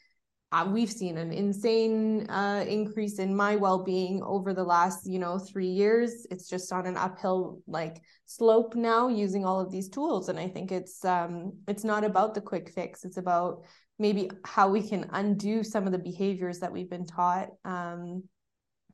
uh, 0.55 0.65
we've 0.65 0.91
seen 0.91 1.17
an 1.17 1.33
insane 1.33 2.29
uh, 2.29 2.63
increase 2.67 3.19
in 3.19 3.35
my 3.35 3.57
well-being 3.57 4.23
over 4.23 4.53
the 4.53 4.63
last 4.63 5.05
you 5.05 5.19
know 5.19 5.37
three 5.37 5.67
years. 5.67 6.25
It's 6.31 6.47
just 6.47 6.71
on 6.71 6.85
an 6.85 6.95
uphill 6.95 7.61
like 7.67 8.01
slope 8.25 8.73
now 8.73 9.09
using 9.09 9.43
all 9.43 9.59
of 9.59 9.69
these 9.69 9.89
tools. 9.89 10.29
And 10.29 10.39
i 10.39 10.47
think 10.47 10.71
it's 10.71 11.03
um 11.03 11.53
it's 11.67 11.83
not 11.83 12.03
about 12.05 12.33
the 12.33 12.41
quick 12.41 12.69
fix. 12.69 13.03
It's 13.03 13.17
about 13.17 13.65
maybe 13.99 14.31
how 14.45 14.69
we 14.69 14.81
can 14.87 15.09
undo 15.11 15.61
some 15.63 15.85
of 15.85 15.91
the 15.91 15.99
behaviors 16.11 16.59
that 16.59 16.71
we've 16.71 16.89
been 16.89 17.05
taught 17.05 17.49
um 17.65 18.23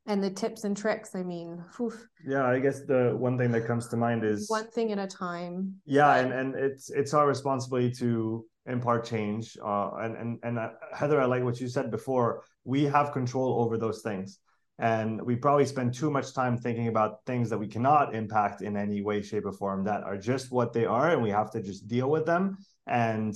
and 0.08 0.24
the 0.24 0.32
tips 0.32 0.64
and 0.64 0.76
tricks. 0.76 1.14
I 1.14 1.22
mean 1.22 1.64
whew, 1.78 1.94
Yeah, 2.26 2.46
I 2.46 2.60
guess 2.60 2.80
the 2.88 3.16
one 3.16 3.38
thing 3.38 3.52
that 3.52 3.68
comes 3.68 3.88
to 3.90 3.98
mind 3.98 4.24
is 4.24 4.50
one 4.50 4.70
thing 4.72 4.92
at 4.92 4.98
a 4.98 5.08
time. 5.08 5.76
Yeah, 5.86 6.16
and 6.16 6.34
and 6.34 6.56
it's 6.56 6.90
it's 6.90 7.14
our 7.14 7.28
responsibility 7.28 7.92
to 8.00 8.46
impart 8.66 9.06
change. 9.06 9.58
Uh, 9.64 9.92
and 9.96 10.16
and 10.16 10.40
and 10.44 10.60
uh, 10.60 10.70
Heather, 10.94 11.22
I 11.22 11.26
like 11.26 11.44
what 11.44 11.60
you 11.60 11.68
said 11.68 11.92
before. 11.92 12.44
We 12.64 12.84
have 12.86 13.12
control 13.12 13.62
over 13.62 13.78
those 13.78 14.02
things, 14.02 14.40
and 14.80 15.22
we 15.22 15.36
probably 15.36 15.66
spend 15.66 15.94
too 15.94 16.12
much 16.12 16.34
time 16.34 16.58
thinking 16.58 16.88
about 16.88 17.26
things 17.26 17.50
that 17.50 17.58
we 17.58 17.68
cannot 17.68 18.16
impact 18.16 18.62
in 18.62 18.78
any 18.78 19.02
way, 19.02 19.22
shape, 19.22 19.46
or 19.46 19.52
form 19.52 19.84
that 19.86 20.04
are 20.04 20.18
just 20.18 20.52
what 20.52 20.74
they 20.74 20.86
are, 20.86 21.12
and 21.12 21.22
we 21.22 21.32
have 21.32 21.52
to 21.52 21.62
just 21.62 21.88
deal 21.88 22.10
with 22.10 22.26
them. 22.26 22.58
And 22.88 23.34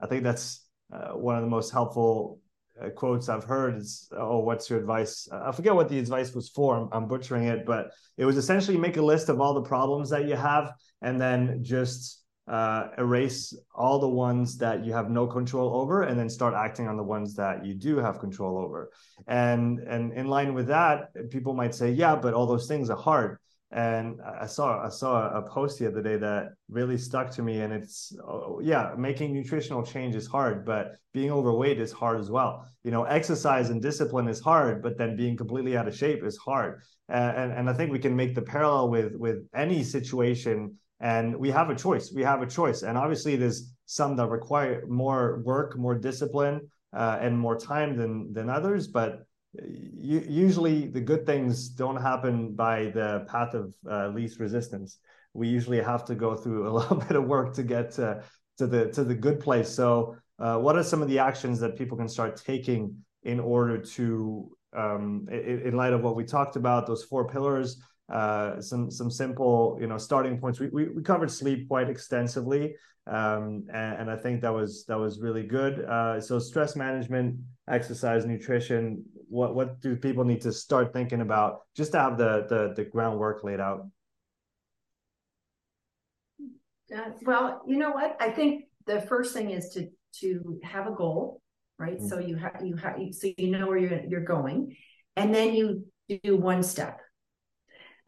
I 0.00 0.06
think 0.06 0.22
that's 0.22 0.66
uh, 0.92 1.12
one 1.12 1.36
of 1.36 1.42
the 1.42 1.50
most 1.50 1.70
helpful 1.70 2.40
uh, 2.80 2.90
quotes 2.90 3.28
I've 3.28 3.44
heard 3.44 3.76
is, 3.76 4.08
"Oh, 4.16 4.40
what's 4.40 4.68
your 4.68 4.80
advice?" 4.80 5.28
I 5.30 5.52
forget 5.52 5.74
what 5.74 5.88
the 5.88 6.00
advice 6.00 6.34
was 6.34 6.48
for. 6.48 6.76
I'm, 6.76 6.88
I'm 6.92 7.06
butchering 7.06 7.44
it, 7.44 7.64
but 7.64 7.92
it 8.16 8.24
was 8.24 8.36
essentially 8.36 8.76
make 8.76 8.96
a 8.96 9.02
list 9.02 9.28
of 9.28 9.40
all 9.40 9.54
the 9.54 9.62
problems 9.62 10.10
that 10.10 10.26
you 10.26 10.34
have, 10.34 10.72
and 11.00 11.20
then 11.20 11.62
just 11.62 12.23
uh, 12.46 12.88
erase 12.98 13.56
all 13.74 13.98
the 13.98 14.08
ones 14.08 14.58
that 14.58 14.84
you 14.84 14.92
have 14.92 15.10
no 15.10 15.26
control 15.26 15.74
over, 15.74 16.02
and 16.02 16.18
then 16.18 16.28
start 16.28 16.54
acting 16.54 16.88
on 16.88 16.96
the 16.96 17.02
ones 17.02 17.34
that 17.34 17.64
you 17.64 17.74
do 17.74 17.96
have 17.96 18.18
control 18.18 18.58
over. 18.58 18.90
And 19.26 19.78
and 19.80 20.12
in 20.12 20.28
line 20.28 20.52
with 20.54 20.66
that, 20.68 21.08
people 21.30 21.54
might 21.54 21.74
say, 21.74 21.90
"Yeah, 21.90 22.16
but 22.16 22.34
all 22.34 22.46
those 22.46 22.66
things 22.66 22.90
are 22.90 22.96
hard." 22.96 23.38
And 23.70 24.20
I 24.20 24.46
saw 24.46 24.84
I 24.84 24.90
saw 24.90 25.30
a 25.30 25.42
post 25.42 25.78
the 25.78 25.88
other 25.88 26.02
day 26.02 26.16
that 26.18 26.50
really 26.68 26.98
stuck 26.98 27.30
to 27.32 27.42
me, 27.42 27.62
and 27.62 27.72
it's 27.72 28.14
oh, 28.22 28.60
yeah, 28.62 28.94
making 28.96 29.32
nutritional 29.32 29.82
change 29.82 30.14
is 30.14 30.26
hard, 30.26 30.64
but 30.66 30.96
being 31.12 31.32
overweight 31.32 31.80
is 31.80 31.92
hard 31.92 32.20
as 32.20 32.30
well. 32.30 32.66
You 32.84 32.90
know, 32.90 33.04
exercise 33.04 33.70
and 33.70 33.80
discipline 33.80 34.28
is 34.28 34.38
hard, 34.38 34.82
but 34.82 34.98
then 34.98 35.16
being 35.16 35.36
completely 35.36 35.76
out 35.76 35.88
of 35.88 35.96
shape 35.96 36.22
is 36.22 36.36
hard. 36.36 36.82
Uh, 37.08 37.32
and 37.36 37.52
and 37.52 37.70
I 37.70 37.72
think 37.72 37.90
we 37.90 37.98
can 37.98 38.14
make 38.14 38.34
the 38.34 38.42
parallel 38.42 38.90
with 38.90 39.14
with 39.16 39.38
any 39.54 39.82
situation 39.82 40.78
and 41.04 41.36
we 41.36 41.50
have 41.50 41.68
a 41.68 41.74
choice 41.74 42.10
we 42.12 42.22
have 42.22 42.40
a 42.42 42.46
choice. 42.46 42.82
And 42.82 42.96
obviously 42.96 43.36
there's 43.36 43.74
some 43.84 44.16
that 44.16 44.28
require 44.28 44.84
more 44.88 45.42
work 45.44 45.76
more 45.76 45.94
discipline 45.94 46.56
uh, 46.96 47.18
and 47.20 47.38
more 47.38 47.56
time 47.56 47.96
than 47.96 48.32
than 48.32 48.48
others. 48.48 48.88
But 48.88 49.26
usually 50.42 50.88
the 50.88 51.00
good 51.00 51.26
things 51.26 51.68
don't 51.68 52.00
happen 52.00 52.54
by 52.54 52.86
the 52.86 53.24
path 53.28 53.52
of 53.54 53.74
uh, 53.88 54.08
least 54.08 54.40
resistance. 54.40 54.98
We 55.34 55.46
usually 55.46 55.80
have 55.82 56.04
to 56.06 56.14
go 56.14 56.34
through 56.36 56.68
a 56.68 56.72
little 56.78 56.96
bit 56.96 57.16
of 57.16 57.24
work 57.24 57.54
to 57.54 57.62
get 57.62 57.92
to, 57.92 58.24
to 58.58 58.66
the 58.66 58.90
to 58.92 59.04
the 59.04 59.14
good 59.14 59.38
place. 59.40 59.68
So 59.68 60.16
uh, 60.38 60.58
what 60.58 60.74
are 60.78 60.82
some 60.82 61.02
of 61.02 61.08
the 61.08 61.18
actions 61.18 61.60
that 61.60 61.76
people 61.76 61.98
can 61.98 62.08
start 62.08 62.42
taking 62.52 62.96
in 63.24 63.40
order 63.40 63.76
to 63.96 64.50
um, 64.74 65.28
in, 65.30 65.56
in 65.68 65.76
light 65.76 65.92
of 65.92 66.00
what 66.02 66.16
we 66.16 66.24
talked 66.24 66.56
about 66.56 66.86
those 66.86 67.04
four 67.04 67.28
pillars 67.28 67.76
uh, 68.12 68.60
some 68.60 68.90
some 68.90 69.10
simple 69.10 69.78
you 69.80 69.86
know 69.86 69.98
starting 69.98 70.38
points. 70.38 70.60
We, 70.60 70.68
we, 70.68 70.88
we 70.88 71.02
covered 71.02 71.30
sleep 71.30 71.68
quite 71.68 71.88
extensively, 71.88 72.74
um, 73.06 73.64
and, 73.72 74.00
and, 74.00 74.10
I 74.10 74.16
think 74.16 74.42
that 74.42 74.52
was 74.52 74.84
that 74.88 74.98
was 74.98 75.20
really 75.20 75.42
good. 75.42 75.84
Uh, 75.84 76.20
so 76.20 76.38
stress 76.38 76.76
management, 76.76 77.38
exercise, 77.68 78.26
nutrition. 78.26 79.04
What 79.28 79.54
what 79.54 79.80
do 79.80 79.96
people 79.96 80.24
need 80.24 80.42
to 80.42 80.52
start 80.52 80.92
thinking 80.92 81.22
about 81.22 81.60
just 81.74 81.92
to 81.92 81.98
have 81.98 82.18
the 82.18 82.46
the, 82.48 82.74
the 82.76 82.84
groundwork 82.84 83.42
laid 83.42 83.60
out? 83.60 83.86
Uh, 86.94 87.10
well, 87.22 87.62
you 87.66 87.78
know 87.78 87.92
what? 87.92 88.16
I 88.20 88.30
think 88.30 88.64
the 88.86 89.00
first 89.00 89.32
thing 89.32 89.50
is 89.50 89.70
to 89.70 89.88
to 90.20 90.60
have 90.62 90.86
a 90.86 90.92
goal, 90.92 91.40
right? 91.78 91.96
Mm-hmm. 91.96 92.08
So 92.08 92.18
you 92.18 92.36
have 92.36 92.60
you 92.62 92.76
have 92.76 92.96
so 93.12 93.28
you 93.38 93.50
know 93.50 93.66
where 93.66 93.78
you're 93.78 94.04
you're 94.04 94.24
going, 94.24 94.76
and 95.16 95.34
then 95.34 95.54
you 95.54 95.86
do 96.22 96.36
one 96.36 96.62
step 96.62 97.00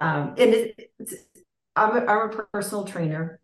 um, 0.00 0.34
and 0.38 0.54
it, 0.54 0.90
I'm, 1.74 1.96
a, 1.96 2.06
I'm 2.06 2.30
a 2.30 2.44
personal 2.52 2.84
trainer. 2.84 3.40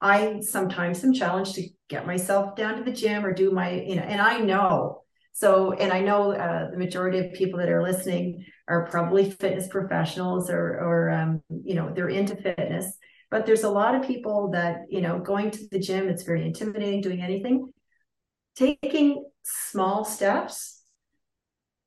I 0.00 0.40
sometimes 0.40 1.04
am 1.04 1.12
challenged 1.12 1.56
to 1.56 1.68
get 1.88 2.06
myself 2.06 2.56
down 2.56 2.76
to 2.78 2.84
the 2.84 2.92
gym 2.92 3.24
or 3.24 3.34
do 3.34 3.50
my, 3.50 3.72
you 3.72 3.96
know, 3.96 4.02
and 4.02 4.20
I 4.20 4.38
know. 4.38 5.02
So, 5.32 5.72
and 5.72 5.92
I 5.92 6.00
know 6.00 6.32
uh, 6.32 6.70
the 6.70 6.76
majority 6.76 7.18
of 7.18 7.32
people 7.34 7.58
that 7.58 7.68
are 7.68 7.82
listening 7.82 8.44
are 8.66 8.86
probably 8.86 9.30
fitness 9.30 9.68
professionals 9.68 10.50
or, 10.50 10.78
or 10.80 11.10
um, 11.10 11.42
you 11.50 11.74
know, 11.74 11.92
they're 11.94 12.08
into 12.08 12.34
fitness. 12.34 12.96
But 13.30 13.46
there's 13.46 13.62
a 13.62 13.70
lot 13.70 13.94
of 13.94 14.06
people 14.06 14.50
that, 14.52 14.86
you 14.88 15.00
know, 15.00 15.18
going 15.18 15.50
to 15.52 15.68
the 15.70 15.78
gym, 15.78 16.08
it's 16.08 16.24
very 16.24 16.44
intimidating 16.44 17.00
doing 17.00 17.22
anything. 17.22 17.72
Taking 18.56 19.24
small 19.42 20.04
steps, 20.04 20.82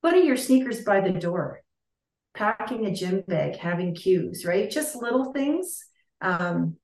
putting 0.01 0.25
your 0.25 0.37
sneakers 0.37 0.83
by 0.83 1.01
the 1.01 1.11
door, 1.11 1.62
packing 2.33 2.85
a 2.85 2.93
gym 2.93 3.23
bag, 3.27 3.57
having 3.57 3.95
cues, 3.95 4.45
right? 4.45 4.69
Just 4.69 4.95
little 4.95 5.31
things. 5.33 5.85
Um, 6.21 6.77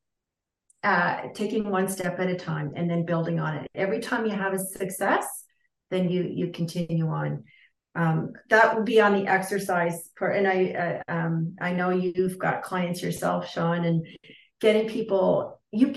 uh, 0.84 1.24
taking 1.34 1.70
one 1.70 1.88
step 1.90 2.20
at 2.20 2.30
a 2.30 2.36
time 2.36 2.72
and 2.76 2.90
then 2.90 3.06
building 3.06 3.40
on 3.40 3.58
it. 3.58 3.68
Every 3.76 4.00
time 4.00 4.26
you 4.26 4.32
have 4.32 4.54
a 4.54 4.60
success, 4.60 5.26
then 5.92 6.10
you 6.10 6.24
you 6.24 6.52
continue 6.52 7.08
on. 7.08 7.44
Um, 7.96 8.34
that 8.50 8.76
would 8.76 8.86
be 8.86 9.02
on 9.02 9.14
the 9.14 9.28
exercise 9.28 10.10
part. 10.18 10.38
And 10.38 10.48
I 10.48 11.02
uh, 11.10 11.12
um, 11.12 11.56
I 11.60 11.74
know 11.74 11.90
you've 11.90 12.38
got 12.38 12.64
clients 12.64 13.02
yourself, 13.02 13.50
Sean, 13.50 13.84
and 13.84 14.06
getting 14.62 14.88
people 14.88 15.62
you 15.72 15.96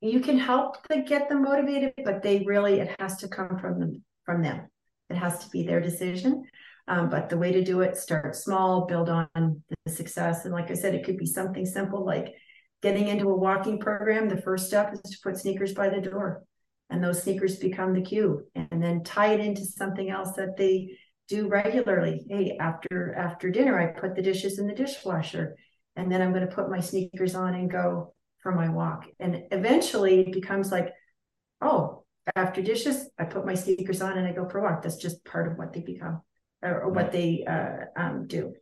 you 0.00 0.20
can 0.20 0.38
help 0.38 0.86
to 0.88 1.02
get 1.02 1.28
them 1.28 1.42
motivated, 1.42 1.94
but 2.04 2.22
they 2.22 2.44
really 2.46 2.80
it 2.80 2.94
has 3.00 3.16
to 3.18 3.28
come 3.28 3.58
from 3.58 3.80
them 3.80 4.04
from 4.24 4.42
them. 4.42 4.68
It 5.08 5.16
has 5.16 5.44
to 5.44 5.50
be 5.50 5.64
their 5.64 5.80
decision. 5.80 6.44
Um, 6.90 7.08
but 7.08 7.28
the 7.28 7.38
way 7.38 7.52
to 7.52 7.62
do 7.62 7.82
it, 7.82 7.96
start 7.96 8.34
small, 8.34 8.84
build 8.84 9.08
on 9.08 9.28
the 9.36 9.92
success. 9.92 10.44
And 10.44 10.52
like 10.52 10.72
I 10.72 10.74
said, 10.74 10.92
it 10.92 11.04
could 11.04 11.18
be 11.18 11.24
something 11.24 11.64
simple 11.64 12.04
like 12.04 12.34
getting 12.82 13.06
into 13.06 13.30
a 13.30 13.36
walking 13.36 13.78
program. 13.78 14.28
The 14.28 14.42
first 14.42 14.66
step 14.66 14.92
is 14.92 15.00
to 15.00 15.18
put 15.22 15.38
sneakers 15.38 15.72
by 15.72 15.88
the 15.88 16.00
door, 16.00 16.42
and 16.90 17.02
those 17.02 17.22
sneakers 17.22 17.58
become 17.58 17.94
the 17.94 18.02
cue. 18.02 18.44
And 18.56 18.82
then 18.82 19.04
tie 19.04 19.34
it 19.34 19.40
into 19.40 19.64
something 19.64 20.10
else 20.10 20.32
that 20.32 20.56
they 20.56 20.98
do 21.28 21.46
regularly. 21.46 22.26
Hey, 22.28 22.56
after 22.58 23.14
after 23.14 23.50
dinner, 23.50 23.78
I 23.78 23.98
put 23.98 24.16
the 24.16 24.22
dishes 24.22 24.58
in 24.58 24.66
the 24.66 24.74
dishwasher, 24.74 25.56
and 25.94 26.10
then 26.10 26.20
I'm 26.20 26.32
going 26.32 26.48
to 26.48 26.52
put 26.52 26.72
my 26.72 26.80
sneakers 26.80 27.36
on 27.36 27.54
and 27.54 27.70
go 27.70 28.14
for 28.42 28.50
my 28.50 28.68
walk. 28.68 29.06
And 29.20 29.44
eventually, 29.52 30.22
it 30.22 30.32
becomes 30.32 30.72
like, 30.72 30.92
oh, 31.60 32.04
after 32.34 32.62
dishes, 32.62 33.08
I 33.16 33.26
put 33.26 33.46
my 33.46 33.54
sneakers 33.54 34.02
on 34.02 34.18
and 34.18 34.26
I 34.26 34.32
go 34.32 34.48
for 34.48 34.58
a 34.58 34.62
walk. 34.64 34.82
That's 34.82 34.96
just 34.96 35.24
part 35.24 35.46
of 35.46 35.56
what 35.56 35.72
they 35.72 35.82
become 35.82 36.22
or, 36.62 36.82
or 36.82 36.90
what 36.90 37.12
they 37.12 37.44
uh, 37.48 38.00
um, 38.00 38.26
do. 38.26 38.54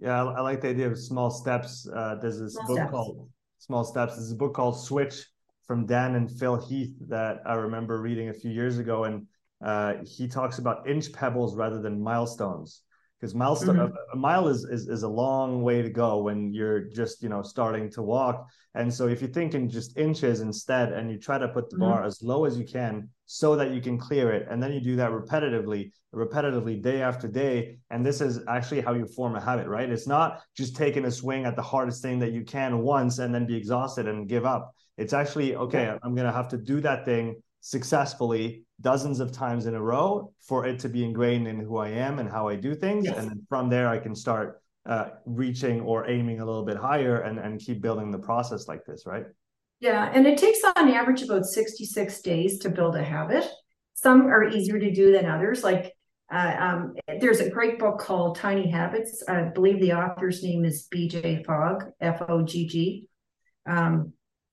Yeah, 0.00 0.24
I, 0.24 0.32
I, 0.32 0.40
like 0.40 0.60
the 0.60 0.68
idea 0.68 0.88
of 0.88 0.98
small 0.98 1.30
steps. 1.30 1.88
Uh, 1.88 2.16
there's 2.20 2.38
this 2.38 2.54
small 2.54 2.66
book 2.66 2.76
steps. 2.76 2.90
called 2.90 3.28
Small 3.58 3.84
Steps. 3.84 4.16
There's 4.16 4.32
a 4.32 4.36
book 4.36 4.54
called 4.54 4.80
Switch 4.80 5.26
from 5.66 5.86
Dan 5.86 6.14
and 6.14 6.30
Phil 6.30 6.56
Heath 6.56 6.94
that 7.08 7.40
I 7.46 7.54
remember 7.54 8.00
reading 8.00 8.28
a 8.28 8.34
few 8.34 8.50
years 8.50 8.78
ago, 8.78 9.04
and 9.04 9.26
uh, 9.64 9.94
he 10.04 10.28
talks 10.28 10.58
about 10.58 10.88
inch 10.88 11.12
pebbles 11.12 11.56
rather 11.56 11.80
than 11.80 12.02
milestones 12.02 12.82
because 13.22 13.36
milestone 13.36 13.76
mm-hmm. 13.76 13.94
a, 13.94 14.14
a, 14.14 14.16
mile 14.16 14.48
is, 14.48 14.64
is 14.64 14.88
is 14.88 15.04
a 15.04 15.08
long 15.08 15.62
way 15.62 15.80
to 15.80 15.88
go 15.88 16.22
when 16.22 16.52
you're 16.52 16.80
just 16.80 17.22
you 17.22 17.28
know 17.28 17.40
starting 17.40 17.88
to 17.88 18.02
walk 18.02 18.48
and 18.74 18.92
so 18.92 19.06
if 19.06 19.22
you 19.22 19.28
think 19.28 19.54
in 19.54 19.68
just 19.70 19.96
inches 19.96 20.40
instead 20.40 20.92
and 20.92 21.10
you 21.10 21.18
try 21.18 21.38
to 21.38 21.46
put 21.48 21.70
the 21.70 21.76
mm-hmm. 21.76 21.84
bar 21.84 22.04
as 22.04 22.20
low 22.22 22.44
as 22.44 22.58
you 22.58 22.64
can 22.64 23.08
so 23.34 23.56
that 23.56 23.70
you 23.72 23.80
can 23.80 23.96
clear 23.96 24.30
it 24.30 24.46
and 24.50 24.62
then 24.62 24.72
you 24.72 24.80
do 24.80 24.94
that 24.94 25.10
repetitively 25.10 25.90
repetitively 26.14 26.82
day 26.82 27.00
after 27.00 27.26
day 27.26 27.78
and 27.88 28.04
this 28.04 28.20
is 28.20 28.40
actually 28.46 28.82
how 28.82 28.92
you 28.92 29.06
form 29.06 29.34
a 29.36 29.40
habit 29.40 29.66
right 29.66 29.88
it's 29.88 30.06
not 30.06 30.42
just 30.54 30.76
taking 30.76 31.06
a 31.06 31.10
swing 31.10 31.46
at 31.46 31.56
the 31.56 31.62
hardest 31.62 32.02
thing 32.02 32.18
that 32.18 32.32
you 32.32 32.44
can 32.44 32.80
once 32.80 33.20
and 33.20 33.34
then 33.34 33.46
be 33.46 33.56
exhausted 33.56 34.06
and 34.06 34.28
give 34.28 34.44
up 34.44 34.74
it's 34.98 35.14
actually 35.14 35.56
okay 35.56 35.84
yeah. 35.84 35.98
i'm 36.02 36.14
going 36.14 36.26
to 36.26 36.32
have 36.32 36.46
to 36.46 36.58
do 36.58 36.78
that 36.78 37.06
thing 37.06 37.34
successfully 37.62 38.64
dozens 38.82 39.18
of 39.18 39.32
times 39.32 39.64
in 39.64 39.74
a 39.74 39.80
row 39.80 40.30
for 40.40 40.66
it 40.66 40.78
to 40.80 40.88
be 40.88 41.02
ingrained 41.02 41.48
in 41.48 41.58
who 41.58 41.78
I 41.78 41.88
am 41.90 42.18
and 42.18 42.28
how 42.28 42.48
I 42.48 42.56
do 42.56 42.74
things. 42.74 43.06
Yes. 43.06 43.16
And 43.16 43.30
then 43.30 43.46
from 43.48 43.70
there, 43.70 43.88
I 43.88 43.98
can 43.98 44.16
start 44.16 44.60
uh, 44.84 45.10
reaching 45.24 45.80
or 45.80 46.10
aiming 46.10 46.40
a 46.40 46.44
little 46.44 46.64
bit 46.64 46.76
higher 46.76 47.20
and, 47.20 47.38
and 47.38 47.60
keep 47.60 47.80
building 47.80 48.10
the 48.10 48.18
process 48.18 48.66
like 48.66 48.84
this, 48.84 49.04
right? 49.06 49.26
Yeah. 49.82 50.08
And 50.14 50.28
it 50.28 50.38
takes 50.38 50.60
on 50.62 50.88
average 50.88 51.22
about 51.22 51.44
66 51.44 52.20
days 52.20 52.60
to 52.60 52.70
build 52.70 52.94
a 52.94 53.02
habit. 53.02 53.44
Some 53.94 54.26
are 54.28 54.48
easier 54.48 54.78
to 54.78 54.92
do 54.92 55.10
than 55.10 55.26
others. 55.26 55.64
Like 55.64 55.92
uh, 56.32 56.54
um, 56.56 56.94
there's 57.18 57.40
a 57.40 57.50
great 57.50 57.80
book 57.80 57.98
called 57.98 58.36
Tiny 58.36 58.70
Habits. 58.70 59.24
I 59.26 59.42
believe 59.52 59.80
the 59.80 59.94
author's 59.94 60.40
name 60.40 60.64
is 60.64 60.86
BJ 60.94 61.44
Fogg, 61.44 61.86
F 62.00 62.22
O 62.28 62.42
G 62.42 62.68
G. 62.68 63.08
Um, 63.66 64.12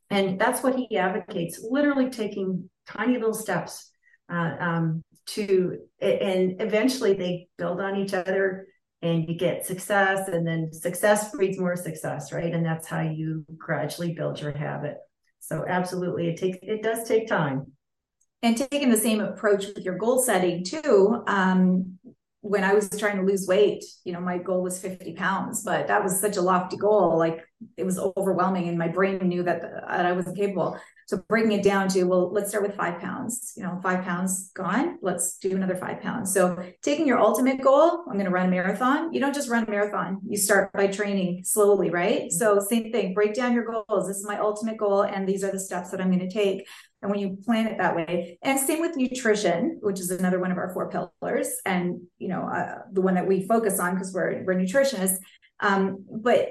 and 0.09 0.41
that's 0.41 0.63
what 0.63 0.75
he 0.75 0.97
advocates 0.97 1.59
literally 1.61 2.09
taking 2.09 2.67
tiny 2.87 3.13
little 3.13 3.35
steps 3.35 3.91
uh, 4.33 4.55
um, 4.59 5.03
to 5.27 5.77
and 6.01 6.59
eventually 6.59 7.13
they 7.13 7.47
build 7.59 7.79
on 7.79 7.97
each 7.97 8.15
other 8.15 8.65
and 9.03 9.29
you 9.29 9.37
get 9.37 9.67
success 9.67 10.27
and 10.27 10.45
then 10.45 10.73
success 10.73 11.31
breeds 11.31 11.59
more 11.59 11.75
success 11.75 12.31
right 12.31 12.51
and 12.51 12.65
that's 12.65 12.87
how 12.87 13.01
you 13.01 13.45
gradually 13.57 14.13
build 14.13 14.41
your 14.41 14.51
habit 14.51 14.97
so 15.49 15.65
absolutely 15.67 16.29
it 16.29 16.37
takes 16.37 16.57
it 16.61 16.83
does 16.83 17.07
take 17.07 17.27
time 17.27 17.65
and 18.41 18.55
taking 18.55 18.89
the 18.89 18.97
same 18.97 19.19
approach 19.19 19.65
with 19.65 19.83
your 19.83 19.97
goal 19.97 20.21
setting 20.21 20.63
too 20.63 21.23
um, 21.27 21.97
when 22.41 22.63
I 22.63 22.73
was 22.73 22.89
trying 22.97 23.17
to 23.17 23.23
lose 23.23 23.47
weight, 23.47 23.83
you 24.05 24.13
know, 24.13 24.21
my 24.21 24.37
goal 24.37 24.63
was 24.63 24.79
50 24.79 25.13
pounds, 25.13 25.63
but 25.63 25.87
that 25.87 26.03
was 26.03 26.19
such 26.19 26.37
a 26.37 26.41
lofty 26.41 26.77
goal. 26.77 27.17
Like 27.17 27.45
it 27.75 27.83
was 27.83 27.99
overwhelming 27.99 28.69
and 28.69 28.77
my 28.77 28.87
brain 28.87 29.19
knew 29.27 29.43
that, 29.43 29.61
that 29.61 30.05
I 30.05 30.13
wasn't 30.13 30.37
capable. 30.37 30.79
So 31.09 31.17
breaking 31.27 31.53
it 31.53 31.63
down 31.63 31.87
to, 31.89 32.03
well, 32.03 32.31
let's 32.31 32.49
start 32.49 32.61
with 32.61 32.75
five 32.75 33.01
pounds, 33.01 33.53
you 33.57 33.63
know, 33.63 33.79
five 33.81 34.03
pounds 34.03 34.51
gone. 34.53 34.99
Let's 35.01 35.39
do 35.39 35.55
another 35.55 35.75
five 35.75 36.01
pounds. 36.01 36.31
So 36.31 36.63
taking 36.83 37.07
your 37.07 37.17
ultimate 37.17 37.63
goal, 37.63 38.03
I'm 38.07 38.13
going 38.13 38.25
to 38.25 38.31
run 38.31 38.45
a 38.45 38.51
marathon. 38.51 39.11
You 39.11 39.19
don't 39.19 39.33
just 39.33 39.49
run 39.49 39.63
a 39.63 39.69
marathon. 39.71 40.19
You 40.27 40.37
start 40.37 40.71
by 40.71 40.85
training 40.85 41.45
slowly, 41.45 41.89
right? 41.89 42.31
So 42.31 42.59
same 42.59 42.91
thing, 42.91 43.15
break 43.15 43.33
down 43.33 43.55
your 43.55 43.65
goals. 43.65 44.07
This 44.07 44.17
is 44.17 44.27
my 44.27 44.37
ultimate 44.37 44.77
goal. 44.77 45.01
And 45.01 45.27
these 45.27 45.43
are 45.43 45.51
the 45.51 45.59
steps 45.59 45.89
that 45.89 45.99
I'm 45.99 46.15
going 46.15 46.29
to 46.29 46.31
take. 46.31 46.67
And 47.01 47.09
when 47.09 47.19
you 47.19 47.39
plan 47.43 47.65
it 47.65 47.79
that 47.79 47.95
way, 47.95 48.37
and 48.43 48.59
same 48.59 48.79
with 48.79 48.95
nutrition, 48.95 49.79
which 49.81 49.99
is 49.99 50.11
another 50.11 50.39
one 50.39 50.51
of 50.51 50.59
our 50.59 50.71
four 50.75 50.91
pillars, 50.91 51.49
and 51.65 52.01
you 52.17 52.27
know 52.27 52.41
uh, 52.41 52.79
the 52.91 52.99
one 52.99 53.15
that 53.15 53.25
we 53.25 53.47
focus 53.47 53.79
on 53.79 53.93
because 53.93 54.13
we're 54.13 54.43
we're 54.43 54.55
nutritionists. 54.55 55.15
Um, 55.61 56.05
but 56.11 56.49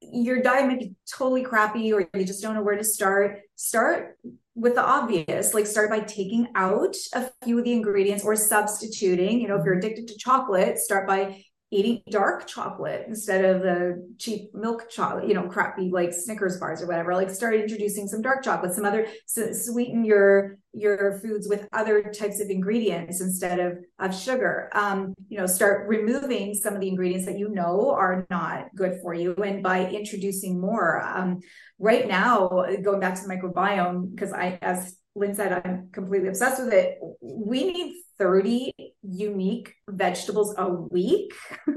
your 0.00 0.42
diet 0.42 0.66
might 0.66 0.78
be 0.78 0.94
totally 1.10 1.42
crappy 1.42 1.92
or 1.92 2.08
you 2.14 2.24
just 2.24 2.42
don't 2.42 2.54
know 2.54 2.62
where 2.62 2.76
to 2.76 2.84
start, 2.84 3.40
start 3.56 4.18
with 4.54 4.74
the 4.74 4.84
obvious. 4.84 5.54
Like 5.54 5.66
start 5.66 5.90
by 5.90 6.00
taking 6.00 6.48
out 6.54 6.96
a 7.14 7.30
few 7.44 7.58
of 7.58 7.64
the 7.64 7.72
ingredients 7.72 8.24
or 8.24 8.36
substituting. 8.36 9.40
You 9.40 9.48
know, 9.48 9.56
if 9.56 9.64
you're 9.64 9.78
addicted 9.78 10.08
to 10.08 10.18
chocolate, 10.18 10.78
start 10.78 11.06
by 11.06 11.42
eating 11.70 12.00
dark 12.10 12.46
chocolate 12.46 13.04
instead 13.08 13.44
of 13.44 13.62
the 13.62 14.14
cheap 14.18 14.54
milk 14.54 14.88
chocolate, 14.88 15.28
you 15.28 15.34
know, 15.34 15.46
crappy 15.48 15.90
like 15.90 16.12
Snickers 16.12 16.58
bars 16.58 16.82
or 16.82 16.86
whatever. 16.86 17.14
Like 17.14 17.30
start 17.30 17.54
introducing 17.54 18.08
some 18.08 18.22
dark 18.22 18.42
chocolate, 18.42 18.72
some 18.72 18.84
other 18.84 19.06
so 19.26 19.52
sweeten 19.52 20.04
your 20.04 20.58
your 20.72 21.18
foods 21.20 21.48
with 21.48 21.68
other 21.72 22.02
types 22.02 22.40
of 22.40 22.48
ingredients 22.48 23.20
instead 23.20 23.60
of 23.60 23.78
of 23.98 24.18
sugar. 24.18 24.70
Um, 24.72 25.14
you 25.28 25.38
know, 25.38 25.46
start 25.46 25.88
removing 25.88 26.54
some 26.54 26.74
of 26.74 26.80
the 26.80 26.88
ingredients 26.88 27.26
that 27.26 27.38
you 27.38 27.50
know 27.50 27.90
are 27.90 28.26
not 28.30 28.66
good 28.74 29.00
for 29.02 29.12
you, 29.12 29.34
and 29.34 29.62
by 29.62 29.88
introducing 29.90 30.60
more. 30.60 31.02
Um, 31.02 31.40
right 31.78 32.08
now, 32.08 32.66
going 32.82 33.00
back 33.00 33.14
to 33.16 33.22
the 33.26 33.34
microbiome, 33.34 34.14
because 34.14 34.32
I, 34.32 34.58
as 34.62 34.97
Lynn 35.18 35.34
said, 35.34 35.62
I'm 35.64 35.88
completely 35.92 36.28
obsessed 36.28 36.62
with 36.62 36.72
it. 36.72 36.98
We 37.20 37.64
need 37.64 38.02
30 38.18 38.72
unique 39.02 39.74
vegetables 39.88 40.54
a 40.56 40.68
week, 40.68 41.32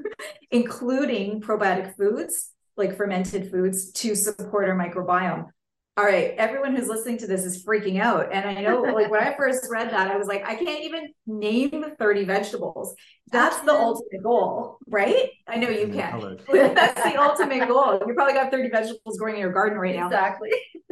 including 0.52 1.42
probiotic 1.42 1.96
foods 1.96 2.52
like 2.78 2.96
fermented 2.96 3.52
foods 3.52 3.92
to 3.92 4.16
support 4.16 4.70
our 4.70 4.76
microbiome 4.78 5.48
all 6.02 6.08
right, 6.08 6.34
everyone 6.39 6.76
who's 6.76 6.88
listening 6.88 7.20
to 7.20 7.28
this 7.28 7.45
is 7.45 7.64
freaking 7.64 8.02
out. 8.02 8.34
And 8.34 8.49
I 8.49 8.60
know, 8.60 8.82
like, 8.82 9.12
when 9.12 9.22
I 9.22 9.36
first 9.38 9.68
read 9.70 9.91
that, 9.91 10.10
I 10.10 10.18
was 10.18 10.26
like, 10.28 10.43
I 10.43 10.56
can't 10.56 10.84
even 10.84 11.10
name 11.28 11.86
30 11.99 12.24
vegetables. 12.26 12.95
That's 13.32 13.60
the 13.60 13.74
ultimate 13.74 14.24
goal, 14.24 14.80
right? 14.88 15.30
I 15.47 15.58
know 15.58 15.70
you 15.70 15.88
can. 15.89 16.39
That's 16.52 17.04
the 17.04 17.22
ultimate 17.22 17.68
goal. 17.68 18.02
You 18.08 18.16
probably 18.16 18.34
got 18.34 18.49
30 18.49 18.70
vegetables 18.70 19.20
growing 19.20 19.36
in 19.36 19.41
your 19.41 19.54
garden 19.54 19.78
right 19.78 19.95
now. 19.95 20.08
Exactly. 20.08 20.49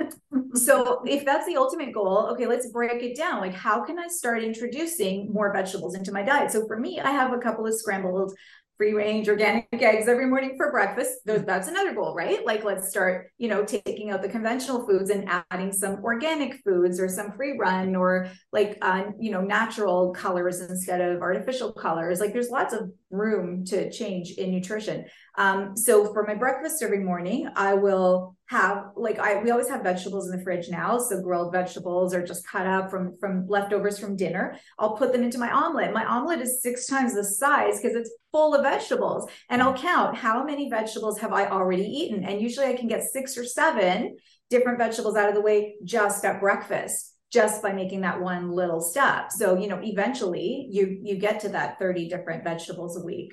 so, 0.53 1.01
if 1.05 1.25
that's 1.25 1.45
the 1.47 1.57
ultimate 1.57 1.91
goal, 1.91 2.29
okay, 2.31 2.45
let's 2.45 2.71
break 2.71 3.01
it 3.03 3.17
down. 3.17 3.41
Like, 3.41 3.53
how 3.53 3.83
can 3.83 3.97
I 3.97 4.07
start 4.07 4.43
introducing 4.43 5.33
more 5.33 5.51
vegetables 5.51 5.95
into 5.95 6.11
my 6.11 6.21
diet? 6.21 6.51
So, 6.51 6.67
for 6.67 6.79
me, 6.79 6.99
I 6.99 7.11
have 7.11 7.33
a 7.33 7.39
couple 7.39 7.65
of 7.65 7.73
scrambled 7.73 8.33
free 8.79 8.93
range 8.93 9.27
organic 9.27 9.67
eggs 9.73 10.07
every 10.07 10.25
morning 10.25 10.55
for 10.55 10.71
breakfast 10.71 11.17
those 11.25 11.43
that's 11.43 11.67
another 11.67 11.93
goal 11.93 12.15
right? 12.15 12.45
Like 12.45 12.63
let's 12.63 12.89
start 12.89 13.29
you 13.37 13.49
know 13.49 13.63
taking 13.63 14.09
out 14.09 14.21
the 14.21 14.29
conventional 14.29 14.87
foods 14.87 15.09
and 15.09 15.29
adding 15.51 15.73
some 15.73 16.03
organic 16.03 16.61
foods 16.63 16.99
or 16.99 17.09
some 17.09 17.33
free 17.33 17.57
run 17.59 17.95
or 17.95 18.29
like 18.53 18.77
uh, 18.81 19.03
you 19.19 19.31
know 19.31 19.41
natural 19.41 20.13
colors 20.13 20.61
instead 20.61 21.01
of 21.01 21.21
artificial 21.21 21.73
colors. 21.73 22.21
Like 22.21 22.31
there's 22.31 22.49
lots 22.49 22.73
of 22.73 22.89
room 23.11 23.65
to 23.65 23.91
change 23.91 24.31
in 24.31 24.51
nutrition 24.51 25.05
um, 25.37 25.75
so 25.75 26.11
for 26.13 26.25
my 26.25 26.35
breakfast 26.35 26.81
every 26.81 26.99
morning 26.99 27.49
i 27.55 27.73
will 27.73 28.35
have 28.49 28.85
like 28.95 29.19
I 29.19 29.43
we 29.43 29.51
always 29.51 29.69
have 29.69 29.83
vegetables 29.83 30.27
in 30.27 30.35
the 30.35 30.43
fridge 30.43 30.69
now. 30.69 30.97
So 30.97 31.21
grilled 31.21 31.51
vegetables 31.51 32.15
are 32.15 32.25
just 32.25 32.47
cut 32.47 32.65
up 32.65 32.89
from 32.89 33.15
from 33.19 33.47
leftovers 33.47 33.99
from 33.99 34.15
dinner. 34.15 34.57
I'll 34.79 34.97
put 34.97 35.13
them 35.13 35.23
into 35.23 35.37
my 35.37 35.51
omelet. 35.51 35.93
My 35.93 36.03
omelet 36.03 36.41
is 36.41 36.61
six 36.61 36.87
times 36.87 37.13
the 37.13 37.23
size 37.23 37.79
because 37.79 37.95
it's 37.95 38.11
full 38.31 38.55
of 38.55 38.63
vegetables. 38.63 39.29
And 39.49 39.61
I'll 39.61 39.77
count 39.77 40.17
how 40.17 40.43
many 40.43 40.67
vegetables 40.67 41.19
have 41.19 41.31
I 41.31 41.47
already 41.47 41.83
eaten. 41.83 42.23
And 42.23 42.41
usually 42.41 42.65
I 42.65 42.75
can 42.75 42.87
get 42.87 43.03
six 43.03 43.37
or 43.37 43.45
seven 43.45 44.17
different 44.49 44.79
vegetables 44.79 45.15
out 45.15 45.29
of 45.29 45.35
the 45.35 45.41
way 45.41 45.75
just 45.83 46.25
at 46.25 46.39
breakfast 46.39 47.13
just 47.31 47.61
by 47.61 47.71
making 47.71 48.01
that 48.01 48.19
one 48.19 48.51
little 48.51 48.81
step. 48.81 49.31
So, 49.31 49.59
you 49.59 49.67
know, 49.67 49.79
eventually 49.83 50.67
you 50.71 50.99
you 51.03 51.17
get 51.17 51.39
to 51.41 51.49
that 51.49 51.77
30 51.77 52.09
different 52.09 52.43
vegetables 52.43 52.97
a 52.97 53.05
week. 53.05 53.31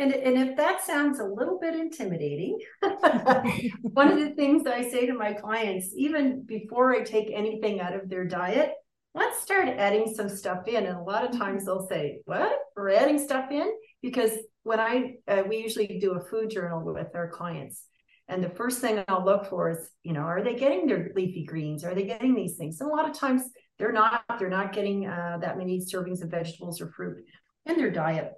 And, 0.00 0.14
and 0.14 0.38
if 0.38 0.56
that 0.56 0.82
sounds 0.82 1.20
a 1.20 1.24
little 1.24 1.58
bit 1.60 1.74
intimidating, 1.74 2.58
one 2.80 4.10
of 4.10 4.18
the 4.18 4.32
things 4.34 4.64
that 4.64 4.72
I 4.72 4.88
say 4.88 5.04
to 5.04 5.12
my 5.12 5.34
clients, 5.34 5.92
even 5.94 6.42
before 6.42 6.94
I 6.94 7.02
take 7.02 7.30
anything 7.30 7.82
out 7.82 7.94
of 7.94 8.08
their 8.08 8.24
diet, 8.24 8.72
let's 9.14 9.42
start 9.42 9.68
adding 9.68 10.10
some 10.14 10.30
stuff 10.30 10.66
in. 10.66 10.86
And 10.86 10.96
a 10.96 11.02
lot 11.02 11.28
of 11.28 11.38
times 11.38 11.66
they'll 11.66 11.86
say, 11.86 12.20
What? 12.24 12.50
We're 12.74 12.88
adding 12.92 13.18
stuff 13.18 13.50
in? 13.50 13.70
Because 14.00 14.30
when 14.62 14.80
I, 14.80 15.16
uh, 15.28 15.42
we 15.46 15.58
usually 15.58 15.98
do 16.00 16.14
a 16.14 16.24
food 16.24 16.48
journal 16.48 16.82
with 16.82 17.14
our 17.14 17.28
clients. 17.28 17.84
And 18.26 18.42
the 18.42 18.48
first 18.48 18.80
thing 18.80 19.04
I'll 19.06 19.24
look 19.24 19.50
for 19.50 19.70
is, 19.70 19.90
you 20.02 20.14
know, 20.14 20.22
are 20.22 20.42
they 20.42 20.54
getting 20.54 20.86
their 20.86 21.10
leafy 21.14 21.44
greens? 21.44 21.84
Are 21.84 21.94
they 21.94 22.04
getting 22.04 22.34
these 22.34 22.56
things? 22.56 22.80
And 22.80 22.90
a 22.90 22.94
lot 22.94 23.06
of 23.06 23.14
times 23.14 23.42
they're 23.78 23.92
not, 23.92 24.22
they're 24.38 24.48
not 24.48 24.72
getting 24.72 25.06
uh, 25.06 25.38
that 25.42 25.58
many 25.58 25.78
servings 25.78 26.22
of 26.22 26.30
vegetables 26.30 26.80
or 26.80 26.90
fruit 26.90 27.22
in 27.66 27.76
their 27.76 27.90
diet. 27.90 28.32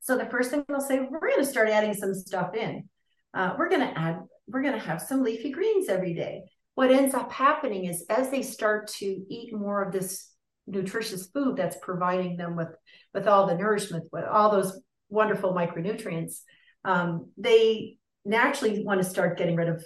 So 0.00 0.16
the 0.16 0.26
first 0.26 0.50
thing 0.50 0.64
they'll 0.68 0.80
say, 0.80 1.00
we're 1.00 1.20
going 1.20 1.44
to 1.44 1.44
start 1.44 1.68
adding 1.68 1.94
some 1.94 2.14
stuff 2.14 2.54
in. 2.54 2.88
Uh, 3.34 3.54
we're 3.58 3.68
going 3.68 3.82
to 3.82 3.98
add, 3.98 4.20
we're 4.48 4.62
going 4.62 4.74
to 4.74 4.86
have 4.86 5.00
some 5.00 5.22
leafy 5.22 5.50
greens 5.50 5.88
every 5.88 6.14
day. 6.14 6.42
What 6.74 6.90
ends 6.90 7.14
up 7.14 7.30
happening 7.30 7.84
is 7.84 8.04
as 8.08 8.30
they 8.30 8.42
start 8.42 8.88
to 8.98 9.06
eat 9.06 9.54
more 9.54 9.82
of 9.82 9.92
this 9.92 10.30
nutritious 10.66 11.26
food 11.26 11.56
that's 11.56 11.76
providing 11.82 12.36
them 12.36 12.56
with 12.56 12.68
with 13.12 13.26
all 13.26 13.46
the 13.46 13.56
nourishment, 13.56 14.04
with 14.12 14.24
all 14.24 14.50
those 14.50 14.80
wonderful 15.08 15.52
micronutrients, 15.52 16.40
um, 16.84 17.30
they 17.36 17.98
naturally 18.24 18.84
want 18.84 19.02
to 19.02 19.08
start 19.08 19.36
getting 19.36 19.56
rid 19.56 19.68
of 19.68 19.84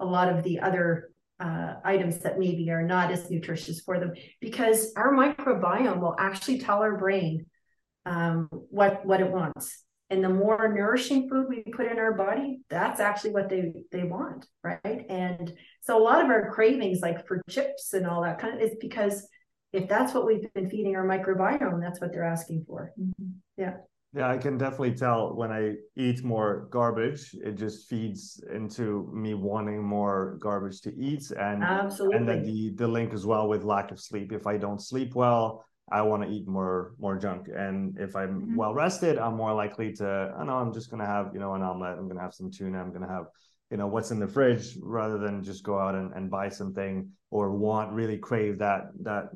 a 0.00 0.04
lot 0.04 0.28
of 0.28 0.42
the 0.42 0.60
other 0.60 1.10
uh, 1.38 1.74
items 1.84 2.18
that 2.18 2.38
maybe 2.38 2.70
are 2.70 2.82
not 2.82 3.10
as 3.10 3.30
nutritious 3.30 3.80
for 3.80 4.00
them 4.00 4.12
because 4.40 4.92
our 4.96 5.12
microbiome 5.12 6.00
will 6.00 6.16
actually 6.18 6.58
tell 6.58 6.78
our 6.78 6.96
brain 6.96 7.46
um, 8.06 8.48
what 8.50 9.04
what 9.04 9.20
it 9.20 9.30
wants. 9.30 9.82
And 10.08 10.22
the 10.22 10.28
more 10.28 10.72
nourishing 10.72 11.28
food 11.28 11.46
we 11.48 11.64
put 11.72 11.90
in 11.90 11.98
our 11.98 12.12
body, 12.12 12.60
that's 12.70 13.00
actually 13.00 13.32
what 13.32 13.48
they 13.48 13.72
they 13.90 14.04
want, 14.04 14.46
right? 14.62 15.04
And 15.08 15.52
so 15.82 16.00
a 16.00 16.02
lot 16.02 16.24
of 16.24 16.30
our 16.30 16.52
cravings, 16.52 17.00
like 17.02 17.26
for 17.26 17.42
chips 17.50 17.92
and 17.92 18.06
all 18.06 18.22
that 18.22 18.38
kind 18.38 18.54
of, 18.54 18.62
is 18.62 18.76
because 18.80 19.26
if 19.72 19.88
that's 19.88 20.14
what 20.14 20.24
we've 20.24 20.46
been 20.54 20.70
feeding 20.70 20.94
our 20.94 21.04
microbiome, 21.04 21.80
that's 21.80 22.00
what 22.00 22.12
they're 22.12 22.24
asking 22.24 22.64
for. 22.66 22.92
Mm-hmm. 22.98 23.30
Yeah. 23.56 23.74
Yeah, 24.14 24.30
I 24.30 24.38
can 24.38 24.56
definitely 24.56 24.94
tell 24.94 25.34
when 25.34 25.52
I 25.52 25.74
eat 25.96 26.24
more 26.24 26.68
garbage, 26.70 27.34
it 27.34 27.56
just 27.56 27.86
feeds 27.86 28.42
into 28.50 29.10
me 29.12 29.34
wanting 29.34 29.82
more 29.82 30.38
garbage 30.40 30.80
to 30.82 30.94
eat. 30.96 31.30
And 31.32 31.62
absolutely 31.62 32.16
and 32.16 32.28
then 32.28 32.42
the 32.44 32.70
the 32.76 32.88
link 32.88 33.12
as 33.12 33.26
well 33.26 33.48
with 33.48 33.64
lack 33.64 33.90
of 33.90 34.00
sleep. 34.00 34.32
If 34.32 34.46
I 34.46 34.56
don't 34.56 34.80
sleep 34.80 35.14
well, 35.14 35.66
I 35.90 36.02
want 36.02 36.22
to 36.24 36.28
eat 36.28 36.48
more 36.48 36.94
more 36.98 37.16
junk. 37.16 37.48
And 37.54 37.96
if 37.98 38.16
I'm 38.16 38.40
mm-hmm. 38.40 38.56
well 38.56 38.74
rested, 38.74 39.18
I'm 39.18 39.36
more 39.36 39.52
likely 39.52 39.92
to, 39.94 40.34
I 40.36 40.44
know 40.44 40.56
I'm 40.56 40.72
just 40.72 40.90
gonna 40.90 41.06
have, 41.06 41.30
you 41.32 41.40
know, 41.40 41.54
an 41.54 41.62
omelet, 41.62 41.98
I'm 41.98 42.08
gonna 42.08 42.20
have 42.20 42.34
some 42.34 42.50
tuna, 42.50 42.80
I'm 42.80 42.92
gonna 42.92 43.08
have, 43.08 43.26
you 43.70 43.76
know, 43.76 43.86
what's 43.86 44.10
in 44.10 44.18
the 44.18 44.26
fridge 44.26 44.76
rather 44.82 45.18
than 45.18 45.44
just 45.44 45.62
go 45.62 45.78
out 45.78 45.94
and, 45.94 46.12
and 46.14 46.30
buy 46.30 46.48
something 46.48 47.08
or 47.30 47.52
want 47.52 47.92
really 47.92 48.18
crave 48.18 48.58
that 48.58 48.90
that 49.02 49.30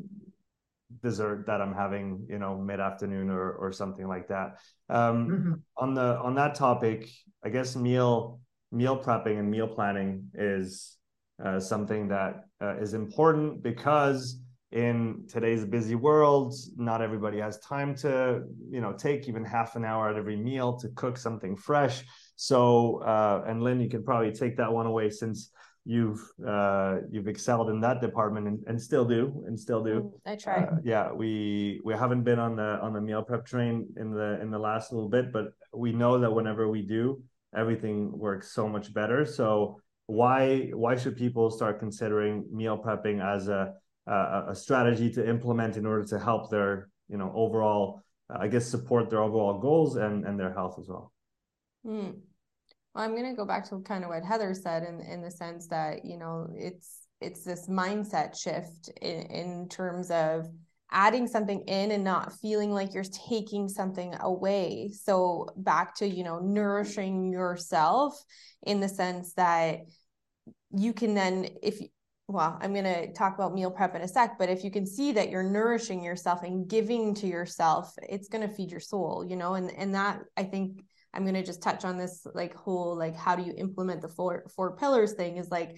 dessert 1.03 1.47
that 1.47 1.61
I'm 1.61 1.75
having, 1.75 2.27
you 2.29 2.39
know, 2.39 2.59
mid-afternoon 2.59 3.31
or 3.31 3.53
or 3.53 3.73
something 3.73 4.09
like 4.09 4.27
that. 4.29 4.59
Um 4.89 5.29
mm-hmm. 5.29 5.53
on 5.77 5.95
the 5.95 6.19
on 6.19 6.35
that 6.35 6.57
topic, 6.57 7.09
I 7.45 7.51
guess 7.51 7.77
meal 7.77 8.41
meal 8.73 9.01
prepping 9.01 9.39
and 9.39 9.51
meal 9.51 9.69
planning 9.69 10.29
is 10.35 10.97
uh, 11.45 11.59
something 11.59 12.09
that 12.09 12.45
uh, 12.61 12.77
is 12.77 12.95
important 12.95 13.63
because 13.63 14.41
in 14.73 15.25
today's 15.29 15.65
busy 15.65 15.97
world 15.97 16.55
not 16.77 17.03
everybody 17.03 17.39
has 17.39 17.59
time 17.59 17.93
to 17.93 18.43
you 18.71 18.81
know 18.81 18.93
take 18.93 19.29
even 19.29 19.45
half 19.45 19.75
an 19.75 19.85
hour 19.85 20.09
at 20.11 20.17
every 20.17 20.37
meal 20.37 20.77
to 20.77 20.89
cook 20.91 21.17
something 21.17 21.57
fresh 21.57 22.05
so 22.37 23.03
uh, 23.03 23.43
and 23.49 23.63
lynn 23.63 23.81
you 23.81 23.89
can 23.89 24.05
probably 24.05 24.31
take 24.31 24.57
that 24.57 24.73
one 24.73 24.87
away 24.87 25.11
since 25.11 25.51
you've 25.85 26.21
uh, 26.47 26.99
you've 27.11 27.29
excelled 27.29 27.71
in 27.71 27.81
that 27.81 28.01
department 28.01 28.47
and, 28.47 28.63
and 28.67 28.81
still 28.81 29.05
do 29.05 29.43
and 29.47 29.59
still 29.59 29.83
do. 29.83 30.13
Mm, 30.27 30.33
I 30.33 30.37
try. 30.37 30.65
Uh, 30.65 30.77
yeah, 30.85 31.11
we 31.13 31.81
we 31.85 31.95
haven't 31.95 32.23
been 32.23 32.39
on 32.39 32.57
the 32.57 32.79
on 32.81 32.93
the 32.93 33.01
meal 33.01 33.23
prep 33.23 33.47
train 33.47 33.89
in 33.97 34.13
the 34.13 34.41
in 34.41 34.51
the 34.51 34.59
last 34.59 34.93
little 34.93 35.09
bit, 35.09 35.33
but 35.33 35.53
we 35.73 35.93
know 35.93 36.19
that 36.19 36.31
whenever 36.31 36.69
we 36.69 36.83
do, 36.83 37.23
everything 37.57 38.17
works 38.17 38.53
so 38.53 38.69
much 38.69 38.93
better. 38.93 39.25
So 39.25 39.81
why 40.07 40.71
why 40.75 40.97
should 40.97 41.17
people 41.17 41.51
start 41.51 41.79
considering 41.79 42.45
meal 42.53 42.77
prepping 42.79 43.25
as 43.25 43.49
a 43.49 43.75
a, 44.07 44.47
a 44.49 44.55
strategy 44.55 45.11
to 45.11 45.29
implement 45.29 45.77
in 45.77 45.87
order 45.87 46.05
to 46.05 46.19
help 46.19 46.51
their 46.51 46.89
you 47.09 47.19
know 47.19 47.33
overall 47.35 48.03
I 48.29 48.49
guess 48.49 48.67
support 48.67 49.11
their 49.11 49.23
overall 49.23 49.59
goals 49.59 49.97
and 49.97 50.25
and 50.25 50.39
their 50.39 50.53
health 50.53 50.79
as 50.79 50.89
well. 50.89 51.13
Mm. 51.87 52.21
Well, 52.95 53.05
I'm 53.05 53.13
going 53.13 53.31
to 53.31 53.37
go 53.37 53.45
back 53.45 53.69
to 53.71 53.81
kind 53.81 54.05
of 54.05 54.11
what 54.11 54.25
Heather 54.25 54.55
said 54.55 54.83
in 54.85 55.01
in 55.01 55.23
the 55.23 55.31
sense 55.31 55.67
that 55.69 56.05
you 56.05 56.19
know 56.19 56.49
it's 56.55 57.07
it's 57.21 57.45
this 57.45 57.69
mindset 57.69 58.39
shift 58.39 58.91
in, 59.01 59.23
in 59.27 59.69
terms 59.69 60.11
of 60.11 60.49
adding 60.93 61.29
something 61.29 61.61
in 61.69 61.93
and 61.93 62.03
not 62.03 62.33
feeling 62.41 62.73
like 62.73 62.95
you're 62.95 63.05
taking 63.05 63.69
something 63.69 64.15
away. 64.21 64.91
So 64.93 65.49
back 65.57 65.95
to 65.97 66.09
you 66.09 66.25
know 66.25 66.39
nourishing 66.41 67.33
yourself 67.33 68.23
in 68.63 68.81
the 68.81 68.89
sense 68.89 69.35
that 69.35 69.81
you 70.73 70.93
can 70.93 71.15
then 71.15 71.49
if 71.63 71.81
well, 72.31 72.57
I'm 72.61 72.73
going 72.73 72.85
to 72.85 73.13
talk 73.13 73.35
about 73.35 73.55
meal 73.55 73.73
prep 73.73 73.97
in 73.97 74.03
a 74.03 74.09
sec, 74.09 74.39
but 74.39 74.49
if 74.49 74.63
you 74.63 74.71
can 74.71 74.87
see 74.87 75.11
that 75.13 75.31
you're 75.31 75.43
nourishing 75.43 76.03
yourself 76.03 76.45
and 76.45 76.69
giving 76.69 77.13
to 77.15 77.27
yourself, 77.27 77.93
it's 78.09 78.29
going 78.29 78.49
to 78.49 78.55
feed 78.55 78.71
your 78.71 78.81
soul, 78.81 79.27
you 79.29 79.35
know, 79.35 79.55
and 79.55 79.71
and 79.73 79.95
that 79.97 80.21
I 80.37 80.45
think 80.45 80.85
I'm 81.13 81.25
going 81.25 81.35
to 81.35 81.43
just 81.43 81.61
touch 81.61 81.85
on 81.85 81.99
this 81.99 82.25
like 82.33 82.55
whole 82.55 82.97
like 82.97 83.17
how 83.17 83.35
do 83.35 83.43
you 83.43 83.53
implement 83.57 84.01
the 84.01 84.09
four 84.09 84.45
four 84.55 84.77
pillars 84.77 85.15
thing 85.15 85.39
is 85.39 85.51
like 85.51 85.77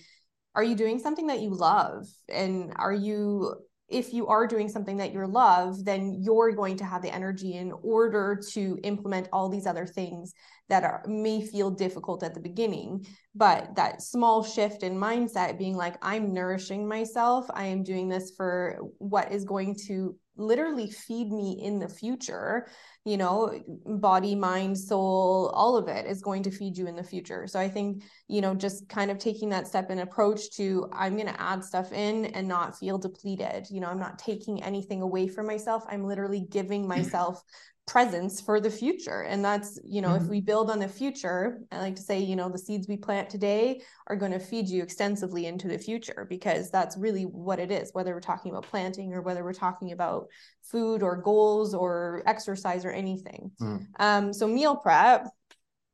are 0.54 0.62
you 0.62 0.74
doing 0.74 0.98
something 0.98 1.28
that 1.28 1.40
you 1.40 1.48
love? 1.48 2.06
And 2.28 2.74
are 2.76 2.92
you 2.92 3.54
if 3.92 4.12
you 4.12 4.26
are 4.26 4.46
doing 4.46 4.68
something 4.68 4.96
that 4.96 5.12
you 5.12 5.26
love 5.26 5.84
then 5.84 6.16
you're 6.20 6.52
going 6.52 6.76
to 6.76 6.84
have 6.84 7.02
the 7.02 7.14
energy 7.14 7.54
in 7.54 7.72
order 7.82 8.40
to 8.52 8.78
implement 8.82 9.28
all 9.32 9.48
these 9.48 9.66
other 9.66 9.86
things 9.86 10.32
that 10.68 10.84
are 10.84 11.02
may 11.06 11.44
feel 11.44 11.70
difficult 11.70 12.22
at 12.22 12.32
the 12.32 12.40
beginning. 12.40 13.06
But 13.34 13.74
that 13.76 14.00
small 14.00 14.42
shift 14.42 14.82
in 14.82 14.96
mindset 14.96 15.58
being 15.58 15.76
like 15.76 15.96
i'm 16.02 16.32
nourishing 16.32 16.88
myself. 16.88 17.46
I 17.52 17.66
am 17.66 17.82
doing 17.82 18.08
this 18.08 18.32
for 18.36 18.78
what 18.98 19.32
is 19.32 19.44
going 19.44 19.76
to 19.88 20.16
literally 20.36 20.90
feed 20.90 21.30
me 21.30 21.60
in 21.62 21.78
the 21.78 21.88
future 21.88 22.66
you 23.04 23.16
know 23.16 23.60
body 23.86 24.34
mind 24.34 24.78
soul 24.78 25.50
all 25.54 25.76
of 25.76 25.88
it 25.88 26.06
is 26.06 26.22
going 26.22 26.42
to 26.42 26.50
feed 26.50 26.76
you 26.76 26.86
in 26.86 26.96
the 26.96 27.02
future. 27.02 27.46
So 27.46 27.58
i 27.58 27.68
think 27.68 28.04
you 28.28 28.40
know 28.40 28.54
just 28.54 28.88
kind 28.88 29.10
of 29.10 29.18
taking 29.18 29.48
that 29.50 29.66
step 29.66 29.90
and 29.90 30.00
approach 30.00 30.50
to 30.56 30.88
i'm 30.92 31.14
going 31.14 31.28
to 31.28 31.40
add 31.40 31.64
stuff 31.64 31.92
in 31.92 32.26
and 32.26 32.46
not 32.46 32.78
feel 32.78 32.98
depleted. 32.98 33.66
You 33.70 33.80
know 33.80 33.88
i'm 33.88 34.00
not 34.00 34.18
taking 34.18 34.62
anything 34.62 35.02
away 35.02 35.28
from 35.28 35.46
myself. 35.46 35.84
I'm 35.88 36.04
literally 36.04 36.46
giving 36.50 36.86
myself 36.86 37.42
presence 37.86 38.40
for 38.40 38.60
the 38.60 38.70
future. 38.70 39.22
And 39.22 39.44
that's 39.44 39.78
you 39.84 40.00
know 40.00 40.10
mm-hmm. 40.10 40.24
if 40.24 40.30
we 40.30 40.40
build 40.40 40.70
on 40.70 40.78
the 40.78 40.88
future 40.88 41.60
i 41.72 41.78
like 41.78 41.96
to 41.96 42.02
say 42.02 42.20
you 42.20 42.36
know 42.36 42.48
the 42.48 42.58
seeds 42.58 42.86
we 42.88 42.96
plant 42.96 43.28
today 43.28 43.82
are 44.06 44.16
going 44.16 44.32
to 44.32 44.38
feed 44.38 44.68
you 44.68 44.82
extensively 44.82 45.46
into 45.46 45.68
the 45.68 45.78
future 45.78 46.26
because 46.28 46.70
that's 46.70 46.96
really 46.96 47.24
what 47.24 47.58
it 47.58 47.70
is 47.70 47.90
whether 47.92 48.14
we're 48.14 48.20
talking 48.20 48.52
about 48.52 48.66
planting 48.66 49.12
or 49.12 49.20
whether 49.20 49.42
we're 49.42 49.52
talking 49.52 49.92
about 49.92 50.28
food 50.72 51.02
or 51.02 51.16
goals 51.16 51.74
or 51.74 52.22
exercise 52.26 52.84
or 52.84 52.90
anything 52.90 53.50
mm. 53.60 53.86
um, 54.00 54.32
so 54.32 54.46
meal 54.48 54.74
prep 54.74 55.28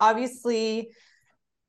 obviously 0.00 0.88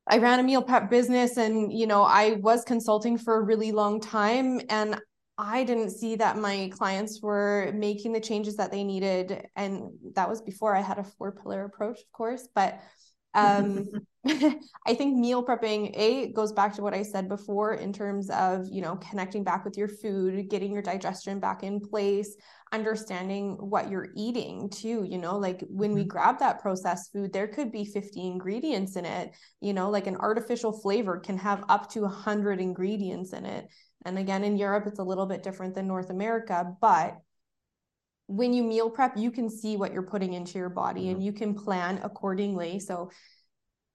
I 0.06 0.18
ran 0.18 0.40
a 0.40 0.42
meal 0.42 0.62
prep 0.62 0.88
business 0.88 1.36
and 1.36 1.72
you 1.72 1.86
know 1.86 2.02
I 2.02 2.32
was 2.40 2.64
consulting 2.64 3.18
for 3.18 3.36
a 3.36 3.42
really 3.42 3.72
long 3.72 4.00
time 4.00 4.60
and 4.70 5.00
I 5.40 5.64
didn't 5.64 5.90
see 5.90 6.16
that 6.16 6.36
my 6.36 6.70
clients 6.76 7.22
were 7.22 7.72
making 7.74 8.12
the 8.12 8.20
changes 8.20 8.56
that 8.56 8.70
they 8.70 8.84
needed. 8.84 9.46
And 9.56 9.92
that 10.14 10.28
was 10.28 10.42
before 10.42 10.76
I 10.76 10.82
had 10.82 10.98
a 10.98 11.04
four 11.04 11.32
pillar 11.32 11.64
approach, 11.64 11.98
of 12.00 12.12
course. 12.12 12.46
But 12.54 12.78
um, 13.34 13.88
I 14.86 14.94
think 14.94 15.16
meal 15.16 15.44
prepping, 15.44 15.92
A, 15.94 16.32
goes 16.32 16.52
back 16.52 16.74
to 16.74 16.82
what 16.82 16.92
I 16.92 17.02
said 17.02 17.28
before 17.28 17.74
in 17.74 17.92
terms 17.92 18.28
of, 18.30 18.68
you 18.70 18.82
know, 18.82 18.96
connecting 18.96 19.44
back 19.44 19.64
with 19.64 19.78
your 19.78 19.88
food, 19.88 20.48
getting 20.50 20.72
your 20.72 20.82
digestion 20.82 21.40
back 21.40 21.62
in 21.62 21.80
place, 21.80 22.36
understanding 22.70 23.56
what 23.58 23.90
you're 23.90 24.08
eating 24.14 24.68
too. 24.68 25.04
You 25.08 25.18
know, 25.18 25.38
like 25.38 25.64
when 25.68 25.92
we 25.92 26.02
mm-hmm. 26.02 26.08
grab 26.08 26.38
that 26.40 26.60
processed 26.60 27.12
food, 27.12 27.32
there 27.32 27.48
could 27.48 27.72
be 27.72 27.84
50 27.84 28.26
ingredients 28.26 28.96
in 28.96 29.06
it. 29.06 29.34
You 29.60 29.72
know, 29.72 29.88
like 29.88 30.06
an 30.06 30.16
artificial 30.16 30.72
flavor 30.72 31.18
can 31.18 31.38
have 31.38 31.64
up 31.68 31.90
to 31.92 32.02
100 32.02 32.60
ingredients 32.60 33.32
in 33.32 33.46
it 33.46 33.68
and 34.04 34.18
again, 34.18 34.44
in 34.44 34.56
Europe, 34.56 34.86
it's 34.86 34.98
a 34.98 35.04
little 35.04 35.26
bit 35.26 35.42
different 35.42 35.74
than 35.74 35.86
North 35.86 36.10
America, 36.10 36.74
but 36.80 37.18
when 38.26 38.52
you 38.52 38.62
meal 38.62 38.88
prep, 38.88 39.16
you 39.16 39.30
can 39.30 39.50
see 39.50 39.76
what 39.76 39.92
you're 39.92 40.02
putting 40.02 40.34
into 40.34 40.56
your 40.56 40.68
body 40.68 41.02
mm-hmm. 41.02 41.16
and 41.16 41.24
you 41.24 41.32
can 41.32 41.54
plan 41.54 42.00
accordingly. 42.02 42.78
So 42.78 43.10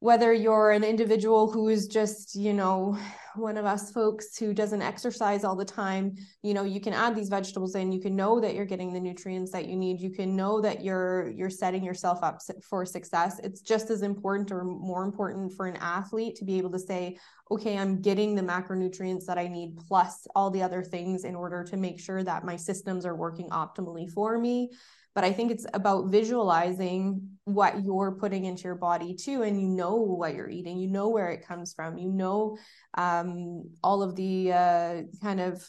whether 0.06 0.32
you're 0.32 0.69
an 0.69 0.84
individual 0.84 1.52
who 1.52 1.68
is 1.68 1.88
just 1.88 2.36
you 2.36 2.53
know 2.53 2.95
one 3.34 3.57
of 3.57 3.65
us 3.65 3.91
folks 3.91 4.38
who 4.38 4.53
doesn't 4.53 4.84
exercise 4.84 5.44
all 5.44 5.56
the 5.56 5.65
time 5.65 6.15
you 6.44 6.53
know 6.53 6.64
you 6.64 6.80
can 6.80 6.94
add 6.94 7.15
these 7.15 7.27
vegetables 7.27 7.73
in. 7.73 7.91
You 7.91 7.99
can 7.99 8.15
know 8.15 8.40
that 8.40 8.53
you're 8.53 8.72
getting 8.73 8.94
the 8.94 8.99
nutrients 8.99 9.52
that 9.52 9.65
you 9.65 9.76
need. 9.76 9.99
You 9.99 10.11
can 10.11 10.36
know 10.36 10.61
that 10.61 10.84
you're 10.84 11.30
you're 11.32 11.49
setting 11.49 11.84
yourself 11.84 12.19
up 12.22 12.40
for 12.61 12.86
success. 12.86 13.40
It's 13.44 13.61
just 13.61 13.90
as 13.90 14.03
important 14.03 14.52
or 14.52 14.64
more 14.64 15.03
important 15.03 15.53
for 15.53 15.65
an 15.65 15.77
athlete 15.77 16.36
to 16.36 16.45
be 16.45 16.60
able 16.60 16.72
to 16.73 16.80
say 16.80 17.18
okay 17.52 17.77
i'm 17.77 18.02
getting 18.02 18.34
the 18.34 18.41
macronutrients 18.41 19.26
that 19.26 19.38
i 19.38 19.48
need 19.48 19.77
plus 19.88 20.26
all 20.36 20.49
the 20.49 20.64
other 20.64 20.82
things 20.82 21.23
in 21.23 21.36
order 21.36 21.64
to 21.64 21.77
make 21.77 21.99
sure 21.99 22.23
that 22.23 22.44
my 22.44 22.56
systems 22.56 23.06
are 23.06 23.15
working 23.15 23.48
optimally 23.49 24.10
for 24.10 24.40
me 24.40 24.72
but 25.16 25.24
i 25.24 25.32
think 25.32 25.52
it's 25.52 25.66
about 25.74 26.12
visualizing 26.12 27.30
what 27.46 27.84
you're 27.84 28.18
putting 28.20 28.46
into 28.46 28.64
your 28.64 28.76
body 28.76 29.16
too 29.16 29.44
and 29.44 29.60
you 29.62 29.68
know 29.68 29.96
what 29.96 30.36
you're 30.36 30.50
eating 30.50 30.78
you 30.78 30.88
know 30.88 31.10
where 31.10 31.32
it 31.32 31.48
comes 31.48 31.74
from 31.74 31.98
you 31.98 32.12
know 32.12 32.58
um, 32.96 33.64
all 33.84 34.04
of 34.04 34.16
the 34.16 34.52
uh, 34.52 35.02
kind 35.22 35.40
of 35.40 35.68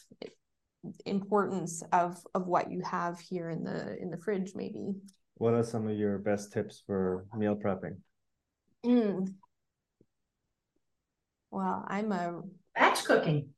importance 1.05 1.82
of 1.93 2.16
of 2.35 2.47
what 2.47 2.70
you 2.70 2.81
have 2.82 3.18
here 3.20 3.51
in 3.51 3.64
the 3.64 3.97
in 4.01 4.10
the 4.10 4.16
fridge 4.16 4.52
maybe. 4.55 4.94
What 5.35 5.55
are 5.55 5.64
some 5.64 5.89
of 5.89 5.97
your 5.97 6.18
best 6.18 6.52
tips 6.52 6.82
for 6.86 7.27
meal 7.36 7.56
prepping? 7.56 7.97
Mm. 8.85 9.35
well 11.51 11.85
i'm 11.89 12.12
a 12.12 12.43
batch 12.74 13.05
cooking 13.05 13.48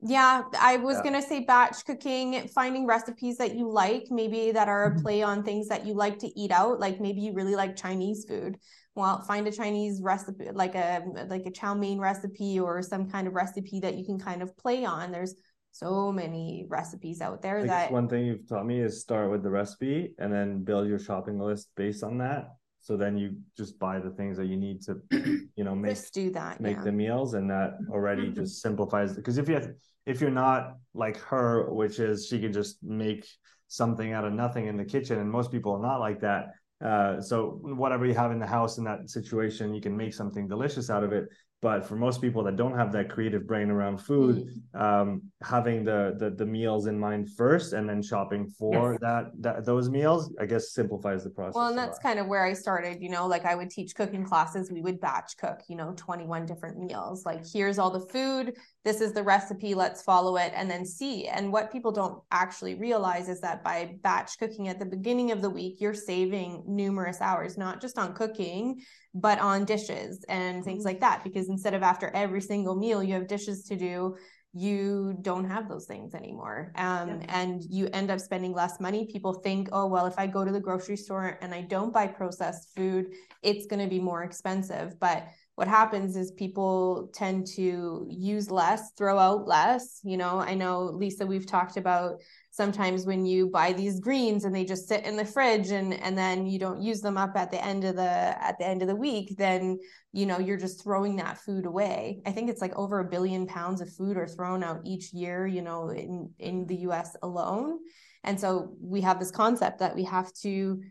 yeah, 0.00 0.42
I 0.60 0.76
was 0.76 0.96
yeah. 0.96 1.02
gonna 1.02 1.22
say 1.22 1.40
batch 1.40 1.84
cooking, 1.84 2.48
finding 2.48 2.86
recipes 2.86 3.36
that 3.38 3.56
you 3.56 3.68
like, 3.68 4.06
maybe 4.10 4.52
that 4.52 4.68
are 4.68 4.86
a 4.86 4.90
mm-hmm. 4.90 5.02
play 5.02 5.22
on 5.22 5.42
things 5.42 5.68
that 5.68 5.84
you 5.84 5.94
like 5.94 6.18
to 6.20 6.38
eat 6.38 6.52
out. 6.52 6.78
Like 6.78 7.00
maybe 7.00 7.20
you 7.20 7.32
really 7.32 7.56
like 7.56 7.74
Chinese 7.74 8.24
food. 8.28 8.58
Well, 8.94 9.22
find 9.22 9.46
a 9.48 9.52
Chinese 9.52 10.00
recipe, 10.00 10.50
like 10.52 10.76
a 10.76 11.02
like 11.28 11.46
a 11.46 11.50
chow 11.50 11.74
mein 11.74 11.98
recipe 11.98 12.60
or 12.60 12.80
some 12.82 13.10
kind 13.10 13.26
of 13.26 13.34
recipe 13.34 13.80
that 13.80 13.96
you 13.96 14.04
can 14.04 14.18
kind 14.18 14.42
of 14.42 14.56
play 14.56 14.84
on. 14.84 15.10
There's 15.10 15.34
so 15.72 16.12
many 16.12 16.66
recipes 16.68 17.20
out 17.20 17.42
there 17.42 17.64
that 17.64 17.92
one 17.92 18.08
thing 18.08 18.26
you've 18.26 18.48
taught 18.48 18.66
me 18.66 18.80
is 18.80 19.00
start 19.00 19.30
with 19.30 19.42
the 19.42 19.50
recipe 19.50 20.14
and 20.18 20.32
then 20.32 20.64
build 20.64 20.88
your 20.88 20.98
shopping 20.98 21.38
list 21.38 21.68
based 21.76 22.02
on 22.02 22.18
that 22.18 22.48
so 22.80 22.96
then 22.96 23.16
you 23.16 23.36
just 23.56 23.78
buy 23.78 23.98
the 23.98 24.10
things 24.10 24.36
that 24.36 24.46
you 24.46 24.56
need 24.56 24.80
to 24.82 25.00
you 25.56 25.64
know 25.64 25.74
make 25.74 25.94
just 25.94 26.14
do 26.14 26.30
that 26.30 26.60
make 26.60 26.76
yeah. 26.76 26.84
the 26.84 26.92
meals 26.92 27.34
and 27.34 27.50
that 27.50 27.78
already 27.90 28.24
mm-hmm. 28.24 28.34
just 28.34 28.62
simplifies 28.62 29.14
because 29.14 29.38
if 29.38 29.48
you 29.48 29.54
have, 29.54 29.70
if 30.06 30.20
you're 30.20 30.30
not 30.30 30.76
like 30.94 31.18
her 31.18 31.72
which 31.72 31.98
is 31.98 32.26
she 32.26 32.40
can 32.40 32.52
just 32.52 32.82
make 32.82 33.26
something 33.68 34.12
out 34.12 34.24
of 34.24 34.32
nothing 34.32 34.66
in 34.66 34.76
the 34.76 34.84
kitchen 34.84 35.18
and 35.18 35.30
most 35.30 35.50
people 35.50 35.72
are 35.72 35.82
not 35.82 35.98
like 35.98 36.20
that 36.20 36.52
uh, 36.84 37.20
so 37.20 37.58
whatever 37.62 38.06
you 38.06 38.14
have 38.14 38.30
in 38.30 38.38
the 38.38 38.46
house 38.46 38.78
in 38.78 38.84
that 38.84 39.10
situation 39.10 39.74
you 39.74 39.80
can 39.80 39.96
make 39.96 40.14
something 40.14 40.46
delicious 40.46 40.90
out 40.90 41.02
of 41.02 41.12
it 41.12 41.28
but 41.60 41.86
for 41.86 41.96
most 41.96 42.20
people 42.20 42.42
that 42.44 42.56
don't 42.56 42.76
have 42.76 42.92
that 42.92 43.08
creative 43.08 43.46
brain 43.46 43.70
around 43.70 43.98
food 43.98 44.48
mm. 44.74 44.80
um, 44.80 45.22
having 45.42 45.84
the, 45.84 46.14
the, 46.18 46.30
the 46.30 46.46
meals 46.46 46.86
in 46.86 46.98
mind 46.98 47.28
first 47.36 47.72
and 47.72 47.88
then 47.88 48.02
shopping 48.02 48.48
for 48.58 48.92
yes. 48.92 49.00
that, 49.00 49.24
that 49.40 49.64
those 49.64 49.90
meals 49.90 50.32
i 50.40 50.46
guess 50.46 50.72
simplifies 50.72 51.24
the 51.24 51.30
process 51.30 51.54
well 51.54 51.68
and 51.68 51.78
that's 51.78 51.98
kind 51.98 52.18
of 52.18 52.26
where 52.26 52.44
i 52.44 52.52
started 52.52 53.00
you 53.00 53.08
know 53.08 53.26
like 53.26 53.44
i 53.44 53.54
would 53.54 53.70
teach 53.70 53.94
cooking 53.94 54.24
classes. 54.24 54.70
We 54.70 54.80
would 54.80 55.00
batch 55.00 55.36
cook 55.36 55.60
you 55.68 55.76
know 55.76 55.92
21 55.96 56.46
different 56.46 56.78
meals. 56.78 57.26
Like 57.26 57.44
here's 57.46 57.78
all 57.78 57.90
the 57.90 58.06
food. 58.06 58.54
This 58.84 59.00
is 59.00 59.12
the 59.12 59.22
recipe. 59.22 59.74
Let's 59.74 60.02
follow 60.02 60.36
it 60.36 60.52
and 60.54 60.70
then 60.70 60.86
see. 60.86 61.26
And 61.26 61.52
what 61.52 61.72
people 61.72 61.92
don't 61.92 62.22
actually 62.30 62.74
realize 62.74 63.28
is 63.28 63.40
that 63.40 63.62
by 63.62 63.96
batch 64.02 64.38
cooking 64.38 64.68
at 64.68 64.78
the 64.78 64.86
beginning 64.86 65.32
of 65.32 65.42
the 65.42 65.50
week 65.50 65.80
you're 65.80 65.94
saving 65.94 66.62
numerous 66.66 67.20
hours 67.20 67.58
not 67.58 67.80
just 67.80 67.98
on 67.98 68.14
cooking 68.14 68.80
but 69.14 69.38
on 69.38 69.64
dishes 69.64 70.24
and 70.28 70.64
things 70.64 70.80
mm-hmm. 70.80 70.88
like 70.88 71.00
that 71.00 71.24
because 71.24 71.48
instead 71.48 71.74
of 71.74 71.82
after 71.82 72.10
every 72.14 72.40
single 72.40 72.76
meal 72.76 73.02
you 73.02 73.14
have 73.14 73.26
dishes 73.26 73.64
to 73.64 73.76
do 73.76 74.14
you 74.54 75.16
don't 75.20 75.44
have 75.44 75.68
those 75.68 75.86
things 75.86 76.14
anymore. 76.14 76.72
Um, 76.76 77.08
yeah. 77.08 77.26
And 77.28 77.62
you 77.68 77.88
end 77.92 78.10
up 78.10 78.18
spending 78.18 78.52
less 78.52 78.80
money. 78.80 79.06
People 79.06 79.34
think, 79.34 79.68
oh, 79.72 79.86
well, 79.86 80.06
if 80.06 80.14
I 80.18 80.26
go 80.26 80.44
to 80.44 80.50
the 80.50 80.60
grocery 80.60 80.96
store 80.96 81.38
and 81.42 81.54
I 81.54 81.62
don't 81.62 81.92
buy 81.92 82.06
processed 82.06 82.74
food, 82.74 83.08
it's 83.42 83.66
going 83.66 83.82
to 83.82 83.88
be 83.88 84.00
more 84.00 84.24
expensive. 84.24 84.98
But 84.98 85.28
what 85.56 85.68
happens 85.68 86.16
is 86.16 86.32
people 86.32 87.10
tend 87.14 87.46
to 87.56 88.06
use 88.08 88.50
less, 88.50 88.92
throw 88.96 89.18
out 89.18 89.46
less. 89.46 90.00
You 90.02 90.16
know, 90.16 90.38
I 90.38 90.54
know, 90.54 90.84
Lisa, 90.84 91.26
we've 91.26 91.46
talked 91.46 91.76
about 91.76 92.20
sometimes 92.58 93.06
when 93.06 93.24
you 93.24 93.46
buy 93.46 93.72
these 93.72 94.00
greens 94.00 94.44
and 94.44 94.54
they 94.54 94.64
just 94.64 94.88
sit 94.88 95.06
in 95.06 95.16
the 95.16 95.24
fridge 95.24 95.70
and 95.70 95.94
and 95.94 96.18
then 96.18 96.44
you 96.44 96.58
don't 96.58 96.82
use 96.82 97.00
them 97.00 97.16
up 97.16 97.36
at 97.36 97.52
the 97.52 97.64
end 97.64 97.84
of 97.84 97.94
the 97.94 98.02
at 98.02 98.58
the 98.58 98.66
end 98.66 98.82
of 98.82 98.88
the 98.88 98.96
week 98.96 99.36
then 99.38 99.78
you 100.12 100.26
know 100.26 100.38
you're 100.38 100.58
just 100.58 100.82
throwing 100.82 101.16
that 101.16 101.38
food 101.38 101.64
away. 101.66 102.20
I 102.26 102.32
think 102.32 102.50
it's 102.50 102.60
like 102.60 102.76
over 102.76 102.98
a 102.98 103.08
billion 103.08 103.46
pounds 103.46 103.80
of 103.80 103.94
food 103.94 104.16
are 104.16 104.26
thrown 104.26 104.64
out 104.64 104.80
each 104.84 105.12
year 105.12 105.46
you 105.46 105.62
know 105.62 105.90
in 105.90 106.30
in 106.38 106.66
the 106.66 106.78
us 106.78 107.16
alone. 107.22 107.78
And 108.24 108.38
so 108.38 108.74
we 108.80 109.00
have 109.02 109.20
this 109.20 109.30
concept 109.30 109.78
that 109.78 109.94
we 109.94 110.04
have 110.04 110.32
to 110.42 110.82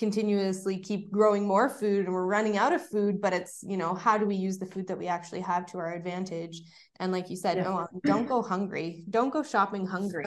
continuously 0.00 0.78
keep 0.78 1.12
growing 1.12 1.46
more 1.46 1.68
food 1.68 2.06
and 2.06 2.14
we're 2.14 2.24
running 2.24 2.56
out 2.56 2.72
of 2.72 2.80
food 2.88 3.20
but 3.20 3.34
it's 3.34 3.62
you 3.62 3.76
know 3.76 3.94
how 3.94 4.16
do 4.16 4.24
we 4.24 4.34
use 4.34 4.58
the 4.58 4.64
food 4.64 4.88
that 4.88 4.96
we 4.96 5.06
actually 5.06 5.42
have 5.42 5.66
to 5.66 5.76
our 5.76 5.92
advantage? 5.92 6.62
And 6.98 7.12
like 7.12 7.28
you 7.28 7.36
said 7.36 7.58
yeah. 7.58 7.64
no 7.64 7.86
don't 8.02 8.26
go 8.26 8.40
hungry. 8.40 9.04
Don't 9.10 9.30
go 9.30 9.42
shopping 9.42 9.86
hungry. 9.86 10.24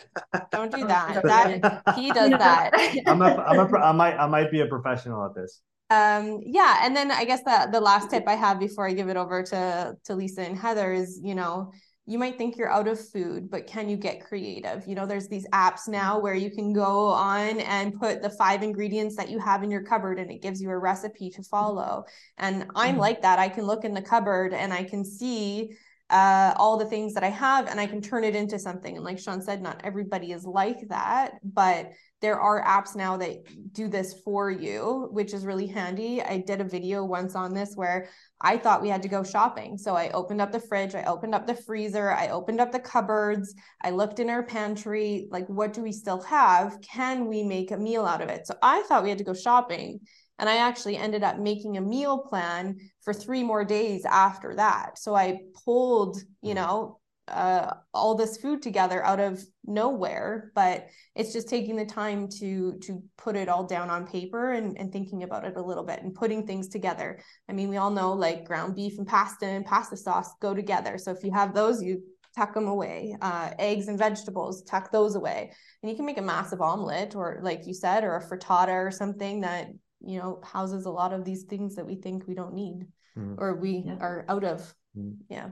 Don't 0.52 0.72
do 0.72 0.86
that. 0.95 1.24
That 1.24 1.82
he 1.95 2.12
does 2.12 2.30
that. 2.30 2.70
I'm 3.08 3.24
a, 3.24 3.36
I'm 3.36 3.60
a 3.60 3.80
i 3.80 3.91
might 3.91 4.16
i 4.16 4.28
might 4.28 4.52
be 4.52 4.62
a 4.62 4.68
professional 4.68 5.26
at 5.26 5.34
this. 5.34 5.62
Um 5.90 6.41
yeah 6.44 6.82
and 6.84 6.95
then 6.95 7.10
i 7.10 7.26
guess 7.26 7.41
the 7.44 7.68
the 7.72 7.82
last 7.82 8.12
tip 8.12 8.26
i 8.28 8.36
have 8.36 8.60
before 8.60 8.88
i 8.88 8.94
give 8.94 9.10
it 9.10 9.18
over 9.18 9.41
to 9.41 9.98
to 10.06 10.16
lisa 10.16 10.44
and 10.44 10.56
heather 10.56 10.94
is 10.94 11.20
you 11.24 11.34
know 11.34 11.72
you 12.06 12.20
might 12.20 12.38
think 12.38 12.58
you're 12.58 12.72
out 12.72 12.88
of 12.88 13.00
food, 13.00 13.50
but 13.50 13.66
can 13.66 13.88
you 13.88 13.96
get 13.96 14.26
creative? 14.26 14.86
You 14.86 14.96
know, 14.96 15.06
there's 15.06 15.30
these 15.30 15.48
apps 15.54 15.88
now 15.88 16.20
where 16.20 16.36
you 16.36 16.52
can 16.52 16.74
go 16.74 17.08
on 17.08 17.62
and 17.62 17.98
put 17.98 18.22
the 18.22 18.30
five 18.30 18.62
ingredients 18.62 19.16
that 19.16 19.30
you 19.30 19.40
have 19.40 19.64
in 19.64 19.72
your 19.72 19.84
cupboard 19.84 20.20
and 20.20 20.30
it 20.30 20.42
gives 20.42 20.62
you 20.62 20.70
a 20.70 20.78
recipe 20.78 21.30
to 21.30 21.44
follow. 21.44 22.04
And 22.38 22.66
I'm 22.76 22.92
mm-hmm. 22.92 23.00
like 23.00 23.22
that. 23.22 23.40
I 23.40 23.48
can 23.48 23.66
look 23.66 23.86
in 23.86 23.94
the 23.94 24.02
cupboard 24.02 24.54
and 24.54 24.74
I 24.74 24.84
can 24.84 25.06
see 25.06 25.78
uh, 26.10 26.54
all 26.58 26.78
the 26.78 26.86
things 26.86 27.14
that 27.14 27.24
I 27.24 27.30
have 27.30 27.68
and 27.68 27.80
I 27.80 27.88
can 27.88 28.02
turn 28.02 28.26
it 28.26 28.36
into 28.36 28.60
something. 28.60 28.98
And 28.98 29.06
like 29.06 29.18
Sean 29.18 29.42
said, 29.42 29.62
not 29.62 29.82
everybody 29.86 30.34
is 30.34 30.44
like 30.44 30.90
that, 30.90 31.36
but 31.42 31.92
there 32.24 32.40
are 32.40 32.64
apps 32.64 32.95
now 32.95 33.18
that 33.18 33.44
do 33.74 33.90
this 33.90 34.22
for 34.24 34.50
you, 34.50 35.10
which 35.12 35.34
is 35.34 35.45
really 35.45 35.68
handy. 35.68 36.22
I 36.22 36.38
did 36.38 36.62
a 36.62 36.64
video 36.64 37.04
once 37.04 37.36
on 37.36 37.54
this 37.54 37.74
where 37.76 38.08
I 38.40 38.58
thought 38.58 38.82
we 38.82 38.88
had 38.88 39.02
to 39.02 39.10
go 39.10 39.26
shopping. 39.26 39.78
So 39.78 39.94
I 39.94 40.10
opened 40.12 40.40
up 40.40 40.54
the 40.54 40.62
fridge, 40.62 40.95
I 40.95 41.04
opened 41.04 41.36
up 41.36 41.45
the 41.45 41.54
freezer, 41.54 42.12
I 42.14 42.30
opened 42.30 42.62
up 42.62 42.72
the 42.72 42.80
cupboards, 42.80 43.54
I 43.82 43.90
looked 43.90 44.20
in 44.20 44.30
our 44.30 44.41
pantry, 44.41 45.28
like, 45.32 45.48
what 45.48 45.74
do 45.74 45.84
we 45.84 45.91
still 45.91 46.22
have? 46.22 46.80
Can 46.82 47.28
we 47.28 47.44
make 47.44 47.72
a 47.72 47.78
meal 47.78 48.06
out 48.06 48.22
of 48.22 48.30
it? 48.30 48.48
So 48.48 48.56
I 48.64 48.84
thought 48.84 49.04
we 49.04 49.10
had 49.10 49.18
to 49.18 49.26
go 49.26 49.34
shopping. 49.34 50.00
And 50.40 50.48
I 50.48 50.58
actually 50.58 50.95
ended 50.95 51.24
up 51.24 51.40
making 51.40 51.76
a 51.76 51.82
meal 51.82 52.20
plan 52.20 52.78
for 53.02 53.14
three 53.14 53.44
more 53.44 53.66
days 53.66 54.06
after 54.06 54.56
that. 54.56 54.98
So 54.98 55.14
I 55.14 55.40
pulled, 55.66 56.22
you 56.41 56.54
mm. 56.54 56.56
know, 56.56 57.00
uh, 57.30 57.74
all 57.94 58.16
this 58.16 58.38
food 58.38 58.62
together 58.62 59.04
out 59.06 59.20
of 59.20 59.41
nowhere 59.66 60.52
but 60.56 60.88
it's 61.16 61.32
just 61.32 61.48
taking 61.48 61.76
the 61.78 61.86
time 61.86 62.28
to 62.28 62.78
to 62.82 63.02
put 63.18 63.38
it 63.38 63.48
all 63.48 63.66
down 63.66 63.90
on 63.90 64.06
paper 64.06 64.52
and, 64.52 64.78
and 64.78 64.91
thinking 64.91 65.24
about 65.24 65.45
it 65.45 65.56
a 65.56 65.62
little 65.62 65.86
bit 65.86 66.02
and 66.04 66.14
putting 66.14 66.45
things 66.45 66.68
together 66.68 67.20
i 67.50 67.54
mean 67.54 67.70
we 67.70 67.78
all 67.78 67.91
know 67.91 68.12
like 68.12 68.44
ground 68.44 68.76
beef 68.76 68.98
and 68.98 69.08
pasta 69.08 69.45
and 69.45 69.66
pasta 69.66 69.95
sauce 69.95 70.34
go 70.41 70.54
together 70.54 70.98
so 70.98 71.12
if 71.12 71.24
you 71.24 71.32
have 71.32 71.54
those 71.54 71.82
you 71.82 72.04
tuck 72.36 72.54
them 72.54 72.68
away 72.68 73.16
uh, 73.22 73.52
eggs 73.60 73.88
and 73.88 73.98
vegetables 73.98 74.64
tuck 74.64 74.91
those 74.91 75.16
away 75.16 75.52
and 75.82 75.90
you 75.90 75.95
can 75.95 76.06
make 76.06 76.18
a 76.18 76.22
massive 76.22 76.62
omelet 76.62 77.16
or 77.16 77.40
like 77.41 77.66
you 77.66 77.74
said 77.74 78.04
or 78.04 78.18
a 78.18 78.24
frittata 78.24 78.74
or 78.74 78.91
something 78.91 79.41
that 79.41 79.68
you 80.02 80.20
know 80.20 80.41
houses 80.44 80.86
a 80.86 80.91
lot 80.91 81.14
of 81.14 81.24
these 81.24 81.44
things 81.44 81.76
that 81.76 81.86
we 81.86 81.95
think 81.95 82.28
we 82.28 82.34
don't 82.34 82.54
need 82.54 82.88
mm. 83.18 83.36
or 83.38 83.56
we 83.56 83.84
yeah. 83.86 83.95
are 84.02 84.26
out 84.28 84.44
of 84.44 84.74
mm. 84.98 85.16
yeah 85.30 85.50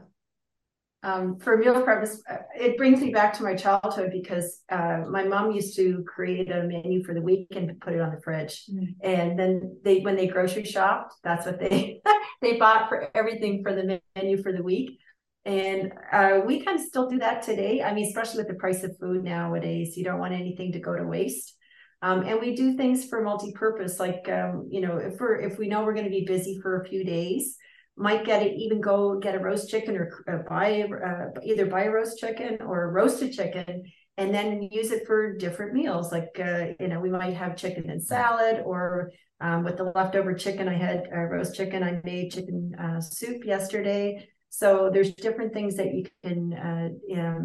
um, 1.03 1.39
for 1.39 1.57
meal 1.57 1.81
prep, 1.81 2.07
uh, 2.29 2.37
it 2.55 2.77
brings 2.77 3.01
me 3.01 3.11
back 3.11 3.33
to 3.33 3.43
my 3.43 3.55
childhood 3.55 4.11
because 4.11 4.61
uh, 4.69 4.99
my 5.09 5.23
mom 5.23 5.51
used 5.51 5.75
to 5.77 6.03
create 6.07 6.51
a 6.51 6.63
menu 6.63 7.03
for 7.03 7.15
the 7.15 7.21
week 7.21 7.47
and 7.55 7.79
put 7.81 7.93
it 7.93 8.01
on 8.01 8.13
the 8.13 8.21
fridge. 8.21 8.65
Mm-hmm. 8.71 8.91
And 9.03 9.39
then 9.39 9.77
they, 9.83 10.01
when 10.01 10.15
they 10.15 10.27
grocery 10.27 10.63
shopped, 10.63 11.15
that's 11.23 11.45
what 11.45 11.59
they 11.59 12.01
they 12.41 12.57
bought 12.57 12.87
for 12.87 13.09
everything 13.15 13.63
for 13.63 13.73
the 13.73 13.99
menu 14.15 14.43
for 14.43 14.51
the 14.51 14.61
week. 14.61 14.99
And 15.43 15.91
uh, 16.11 16.41
we 16.45 16.63
kind 16.63 16.79
of 16.79 16.85
still 16.85 17.09
do 17.09 17.17
that 17.17 17.41
today. 17.41 17.81
I 17.81 17.95
mean, 17.95 18.05
especially 18.05 18.37
with 18.37 18.49
the 18.49 18.55
price 18.55 18.83
of 18.83 18.95
food 18.99 19.23
nowadays, 19.23 19.97
you 19.97 20.03
don't 20.03 20.19
want 20.19 20.33
anything 20.33 20.71
to 20.73 20.79
go 20.79 20.95
to 20.95 21.03
waste. 21.03 21.55
Um, 22.03 22.21
and 22.21 22.39
we 22.39 22.55
do 22.55 22.77
things 22.77 23.05
for 23.05 23.21
multi-purpose, 23.21 23.99
like 23.99 24.27
um, 24.29 24.67
you 24.69 24.81
know, 24.81 24.97
if 24.97 25.19
we're 25.19 25.39
if 25.39 25.57
we 25.57 25.67
know 25.67 25.83
we're 25.83 25.93
going 25.93 26.05
to 26.05 26.11
be 26.11 26.25
busy 26.25 26.59
for 26.61 26.81
a 26.81 26.87
few 26.87 27.03
days, 27.03 27.57
might 28.01 28.25
get 28.25 28.41
it 28.41 28.57
even 28.57 28.81
go 28.81 29.19
get 29.19 29.35
a 29.35 29.39
roast 29.39 29.69
chicken 29.69 29.95
or 29.95 30.23
uh, 30.27 30.37
buy 30.49 30.81
uh, 30.83 31.39
either 31.43 31.67
buy 31.67 31.83
a 31.83 31.91
roast 31.91 32.17
chicken 32.17 32.57
or 32.61 32.83
a 32.83 32.91
roasted 32.91 33.31
chicken 33.31 33.83
and 34.17 34.33
then 34.33 34.61
use 34.71 34.91
it 34.91 35.05
for 35.07 35.37
different 35.37 35.73
meals. 35.73 36.11
Like 36.11 36.39
uh, 36.39 36.67
you 36.79 36.87
know 36.87 36.99
we 36.99 37.09
might 37.09 37.35
have 37.35 37.55
chicken 37.55 37.89
and 37.89 38.03
salad 38.03 38.61
or 38.65 39.11
um, 39.39 39.63
with 39.63 39.77
the 39.77 39.91
leftover 39.95 40.35
chicken 40.35 40.67
i 40.67 40.75
had 40.75 41.07
a 41.11 41.19
roast 41.19 41.55
chicken. 41.55 41.83
I 41.83 42.01
made 42.03 42.31
chicken 42.31 42.73
uh, 42.79 42.99
soup 42.99 43.45
yesterday. 43.45 44.27
So 44.49 44.89
there's 44.93 45.13
different 45.13 45.53
things 45.53 45.77
that 45.77 45.93
you 45.93 46.05
can 46.23 46.53
uh, 46.53 47.39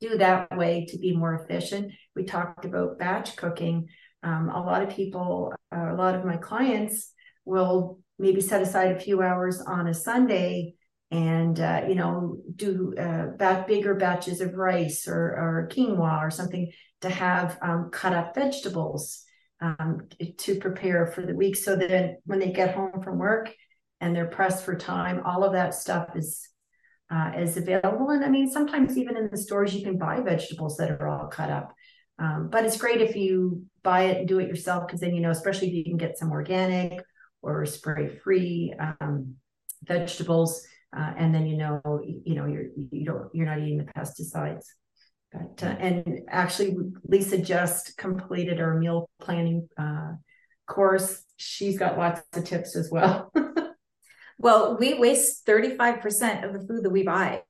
do 0.00 0.16
that 0.18 0.56
way 0.56 0.86
to 0.86 0.98
be 0.98 1.16
more 1.16 1.34
efficient. 1.34 1.92
We 2.16 2.24
talked 2.24 2.64
about 2.64 2.98
batch 2.98 3.36
cooking. 3.36 3.88
Um, 4.22 4.48
a 4.48 4.60
lot 4.60 4.82
of 4.82 4.90
people 4.90 5.54
uh, 5.74 5.92
a 5.92 5.94
lot 5.94 6.14
of 6.14 6.24
my 6.24 6.36
clients 6.36 7.12
will 7.44 8.00
maybe 8.20 8.40
set 8.40 8.62
aside 8.62 8.92
a 8.92 9.00
few 9.00 9.22
hours 9.22 9.60
on 9.60 9.88
a 9.88 9.94
Sunday 9.94 10.74
and 11.10 11.58
uh, 11.58 11.82
you 11.88 11.94
know 11.94 12.36
do 12.54 12.94
uh, 12.98 13.26
bat- 13.36 13.66
bigger 13.66 13.94
batches 13.94 14.40
of 14.40 14.54
rice 14.54 15.08
or, 15.08 15.16
or 15.16 15.68
quinoa 15.72 16.20
or 16.20 16.30
something 16.30 16.70
to 17.00 17.08
have 17.08 17.58
um, 17.62 17.90
cut 17.90 18.12
up 18.12 18.34
vegetables 18.34 19.24
um, 19.60 20.08
to 20.38 20.56
prepare 20.56 21.06
for 21.06 21.22
the 21.22 21.34
week 21.34 21.56
so 21.56 21.74
that 21.76 22.16
when 22.24 22.38
they 22.38 22.52
get 22.52 22.74
home 22.74 23.02
from 23.02 23.18
work 23.18 23.52
and 24.00 24.14
they're 24.14 24.26
pressed 24.26 24.64
for 24.64 24.76
time 24.76 25.22
all 25.24 25.42
of 25.42 25.52
that 25.52 25.74
stuff 25.74 26.14
is 26.14 26.48
uh, 27.12 27.32
is 27.36 27.56
available. 27.56 28.10
And 28.10 28.24
i 28.24 28.28
mean 28.28 28.48
sometimes 28.48 28.96
even 28.96 29.16
in 29.16 29.28
the 29.30 29.36
stores 29.36 29.74
you 29.74 29.82
can 29.82 29.98
buy 29.98 30.20
vegetables 30.20 30.76
that 30.76 30.90
are 30.90 31.08
all 31.08 31.26
cut 31.26 31.50
up. 31.50 31.74
Um, 32.20 32.50
but 32.52 32.64
it's 32.64 32.76
great 32.76 33.00
if 33.00 33.16
you 33.16 33.64
buy 33.82 34.02
it 34.02 34.18
and 34.18 34.28
do 34.28 34.38
it 34.38 34.48
yourself 34.48 34.86
because 34.86 35.00
then 35.00 35.14
you 35.14 35.22
know 35.22 35.30
especially 35.30 35.68
if 35.68 35.74
you 35.74 35.84
can 35.84 35.96
get 35.96 36.18
some 36.18 36.30
organic 36.30 37.02
or 37.42 37.64
spray 37.66 38.08
free 38.08 38.74
um, 39.00 39.34
vegetables 39.84 40.66
uh, 40.96 41.12
and 41.16 41.34
then 41.34 41.46
you 41.46 41.56
know 41.56 41.80
you 42.02 42.34
know 42.34 42.46
you're 42.46 42.66
you 42.90 43.04
don't 43.04 43.28
you're 43.32 43.46
not 43.46 43.58
eating 43.58 43.78
the 43.78 43.84
pesticides. 43.84 44.64
But 45.32 45.62
uh, 45.62 45.76
and 45.78 46.20
actually 46.28 46.76
lisa 47.04 47.38
just 47.38 47.96
completed 47.96 48.60
our 48.60 48.74
meal 48.74 49.08
planning 49.20 49.68
uh, 49.78 50.12
course. 50.66 51.22
She's 51.36 51.78
got 51.78 51.96
lots 51.96 52.22
of 52.34 52.44
tips 52.44 52.76
as 52.76 52.90
well. 52.90 53.32
Well 54.42 54.78
we 54.78 54.94
waste 54.94 55.44
35% 55.46 56.46
of 56.46 56.54
the 56.54 56.66
food 56.66 56.84
that 56.84 56.90
we 56.90 57.02
buy 57.02 57.42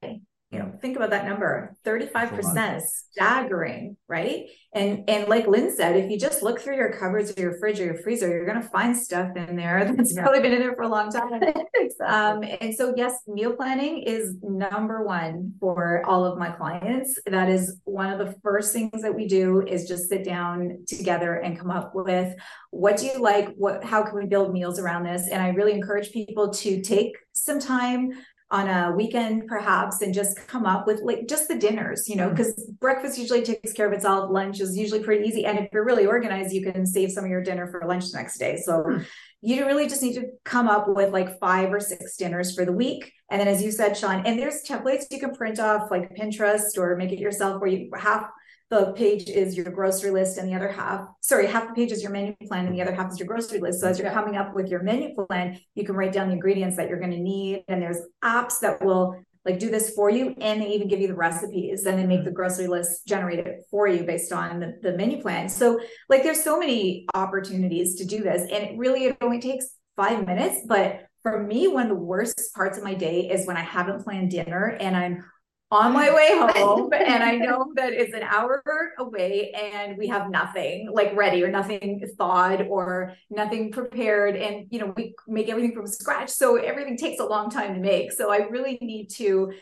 you 0.51 0.59
know 0.59 0.73
think 0.81 0.97
about 0.97 1.11
that 1.11 1.25
number 1.25 1.75
35% 1.85 2.77
is 2.77 3.05
staggering 3.11 3.97
right? 4.09 4.47
And 4.73 5.09
and 5.09 5.29
like 5.29 5.47
lynn 5.47 5.75
said 5.75 5.97
if 5.97 6.11
you 6.11 6.19
just 6.19 6.43
look 6.43 6.61
through 6.61 6.77
your 6.77 6.93
cupboards 6.93 7.37
or 7.37 7.41
your 7.41 7.59
fridge 7.59 7.81
or 7.81 7.85
your 7.85 7.99
freezer 7.99 8.29
you're 8.29 8.47
going 8.47 8.61
to 8.61 8.69
find 8.69 8.97
stuff 8.97 9.37
in 9.37 9.57
there 9.57 9.85
that's 9.97 10.15
yeah. 10.15 10.23
probably 10.23 10.41
been 10.41 10.53
in 10.53 10.61
there 10.61 10.75
for 10.75 10.83
a 10.83 10.89
long 10.89 11.11
time. 11.11 11.41
Exactly. 11.81 12.07
um, 12.07 12.59
and 12.61 12.75
so 12.75 12.93
yes 12.97 13.15
meal 13.27 13.53
planning 13.53 14.03
is 14.03 14.37
number 14.43 15.05
one 15.05 15.55
for 15.61 16.03
all 16.05 16.25
of 16.25 16.39
my 16.39 16.51
clients. 16.51 17.19
That 17.27 17.49
is 17.49 17.81
one 17.85 18.13
of 18.13 18.19
the 18.19 18.35
first 18.43 18.73
things 18.73 19.03
that 19.03 19.15
we 19.15 19.27
do 19.27 19.63
is 19.63 19.89
just 19.89 20.09
sit 20.09 20.25
down 20.25 20.85
together 20.87 21.37
and 21.37 21.59
come 21.59 21.71
up 21.71 21.95
with 21.95 22.35
what 22.71 22.97
do 22.97 23.07
you 23.07 23.19
like? 23.19 23.55
What 23.57 23.83
how 23.83 24.03
can 24.03 24.17
we 24.17 24.27
build 24.27 24.53
meals 24.53 24.79
around 24.79 25.05
this? 25.05 25.29
And 25.31 25.43
i 25.43 25.49
really 25.49 25.73
encourage 25.73 26.13
people 26.13 26.51
to 26.51 26.81
take 26.83 27.17
some 27.33 27.61
time 27.61 28.11
on 28.51 28.69
a 28.69 28.93
weekend 28.93 29.47
perhaps 29.47 30.03
and 30.03 30.13
just 30.13 30.37
come 30.49 30.67
up 30.67 30.87
with 30.87 31.01
like 31.03 31.29
just 31.29 31.47
the 31.47 31.55
dinners 31.55 32.09
you 32.09 32.17
know 32.17 32.29
because 32.31 32.53
mm-hmm. 32.55 32.73
breakfast 32.81 33.17
usually 33.17 33.43
takes 33.43 33.73
care 33.73 33.87
of 33.87 33.93
itself 33.93 34.29
lunch 34.31 34.61
is 34.61 34.77
usually 34.77 35.03
pretty 35.03 35.27
easy 35.27 35.45
and 35.45 35.59
if 35.59 35.69
you're 35.73 35.85
really 35.85 36.07
organized 36.07 36.53
you 36.53 36.61
can 36.61 36.85
save 36.85 37.13
some 37.13 37.25
of 37.25 37.31
your 37.31 37.43
dinner 37.43 37.69
for 37.69 37.87
lunch 37.87 38.11
the 38.11 38.19
next 38.19 38.39
day 38.39 38.57
so 38.57 38.83
mm-hmm. 38.83 39.03
you 39.41 39.65
really 39.67 39.89
just 39.89 40.03
need 40.03 40.15
to 40.15 40.27
come 40.45 40.67
up 40.67 40.89
with 40.89 41.13
like 41.13 41.39
five 41.39 41.73
or 41.73 41.79
six 41.79 42.17
dinners 42.17 42.55
for 42.55 42.65
the 42.65 42.73
week 42.73 43.13
and 43.31 43.41
then 43.41 43.47
as 43.47 43.63
you 43.63 43.71
said 43.71 43.97
sean 43.97 44.27
and 44.27 44.37
there's 44.39 44.65
templates 44.65 45.05
you 45.11 45.21
can 45.21 45.33
print 45.33 45.61
off 45.61 45.91
like 45.91 46.17
pinterest 46.17 46.77
or 46.77 46.97
make 46.97 47.13
it 47.13 47.21
yourself 47.21 47.61
where 47.61 47.71
you 47.71 47.89
have 47.97 48.29
the 48.71 48.93
page 48.93 49.29
is 49.29 49.57
your 49.57 49.67
grocery 49.71 50.11
list 50.11 50.39
and 50.39 50.49
the 50.49 50.55
other 50.55 50.71
half 50.71 51.07
sorry 51.21 51.47
half 51.47 51.69
the 51.69 51.75
page 51.75 51.91
is 51.91 52.03
your 52.03 52.13
menu 52.13 52.35
plan 52.47 52.67
and 52.67 52.75
the 52.75 52.81
other 52.81 52.95
half 52.95 53.11
is 53.13 53.19
your 53.19 53.27
grocery 53.27 53.59
list. 53.59 53.81
So 53.81 53.89
as 53.89 53.99
you're 53.99 54.11
coming 54.11 54.37
up 54.37 54.55
with 54.55 54.69
your 54.69 54.83
menu 54.83 55.15
plan 55.15 55.59
you 55.75 55.85
can 55.85 55.95
write 55.95 56.13
down 56.13 56.29
the 56.29 56.35
ingredients 56.35 56.77
that 56.77 56.89
you're 56.89 57.01
going 57.01 57.11
to 57.11 57.19
need 57.19 57.65
and 57.69 57.83
there's 57.83 58.01
apps 58.23 58.61
that 58.61 58.83
will 58.83 59.21
like 59.45 59.59
do 59.59 59.71
this 59.71 59.91
for 59.95 60.11
you 60.11 60.35
and 60.41 60.61
they 60.61 60.69
even 60.69 60.87
give 60.87 61.01
you 61.01 61.09
the 61.09 61.15
recipes 61.15 61.85
and 61.87 61.99
they 61.99 62.07
make 62.07 62.25
the 62.25 62.31
mm-hmm. 62.31 62.37
grocery 62.37 62.67
list 62.67 63.07
generate 63.07 63.39
it 63.39 63.63
for 63.71 63.89
you 63.89 64.05
based 64.05 64.33
on 64.33 64.61
the, 64.61 64.79
the 64.83 64.97
menu 64.97 65.21
plan. 65.21 65.49
So 65.49 65.81
like 66.09 66.23
there's 66.23 66.45
so 66.45 66.59
many 66.59 67.07
opportunities 67.15 67.97
to 67.97 68.05
do 68.05 68.23
this 68.23 68.43
and 68.43 68.65
it 68.65 68.79
really 68.79 69.07
it 69.07 69.17
only 69.21 69.41
takes 69.41 69.77
five 69.97 70.27
minutes 70.27 70.61
but 70.67 71.07
for 71.23 71.43
me 71.43 71.69
one 71.69 71.83
of 71.83 71.89
the 71.89 71.95
worst 71.95 72.55
parts 72.55 72.79
of 72.79 72.85
my 72.85 72.95
day 72.95 73.29
is 73.29 73.47
when 73.47 73.57
i 73.57 73.61
haven't 73.61 74.03
planned 74.03 74.31
dinner 74.31 74.79
and 74.81 74.97
i'm 74.97 75.25
on 75.71 75.93
my 75.93 76.13
way 76.13 76.37
home 76.37 76.91
and 76.97 77.23
I 77.23 77.37
know 77.37 77.73
that 77.77 77.93
it's 77.93 78.15
an 78.15 78.23
hour 78.23 78.63
away 78.99 79.53
and 79.53 79.97
we 79.97 80.09
have 80.09 80.31
nothing 80.31 80.89
like 80.93 81.15
ready 81.15 81.45
or 81.45 81.51
nothing 81.51 82.05
thawed 82.19 82.67
or 82.69 83.15
nothing 83.31 83.71
prepared 83.71 84.37
and 84.37 84.67
you 84.71 84.81
know 84.81 84.93
we 84.97 85.15
make 85.29 85.49
everything 85.49 85.75
from 85.75 85.87
scratch. 85.87 86.31
So 86.31 86.57
everything 86.57 86.97
takes 86.97 87.21
a 87.21 87.25
long 87.25 87.51
time 87.51 87.75
to 87.75 87.81
make. 87.81 88.13
So 88.13 88.33
I 88.33 88.49
really 88.49 88.79
need 88.81 89.11
to 89.17 89.53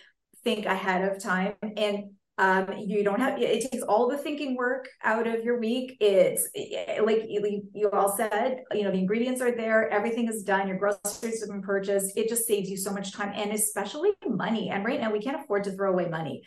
think 0.45 0.67
ahead 0.67 1.11
of 1.11 1.23
time 1.23 1.55
and 1.77 2.11
um, 2.39 2.73
you 2.79 3.03
don't 3.03 3.21
have 3.21 3.41
it 3.41 3.69
takes 3.71 3.83
all 3.83 4.09
the 4.09 4.17
thinking 4.17 4.57
work 4.57 4.89
out 5.03 5.27
of 5.27 5.45
your 5.45 5.59
week. 5.59 5.97
It's 6.01 6.49
eh, 6.55 7.01
like 7.03 7.25
you, 7.29 7.63
you 7.75 7.91
all 7.91 8.17
said 8.17 8.63
you 8.73 8.85
know 8.85 8.93
the 8.93 8.99
ingredients 8.99 9.41
are 9.41 9.51
there 9.51 9.91
everything 9.91 10.29
is 10.29 10.45
done 10.45 10.69
your 10.69 10.79
groceries 10.79 11.41
have 11.41 11.51
been 11.51 11.63
purchased. 11.63 12.17
It 12.17 12.29
just 12.29 12.47
saves 12.47 12.71
you 12.71 12.77
so 12.77 12.93
much 12.93 13.13
time 13.13 13.33
and 13.35 13.53
especially 13.53 14.13
money. 14.27 14.71
And 14.71 14.85
right 14.85 15.01
now 15.01 15.11
we 15.11 15.21
can't 15.21 15.43
afford 15.43 15.65
to 15.65 15.73
throw 15.73 15.93
away 15.93 16.09
money. 16.09 16.43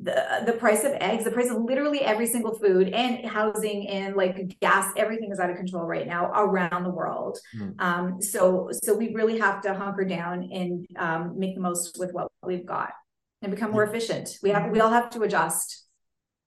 The 0.00 0.42
the 0.46 0.54
price 0.54 0.82
of 0.82 0.92
eggs 0.92 1.24
the 1.24 1.30
price 1.30 1.50
of 1.50 1.58
literally 1.62 2.00
every 2.00 2.26
single 2.26 2.58
food 2.58 2.88
and 2.88 3.24
housing 3.26 3.86
and 3.88 4.16
like 4.16 4.58
gas 4.60 4.92
everything 4.96 5.30
is 5.30 5.38
out 5.38 5.50
of 5.50 5.56
control 5.56 5.84
right 5.84 6.06
now 6.06 6.32
around 6.34 6.84
the 6.84 6.90
world. 6.90 7.38
Mm. 7.56 7.74
um, 7.80 8.22
so 8.22 8.70
so 8.72 8.94
we 8.94 9.14
really 9.14 9.38
have 9.38 9.60
to 9.62 9.74
hunker 9.74 10.04
down 10.04 10.48
and 10.50 10.86
um, 10.98 11.38
make 11.38 11.54
the 11.54 11.60
most 11.60 11.98
with 11.98 12.12
what 12.12 12.28
we've 12.42 12.66
got 12.66 12.90
and 13.44 13.54
become 13.54 13.70
more 13.70 13.84
efficient. 13.84 14.38
We 14.42 14.50
have 14.50 14.70
we 14.70 14.80
all 14.80 14.90
have 14.90 15.10
to 15.10 15.22
adjust. 15.22 15.84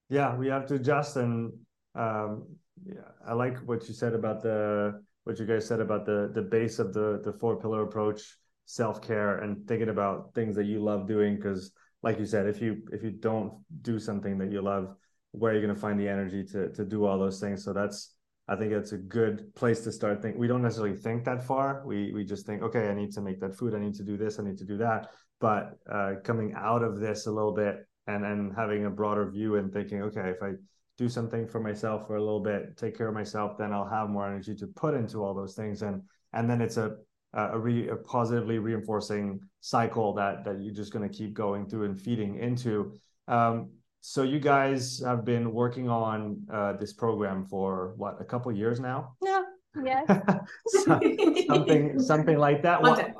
Yeah, 0.08 0.36
we 0.36 0.48
have 0.48 0.66
to 0.66 0.74
adjust, 0.74 1.16
and 1.16 1.52
um, 1.94 2.56
yeah, 2.84 3.08
I 3.26 3.34
like 3.34 3.58
what 3.58 3.88
you 3.88 3.94
said 3.94 4.14
about 4.14 4.42
the 4.42 5.02
what 5.24 5.38
you 5.38 5.46
guys 5.46 5.66
said 5.66 5.80
about 5.80 6.06
the 6.06 6.30
the 6.34 6.42
base 6.42 6.78
of 6.78 6.92
the 6.92 7.20
the 7.24 7.32
four 7.32 7.60
pillar 7.60 7.82
approach, 7.82 8.36
self 8.64 9.00
care, 9.00 9.38
and 9.38 9.66
thinking 9.66 9.88
about 9.88 10.34
things 10.34 10.56
that 10.56 10.64
you 10.64 10.80
love 10.80 11.06
doing. 11.06 11.36
Because, 11.36 11.72
like 12.02 12.18
you 12.18 12.26
said, 12.26 12.46
if 12.46 12.60
you 12.60 12.82
if 12.92 13.02
you 13.02 13.10
don't 13.10 13.52
do 13.82 13.98
something 13.98 14.38
that 14.38 14.50
you 14.50 14.60
love, 14.60 14.94
where 15.32 15.52
are 15.52 15.54
you 15.54 15.62
going 15.62 15.74
to 15.74 15.80
find 15.80 15.98
the 15.98 16.08
energy 16.08 16.44
to 16.52 16.70
to 16.72 16.84
do 16.84 17.04
all 17.04 17.18
those 17.18 17.40
things? 17.40 17.64
So 17.64 17.72
that's 17.72 18.14
I 18.48 18.56
think 18.56 18.72
it's 18.72 18.92
a 18.92 18.98
good 18.98 19.54
place 19.54 19.80
to 19.84 19.92
start 19.92 20.22
Think 20.22 20.36
We 20.36 20.48
don't 20.48 20.62
necessarily 20.62 20.96
think 20.96 21.24
that 21.26 21.44
far. 21.44 21.82
We 21.86 22.12
we 22.12 22.24
just 22.24 22.46
think, 22.46 22.62
okay, 22.62 22.88
I 22.88 22.94
need 22.94 23.12
to 23.12 23.20
make 23.20 23.40
that 23.40 23.54
food. 23.54 23.74
I 23.74 23.78
need 23.78 23.94
to 23.94 24.02
do 24.02 24.16
this. 24.16 24.38
I 24.38 24.42
need 24.42 24.58
to 24.58 24.64
do 24.64 24.78
that 24.78 25.10
but 25.40 25.78
uh, 25.90 26.14
coming 26.24 26.54
out 26.56 26.82
of 26.82 26.98
this 27.00 27.26
a 27.26 27.30
little 27.30 27.54
bit 27.54 27.86
and 28.06 28.24
then 28.24 28.52
having 28.56 28.86
a 28.86 28.90
broader 28.90 29.30
view 29.30 29.56
and 29.56 29.72
thinking 29.72 30.02
okay 30.02 30.30
if 30.30 30.42
i 30.42 30.52
do 30.96 31.08
something 31.08 31.46
for 31.46 31.60
myself 31.60 32.06
for 32.06 32.16
a 32.16 32.20
little 32.20 32.40
bit 32.40 32.76
take 32.76 32.96
care 32.96 33.08
of 33.08 33.14
myself 33.14 33.56
then 33.56 33.72
i'll 33.72 33.88
have 33.88 34.08
more 34.08 34.26
energy 34.26 34.54
to 34.54 34.66
put 34.66 34.94
into 34.94 35.22
all 35.22 35.34
those 35.34 35.54
things. 35.54 35.82
And 35.82 36.02
and 36.32 36.48
then 36.48 36.60
it's 36.60 36.76
a 36.76 36.96
a, 37.34 37.58
re, 37.58 37.88
a 37.88 37.96
positively 37.96 38.58
reinforcing 38.58 39.40
cycle 39.60 40.14
that 40.14 40.44
that 40.44 40.60
you're 40.60 40.74
just 40.74 40.92
going 40.92 41.08
to 41.08 41.14
keep 41.14 41.34
going 41.34 41.68
through 41.68 41.84
and 41.84 42.00
feeding 42.00 42.38
into. 42.38 42.94
Um, 43.28 43.70
so 44.00 44.22
you 44.22 44.40
guys 44.40 45.02
have 45.04 45.24
been 45.24 45.52
working 45.52 45.88
on 45.88 46.42
uh, 46.52 46.72
this 46.74 46.92
program 46.92 47.44
for 47.44 47.94
what 47.96 48.16
a 48.20 48.24
couple 48.24 48.50
years 48.52 48.80
now? 48.80 49.14
Yeah. 49.22 49.42
Yes. 49.84 50.06
Something 51.46 52.00
something 52.00 52.38
like 52.38 52.62
that. 52.62 52.80
What, 52.82 53.12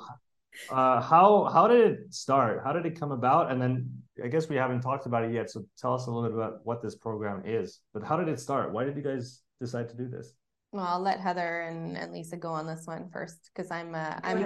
uh, 0.70 1.01
how 1.01 1.44
how 1.52 1.66
did 1.66 1.80
it 1.80 2.14
start? 2.14 2.62
How 2.64 2.72
did 2.72 2.86
it 2.86 2.98
come 2.98 3.12
about? 3.12 3.51
And 3.51 3.60
then 3.60 3.89
I 4.22 4.28
guess 4.28 4.48
we 4.48 4.56
haven't 4.56 4.80
talked 4.80 5.06
about 5.06 5.24
it 5.24 5.32
yet. 5.32 5.51
So 5.51 5.64
tell 5.78 5.94
us 5.94 6.06
a 6.06 6.10
little 6.10 6.28
bit 6.28 6.36
about 6.36 6.60
what 6.64 6.82
this 6.82 6.97
program 6.97 7.43
is. 7.44 7.80
But 7.93 8.02
how 8.02 8.16
did 8.16 8.28
it 8.28 8.40
start? 8.40 8.72
Why 8.72 8.85
did 8.85 8.97
you 8.97 9.02
guys 9.02 9.43
decide 9.60 9.89
to 9.90 9.97
do 9.97 10.09
this? 10.09 10.35
Well, 10.72 10.85
I'll 10.85 11.01
let 11.01 11.20
Heather 11.20 11.62
and, 11.62 11.97
and 11.97 12.12
Lisa 12.12 12.36
go 12.36 12.51
on 12.51 12.66
this 12.66 12.82
one 12.85 13.09
first 13.10 13.51
because 13.55 13.70
I'm 13.70 13.94
uh, 13.94 14.20
I'm 14.22 14.44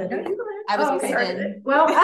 I 0.69 0.77
was 0.77 0.89
oh, 0.89 0.97
okay. 0.97 1.55
well. 1.65 1.87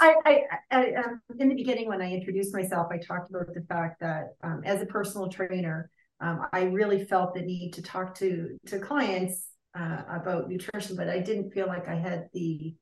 I, 0.00 0.16
I, 0.26 0.40
I 0.72 0.94
um, 0.94 1.20
in 1.38 1.48
the 1.48 1.54
beginning 1.54 1.88
when 1.88 2.02
I 2.02 2.12
introduced 2.12 2.52
myself, 2.52 2.88
I 2.90 2.98
talked 2.98 3.30
about 3.30 3.54
the 3.54 3.64
fact 3.68 4.00
that 4.00 4.30
um, 4.42 4.62
as 4.64 4.82
a 4.82 4.86
personal 4.86 5.28
trainer, 5.28 5.88
um, 6.20 6.46
I 6.52 6.62
really 6.64 7.04
felt 7.04 7.34
the 7.34 7.42
need 7.42 7.72
to 7.74 7.82
talk 7.82 8.14
to 8.16 8.58
to 8.66 8.78
clients 8.80 9.48
uh, 9.78 10.02
about 10.08 10.48
nutrition, 10.48 10.96
but 10.96 11.08
I 11.08 11.20
didn't 11.20 11.52
feel 11.52 11.66
like 11.66 11.88
I 11.88 11.94
had 11.94 12.28
the 12.32 12.74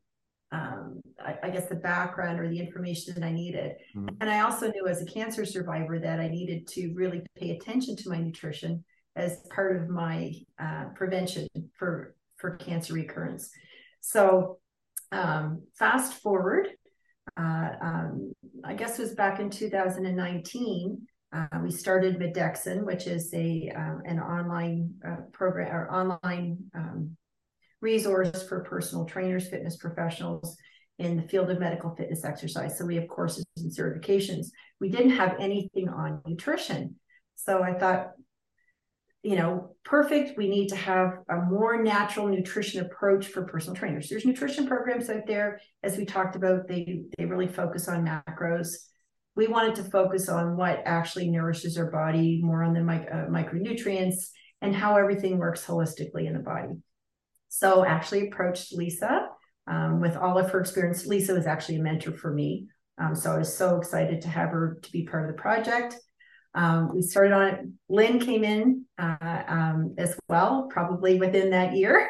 um, 0.52 1.00
I, 1.18 1.36
I, 1.44 1.50
guess 1.50 1.66
the 1.66 1.76
background 1.76 2.38
or 2.38 2.48
the 2.48 2.60
information 2.60 3.14
that 3.14 3.24
I 3.24 3.32
needed. 3.32 3.72
Mm-hmm. 3.96 4.16
And 4.20 4.30
I 4.30 4.40
also 4.40 4.70
knew 4.70 4.86
as 4.86 5.00
a 5.00 5.06
cancer 5.06 5.46
survivor 5.46 5.98
that 5.98 6.20
I 6.20 6.28
needed 6.28 6.68
to 6.68 6.92
really 6.94 7.22
pay 7.36 7.52
attention 7.52 7.96
to 7.96 8.10
my 8.10 8.18
nutrition 8.18 8.84
as 9.16 9.38
part 9.54 9.76
of 9.80 9.88
my 9.88 10.32
uh, 10.58 10.86
prevention 10.94 11.48
for 11.78 12.14
for 12.36 12.56
cancer 12.56 12.92
recurrence. 12.92 13.50
So 14.00 14.58
um, 15.10 15.62
fast 15.78 16.14
forward, 16.14 16.68
uh, 17.36 17.70
um, 17.80 18.32
I 18.64 18.74
guess 18.74 18.98
it 18.98 19.02
was 19.02 19.14
back 19.14 19.40
in 19.40 19.48
2019. 19.48 21.06
Uh, 21.32 21.46
we 21.62 21.70
started 21.70 22.18
Medexin, 22.18 22.84
which 22.84 23.06
is 23.06 23.32
a 23.32 23.72
um, 23.74 24.02
an 24.04 24.20
online 24.20 24.92
uh, 25.06 25.22
program 25.32 25.74
or 25.74 25.90
online 25.90 26.58
um, 26.74 27.16
resource 27.82 28.42
for 28.48 28.64
personal 28.64 29.04
trainers, 29.04 29.48
fitness 29.48 29.76
professionals 29.76 30.56
in 30.98 31.16
the 31.16 31.28
field 31.28 31.50
of 31.50 31.58
medical 31.58 31.94
fitness 31.94 32.24
exercise. 32.24 32.78
So 32.78 32.86
we 32.86 32.96
have 32.96 33.08
courses 33.08 33.44
and 33.56 33.70
certifications. 33.70 34.46
We 34.80 34.88
didn't 34.88 35.10
have 35.10 35.36
anything 35.38 35.88
on 35.88 36.22
nutrition. 36.26 36.96
So 37.34 37.62
I 37.62 37.74
thought, 37.74 38.12
you 39.22 39.36
know, 39.36 39.74
perfect. 39.84 40.38
We 40.38 40.48
need 40.48 40.68
to 40.68 40.76
have 40.76 41.18
a 41.28 41.36
more 41.36 41.82
natural 41.82 42.28
nutrition 42.28 42.84
approach 42.84 43.26
for 43.26 43.44
personal 43.44 43.76
trainers. 43.76 44.08
There's 44.08 44.24
nutrition 44.24 44.66
programs 44.66 45.10
out 45.10 45.26
there, 45.26 45.60
as 45.82 45.96
we 45.96 46.04
talked 46.04 46.36
about, 46.36 46.68
they 46.68 47.02
they 47.18 47.24
really 47.24 47.48
focus 47.48 47.88
on 47.88 48.06
macros. 48.06 48.68
We 49.34 49.46
wanted 49.46 49.76
to 49.76 49.84
focus 49.84 50.28
on 50.28 50.56
what 50.56 50.82
actually 50.84 51.30
nourishes 51.30 51.78
our 51.78 51.90
body, 51.90 52.40
more 52.42 52.62
on 52.62 52.74
the 52.74 52.82
mic- 52.82 53.08
uh, 53.10 53.26
micronutrients 53.26 54.30
and 54.60 54.74
how 54.74 54.96
everything 54.96 55.38
works 55.38 55.64
holistically 55.64 56.26
in 56.26 56.34
the 56.34 56.40
body. 56.40 56.74
So 57.54 57.84
actually 57.84 58.28
approached 58.28 58.72
Lisa 58.72 59.28
um, 59.66 60.00
with 60.00 60.16
all 60.16 60.38
of 60.38 60.50
her 60.50 60.58
experience. 60.58 61.04
Lisa 61.04 61.34
was 61.34 61.46
actually 61.46 61.76
a 61.76 61.82
mentor 61.82 62.12
for 62.12 62.32
me. 62.32 62.68
Um, 62.96 63.14
so 63.14 63.30
I 63.30 63.36
was 63.36 63.54
so 63.54 63.76
excited 63.76 64.22
to 64.22 64.28
have 64.28 64.48
her 64.48 64.78
to 64.82 64.90
be 64.90 65.04
part 65.04 65.28
of 65.28 65.36
the 65.36 65.40
project. 65.40 65.96
Um, 66.54 66.94
we 66.94 67.02
started 67.02 67.32
on 67.32 67.48
it. 67.48 67.60
Lynn 67.90 68.20
came 68.20 68.42
in 68.42 68.86
uh, 68.98 69.42
um, 69.46 69.94
as 69.98 70.18
well, 70.30 70.68
probably 70.70 71.18
within 71.18 71.50
that 71.50 71.74
year. 71.76 72.08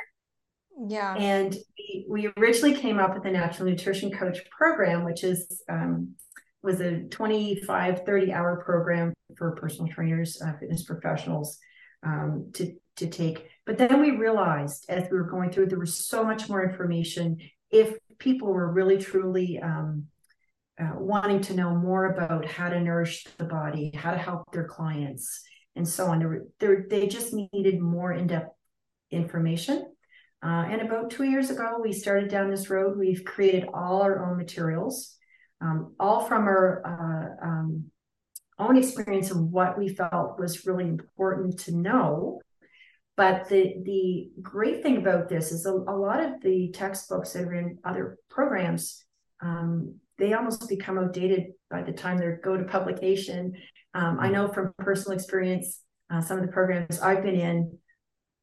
Yeah. 0.89 1.17
And 1.17 1.57
we, 1.77 2.07
we 2.09 2.33
originally 2.39 2.77
came 2.77 3.01
up 3.01 3.13
with 3.13 3.25
a 3.25 3.31
natural 3.33 3.69
nutrition 3.69 4.13
coach 4.13 4.39
program, 4.49 5.05
which 5.05 5.25
is 5.25 5.61
um, 5.69 6.15
was 6.63 6.81
a 6.81 7.01
25, 7.01 8.07
30 8.07 8.33
hour 8.33 8.63
program 8.65 9.13
for 9.37 9.57
personal 9.57 9.93
trainers, 9.93 10.41
uh, 10.41 10.53
fitness 10.61 10.85
professionals 10.85 11.59
um, 12.05 12.53
to, 12.55 12.75
to 12.99 13.09
take. 13.09 13.49
But 13.65 13.79
then 13.79 14.01
we 14.01 14.11
realized 14.13 14.87
as 14.89 15.09
we 15.11 15.17
were 15.17 15.31
going 15.31 15.51
through, 15.51 15.67
there 15.67 15.79
was 15.79 15.95
so 15.95 16.25
much 16.25 16.49
more 16.49 16.65
information. 16.65 17.39
If 17.71 17.97
people 18.19 18.49
were 18.53 18.73
really 18.73 18.99
truly 18.99 19.61
um, 19.61 20.07
uh, 20.81 20.93
wanting 20.97 21.41
to 21.43 21.55
know 21.55 21.75
more 21.75 22.07
about 22.07 22.45
how 22.45 22.69
to 22.69 22.81
nourish 22.81 23.27
the 23.39 23.45
body, 23.45 23.93
how 23.95 24.11
to 24.11 24.19
help 24.19 24.51
their 24.53 24.67
clients, 24.67 25.43
and 25.77 25.87
so 25.89 26.07
on, 26.07 26.47
they 26.91 27.07
just 27.07 27.33
needed 27.33 27.81
more 27.81 28.13
in 28.13 28.27
depth 28.27 28.55
information. 29.11 29.87
Uh, 30.45 30.65
and 30.69 30.83
about 30.83 31.11
two 31.11 31.25
years 31.25 31.51
ago, 31.51 31.79
we 31.81 31.93
started 31.93 32.29
down 32.29 32.51
this 32.51 32.69
road. 32.69 32.99
We've 32.99 33.25
created 33.25 33.69
all 33.73 34.03
our 34.03 34.29
own 34.29 34.37
materials, 34.37 35.17
um, 35.61 35.95
all 36.01 36.25
from 36.25 36.49
our 36.49 36.83
uh, 36.85 37.47
um, 37.47 37.85
own 38.59 38.77
experience 38.77 39.31
of 39.31 39.39
what 39.39 39.79
we 39.79 39.89
felt 39.89 40.39
was 40.39 40.67
really 40.67 40.89
important 40.89 41.61
to 41.61 41.77
know 41.77 42.41
but 43.17 43.49
the 43.49 43.75
the 43.85 44.31
great 44.41 44.83
thing 44.83 44.97
about 44.97 45.29
this 45.29 45.53
is 45.53 45.67
a, 45.67 45.73
a 45.73 45.97
lot 45.97 46.23
of 46.23 46.41
the 46.43 46.71
textbooks 46.73 47.33
that 47.33 47.45
are 47.45 47.55
in 47.55 47.79
other 47.85 48.19
programs, 48.31 49.05
um, 49.43 49.97
they 50.19 50.33
almost 50.33 50.69
become 50.69 50.99
outdated 50.99 51.49
by 51.71 51.83
the 51.83 51.93
time 51.93 52.19
they 52.19 52.31
go 52.43 52.57
to 52.57 52.65
publication. 52.65 53.55
Um, 53.95 54.19
I 54.21 54.31
know 54.31 54.49
from 54.49 54.73
personal 54.79 55.17
experience, 55.17 55.81
uh, 56.11 56.21
some 56.21 56.39
of 56.39 56.47
the 56.47 56.53
programs 56.53 57.01
I've 57.01 57.23
been 57.23 57.35
in, 57.35 57.79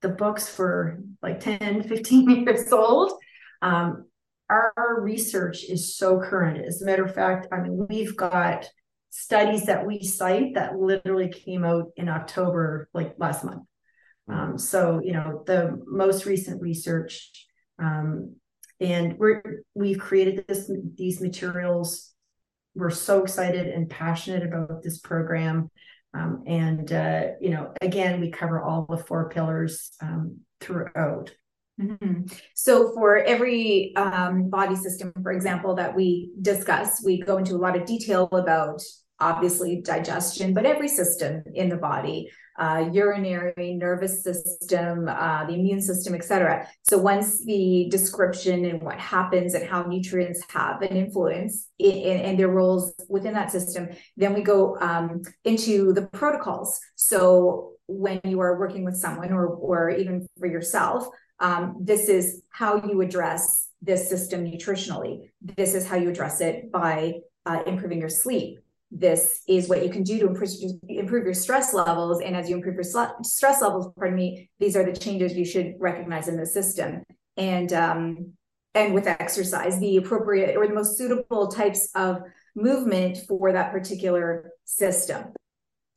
the 0.02 0.10
books 0.10 0.48
for 0.48 1.00
like 1.22 1.40
10, 1.40 1.84
15 1.88 2.30
years 2.30 2.72
old. 2.72 3.14
Um, 3.62 4.06
our, 4.50 4.74
our 4.78 5.02
research 5.02 5.64
is 5.64 5.96
so 5.96 6.20
current. 6.20 6.66
As 6.66 6.82
a 6.82 6.86
matter 6.86 7.06
of 7.06 7.14
fact, 7.14 7.48
I 7.52 7.60
mean, 7.60 7.86
we've 7.90 8.16
got 8.16 8.68
studies 9.12 9.66
that 9.66 9.86
we 9.86 10.04
cite 10.04 10.56
that 10.56 10.76
literally 10.78 11.30
came 11.30 11.64
out 11.64 11.88
in 11.96 12.10
October, 12.10 12.90
like 12.94 13.16
last 13.18 13.44
month. 13.44 13.64
Um, 14.30 14.57
so, 14.57 15.01
you 15.03 15.14
know, 15.14 15.43
the 15.45 15.81
most 15.88 16.26
recent 16.26 16.61
research, 16.61 17.31
um, 17.80 18.35
and 18.80 19.18
we're 19.18 19.64
we've 19.73 19.99
created 19.99 20.45
this 20.47 20.72
these 20.95 21.19
materials 21.19 22.10
we're 22.76 22.89
so 22.89 23.23
excited 23.23 23.68
and 23.68 23.89
passionate 23.89 24.43
about 24.43 24.81
this 24.81 24.99
program. 24.99 25.69
Um, 26.14 26.43
and, 26.47 26.91
uh, 26.91 27.23
you 27.39 27.51
know, 27.51 27.73
again, 27.81 28.19
we 28.19 28.31
cover 28.31 28.61
all 28.61 28.88
the 28.89 28.97
four 28.97 29.30
pillars 29.30 29.91
um, 30.01 30.39
throughout. 30.60 31.31
Mm-hmm. 31.80 32.26
So, 32.56 32.93
for 32.93 33.18
every 33.18 33.95
um, 33.95 34.49
body 34.49 34.76
system, 34.76 35.14
for 35.22 35.31
example, 35.31 35.76
that 35.76 35.95
we 35.95 36.31
discuss, 36.41 37.01
we 37.06 37.22
go 37.22 37.38
into 37.38 37.53
a 37.53 37.57
lot 37.57 37.77
of 37.77 37.85
detail 37.85 38.27
about 38.31 38.81
obviously 39.20 39.82
digestion, 39.82 40.54
but 40.54 40.66
every 40.66 40.88
system 40.88 41.44
in 41.54 41.70
the 41.70 41.76
body, 41.76 42.30
uh, 42.58 42.90
urinary, 42.91 43.76
nervous 43.76 44.24
system, 44.24 45.08
uh, 45.08 45.46
the 45.46 45.54
immune 45.54 45.82
system, 45.82 46.14
etc. 46.14 46.68
So 46.84 46.98
once 46.98 47.44
the 47.46 47.88
description 47.90 48.66
and 48.66 48.82
what 48.82 49.00
happens 49.00 49.54
and 49.54 49.68
how 49.68 49.84
nutrients 49.84 50.41
have 50.50 50.82
an 50.82 50.96
influence 50.96 51.68
in, 51.80 51.91
in, 51.91 52.20
in 52.20 52.38
their 52.38 52.50
roles 52.50 52.94
within 53.08 53.34
that 53.34 53.52
system, 53.52 53.90
then 54.18 54.34
we 54.34 54.41
go 54.41 54.78
um, 54.80 55.22
into 55.46 55.94
the 55.94 56.04
protocols. 56.08 56.80
So 56.96 57.74
when 57.88 58.20
you 58.24 58.40
are 58.41 58.60
working 58.60 58.84
with 58.84 58.98
someone 58.98 59.32
or, 59.32 59.48
or 59.48 59.90
even 59.90 60.28
for 60.38 60.48
yourself, 60.48 61.08
um, 61.40 61.78
this 61.80 62.10
is 62.10 62.44
how 62.50 62.86
you 62.86 63.02
address 63.02 63.70
this 63.82 64.10
system 64.10 64.46
nutritionally. 64.46 65.30
This 65.41 65.74
is 65.74 65.88
how 65.88 65.96
you 65.96 66.10
address 66.10 66.41
it 66.41 66.70
by 66.72 67.14
uh, 67.46 67.64
improving 67.66 68.00
your 68.00 68.10
sleep 68.10 68.60
this 68.91 69.41
is 69.48 69.70
what 69.70 69.84
you 69.84 69.91
can 69.91 70.03
do 70.03 70.20
to 70.20 70.28
improve, 70.28 70.49
improve 70.88 71.26
your 71.26 71.34
stress 71.34 71.74
levels. 71.74 72.22
And 72.22 72.36
as 72.36 72.49
you 72.49 72.56
improve 72.56 72.76
your 72.76 72.84
stress 73.24 73.61
levels, 73.61 73.91
pardon 73.95 74.16
me, 74.16 74.49
these 74.60 74.76
are 74.76 74.84
the 74.84 74.98
changes 74.98 75.36
you 75.36 75.45
should 75.45 75.76
recognize 75.80 76.28
in 76.28 76.38
the 76.38 76.45
system. 76.45 77.03
And 77.38 77.72
um, 77.72 78.34
and 78.76 78.94
with 78.94 79.07
exercise, 79.07 79.80
the 79.80 79.98
appropriate 79.98 80.56
or 80.56 80.68
the 80.68 80.74
most 80.74 80.98
suitable 80.98 81.48
types 81.48 81.90
of 81.95 82.22
movement 82.56 83.20
for 83.28 83.52
that 83.52 83.72
particular 83.72 84.52
system. 84.66 85.34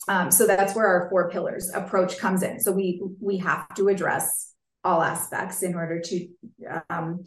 Um, 0.08 0.30
so 0.30 0.46
that's 0.46 0.74
where 0.74 0.86
our 0.86 1.10
four 1.10 1.30
pillars 1.30 1.70
approach 1.74 2.18
comes 2.18 2.42
in. 2.42 2.60
So 2.60 2.72
we 2.72 3.02
we 3.20 3.38
have 3.38 3.72
to 3.74 3.88
address 3.88 4.52
all 4.84 5.02
aspects 5.02 5.62
in 5.62 5.74
order 5.74 6.00
to 6.00 6.28
um, 6.90 7.24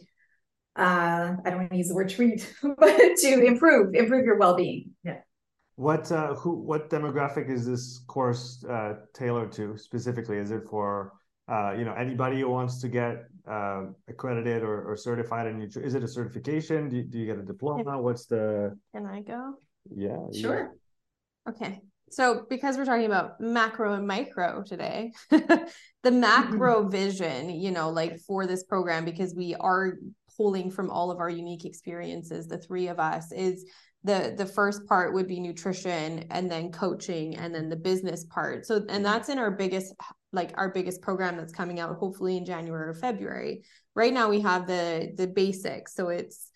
uh, 0.76 1.36
I 1.42 1.50
don't 1.50 1.58
want 1.58 1.70
to 1.70 1.76
use 1.76 1.88
the 1.88 1.94
word 1.94 2.10
treat, 2.10 2.54
but 2.62 3.16
to 3.16 3.44
improve 3.44 3.94
improve 3.94 4.24
your 4.24 4.38
well 4.38 4.56
being. 4.56 4.90
Yeah. 5.04 5.20
What 5.76 6.10
uh, 6.10 6.34
who 6.34 6.52
what 6.54 6.88
demographic 6.88 7.50
is 7.50 7.66
this 7.66 7.98
course 8.06 8.64
uh, 8.64 8.94
tailored 9.12 9.52
to 9.52 9.76
specifically? 9.76 10.38
Is 10.38 10.50
it 10.50 10.62
for 10.70 11.12
uh, 11.48 11.74
you 11.76 11.84
know 11.84 11.92
anybody 11.92 12.40
who 12.40 12.48
wants 12.48 12.80
to 12.80 12.88
get 12.88 13.24
uh, 13.46 13.82
accredited 14.08 14.62
or, 14.62 14.90
or 14.90 14.96
certified 14.96 15.46
in 15.46 15.60
is 15.60 15.94
it 15.94 16.02
a 16.02 16.08
certification? 16.08 16.88
Do 16.88 16.96
you, 16.96 17.02
do 17.02 17.18
you 17.18 17.26
get 17.26 17.38
a 17.38 17.42
diploma? 17.42 18.00
What's 18.00 18.24
the? 18.24 18.76
Can 18.94 19.04
I 19.04 19.20
go? 19.20 19.54
Yeah. 19.94 20.16
Sure. 20.32 20.72
Yeah. 21.46 21.52
Okay. 21.52 21.80
So 22.10 22.46
because 22.48 22.78
we're 22.78 22.84
talking 22.86 23.06
about 23.06 23.40
macro 23.40 23.94
and 23.94 24.06
micro 24.06 24.62
today, 24.62 25.12
the 25.30 26.10
macro 26.10 26.88
vision, 26.88 27.50
you 27.50 27.70
know, 27.70 27.90
like 27.90 28.18
for 28.20 28.46
this 28.46 28.64
program, 28.64 29.04
because 29.04 29.34
we 29.34 29.54
are 29.56 29.98
pulling 30.36 30.70
from 30.70 30.90
all 30.90 31.10
of 31.10 31.18
our 31.18 31.30
unique 31.30 31.64
experiences, 31.64 32.46
the 32.46 32.58
three 32.58 32.88
of 32.88 33.00
us, 33.00 33.32
is 33.32 33.64
the 34.06 34.34
the 34.36 34.46
first 34.46 34.86
part 34.86 35.12
would 35.12 35.26
be 35.26 35.40
nutrition 35.40 36.24
and 36.30 36.50
then 36.50 36.70
coaching 36.70 37.36
and 37.36 37.52
then 37.52 37.68
the 37.68 37.76
business 37.76 38.24
part. 38.24 38.64
So 38.64 38.76
and 38.76 38.88
mm-hmm. 38.88 39.02
that's 39.02 39.28
in 39.28 39.38
our 39.38 39.50
biggest 39.50 39.94
like 40.32 40.52
our 40.54 40.70
biggest 40.70 41.02
program 41.02 41.36
that's 41.36 41.52
coming 41.52 41.80
out 41.80 41.96
hopefully 41.96 42.36
in 42.36 42.44
january 42.44 42.88
or 42.88 42.94
february. 42.94 43.64
Right 43.94 44.14
now 44.14 44.30
we 44.30 44.40
have 44.40 44.66
the 44.66 45.12
the 45.16 45.26
basics. 45.26 45.94
So 45.94 46.08
it's 46.08 46.50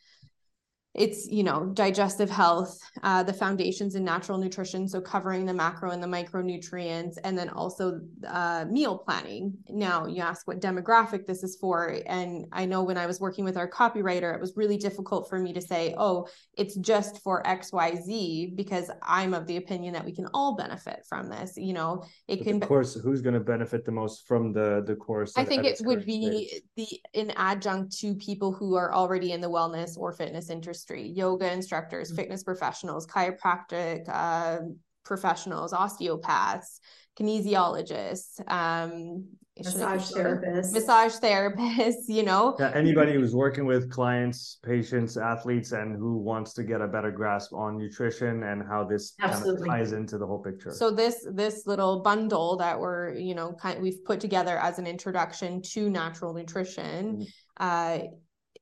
it's 0.94 1.28
you 1.28 1.44
know 1.44 1.66
digestive 1.66 2.28
health 2.28 2.76
uh, 3.04 3.22
the 3.22 3.32
foundations 3.32 3.94
in 3.94 4.02
natural 4.02 4.38
nutrition 4.38 4.88
so 4.88 5.00
covering 5.00 5.46
the 5.46 5.54
macro 5.54 5.92
and 5.92 6.02
the 6.02 6.06
micronutrients 6.06 7.16
and 7.22 7.38
then 7.38 7.48
also 7.48 8.00
uh, 8.26 8.64
meal 8.68 8.98
planning. 8.98 9.52
Now 9.68 10.06
you 10.06 10.20
ask 10.20 10.48
what 10.48 10.60
demographic 10.60 11.26
this 11.26 11.44
is 11.44 11.56
for 11.60 12.00
and 12.06 12.46
i 12.52 12.64
know 12.64 12.82
when 12.82 12.98
i 12.98 13.06
was 13.06 13.20
working 13.20 13.44
with 13.44 13.56
our 13.56 13.70
copywriter 13.70 14.34
it 14.34 14.40
was 14.40 14.56
really 14.56 14.76
difficult 14.76 15.28
for 15.28 15.38
me 15.38 15.52
to 15.52 15.60
say 15.60 15.94
oh 15.96 16.26
it's 16.56 16.76
just 16.76 17.22
for 17.22 17.42
xyz 17.44 18.56
because 18.56 18.90
i'm 19.02 19.32
of 19.32 19.46
the 19.46 19.58
opinion 19.58 19.94
that 19.94 20.04
we 20.04 20.12
can 20.12 20.26
all 20.34 20.56
benefit 20.56 21.04
from 21.08 21.28
this 21.28 21.56
you 21.56 21.72
know? 21.72 22.04
It 22.26 22.38
but 22.38 22.44
can 22.46 22.62
of 22.62 22.68
course 22.68 22.94
who's 22.94 23.22
going 23.22 23.34
to 23.34 23.40
benefit 23.40 23.84
the 23.84 23.92
most 23.92 24.26
from 24.26 24.52
the 24.52 24.82
the 24.86 24.96
course 24.96 25.34
i 25.36 25.44
think 25.44 25.64
it 25.64 25.80
would 25.84 26.04
be 26.04 26.60
the 26.76 26.88
an 27.14 27.32
adjunct 27.36 27.96
to 27.98 28.14
people 28.16 28.52
who 28.52 28.74
are 28.74 28.92
already 28.92 29.32
in 29.32 29.40
the 29.40 29.48
wellness 29.48 29.96
or 29.96 30.12
fitness 30.12 30.50
industry 30.50 30.79
industry 30.80 31.08
yoga 31.08 31.50
instructors 31.52 32.08
mm-hmm. 32.08 32.16
fitness 32.16 32.42
professionals 32.42 33.06
chiropractic 33.06 34.08
uh, 34.08 34.58
professionals 35.04 35.72
osteopaths 35.72 36.80
kinesiologists 37.18 38.40
um 38.50 39.26
massage 39.62 40.10
therapists 40.12 40.72
massage 40.72 41.16
therapists 41.16 42.04
you 42.08 42.22
know 42.22 42.56
yeah, 42.58 42.72
anybody 42.74 43.12
who's 43.12 43.34
working 43.34 43.66
with 43.66 43.90
clients 43.90 44.58
patients 44.64 45.18
athletes 45.18 45.72
and 45.72 45.96
who 45.96 46.16
wants 46.16 46.54
to 46.54 46.62
get 46.62 46.80
a 46.80 46.86
better 46.86 47.10
grasp 47.10 47.52
on 47.52 47.76
nutrition 47.76 48.44
and 48.44 48.62
how 48.66 48.84
this 48.84 49.14
Absolutely. 49.20 49.68
kind 49.68 49.82
of 49.82 49.88
ties 49.88 49.92
into 49.92 50.16
the 50.16 50.26
whole 50.26 50.38
picture 50.38 50.70
so 50.70 50.90
this 50.90 51.26
this 51.32 51.66
little 51.66 52.00
bundle 52.00 52.56
that 52.56 52.78
we're 52.78 53.12
you 53.12 53.34
know 53.34 53.52
kind 53.52 53.76
of, 53.76 53.82
we've 53.82 54.02
put 54.04 54.18
together 54.18 54.56
as 54.58 54.78
an 54.78 54.86
introduction 54.86 55.60
to 55.60 55.90
natural 55.90 56.32
nutrition 56.32 57.18
mm-hmm. 57.18 57.24
uh 57.58 57.98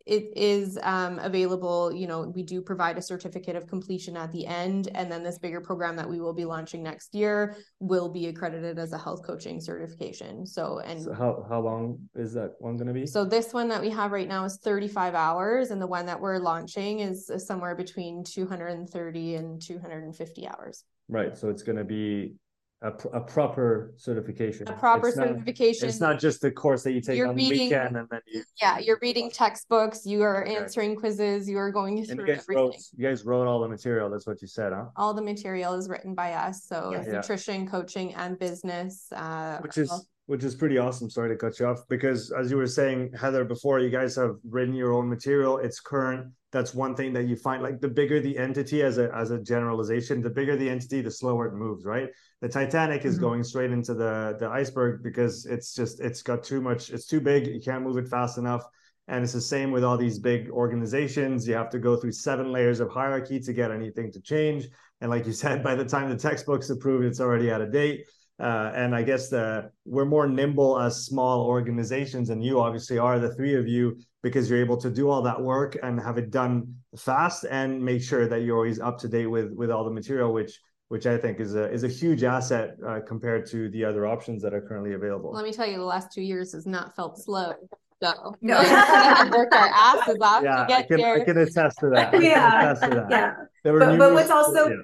it 0.08 0.32
is 0.36 0.78
um, 0.82 1.18
available. 1.18 1.92
You 1.92 2.06
know, 2.06 2.32
we 2.34 2.42
do 2.42 2.62
provide 2.62 2.96
a 2.96 3.02
certificate 3.02 3.56
of 3.56 3.66
completion 3.66 4.16
at 4.16 4.32
the 4.32 4.46
end, 4.46 4.88
and 4.94 5.12
then 5.12 5.22
this 5.22 5.38
bigger 5.38 5.60
program 5.60 5.96
that 5.96 6.08
we 6.08 6.18
will 6.18 6.32
be 6.32 6.46
launching 6.46 6.82
next 6.82 7.14
year 7.14 7.56
will 7.78 8.08
be 8.08 8.26
accredited 8.26 8.78
as 8.78 8.92
a 8.92 8.98
health 8.98 9.22
coaching 9.24 9.60
certification. 9.60 10.46
So, 10.46 10.78
and 10.78 11.02
so 11.02 11.12
how 11.12 11.44
how 11.48 11.60
long 11.60 11.98
is 12.14 12.32
that 12.32 12.52
one 12.58 12.78
going 12.78 12.88
to 12.88 12.94
be? 12.94 13.06
So 13.06 13.24
this 13.24 13.52
one 13.52 13.68
that 13.68 13.82
we 13.82 13.90
have 13.90 14.10
right 14.10 14.28
now 14.28 14.44
is 14.44 14.58
35 14.64 15.14
hours, 15.14 15.70
and 15.70 15.80
the 15.80 15.86
one 15.86 16.06
that 16.06 16.18
we're 16.18 16.38
launching 16.38 17.00
is 17.00 17.30
somewhere 17.46 17.74
between 17.74 18.24
230 18.24 19.34
and 19.34 19.60
250 19.60 20.48
hours. 20.48 20.84
Right. 21.08 21.36
So 21.36 21.50
it's 21.50 21.62
going 21.62 21.78
to 21.78 21.84
be 21.84 22.34
a, 22.82 22.92
a 23.12 23.20
proper 23.20 23.92
certification. 23.96 24.68
A 24.68 24.72
proper 24.72 25.08
it's 25.08 25.16
certification. 25.16 25.86
Not, 25.86 25.90
it's 25.90 26.00
not 26.00 26.20
just 26.20 26.40
the 26.40 26.50
course 26.50 26.84
that 26.84 26.92
you 26.92 27.00
take 27.00 27.16
you're 27.16 27.28
on 27.28 27.34
reading, 27.34 27.58
the 27.58 27.64
weekend 27.64 27.96
and 27.96 28.08
then 28.08 28.20
you. 28.26 28.44
Yeah, 28.62 28.78
you're 28.78 28.98
reading 29.02 29.30
textbooks. 29.30 30.06
You 30.06 30.22
are 30.22 30.44
okay. 30.44 30.56
answering 30.56 30.94
quizzes. 30.94 31.48
You 31.48 31.58
are 31.58 31.72
going 31.72 32.04
through 32.04 32.26
you 32.26 32.32
everything. 32.34 32.56
Wrote, 32.56 32.76
you 32.96 33.06
guys 33.06 33.24
wrote 33.24 33.48
all 33.48 33.60
the 33.60 33.68
material. 33.68 34.08
That's 34.08 34.26
what 34.26 34.40
you 34.40 34.48
said, 34.48 34.72
huh? 34.72 34.86
All 34.96 35.12
the 35.12 35.22
material 35.22 35.74
is 35.74 35.88
written 35.88 36.14
by 36.14 36.34
us. 36.34 36.64
So 36.64 36.92
yeah. 36.92 37.12
nutrition, 37.12 37.66
coaching, 37.66 38.14
and 38.14 38.38
business. 38.38 39.10
Uh, 39.12 39.58
which 39.58 39.78
is 39.78 40.06
which 40.26 40.44
is 40.44 40.54
pretty 40.54 40.78
awesome. 40.78 41.10
Sorry 41.10 41.30
to 41.30 41.36
cut 41.36 41.58
you 41.58 41.66
off 41.66 41.80
because 41.88 42.30
as 42.30 42.50
you 42.50 42.58
were 42.58 42.66
saying, 42.66 43.12
Heather, 43.18 43.44
before 43.44 43.80
you 43.80 43.90
guys 43.90 44.14
have 44.16 44.36
written 44.48 44.74
your 44.74 44.92
own 44.92 45.08
material. 45.08 45.58
It's 45.58 45.80
current. 45.80 46.32
That's 46.50 46.74
one 46.74 46.94
thing 46.94 47.12
that 47.12 47.28
you 47.28 47.36
find. 47.36 47.62
Like 47.62 47.80
the 47.80 47.88
bigger 47.88 48.20
the 48.20 48.38
entity, 48.38 48.82
as 48.82 48.98
a 48.98 49.14
as 49.14 49.30
a 49.30 49.38
generalization, 49.38 50.22
the 50.22 50.30
bigger 50.30 50.56
the 50.56 50.68
entity, 50.68 51.02
the 51.02 51.10
slower 51.10 51.46
it 51.46 51.54
moves. 51.54 51.84
Right. 51.84 52.08
The 52.40 52.48
Titanic 52.48 53.04
is 53.04 53.14
mm-hmm. 53.14 53.24
going 53.24 53.44
straight 53.44 53.70
into 53.70 53.94
the 53.94 54.36
the 54.40 54.48
iceberg 54.48 55.02
because 55.02 55.44
it's 55.46 55.74
just 55.74 56.00
it's 56.00 56.22
got 56.22 56.42
too 56.42 56.60
much. 56.60 56.90
It's 56.90 57.06
too 57.06 57.20
big. 57.20 57.46
You 57.46 57.60
can't 57.60 57.84
move 57.84 57.98
it 57.98 58.08
fast 58.08 58.38
enough. 58.38 58.62
And 59.08 59.24
it's 59.24 59.32
the 59.32 59.40
same 59.40 59.70
with 59.70 59.84
all 59.84 59.96
these 59.96 60.18
big 60.18 60.50
organizations. 60.50 61.48
You 61.48 61.54
have 61.54 61.70
to 61.70 61.78
go 61.78 61.96
through 61.96 62.12
seven 62.12 62.52
layers 62.52 62.78
of 62.80 62.90
hierarchy 62.90 63.40
to 63.40 63.52
get 63.54 63.70
anything 63.70 64.12
to 64.12 64.20
change. 64.20 64.68
And 65.00 65.10
like 65.10 65.26
you 65.26 65.32
said, 65.44 65.62
by 65.62 65.74
the 65.74 65.84
time 65.84 66.10
the 66.10 66.16
textbook's 66.16 66.70
approved, 66.70 67.06
it's 67.06 67.20
already 67.20 67.50
out 67.50 67.62
of 67.62 67.72
date. 67.72 68.06
Uh, 68.40 68.70
and 68.74 68.94
I 68.94 69.02
guess 69.02 69.28
the, 69.28 69.70
we're 69.84 70.04
more 70.04 70.28
nimble 70.28 70.78
as 70.78 71.04
small 71.04 71.44
organizations, 71.44 72.30
and 72.30 72.44
you 72.44 72.60
obviously 72.60 72.96
are 72.96 73.18
the 73.18 73.34
three 73.34 73.56
of 73.56 73.66
you 73.66 73.98
because 74.22 74.50
you're 74.50 74.60
able 74.60 74.76
to 74.76 74.90
do 74.90 75.08
all 75.08 75.22
that 75.22 75.40
work 75.40 75.76
and 75.82 76.00
have 76.00 76.18
it 76.18 76.30
done 76.30 76.74
fast 76.96 77.44
and 77.44 77.82
make 77.82 78.02
sure 78.02 78.26
that 78.26 78.42
you're 78.42 78.56
always 78.56 78.80
up 78.80 78.98
to 78.98 79.08
date 79.08 79.26
with 79.26 79.52
with 79.52 79.70
all 79.70 79.84
the 79.84 79.90
material, 79.90 80.32
which 80.32 80.58
which 80.88 81.06
I 81.06 81.16
think 81.16 81.38
is 81.40 81.54
a 81.54 81.70
is 81.70 81.84
a 81.84 81.88
huge 81.88 82.24
asset 82.24 82.76
uh, 82.86 83.00
compared 83.06 83.46
to 83.50 83.68
the 83.70 83.84
other 83.84 84.06
options 84.06 84.42
that 84.42 84.54
are 84.54 84.60
currently 84.60 84.94
available. 84.94 85.32
Let 85.32 85.44
me 85.44 85.52
tell 85.52 85.66
you, 85.66 85.76
the 85.76 85.84
last 85.84 86.12
two 86.12 86.22
years 86.22 86.52
has 86.52 86.66
not 86.66 86.96
felt 86.96 87.18
slow. 87.18 87.54
So 88.02 88.36
no, 88.40 88.56
work 89.30 89.52
our 89.52 89.68
asses 89.68 90.18
off 90.20 90.42
yeah, 90.42 90.56
to 90.56 90.66
get 90.68 90.78
I 90.78 90.82
can, 90.82 90.98
here. 90.98 91.14
I 91.14 91.24
can 91.24 91.38
attest 91.38 91.78
to 91.80 91.90
that. 91.90 92.22
yeah, 92.22 92.74
to 92.74 92.88
that. 92.88 93.06
yeah. 93.10 93.34
But, 93.64 93.98
but 93.98 94.12
what's 94.14 94.30
also 94.30 94.68
yeah. 94.68 94.76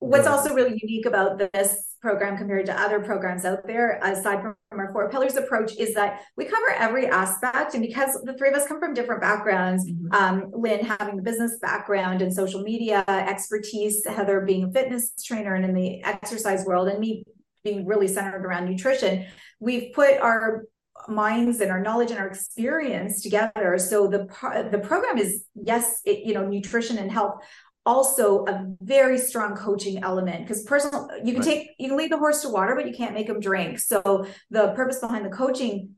what's 0.00 0.26
also 0.26 0.54
really 0.54 0.78
unique 0.82 1.06
about 1.06 1.38
this 1.38 1.91
program 2.02 2.36
compared 2.36 2.66
to 2.66 2.78
other 2.78 3.00
programs 3.00 3.44
out 3.44 3.64
there, 3.64 4.00
aside 4.02 4.42
from 4.42 4.56
our 4.72 4.92
four 4.92 5.08
pillars 5.08 5.36
approach, 5.36 5.76
is 5.76 5.94
that 5.94 6.22
we 6.36 6.44
cover 6.44 6.70
every 6.76 7.06
aspect. 7.06 7.74
And 7.74 7.82
because 7.82 8.20
the 8.24 8.34
three 8.34 8.48
of 8.48 8.54
us 8.56 8.66
come 8.66 8.80
from 8.80 8.92
different 8.92 9.22
backgrounds, 9.22 9.88
mm-hmm. 9.88 10.12
um, 10.12 10.50
Lynn 10.52 10.84
having 10.84 11.16
the 11.16 11.22
business 11.22 11.58
background 11.62 12.20
and 12.20 12.34
social 12.34 12.60
media 12.62 13.04
expertise, 13.06 14.04
Heather 14.04 14.40
being 14.40 14.64
a 14.64 14.72
fitness 14.72 15.12
trainer 15.24 15.54
and 15.54 15.64
in 15.64 15.74
the 15.74 16.02
exercise 16.02 16.66
world, 16.66 16.88
and 16.88 16.98
me 16.98 17.24
being 17.62 17.86
really 17.86 18.08
centered 18.08 18.44
around 18.44 18.68
nutrition, 18.68 19.24
we've 19.60 19.92
put 19.94 20.18
our 20.18 20.64
minds 21.08 21.60
and 21.60 21.70
our 21.70 21.80
knowledge 21.80 22.10
and 22.10 22.20
our 22.20 22.28
experience 22.28 23.22
together 23.22 23.76
so 23.78 24.06
the 24.06 24.26
the 24.70 24.78
program 24.78 25.18
is 25.18 25.46
yes 25.54 26.00
it, 26.04 26.24
you 26.24 26.34
know 26.34 26.46
nutrition 26.46 26.98
and 26.98 27.10
health 27.10 27.42
also 27.84 28.44
a 28.46 28.74
very 28.80 29.18
strong 29.18 29.56
coaching 29.56 30.02
element 30.04 30.42
because 30.42 30.62
personal 30.62 31.08
you 31.24 31.32
can 31.32 31.42
Right. 31.42 31.44
take 31.44 31.68
you 31.78 31.88
can 31.88 31.96
lead 31.96 32.12
the 32.12 32.18
horse 32.18 32.42
to 32.42 32.48
water 32.48 32.74
but 32.76 32.86
you 32.86 32.94
can't 32.94 33.12
make 33.12 33.26
them 33.26 33.40
drink 33.40 33.78
so 33.80 34.26
the 34.50 34.68
purpose 34.74 35.00
behind 35.00 35.24
the 35.24 35.30
coaching 35.30 35.90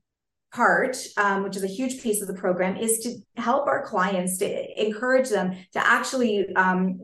part 0.53 0.97
um, 1.19 1.43
which 1.43 1.57
is 1.57 1.65
a 1.65 1.69
huge 1.69 2.01
piece 2.01 2.23
of 2.23 2.29
the 2.29 2.35
program 2.35 2.77
is 2.77 3.01
to 3.01 3.17
help 3.37 3.67
our 3.67 3.85
clients 3.85 4.39
to 4.39 4.83
encourage 4.87 5.29
them 5.29 5.53
to 5.73 5.87
actually 5.87 6.55
um, 6.55 6.99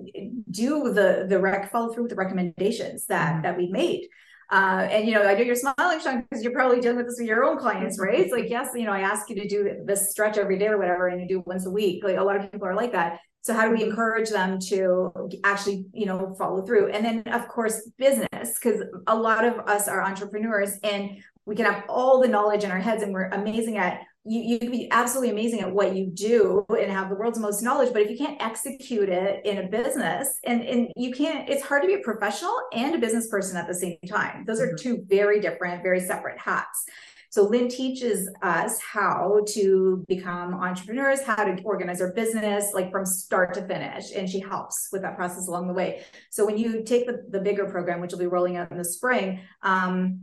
do 0.50 0.92
the 0.94 1.26
the 1.28 1.38
rec 1.38 1.70
follow 1.70 1.92
through 1.92 2.04
with 2.04 2.10
the 2.10 2.16
recommendations 2.16 3.06
that 3.06 3.42
that 3.42 3.56
we've 3.58 3.70
made 3.70 4.08
uh, 4.52 4.88
and 4.90 5.06
you 5.06 5.14
know, 5.14 5.22
I 5.22 5.34
know 5.34 5.42
you're 5.42 5.54
smiling, 5.54 6.00
Sean, 6.00 6.22
because 6.28 6.42
you're 6.42 6.52
probably 6.52 6.80
dealing 6.80 6.96
with 6.96 7.06
this 7.06 7.20
with 7.20 7.28
your 7.28 7.44
own 7.44 7.56
clients, 7.56 8.00
right? 8.00 8.18
It's 8.18 8.32
like, 8.32 8.50
yes, 8.50 8.70
you 8.74 8.84
know, 8.84 8.90
I 8.92 9.00
ask 9.00 9.30
you 9.30 9.36
to 9.36 9.46
do 9.46 9.84
this 9.86 10.10
stretch 10.10 10.38
every 10.38 10.58
day 10.58 10.66
or 10.66 10.76
whatever, 10.76 11.06
and 11.06 11.20
you 11.20 11.28
do 11.28 11.44
once 11.46 11.66
a 11.66 11.70
week. 11.70 12.02
Like 12.02 12.16
a 12.16 12.22
lot 12.24 12.34
of 12.36 12.50
people 12.50 12.66
are 12.66 12.74
like 12.74 12.90
that. 12.90 13.20
So 13.42 13.54
how 13.54 13.66
do 13.66 13.74
we 13.74 13.82
encourage 13.82 14.30
them 14.30 14.58
to 14.68 15.12
actually, 15.44 15.86
you 15.92 16.06
know, 16.06 16.34
follow 16.38 16.62
through? 16.62 16.90
And 16.90 17.04
then 17.04 17.22
of 17.32 17.48
course, 17.48 17.90
business, 17.96 18.58
because 18.58 18.82
a 19.06 19.16
lot 19.16 19.44
of 19.44 19.58
us 19.60 19.88
are 19.88 20.02
entrepreneurs 20.02 20.72
and 20.82 21.22
we 21.46 21.56
can 21.56 21.64
have 21.64 21.84
all 21.88 22.20
the 22.20 22.28
knowledge 22.28 22.64
in 22.64 22.70
our 22.70 22.78
heads 22.78 23.02
and 23.02 23.12
we're 23.12 23.28
amazing 23.28 23.78
at 23.78 24.02
you 24.24 24.40
you 24.42 24.58
can 24.58 24.70
be 24.70 24.86
absolutely 24.90 25.30
amazing 25.30 25.60
at 25.60 25.72
what 25.72 25.96
you 25.96 26.06
do 26.06 26.64
and 26.68 26.92
have 26.92 27.08
the 27.08 27.14
world's 27.14 27.38
most 27.38 27.62
knowledge 27.62 27.92
but 27.92 28.02
if 28.02 28.10
you 28.10 28.18
can't 28.18 28.40
execute 28.40 29.08
it 29.08 29.44
in 29.46 29.58
a 29.58 29.68
business 29.68 30.38
and 30.44 30.62
and 30.62 30.92
you 30.94 31.10
can't 31.10 31.48
it's 31.48 31.62
hard 31.62 31.82
to 31.82 31.88
be 31.88 31.94
a 31.94 32.00
professional 32.00 32.54
and 32.72 32.94
a 32.94 32.98
business 32.98 33.28
person 33.28 33.56
at 33.56 33.66
the 33.66 33.74
same 33.74 33.96
time. 34.06 34.44
Those 34.46 34.60
are 34.60 34.68
mm-hmm. 34.68 34.76
two 34.76 35.04
very 35.08 35.40
different 35.40 35.82
very 35.82 36.00
separate 36.00 36.38
hats 36.38 36.84
so 37.30 37.44
Lynn 37.44 37.68
teaches 37.68 38.28
us 38.42 38.80
how 38.80 39.44
to 39.50 40.04
become 40.08 40.52
entrepreneurs, 40.54 41.22
how 41.22 41.36
to 41.36 41.62
organize 41.62 42.00
our 42.00 42.12
business, 42.12 42.72
like 42.74 42.90
from 42.90 43.06
start 43.06 43.54
to 43.54 43.62
finish. 43.66 44.12
And 44.14 44.28
she 44.28 44.40
helps 44.40 44.88
with 44.92 45.02
that 45.02 45.16
process 45.16 45.46
along 45.46 45.68
the 45.68 45.74
way. 45.74 46.02
So 46.30 46.44
when 46.44 46.58
you 46.58 46.82
take 46.82 47.06
the, 47.06 47.24
the 47.28 47.40
bigger 47.40 47.70
program, 47.70 48.00
which 48.00 48.10
will 48.10 48.18
be 48.18 48.26
rolling 48.26 48.56
out 48.56 48.72
in 48.72 48.78
the 48.78 48.84
spring, 48.84 49.40
um, 49.62 50.22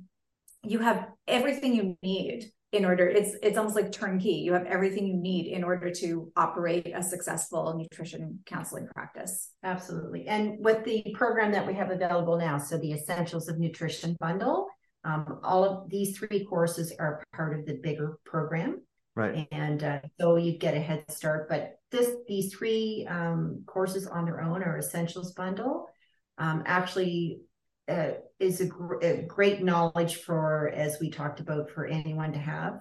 you 0.63 0.79
have 0.79 1.07
everything 1.27 1.73
you 1.73 1.97
need 2.03 2.51
in 2.73 2.83
order 2.83 3.07
it's 3.07 3.37
it's 3.41 3.57
almost 3.57 3.77
like 3.77 3.93
turnkey 3.93 4.31
you 4.43 4.51
have 4.51 4.65
everything 4.65 5.07
you 5.07 5.15
need 5.15 5.47
in 5.47 5.63
order 5.63 5.89
to 5.89 6.29
operate 6.35 6.91
a 6.93 7.01
successful 7.01 7.73
nutrition 7.77 8.37
counseling 8.45 8.85
practice 8.93 9.53
Absolutely. 9.67 10.25
And 10.27 10.63
with 10.63 10.85
the 10.85 11.03
program 11.13 11.51
that 11.51 11.67
we 11.67 11.73
have 11.73 11.91
available 11.91 12.37
now, 12.37 12.57
so 12.57 12.77
the 12.77 12.93
Essentials 12.93 13.49
of 13.49 13.59
Nutrition 13.59 14.15
Bundle, 14.17 14.67
um, 15.07 15.39
all 15.41 15.63
of 15.63 15.89
these 15.89 16.17
three 16.17 16.45
courses 16.45 16.93
are 16.99 17.23
part 17.33 17.57
of 17.57 17.65
the 17.65 17.79
bigger 17.81 18.19
program. 18.25 18.81
Right. 19.15 19.47
And 19.51 19.81
uh, 19.83 19.99
so 20.19 20.35
you 20.35 20.57
get 20.57 20.75
a 20.75 20.79
head 20.79 21.09
start. 21.09 21.49
But 21.49 21.79
this 21.91 22.11
these 22.27 22.53
three 22.53 23.07
um, 23.09 23.63
courses 23.65 24.05
on 24.05 24.25
their 24.25 24.41
own 24.41 24.61
are 24.61 24.77
Essentials 24.77 25.31
Bundle. 25.33 25.87
Um, 26.37 26.63
actually, 26.65 27.41
uh, 27.87 28.11
is 28.39 28.59
a, 28.59 28.65
gr- 28.65 29.01
a 29.01 29.23
great 29.23 29.63
knowledge 29.63 30.17
for, 30.17 30.69
as 30.75 30.97
we 30.99 31.09
talked 31.09 31.39
about, 31.39 31.71
for 31.71 31.87
anyone 31.87 32.33
to 32.33 32.39
have 32.39 32.79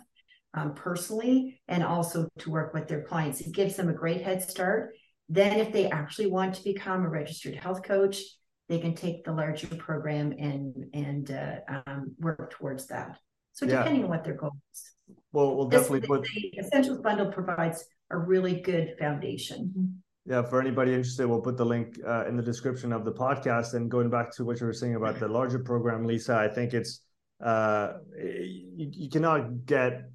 um, 0.53 0.75
personally 0.75 1.61
and 1.69 1.83
also 1.83 2.29
to 2.39 2.51
work 2.51 2.75
with 2.75 2.89
their 2.89 3.05
clients. 3.05 3.41
It 3.41 3.55
gives 3.55 3.77
them 3.77 3.89
a 3.89 3.95
great 3.95 4.23
head 4.23 4.43
start. 4.43 4.95
Then, 5.29 5.59
if 5.61 5.73
they 5.73 5.89
actually 5.91 6.27
want 6.27 6.57
to 6.57 6.65
become 6.65 7.05
a 7.05 7.09
registered 7.09 7.55
health 7.55 7.83
coach, 7.85 8.21
they 8.69 8.79
can 8.79 8.95
take 8.95 9.25
the 9.25 9.33
larger 9.33 9.69
program 9.77 10.33
and 10.39 10.87
and 10.93 11.31
uh, 11.31 11.81
um, 11.87 12.15
work 12.19 12.51
towards 12.51 12.87
that. 12.87 13.19
So, 13.53 13.65
Yeah. 13.65 13.79
depending 13.79 14.05
on 14.05 14.11
what 14.11 14.25
their 14.25 14.35
goal 14.35 14.53
is, 14.73 14.93
Well, 15.33 15.57
we'll 15.57 15.69
this, 15.69 15.83
definitely 15.83 16.07
put 16.07 16.23
the 16.25 16.59
Essentials 16.59 16.99
Bundle 16.99 17.33
provides 17.33 17.85
a 18.11 18.19
really 18.19 18.61
good 18.61 18.97
foundation. 18.99 20.03
Yeah, 20.27 20.43
for 20.43 20.61
anybody 20.61 20.93
interested, 20.93 21.27
we'll 21.27 21.41
put 21.41 21.57
the 21.57 21.65
link 21.65 21.99
uh, 22.07 22.27
in 22.27 22.37
the 22.37 22.43
description 22.43 22.93
of 22.93 23.05
the 23.05 23.13
podcast. 23.13 23.75
And 23.75 23.89
going 23.89 24.11
back 24.11 24.35
to 24.37 24.45
what 24.45 24.61
you 24.61 24.67
were 24.67 24.73
saying 24.73 24.97
about 24.97 25.21
the 25.21 25.29
larger 25.29 25.61
program, 25.61 26.05
Lisa, 26.05 26.37
I 26.37 26.49
think 26.49 26.75
it's 26.75 27.03
uh, 27.43 27.93
you, 28.19 28.91
you 28.93 29.11
cannot 29.11 29.65
get 29.67 30.11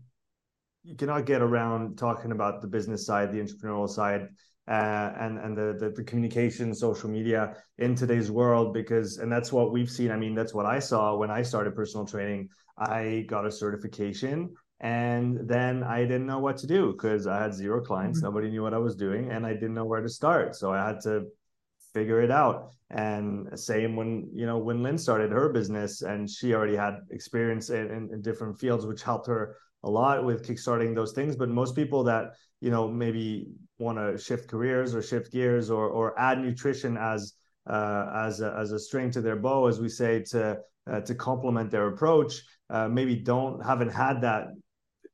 you 0.83 0.95
cannot 0.95 1.25
get 1.25 1.41
around 1.41 1.97
talking 1.97 2.31
about 2.31 2.61
the 2.61 2.67
business 2.67 3.05
side, 3.05 3.31
the 3.31 3.39
entrepreneurial 3.39 3.87
side, 3.87 4.29
uh, 4.67 5.13
and 5.19 5.37
and 5.39 5.57
the, 5.57 5.75
the 5.79 5.89
the 5.91 6.03
communication, 6.03 6.73
social 6.73 7.09
media 7.09 7.55
in 7.77 7.95
today's 7.95 8.29
world 8.31 8.73
because 8.73 9.17
and 9.17 9.31
that's 9.31 9.51
what 9.51 9.71
we've 9.71 9.89
seen. 9.89 10.11
I 10.11 10.17
mean, 10.17 10.35
that's 10.35 10.53
what 10.53 10.65
I 10.65 10.79
saw 10.79 11.15
when 11.15 11.31
I 11.31 11.41
started 11.41 11.75
personal 11.75 12.05
training. 12.05 12.49
I 12.77 13.25
got 13.27 13.45
a 13.45 13.51
certification 13.51 14.55
and 14.81 15.47
then 15.47 15.83
I 15.83 16.01
didn't 16.01 16.25
know 16.25 16.39
what 16.39 16.57
to 16.57 16.67
do 16.67 16.91
because 16.93 17.27
I 17.27 17.39
had 17.41 17.53
zero 17.53 17.81
clients. 17.81 18.19
Mhm. 18.19 18.23
Nobody 18.23 18.49
knew 18.49 18.63
what 18.63 18.73
I 18.73 18.79
was 18.79 18.95
doing, 18.95 19.31
and 19.31 19.45
I 19.45 19.53
didn't 19.53 19.75
know 19.75 19.85
where 19.85 20.01
to 20.01 20.09
start. 20.09 20.55
So 20.55 20.71
I 20.71 20.87
had 20.87 20.99
to 21.01 21.27
figure 21.93 22.21
it 22.21 22.31
out. 22.31 22.71
And 22.89 23.47
same 23.59 23.95
when 23.95 24.29
you 24.33 24.45
know 24.45 24.57
when 24.57 24.83
Lynn 24.83 24.97
started 24.97 25.31
her 25.31 25.49
business, 25.49 26.01
and 26.01 26.29
she 26.29 26.53
already 26.53 26.75
had 26.75 26.95
experience 27.11 27.69
in, 27.69 27.91
in, 27.91 28.09
in 28.13 28.21
different 28.21 28.59
fields, 28.59 28.85
which 28.85 29.03
helped 29.03 29.27
her 29.27 29.55
a 29.83 29.89
lot 29.89 30.25
with 30.25 30.45
kickstarting 30.45 30.95
those 30.95 31.13
things. 31.13 31.35
But 31.35 31.49
most 31.49 31.75
people 31.75 32.03
that 32.05 32.33
you 32.59 32.71
know 32.71 32.87
maybe 32.87 33.47
want 33.81 33.97
to 33.97 34.17
shift 34.17 34.47
careers 34.47 34.95
or 34.95 35.01
shift 35.01 35.31
gears 35.31 35.69
or 35.69 35.89
or 35.89 36.17
add 36.19 36.39
nutrition 36.39 36.97
as 36.97 37.33
uh, 37.67 38.05
as 38.27 38.41
a, 38.41 38.55
as 38.57 38.71
a 38.71 38.79
string 38.79 39.11
to 39.11 39.21
their 39.21 39.35
bow, 39.35 39.67
as 39.67 39.79
we 39.79 39.89
say, 39.89 40.23
to 40.31 40.59
uh, 40.89 41.01
to 41.01 41.13
complement 41.15 41.69
their 41.71 41.87
approach, 41.87 42.41
uh, 42.69 42.87
maybe 42.87 43.15
don't 43.15 43.63
haven't 43.65 43.89
had 43.89 44.21
that 44.21 44.47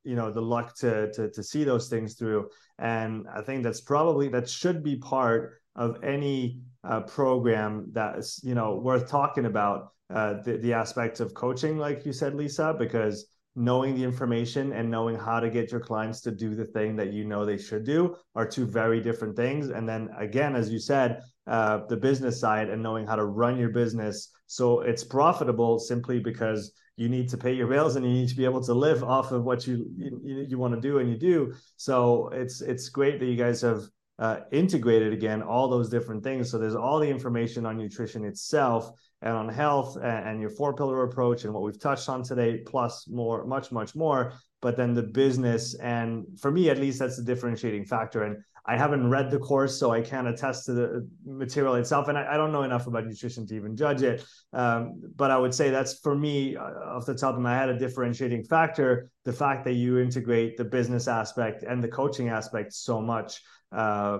you 0.04 0.16
know 0.16 0.30
the 0.30 0.40
luck 0.40 0.76
to 0.76 1.10
to 1.12 1.30
to 1.30 1.42
see 1.42 1.64
those 1.64 1.88
things 1.88 2.14
through. 2.14 2.48
And 2.78 3.26
i 3.34 3.42
think 3.42 3.64
that's 3.64 3.80
probably 3.80 4.28
that 4.28 4.48
should 4.48 4.84
be 4.84 4.96
part 4.96 5.60
of 5.74 6.02
any 6.02 6.60
uh, 6.84 7.00
program 7.00 7.86
that's 7.92 8.42
you 8.44 8.54
know 8.54 8.76
worth 8.76 9.08
talking 9.08 9.46
about 9.46 9.92
uh, 10.10 10.34
the, 10.44 10.56
the 10.58 10.72
aspects 10.72 11.20
of 11.20 11.34
coaching 11.34 11.76
like 11.78 12.06
you 12.06 12.12
said 12.12 12.34
lisa 12.34 12.74
because 12.78 13.26
knowing 13.58 13.96
the 13.96 14.04
information 14.04 14.72
and 14.72 14.88
knowing 14.88 15.16
how 15.16 15.40
to 15.40 15.50
get 15.50 15.72
your 15.72 15.80
clients 15.80 16.20
to 16.20 16.30
do 16.30 16.54
the 16.54 16.64
thing 16.64 16.94
that 16.94 17.12
you 17.12 17.24
know 17.24 17.44
they 17.44 17.58
should 17.58 17.84
do 17.84 18.14
are 18.36 18.46
two 18.46 18.64
very 18.64 19.00
different 19.00 19.34
things. 19.34 19.68
And 19.70 19.88
then 19.88 20.08
again 20.16 20.54
as 20.54 20.70
you 20.70 20.78
said 20.78 21.20
uh, 21.48 21.80
the 21.88 21.96
business 21.96 22.38
side 22.38 22.70
and 22.70 22.82
knowing 22.82 23.06
how 23.06 23.16
to 23.16 23.24
run 23.24 23.58
your 23.58 23.70
business. 23.70 24.30
So 24.46 24.80
it's 24.80 25.02
profitable 25.02 25.80
simply 25.80 26.20
because 26.20 26.72
you 26.96 27.08
need 27.08 27.28
to 27.30 27.36
pay 27.36 27.52
your 27.52 27.66
bills 27.66 27.96
and 27.96 28.04
you 28.04 28.12
need 28.12 28.28
to 28.28 28.36
be 28.36 28.44
able 28.44 28.62
to 28.62 28.74
live 28.74 29.02
off 29.02 29.32
of 29.32 29.44
what 29.44 29.66
you 29.66 29.90
you, 29.96 30.46
you 30.48 30.58
want 30.58 30.74
to 30.74 30.80
do 30.80 30.98
and 30.98 31.10
you 31.10 31.18
do. 31.18 31.52
So 31.76 32.28
it's 32.28 32.60
it's 32.60 32.88
great 32.88 33.18
that 33.18 33.26
you 33.26 33.36
guys 33.36 33.60
have 33.62 33.82
uh, 34.20 34.40
integrated 34.52 35.12
again 35.12 35.42
all 35.42 35.68
those 35.68 35.88
different 35.88 36.22
things. 36.22 36.50
So 36.50 36.58
there's 36.58 36.74
all 36.74 36.98
the 37.00 37.08
information 37.08 37.66
on 37.66 37.76
nutrition 37.76 38.24
itself 38.24 38.92
and 39.22 39.32
on 39.32 39.48
health 39.48 39.96
and, 39.96 40.28
and 40.28 40.40
your 40.40 40.50
four 40.50 40.74
pillar 40.74 41.04
approach 41.04 41.44
and 41.44 41.52
what 41.52 41.62
we've 41.62 41.80
touched 41.80 42.08
on 42.08 42.22
today 42.22 42.58
plus 42.66 43.08
more 43.08 43.44
much 43.44 43.72
much 43.72 43.94
more 43.94 44.32
but 44.60 44.76
then 44.76 44.94
the 44.94 45.02
business 45.02 45.74
and 45.76 46.24
for 46.40 46.50
me 46.50 46.70
at 46.70 46.78
least 46.78 46.98
that's 46.98 47.16
the 47.16 47.24
differentiating 47.24 47.84
factor 47.84 48.24
and 48.24 48.36
I 48.68 48.76
haven't 48.76 49.08
read 49.08 49.30
the 49.30 49.38
course, 49.38 49.80
so 49.80 49.92
I 49.92 50.02
can't 50.02 50.28
attest 50.28 50.66
to 50.66 50.74
the 50.74 51.08
material 51.24 51.76
itself, 51.76 52.08
and 52.08 52.18
I, 52.18 52.34
I 52.34 52.36
don't 52.36 52.52
know 52.52 52.64
enough 52.64 52.86
about 52.86 53.06
nutrition 53.06 53.46
to 53.46 53.56
even 53.56 53.74
judge 53.74 54.02
it. 54.02 54.26
Um, 54.52 55.00
but 55.16 55.30
I 55.30 55.38
would 55.38 55.54
say 55.54 55.70
that's 55.70 56.00
for 56.00 56.14
me, 56.14 56.54
uh, 56.54 56.62
off 56.96 57.06
the 57.06 57.14
top 57.14 57.34
of 57.34 57.40
my 57.40 57.56
head, 57.56 57.70
a 57.70 57.78
differentiating 57.78 58.44
factor: 58.44 59.10
the 59.24 59.32
fact 59.32 59.64
that 59.64 59.72
you 59.72 59.98
integrate 59.98 60.58
the 60.58 60.66
business 60.66 61.08
aspect 61.08 61.62
and 61.62 61.82
the 61.82 61.88
coaching 61.88 62.28
aspect 62.28 62.74
so 62.74 63.00
much 63.00 63.40
uh, 63.72 64.18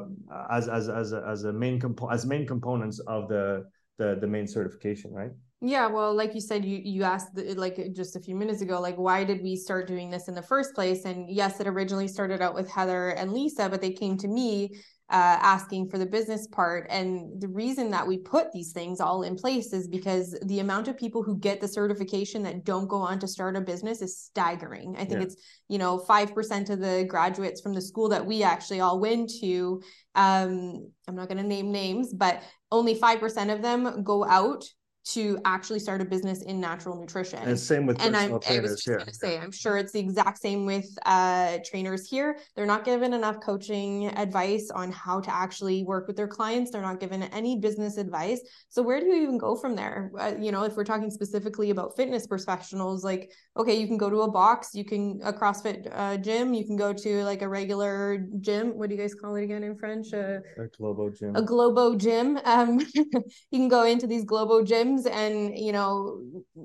as 0.51 0.67
as 0.67 0.89
as 0.89 1.13
a, 1.13 1.23
as 1.29 1.45
a 1.45 1.53
main 1.53 1.79
compo- 1.79 2.09
as 2.09 2.25
main 2.25 2.47
components 2.47 3.01
of 3.01 3.29
the 3.29 3.67
the 3.99 4.17
the 4.21 4.27
main 4.27 4.47
certification, 4.47 5.13
right? 5.13 5.33
Yeah, 5.61 5.89
well, 5.89 6.15
like 6.15 6.35
you 6.35 6.41
said, 6.41 6.65
you 6.65 6.79
you 6.83 7.03
asked 7.03 7.35
the, 7.35 7.55
like 7.55 7.79
just 7.93 8.15
a 8.15 8.21
few 8.21 8.37
minutes 8.37 8.63
ago, 8.63 8.81
like 8.81 8.97
why 8.97 9.25
did 9.25 9.43
we 9.43 9.57
start 9.57 9.89
doing 9.89 10.09
this 10.09 10.29
in 10.29 10.35
the 10.35 10.43
first 10.43 10.75
place? 10.75 11.05
And 11.05 11.29
yes, 11.29 11.59
it 11.59 11.67
originally 11.67 12.07
started 12.07 12.41
out 12.41 12.55
with 12.55 12.71
Heather 12.71 13.09
and 13.11 13.33
Lisa, 13.33 13.69
but 13.69 13.81
they 13.81 13.91
came 13.91 14.17
to 14.19 14.29
me 14.29 14.71
uh, 15.11 15.39
asking 15.41 15.89
for 15.89 15.99
the 15.99 16.07
business 16.07 16.47
part. 16.47 16.87
And 16.91 17.41
the 17.41 17.49
reason 17.49 17.91
that 17.91 18.07
we 18.07 18.19
put 18.19 18.53
these 18.53 18.73
things 18.73 19.01
all 19.01 19.23
in 19.25 19.35
place 19.35 19.73
is 19.73 19.89
because 19.89 20.39
the 20.43 20.61
amount 20.61 20.87
of 20.87 20.97
people 20.97 21.25
who 21.25 21.37
get 21.39 21.61
the 21.61 21.67
certification 21.67 22.43
that 22.45 22.65
don't 22.65 22.87
go 22.87 22.99
on 22.99 23.19
to 23.19 23.27
start 23.27 23.57
a 23.57 23.61
business 23.61 24.01
is 24.01 24.17
staggering. 24.17 24.95
I 24.97 25.07
think 25.07 25.21
Yeah. 25.21 25.23
it's 25.23 25.37
you 25.69 25.79
know 25.79 25.99
five 25.99 26.35
percent 26.35 26.71
of 26.71 26.79
the 26.79 27.05
graduates 27.09 27.61
from 27.61 27.75
the 27.75 27.81
school 27.81 28.09
that 28.11 28.25
we 28.25 28.45
actually 28.45 28.79
all 28.79 29.01
went 29.01 29.29
to. 29.41 29.83
Um, 30.15 30.93
I'm 31.09 31.17
not 31.17 31.29
going 31.29 31.39
to 31.39 31.49
name 31.49 31.73
names, 31.73 32.13
but 32.13 32.43
only 32.71 32.95
five 32.95 33.21
percent 33.21 33.51
of 33.51 33.63
them 33.63 34.03
go 34.03 34.25
out 34.25 34.65
to 35.15 35.39
actually 35.45 35.79
start 35.79 36.01
a 36.01 36.05
business 36.05 36.43
in 36.43 36.61
natural 36.61 36.97
nutrition. 37.01 37.39
And 37.41 37.59
same 37.59 37.87
with 37.87 38.01
and 38.03 38.17
I'm, 38.17 38.33
I 38.49 38.59
was 38.61 38.73
just 38.73 38.85
here. 38.85 38.97
going 38.97 39.07
to 39.09 39.15
say, 39.15 39.39
I'm 39.39 39.53
sure 39.53 39.79
it's 39.79 39.93
the 39.93 40.01
exact 40.01 40.39
same 40.39 40.67
with 40.67 40.87
uh, 41.07 41.59
trainers 41.65 42.09
here. 42.09 42.39
They're 42.55 42.67
not 42.67 42.85
given 42.85 43.13
enough 43.15 43.41
coaching 43.41 44.09
advice 44.09 44.71
on 44.75 44.93
how 44.93 45.21
to 45.21 45.35
actually 45.35 45.83
work 45.85 46.07
with 46.09 46.17
their 46.17 46.29
clients. 46.29 46.71
They're 46.71 46.83
not 46.83 47.01
given 47.01 47.23
any 47.23 47.59
business 47.59 47.97
advice. 47.97 48.41
So 48.69 48.83
where 48.83 49.01
do 49.01 49.07
you 49.07 49.23
even 49.23 49.39
go 49.39 49.57
from 49.57 49.75
there? 49.77 50.13
Uh, 50.19 50.35
you 50.39 50.53
know, 50.53 50.65
if 50.65 50.77
we're 50.77 50.85
talking 50.85 51.11
specifically 51.11 51.71
about 51.71 51.97
fitness 51.97 52.27
professionals, 52.27 53.03
like 53.05 53.33
okay, 53.57 53.81
you 53.81 53.87
can 53.87 53.97
go 53.97 54.11
to 54.11 54.23
a 54.23 54.31
box, 54.31 54.71
you 54.75 54.85
can 54.85 55.21
a 55.25 55.33
CrossFit 55.33 55.89
uh, 55.93 56.17
gym, 56.19 56.55
you 56.55 56.65
can 56.65 56.77
go 56.77 56.93
to 56.93 57.25
like 57.25 57.43
a 57.43 57.49
regular 57.49 58.27
gym. 58.41 58.77
What 58.77 58.89
do 58.89 58.95
you 58.95 59.01
guys 59.01 59.15
call 59.15 59.37
it 59.37 59.45
again 59.45 59.63
in 59.65 59.77
French? 59.77 60.13
Uh, 60.13 60.39
A 60.59 60.67
Globo 60.77 61.11
gym. 61.11 61.35
a 61.35 61.43
globo 61.43 61.97
gym 61.97 62.39
um 62.45 62.79
you 62.95 63.59
can 63.59 63.69
go 63.69 63.85
into 63.85 64.07
these 64.07 64.25
globo 64.25 64.63
gyms 64.63 64.98
and 65.07 65.59
you 65.59 65.73
know 65.73 66.21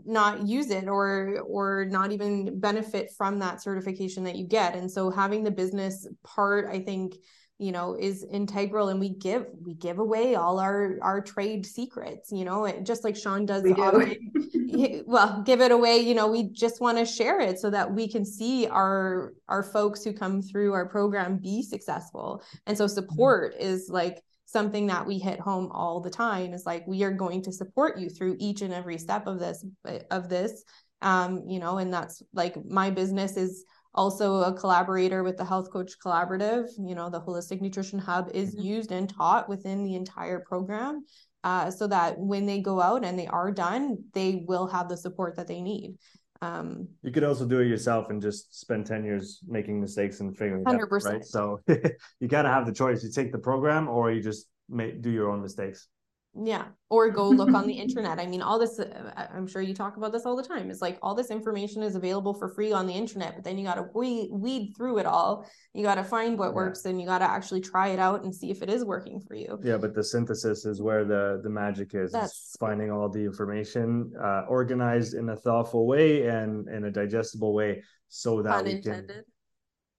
not 0.05 0.47
use 0.47 0.69
it 0.69 0.87
or 0.87 1.39
or 1.47 1.85
not 1.85 2.11
even 2.11 2.59
benefit 2.59 3.11
from 3.17 3.39
that 3.39 3.61
certification 3.61 4.23
that 4.23 4.35
you 4.35 4.45
get. 4.45 4.75
And 4.75 4.91
so 4.91 5.09
having 5.09 5.43
the 5.43 5.51
business 5.51 6.07
part 6.23 6.67
i 6.69 6.79
think 6.79 7.15
you 7.59 7.71
know 7.71 7.95
is 7.99 8.25
integral 8.31 8.89
and 8.89 8.99
we 8.99 9.09
give 9.09 9.45
we 9.63 9.73
give 9.75 9.99
away 9.99 10.35
all 10.35 10.59
our 10.59 10.97
our 11.01 11.21
trade 11.21 11.65
secrets 11.65 12.31
you 12.31 12.43
know 12.43 12.65
it, 12.65 12.83
just 12.83 13.03
like 13.03 13.15
sean 13.15 13.45
does 13.45 13.63
We 13.63 13.73
do. 13.73 15.03
well 15.05 15.43
give 15.45 15.61
it 15.61 15.71
away 15.71 15.97
you 15.97 16.15
know 16.15 16.27
we 16.27 16.49
just 16.49 16.81
want 16.81 16.97
to 16.97 17.05
share 17.05 17.39
it 17.39 17.59
so 17.59 17.69
that 17.69 17.93
we 17.93 18.07
can 18.07 18.25
see 18.25 18.67
our 18.67 19.33
our 19.47 19.63
folks 19.63 20.03
who 20.03 20.13
come 20.13 20.41
through 20.41 20.73
our 20.73 20.87
program 20.87 21.37
be 21.37 21.61
successful. 21.61 22.43
And 22.65 22.77
so 22.77 22.85
mm-hmm. 22.85 22.93
support 22.93 23.55
is 23.59 23.87
like 23.89 24.23
something 24.53 24.87
that 24.87 25.05
we 25.05 25.17
hit 25.17 25.39
home 25.39 25.69
all 25.71 25.99
the 25.99 26.09
time 26.09 26.53
is 26.53 26.65
like 26.65 26.85
we 26.87 27.03
are 27.03 27.11
going 27.11 27.41
to 27.41 27.51
support 27.51 27.97
you 27.99 28.09
through 28.09 28.35
each 28.39 28.61
and 28.61 28.73
every 28.73 28.97
step 28.97 29.27
of 29.27 29.39
this 29.39 29.65
of 30.11 30.29
this 30.29 30.63
um 31.01 31.43
you 31.47 31.59
know 31.59 31.79
and 31.79 31.91
that's 31.93 32.21
like 32.33 32.55
my 32.65 32.89
business 32.89 33.35
is 33.35 33.65
also 33.95 34.41
a 34.41 34.53
collaborator 34.53 35.23
with 35.23 35.37
the 35.37 35.45
health 35.45 35.69
coach 35.71 35.93
collaborative 36.05 36.65
you 36.77 36.95
know 36.95 37.09
the 37.09 37.19
holistic 37.21 37.59
nutrition 37.61 37.99
hub 37.99 38.29
is 38.33 38.55
Mhm. 38.55 38.63
used 38.63 38.91
and 38.91 39.09
taught 39.09 39.49
within 39.49 39.83
the 39.83 39.95
entire 39.95 40.39
program 40.39 41.03
uh, 41.43 41.69
so 41.69 41.87
that 41.87 42.17
when 42.17 42.45
they 42.45 42.61
go 42.61 42.79
out 42.79 43.03
and 43.03 43.19
they 43.19 43.27
are 43.27 43.51
done 43.51 43.97
they 44.13 44.45
will 44.47 44.67
have 44.67 44.87
the 44.87 44.95
support 44.95 45.35
that 45.35 45.47
they 45.47 45.61
need 45.61 45.97
um 46.43 46.87
You 47.01 47.11
could 47.11 47.23
also 47.23 47.45
do 47.45 47.59
it 47.59 47.67
yourself 47.67 48.09
and 48.09 48.21
just 48.21 48.59
spend 48.59 48.85
10 48.85 49.03
years 49.03 49.39
making 49.47 49.79
mistakes 49.79 50.19
and 50.19 50.37
figuring 50.37 50.61
it 50.61 50.67
out. 50.67 50.79
100%. 50.79 51.05
Right. 51.05 51.25
So 51.25 51.59
you 52.19 52.27
gotta 52.27 52.49
have 52.49 52.65
the 52.65 52.73
choice. 52.73 53.03
You 53.03 53.11
take 53.11 53.31
the 53.31 53.43
program 53.49 53.87
or 53.87 54.11
you 54.11 54.21
just 54.21 54.47
make 54.69 55.01
do 55.01 55.09
your 55.09 55.29
own 55.31 55.41
mistakes. 55.41 55.87
Yeah, 56.35 56.65
or 56.89 57.11
go 57.11 57.29
look 57.29 57.53
on 57.53 57.67
the 57.67 57.73
internet. 57.85 58.19
I 58.19 58.25
mean, 58.25 58.41
all 58.41 58.57
this, 58.57 58.79
I'm 59.15 59.45
sure 59.45 59.61
you 59.61 59.75
talk 59.75 59.97
about 59.97 60.11
this 60.11 60.25
all 60.25 60.35
the 60.35 60.41
time. 60.43 60.71
It's 60.71 60.81
like 60.81 60.97
all 61.03 61.13
this 61.13 61.29
information 61.29 61.83
is 61.83 61.93
available 61.95 62.33
for 62.33 62.49
free 62.49 62.71
on 62.71 62.87
the 62.87 62.93
internet, 62.93 63.35
but 63.35 63.43
then 63.43 63.55
you 63.59 63.63
got 63.65 63.75
to 63.75 63.85
weed, 63.93 64.29
weed 64.31 64.73
through 64.75 64.97
it 64.97 65.05
all. 65.05 65.47
You 65.75 65.83
got 65.83 65.95
to 65.95 66.03
find 66.03 66.39
what 66.39 66.49
Yeah. 66.49 66.55
works 66.55 66.85
and 66.85 66.99
you 66.99 67.05
got 67.05 67.19
to 67.19 67.29
actually 67.29 67.61
try 67.61 67.89
it 67.89 67.99
out 67.99 68.23
and 68.23 68.33
see 68.33 68.49
if 68.49 68.63
it 68.63 68.69
is 68.69 68.83
working 68.83 69.19
for 69.21 69.35
you. 69.35 69.59
Yeah, 69.63 69.77
but 69.77 69.93
the 69.93 70.03
synthesis 70.03 70.65
is 70.65 70.81
where 70.81 71.05
the 71.05 71.39
the 71.43 71.49
magic 71.51 71.93
is. 71.93 72.11
That's- 72.11 72.55
finding 72.59 72.89
all 72.91 73.09
the 73.09 73.23
information 73.23 74.11
uh, 74.19 74.45
organized 74.49 75.13
in 75.13 75.29
a 75.29 75.35
thoughtful 75.35 75.85
way 75.85 76.25
and 76.27 76.67
in 76.67 76.85
a 76.85 76.91
digestible 76.91 77.53
way, 77.53 77.83
so 78.07 78.41
that 78.41 78.55
Pun 78.55 78.65
we 78.65 78.71
intended. 78.71 79.07
can. 79.09 79.23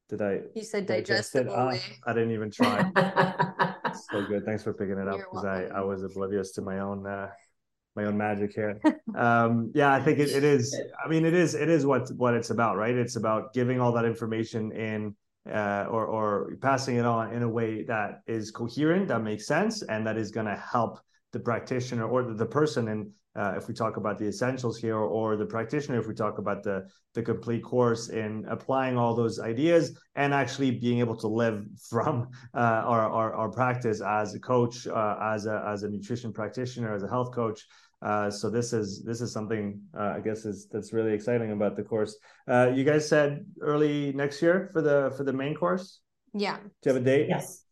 Did 0.08 0.20
I 0.22 0.40
You 0.54 0.62
said 0.62 0.86
digest 0.86 1.32
digestible 1.32 1.54
Ah. 1.56 1.78
I 2.06 2.12
didn't 2.12 2.32
even 2.32 2.50
try. 2.60 2.90
so 4.10 4.24
good. 4.26 4.44
Thanks 4.44 4.62
for 4.62 4.72
picking 4.74 4.98
it 4.98 5.08
up 5.08 5.18
because 5.18 5.44
I, 5.44 5.64
I 5.64 5.80
was 5.80 6.02
oblivious 6.02 6.52
to 6.52 6.62
my 6.62 6.80
own 6.80 7.06
uh, 7.06 7.28
my 7.96 8.04
own 8.04 8.16
magic 8.16 8.52
here. 8.52 8.80
um, 9.14 9.70
yeah, 9.74 9.92
I 9.94 10.00
think 10.00 10.18
it, 10.18 10.30
it 10.30 10.44
is. 10.44 10.76
I 11.04 11.08
mean, 11.08 11.24
it 11.24 11.34
is 11.34 11.54
it 11.54 11.68
is 11.68 11.86
what 11.86 12.08
what 12.16 12.34
it's 12.34 12.50
about, 12.50 12.76
right? 12.76 12.94
It's 12.94 13.16
about 13.16 13.54
giving 13.54 13.80
all 13.80 13.92
that 13.92 14.04
information 14.04 14.72
in 14.72 15.14
uh, 15.50 15.86
or 15.88 16.06
or 16.06 16.56
passing 16.60 16.96
it 16.96 17.06
on 17.06 17.32
in 17.32 17.42
a 17.42 17.48
way 17.48 17.84
that 17.84 18.20
is 18.26 18.50
coherent, 18.50 19.08
that 19.08 19.22
makes 19.22 19.46
sense, 19.46 19.82
and 19.82 20.06
that 20.06 20.16
is 20.16 20.30
going 20.30 20.46
to 20.46 20.56
help 20.56 20.98
the 21.32 21.40
practitioner 21.40 22.06
or 22.06 22.22
the, 22.24 22.34
the 22.34 22.46
person. 22.46 22.88
And 22.88 23.10
uh, 23.36 23.54
if 23.56 23.68
we 23.68 23.74
talk 23.74 23.96
about 23.96 24.18
the 24.18 24.26
essentials 24.26 24.78
here, 24.78 24.96
or 24.96 25.36
the 25.36 25.46
practitioner, 25.46 25.98
if 25.98 26.06
we 26.06 26.14
talk 26.14 26.38
about 26.38 26.62
the 26.62 26.86
the 27.14 27.22
complete 27.22 27.62
course 27.62 28.08
in 28.08 28.44
applying 28.48 28.96
all 28.96 29.14
those 29.14 29.38
ideas 29.40 29.98
and 30.16 30.34
actually 30.34 30.70
being 30.70 30.98
able 30.98 31.16
to 31.16 31.28
live 31.28 31.64
from 31.90 32.28
uh, 32.54 32.82
our, 32.84 33.08
our 33.10 33.34
our 33.34 33.48
practice 33.48 34.00
as 34.00 34.34
a 34.34 34.40
coach, 34.40 34.86
uh, 34.86 35.16
as 35.20 35.46
a 35.46 35.64
as 35.66 35.82
a 35.82 35.88
nutrition 35.88 36.32
practitioner, 36.32 36.94
as 36.94 37.02
a 37.02 37.08
health 37.08 37.32
coach. 37.34 37.64
Uh, 38.02 38.30
so 38.30 38.50
this 38.50 38.72
is 38.72 39.02
this 39.02 39.20
is 39.20 39.32
something 39.32 39.80
uh, 39.98 40.14
I 40.16 40.20
guess 40.20 40.44
is 40.44 40.68
that's 40.70 40.92
really 40.92 41.14
exciting 41.14 41.52
about 41.52 41.74
the 41.74 41.82
course. 41.82 42.16
Uh, 42.46 42.70
you 42.74 42.84
guys 42.84 43.08
said 43.08 43.44
early 43.60 44.12
next 44.12 44.42
year 44.42 44.68
for 44.72 44.82
the 44.82 45.12
for 45.16 45.24
the 45.24 45.32
main 45.32 45.54
course. 45.54 46.00
Yeah. 46.34 46.58
Do 46.58 46.90
you 46.90 46.94
have 46.94 47.02
a 47.02 47.04
date? 47.04 47.28
yes. 47.28 47.63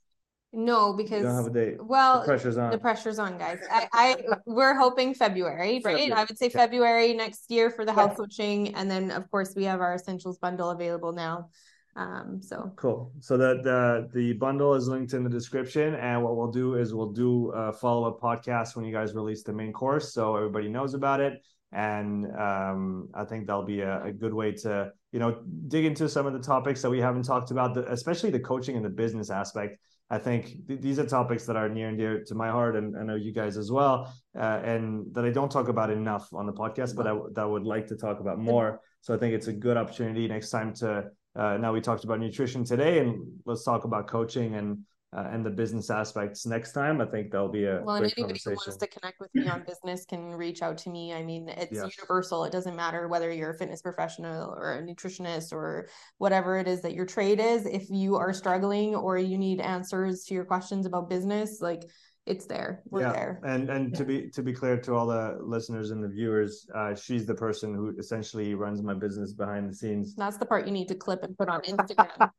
No, 0.53 0.91
You 0.91 0.97
because 0.97 1.23
don't 1.23 1.35
have 1.35 1.47
a 1.47 1.51
date. 1.51 1.83
Well, 1.85 2.21
The 2.21 2.27
pressure's 2.27 2.59
on. 2.59 2.71
the 2.71 2.79
pressure's 2.79 3.19
on, 3.19 3.39
guys. 3.39 3.59
I, 3.71 3.89
I 3.93 4.17
we're 4.45 4.75
hoping 4.75 5.15
February, 5.15 5.59
right? 5.59 5.83
February. 5.83 6.13
I 6.13 6.25
would 6.25 6.39
say. 6.39 6.49
February 6.51 7.15
next 7.15 7.51
year 7.51 7.71
for 7.71 7.85
the 7.85 7.93
health 7.93 8.11
Yes. 8.13 8.19
coaching, 8.19 8.75
and 8.75 8.91
then 8.91 9.11
of 9.11 9.31
course 9.31 9.55
we 9.57 9.65
have 9.65 9.81
our 9.81 9.95
essentials 9.95 10.39
bundle 10.39 10.71
available 10.71 11.13
now. 11.13 11.49
Um, 11.97 12.41
so 12.43 12.73
Cool. 12.77 13.13
So 13.21 13.37
the 13.37 13.61
the 13.63 14.09
the 14.13 14.33
bundle 14.35 14.75
is 14.75 14.89
linked 14.89 15.15
in 15.15 15.25
the 15.25 15.31
description, 15.31 15.95
and 15.95 16.23
what 16.23 16.37
we'll 16.37 16.51
do 16.51 16.75
is 16.75 16.93
we'll 16.95 17.13
do 17.13 17.51
a 17.53 17.73
follow 17.73 18.09
up 18.09 18.21
podcast 18.21 18.77
when 18.77 18.85
you 18.85 18.93
guys 18.93 19.15
release 19.15 19.43
the 19.43 19.53
main 19.53 19.73
course, 19.73 20.13
so 20.13 20.37
everybody 20.37 20.69
knows 20.69 20.93
about 20.95 21.21
it. 21.21 21.43
And 21.75 22.27
um, 22.37 23.09
I 23.15 23.25
think 23.25 23.47
that'll 23.47 23.65
be 23.65 23.81
a, 23.81 24.05
a 24.05 24.13
good 24.13 24.35
way 24.35 24.53
to 24.53 24.93
you 25.13 25.19
know 25.19 25.43
dig 25.69 25.87
into 25.87 26.09
some 26.09 26.27
of 26.27 26.35
the 26.35 26.39
topics 26.41 26.83
that 26.83 26.91
we 26.91 26.99
haven't 27.01 27.23
talked 27.25 27.51
about, 27.51 27.73
the, 27.75 27.91
especially 27.91 28.31
the 28.31 28.41
coaching 28.41 28.77
and 28.77 28.85
the 28.85 28.91
business 28.91 29.31
aspect. 29.31 29.79
I 30.13 30.19
think 30.19 30.69
th- 30.69 30.83
these 30.83 30.99
are 30.99 31.07
topics 31.07 31.47
that 31.47 31.57
are 31.57 31.71
near 31.71 31.89
and 31.89 31.97
dear 31.97 32.23
to 32.25 32.35
my 32.35 32.51
heart, 32.51 32.77
and 32.77 32.95
I 32.99 33.03
know 33.03 33.15
you 33.15 33.33
guys 33.33 33.57
as 33.57 33.73
well, 33.73 34.13
uh, 34.39 34.61
and 34.63 35.07
that 35.15 35.25
I 35.25 35.31
don't 35.31 35.51
talk 35.51 35.69
about 35.69 35.89
enough 35.89 36.29
on 36.35 36.45
the 36.45 36.53
podcast, 36.53 36.95
but 36.95 37.07
I 37.07 37.15
that 37.35 37.43
I 37.43 37.47
would 37.47 37.65
like 37.65 37.87
to 37.87 37.97
talk 37.97 38.21
about 38.21 38.39
more. 38.39 38.81
So 39.01 39.15
I 39.15 39.17
think 39.17 39.33
it's 39.33 39.47
a 39.47 39.55
good 39.55 39.79
opportunity 39.79 40.29
next 40.29 40.51
time 40.51 40.75
to 40.75 41.11
uh, 41.35 41.57
now 41.57 41.73
we 41.73 41.81
talked 41.81 42.05
about 42.05 42.21
nutrition 42.21 42.63
today, 42.63 42.99
and 42.99 43.27
let's 43.47 43.65
talk 43.65 43.85
about 43.85 44.07
coaching 44.07 44.55
and 44.55 44.81
uh, 45.15 45.29
and 45.31 45.45
the 45.45 45.51
business 45.51 45.91
aspects 45.91 46.47
next 46.47 46.73
time. 46.73 47.01
I 47.01 47.07
think 47.07 47.31
that'll 47.31 47.49
be 47.49 47.65
a 47.65 47.83
well, 47.85 47.97
and 47.97 48.13
anybody 48.17 48.41
who 48.45 48.51
wants 48.53 48.77
to 48.77 48.87
connect 48.87 49.21
with 49.21 49.35
me 49.35 49.47
on 49.49 49.63
business 49.65 50.07
can 50.07 50.31
reach 50.33 50.63
out 50.63 50.79
to 50.79 50.91
me. 50.91 51.13
I 51.13 51.23
mean, 51.23 51.49
it's 51.51 51.73
Yes. 51.73 51.97
universal. 51.99 52.45
It 52.45 52.53
doesn't 52.53 52.75
matter 52.75 53.09
whether 53.09 53.31
you're 53.31 53.51
a 53.51 53.59
fitness 53.59 53.83
professional 53.83 54.51
or 54.51 54.79
a 54.79 54.83
nutritionist 54.83 55.53
or 55.53 55.89
whatever 56.19 56.59
it 56.59 56.67
is 56.67 56.81
that 56.83 56.95
your 56.95 57.05
trade 57.05 57.41
is. 57.41 57.67
If 57.67 57.91
you 57.91 58.17
are 58.17 58.33
struggling 58.33 58.95
or 58.95 59.19
you 59.19 59.37
need 59.37 59.61
answers 59.61 60.25
to 60.25 60.35
your 60.35 60.47
questions 60.47 60.87
about 60.87 61.11
business, 61.11 61.61
like 61.61 61.83
it's 62.25 62.47
there. 62.47 62.83
We're 62.89 63.01
yeah, 63.01 63.13
there. 63.13 63.41
and 63.45 63.69
and 63.69 63.95
to 63.97 64.05
be 64.05 64.31
to 64.31 64.43
be 64.43 64.53
clear 64.53 64.79
to 64.79 64.95
all 64.95 65.07
the 65.07 65.39
listeners 65.41 65.91
and 65.91 66.03
the 66.03 66.09
viewers, 66.09 66.69
uh, 66.75 66.95
she's 66.95 67.27
the 67.27 67.35
person 67.35 67.75
who 67.75 67.95
essentially 67.99 68.55
runs 68.55 68.81
my 68.81 68.95
business 68.95 69.33
behind 69.33 69.69
the 69.69 69.75
scenes. 69.75 70.15
That's 70.15 70.37
the 70.37 70.47
part 70.47 70.67
you 70.67 70.73
need 70.73 70.87
to 70.89 70.95
clip 70.95 71.25
and 71.25 71.37
put 71.37 71.49
on 71.49 71.61
Instagram. 71.73 72.31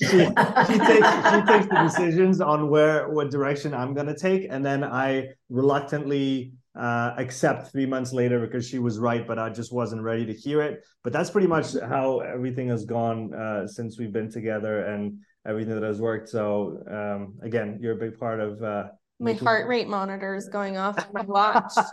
she, 0.00 0.06
she 0.06 0.16
takes 0.16 1.08
she 1.30 1.42
takes 1.46 1.66
the 1.68 1.80
decisions 1.84 2.40
on 2.40 2.68
where 2.68 3.08
what 3.10 3.30
direction 3.30 3.74
I'm 3.74 3.94
gonna 3.94 4.16
take, 4.16 4.48
and 4.50 4.64
then 4.64 4.82
I 4.82 5.28
reluctantly 5.48 6.54
uh, 6.74 7.14
accept 7.16 7.70
three 7.70 7.86
months 7.86 8.12
later 8.12 8.40
because 8.40 8.66
she 8.66 8.80
was 8.80 8.98
right, 8.98 9.24
but 9.24 9.38
I 9.38 9.50
just 9.50 9.72
wasn't 9.72 10.02
ready 10.02 10.26
to 10.26 10.32
hear 10.32 10.62
it. 10.62 10.82
But 11.04 11.12
that's 11.12 11.30
pretty 11.30 11.46
much 11.46 11.78
how 11.78 12.20
everything 12.20 12.68
has 12.68 12.84
gone 12.84 13.32
uh, 13.34 13.68
since 13.68 14.00
we've 14.00 14.12
been 14.12 14.30
together 14.30 14.86
and 14.86 15.18
everything 15.46 15.74
that 15.74 15.84
has 15.84 16.00
worked. 16.00 16.28
So 16.28 16.82
um, 16.90 17.38
again, 17.42 17.78
you're 17.80 17.92
a 17.92 17.96
big 17.96 18.18
part 18.18 18.40
of. 18.40 18.60
Uh, 18.60 18.84
My 19.20 19.32
making- 19.32 19.46
heart 19.46 19.68
rate 19.68 19.88
monitor 19.88 20.34
is 20.34 20.48
going 20.48 20.76
off 20.76 20.98
on 20.98 21.06
my 21.12 21.22
watch, 21.22 21.72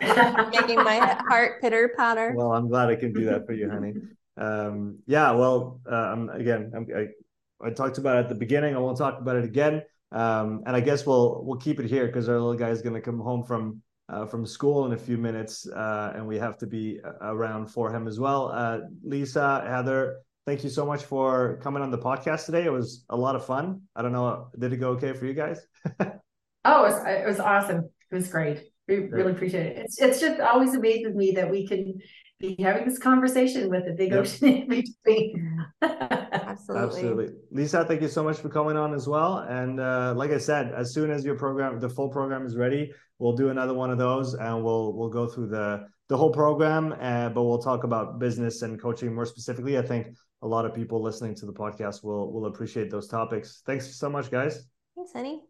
making 0.52 0.82
my 0.82 0.98
heart 1.28 1.60
pitter 1.60 1.92
patter. 1.96 2.32
Well, 2.36 2.52
I'm 2.52 2.68
glad 2.68 2.88
I 2.88 2.96
can 2.96 3.12
do 3.12 3.24
that 3.26 3.46
for 3.46 3.52
you, 3.52 3.70
honey. 3.70 3.94
Um, 4.36 4.98
yeah, 5.06 5.32
well, 5.32 5.80
uh, 5.90 5.94
I'm 5.94 6.28
again, 6.30 6.72
I'm, 6.74 6.86
I, 6.96 7.66
I 7.66 7.70
talked 7.70 7.98
about 7.98 8.16
it 8.16 8.20
at 8.20 8.28
the 8.28 8.34
beginning. 8.34 8.74
I 8.74 8.78
won't 8.78 8.98
talk 8.98 9.20
about 9.20 9.36
it 9.36 9.44
again. 9.44 9.82
Um, 10.12 10.62
and 10.66 10.74
I 10.74 10.80
guess 10.80 11.06
we'll 11.06 11.44
we'll 11.44 11.58
keep 11.58 11.78
it 11.78 11.86
here 11.86 12.06
because 12.06 12.28
our 12.28 12.34
little 12.34 12.54
guy 12.54 12.70
is 12.70 12.82
going 12.82 12.94
to 12.94 13.00
come 13.00 13.20
home 13.20 13.44
from 13.44 13.82
uh, 14.08 14.26
from 14.26 14.44
school 14.44 14.86
in 14.86 14.92
a 14.92 14.96
few 14.96 15.16
minutes, 15.16 15.68
uh, 15.68 16.12
and 16.16 16.26
we 16.26 16.36
have 16.38 16.58
to 16.58 16.66
be 16.66 16.98
around 17.20 17.68
for 17.68 17.94
him 17.94 18.08
as 18.08 18.18
well. 18.18 18.50
Uh, 18.52 18.80
Lisa, 19.04 19.64
Heather, 19.68 20.16
thank 20.46 20.64
you 20.64 20.70
so 20.70 20.84
much 20.84 21.04
for 21.04 21.60
coming 21.62 21.82
on 21.82 21.92
the 21.92 21.98
podcast 21.98 22.46
today. 22.46 22.64
It 22.64 22.72
was 22.72 23.04
a 23.08 23.16
lot 23.16 23.36
of 23.36 23.44
fun. 23.44 23.82
I 23.94 24.02
don't 24.02 24.12
know, 24.12 24.48
did 24.58 24.72
it 24.72 24.78
go 24.78 24.90
okay 24.90 25.12
for 25.12 25.26
you 25.26 25.34
guys? 25.34 25.64
Oh, 26.64 26.84
it 26.84 26.88
was, 26.90 27.04
it 27.06 27.26
was 27.26 27.40
awesome. 27.40 27.88
It 28.10 28.14
was 28.14 28.28
great. 28.28 28.62
We 28.88 28.96
really 29.08 29.32
appreciate 29.32 29.66
it. 29.66 29.78
It's 29.78 30.00
it's 30.00 30.20
just 30.20 30.40
always 30.40 30.74
amazes 30.74 31.14
me 31.14 31.32
that 31.32 31.48
we 31.50 31.66
can 31.66 32.00
be 32.40 32.56
having 32.58 32.88
this 32.88 32.98
conversation 32.98 33.68
with 33.70 33.86
a 33.86 33.92
big 33.92 34.10
Yep. 34.10 34.20
ocean 34.20 34.48
in 34.48 34.68
between. 34.68 35.64
Absolutely. 35.82 36.26
Absolutely. 36.50 36.86
Absolutely. 36.86 37.28
Lisa, 37.52 37.84
thank 37.84 38.02
you 38.02 38.08
so 38.08 38.24
much 38.24 38.38
for 38.38 38.48
coming 38.48 38.76
on 38.76 38.94
as 38.94 39.06
well. 39.06 39.38
And 39.38 39.78
uh, 39.78 40.14
like 40.16 40.30
I 40.32 40.38
said, 40.38 40.72
as 40.74 40.92
soon 40.92 41.10
as 41.10 41.24
your 41.24 41.36
program, 41.36 41.78
the 41.78 41.88
full 41.88 42.08
program 42.08 42.44
is 42.46 42.56
ready, 42.56 42.92
we'll 43.18 43.36
do 43.36 43.50
another 43.50 43.74
one 43.74 43.90
of 43.90 43.98
those 43.98 44.34
and 44.34 44.64
we'll 44.64 44.92
we'll 44.94 45.10
go 45.10 45.26
through 45.26 45.48
the 45.48 45.86
the 46.08 46.16
whole 46.16 46.32
program, 46.32 46.92
uh, 47.00 47.28
but 47.28 47.44
we'll 47.44 47.62
talk 47.62 47.84
about 47.84 48.18
business 48.18 48.62
and 48.62 48.80
coaching 48.82 49.14
more 49.14 49.26
specifically. 49.26 49.78
I 49.78 49.82
think 49.82 50.08
a 50.42 50.48
lot 50.48 50.64
of 50.64 50.74
people 50.74 51.00
listening 51.00 51.36
to 51.36 51.46
the 51.46 51.52
podcast 51.52 52.02
will 52.02 52.32
will 52.32 52.46
appreciate 52.46 52.90
those 52.90 53.06
topics. 53.06 53.62
Thanks 53.66 53.94
so 53.94 54.10
much, 54.10 54.30
guys. 54.30 54.66
Thanks, 54.96 55.12
honey. 55.12 55.49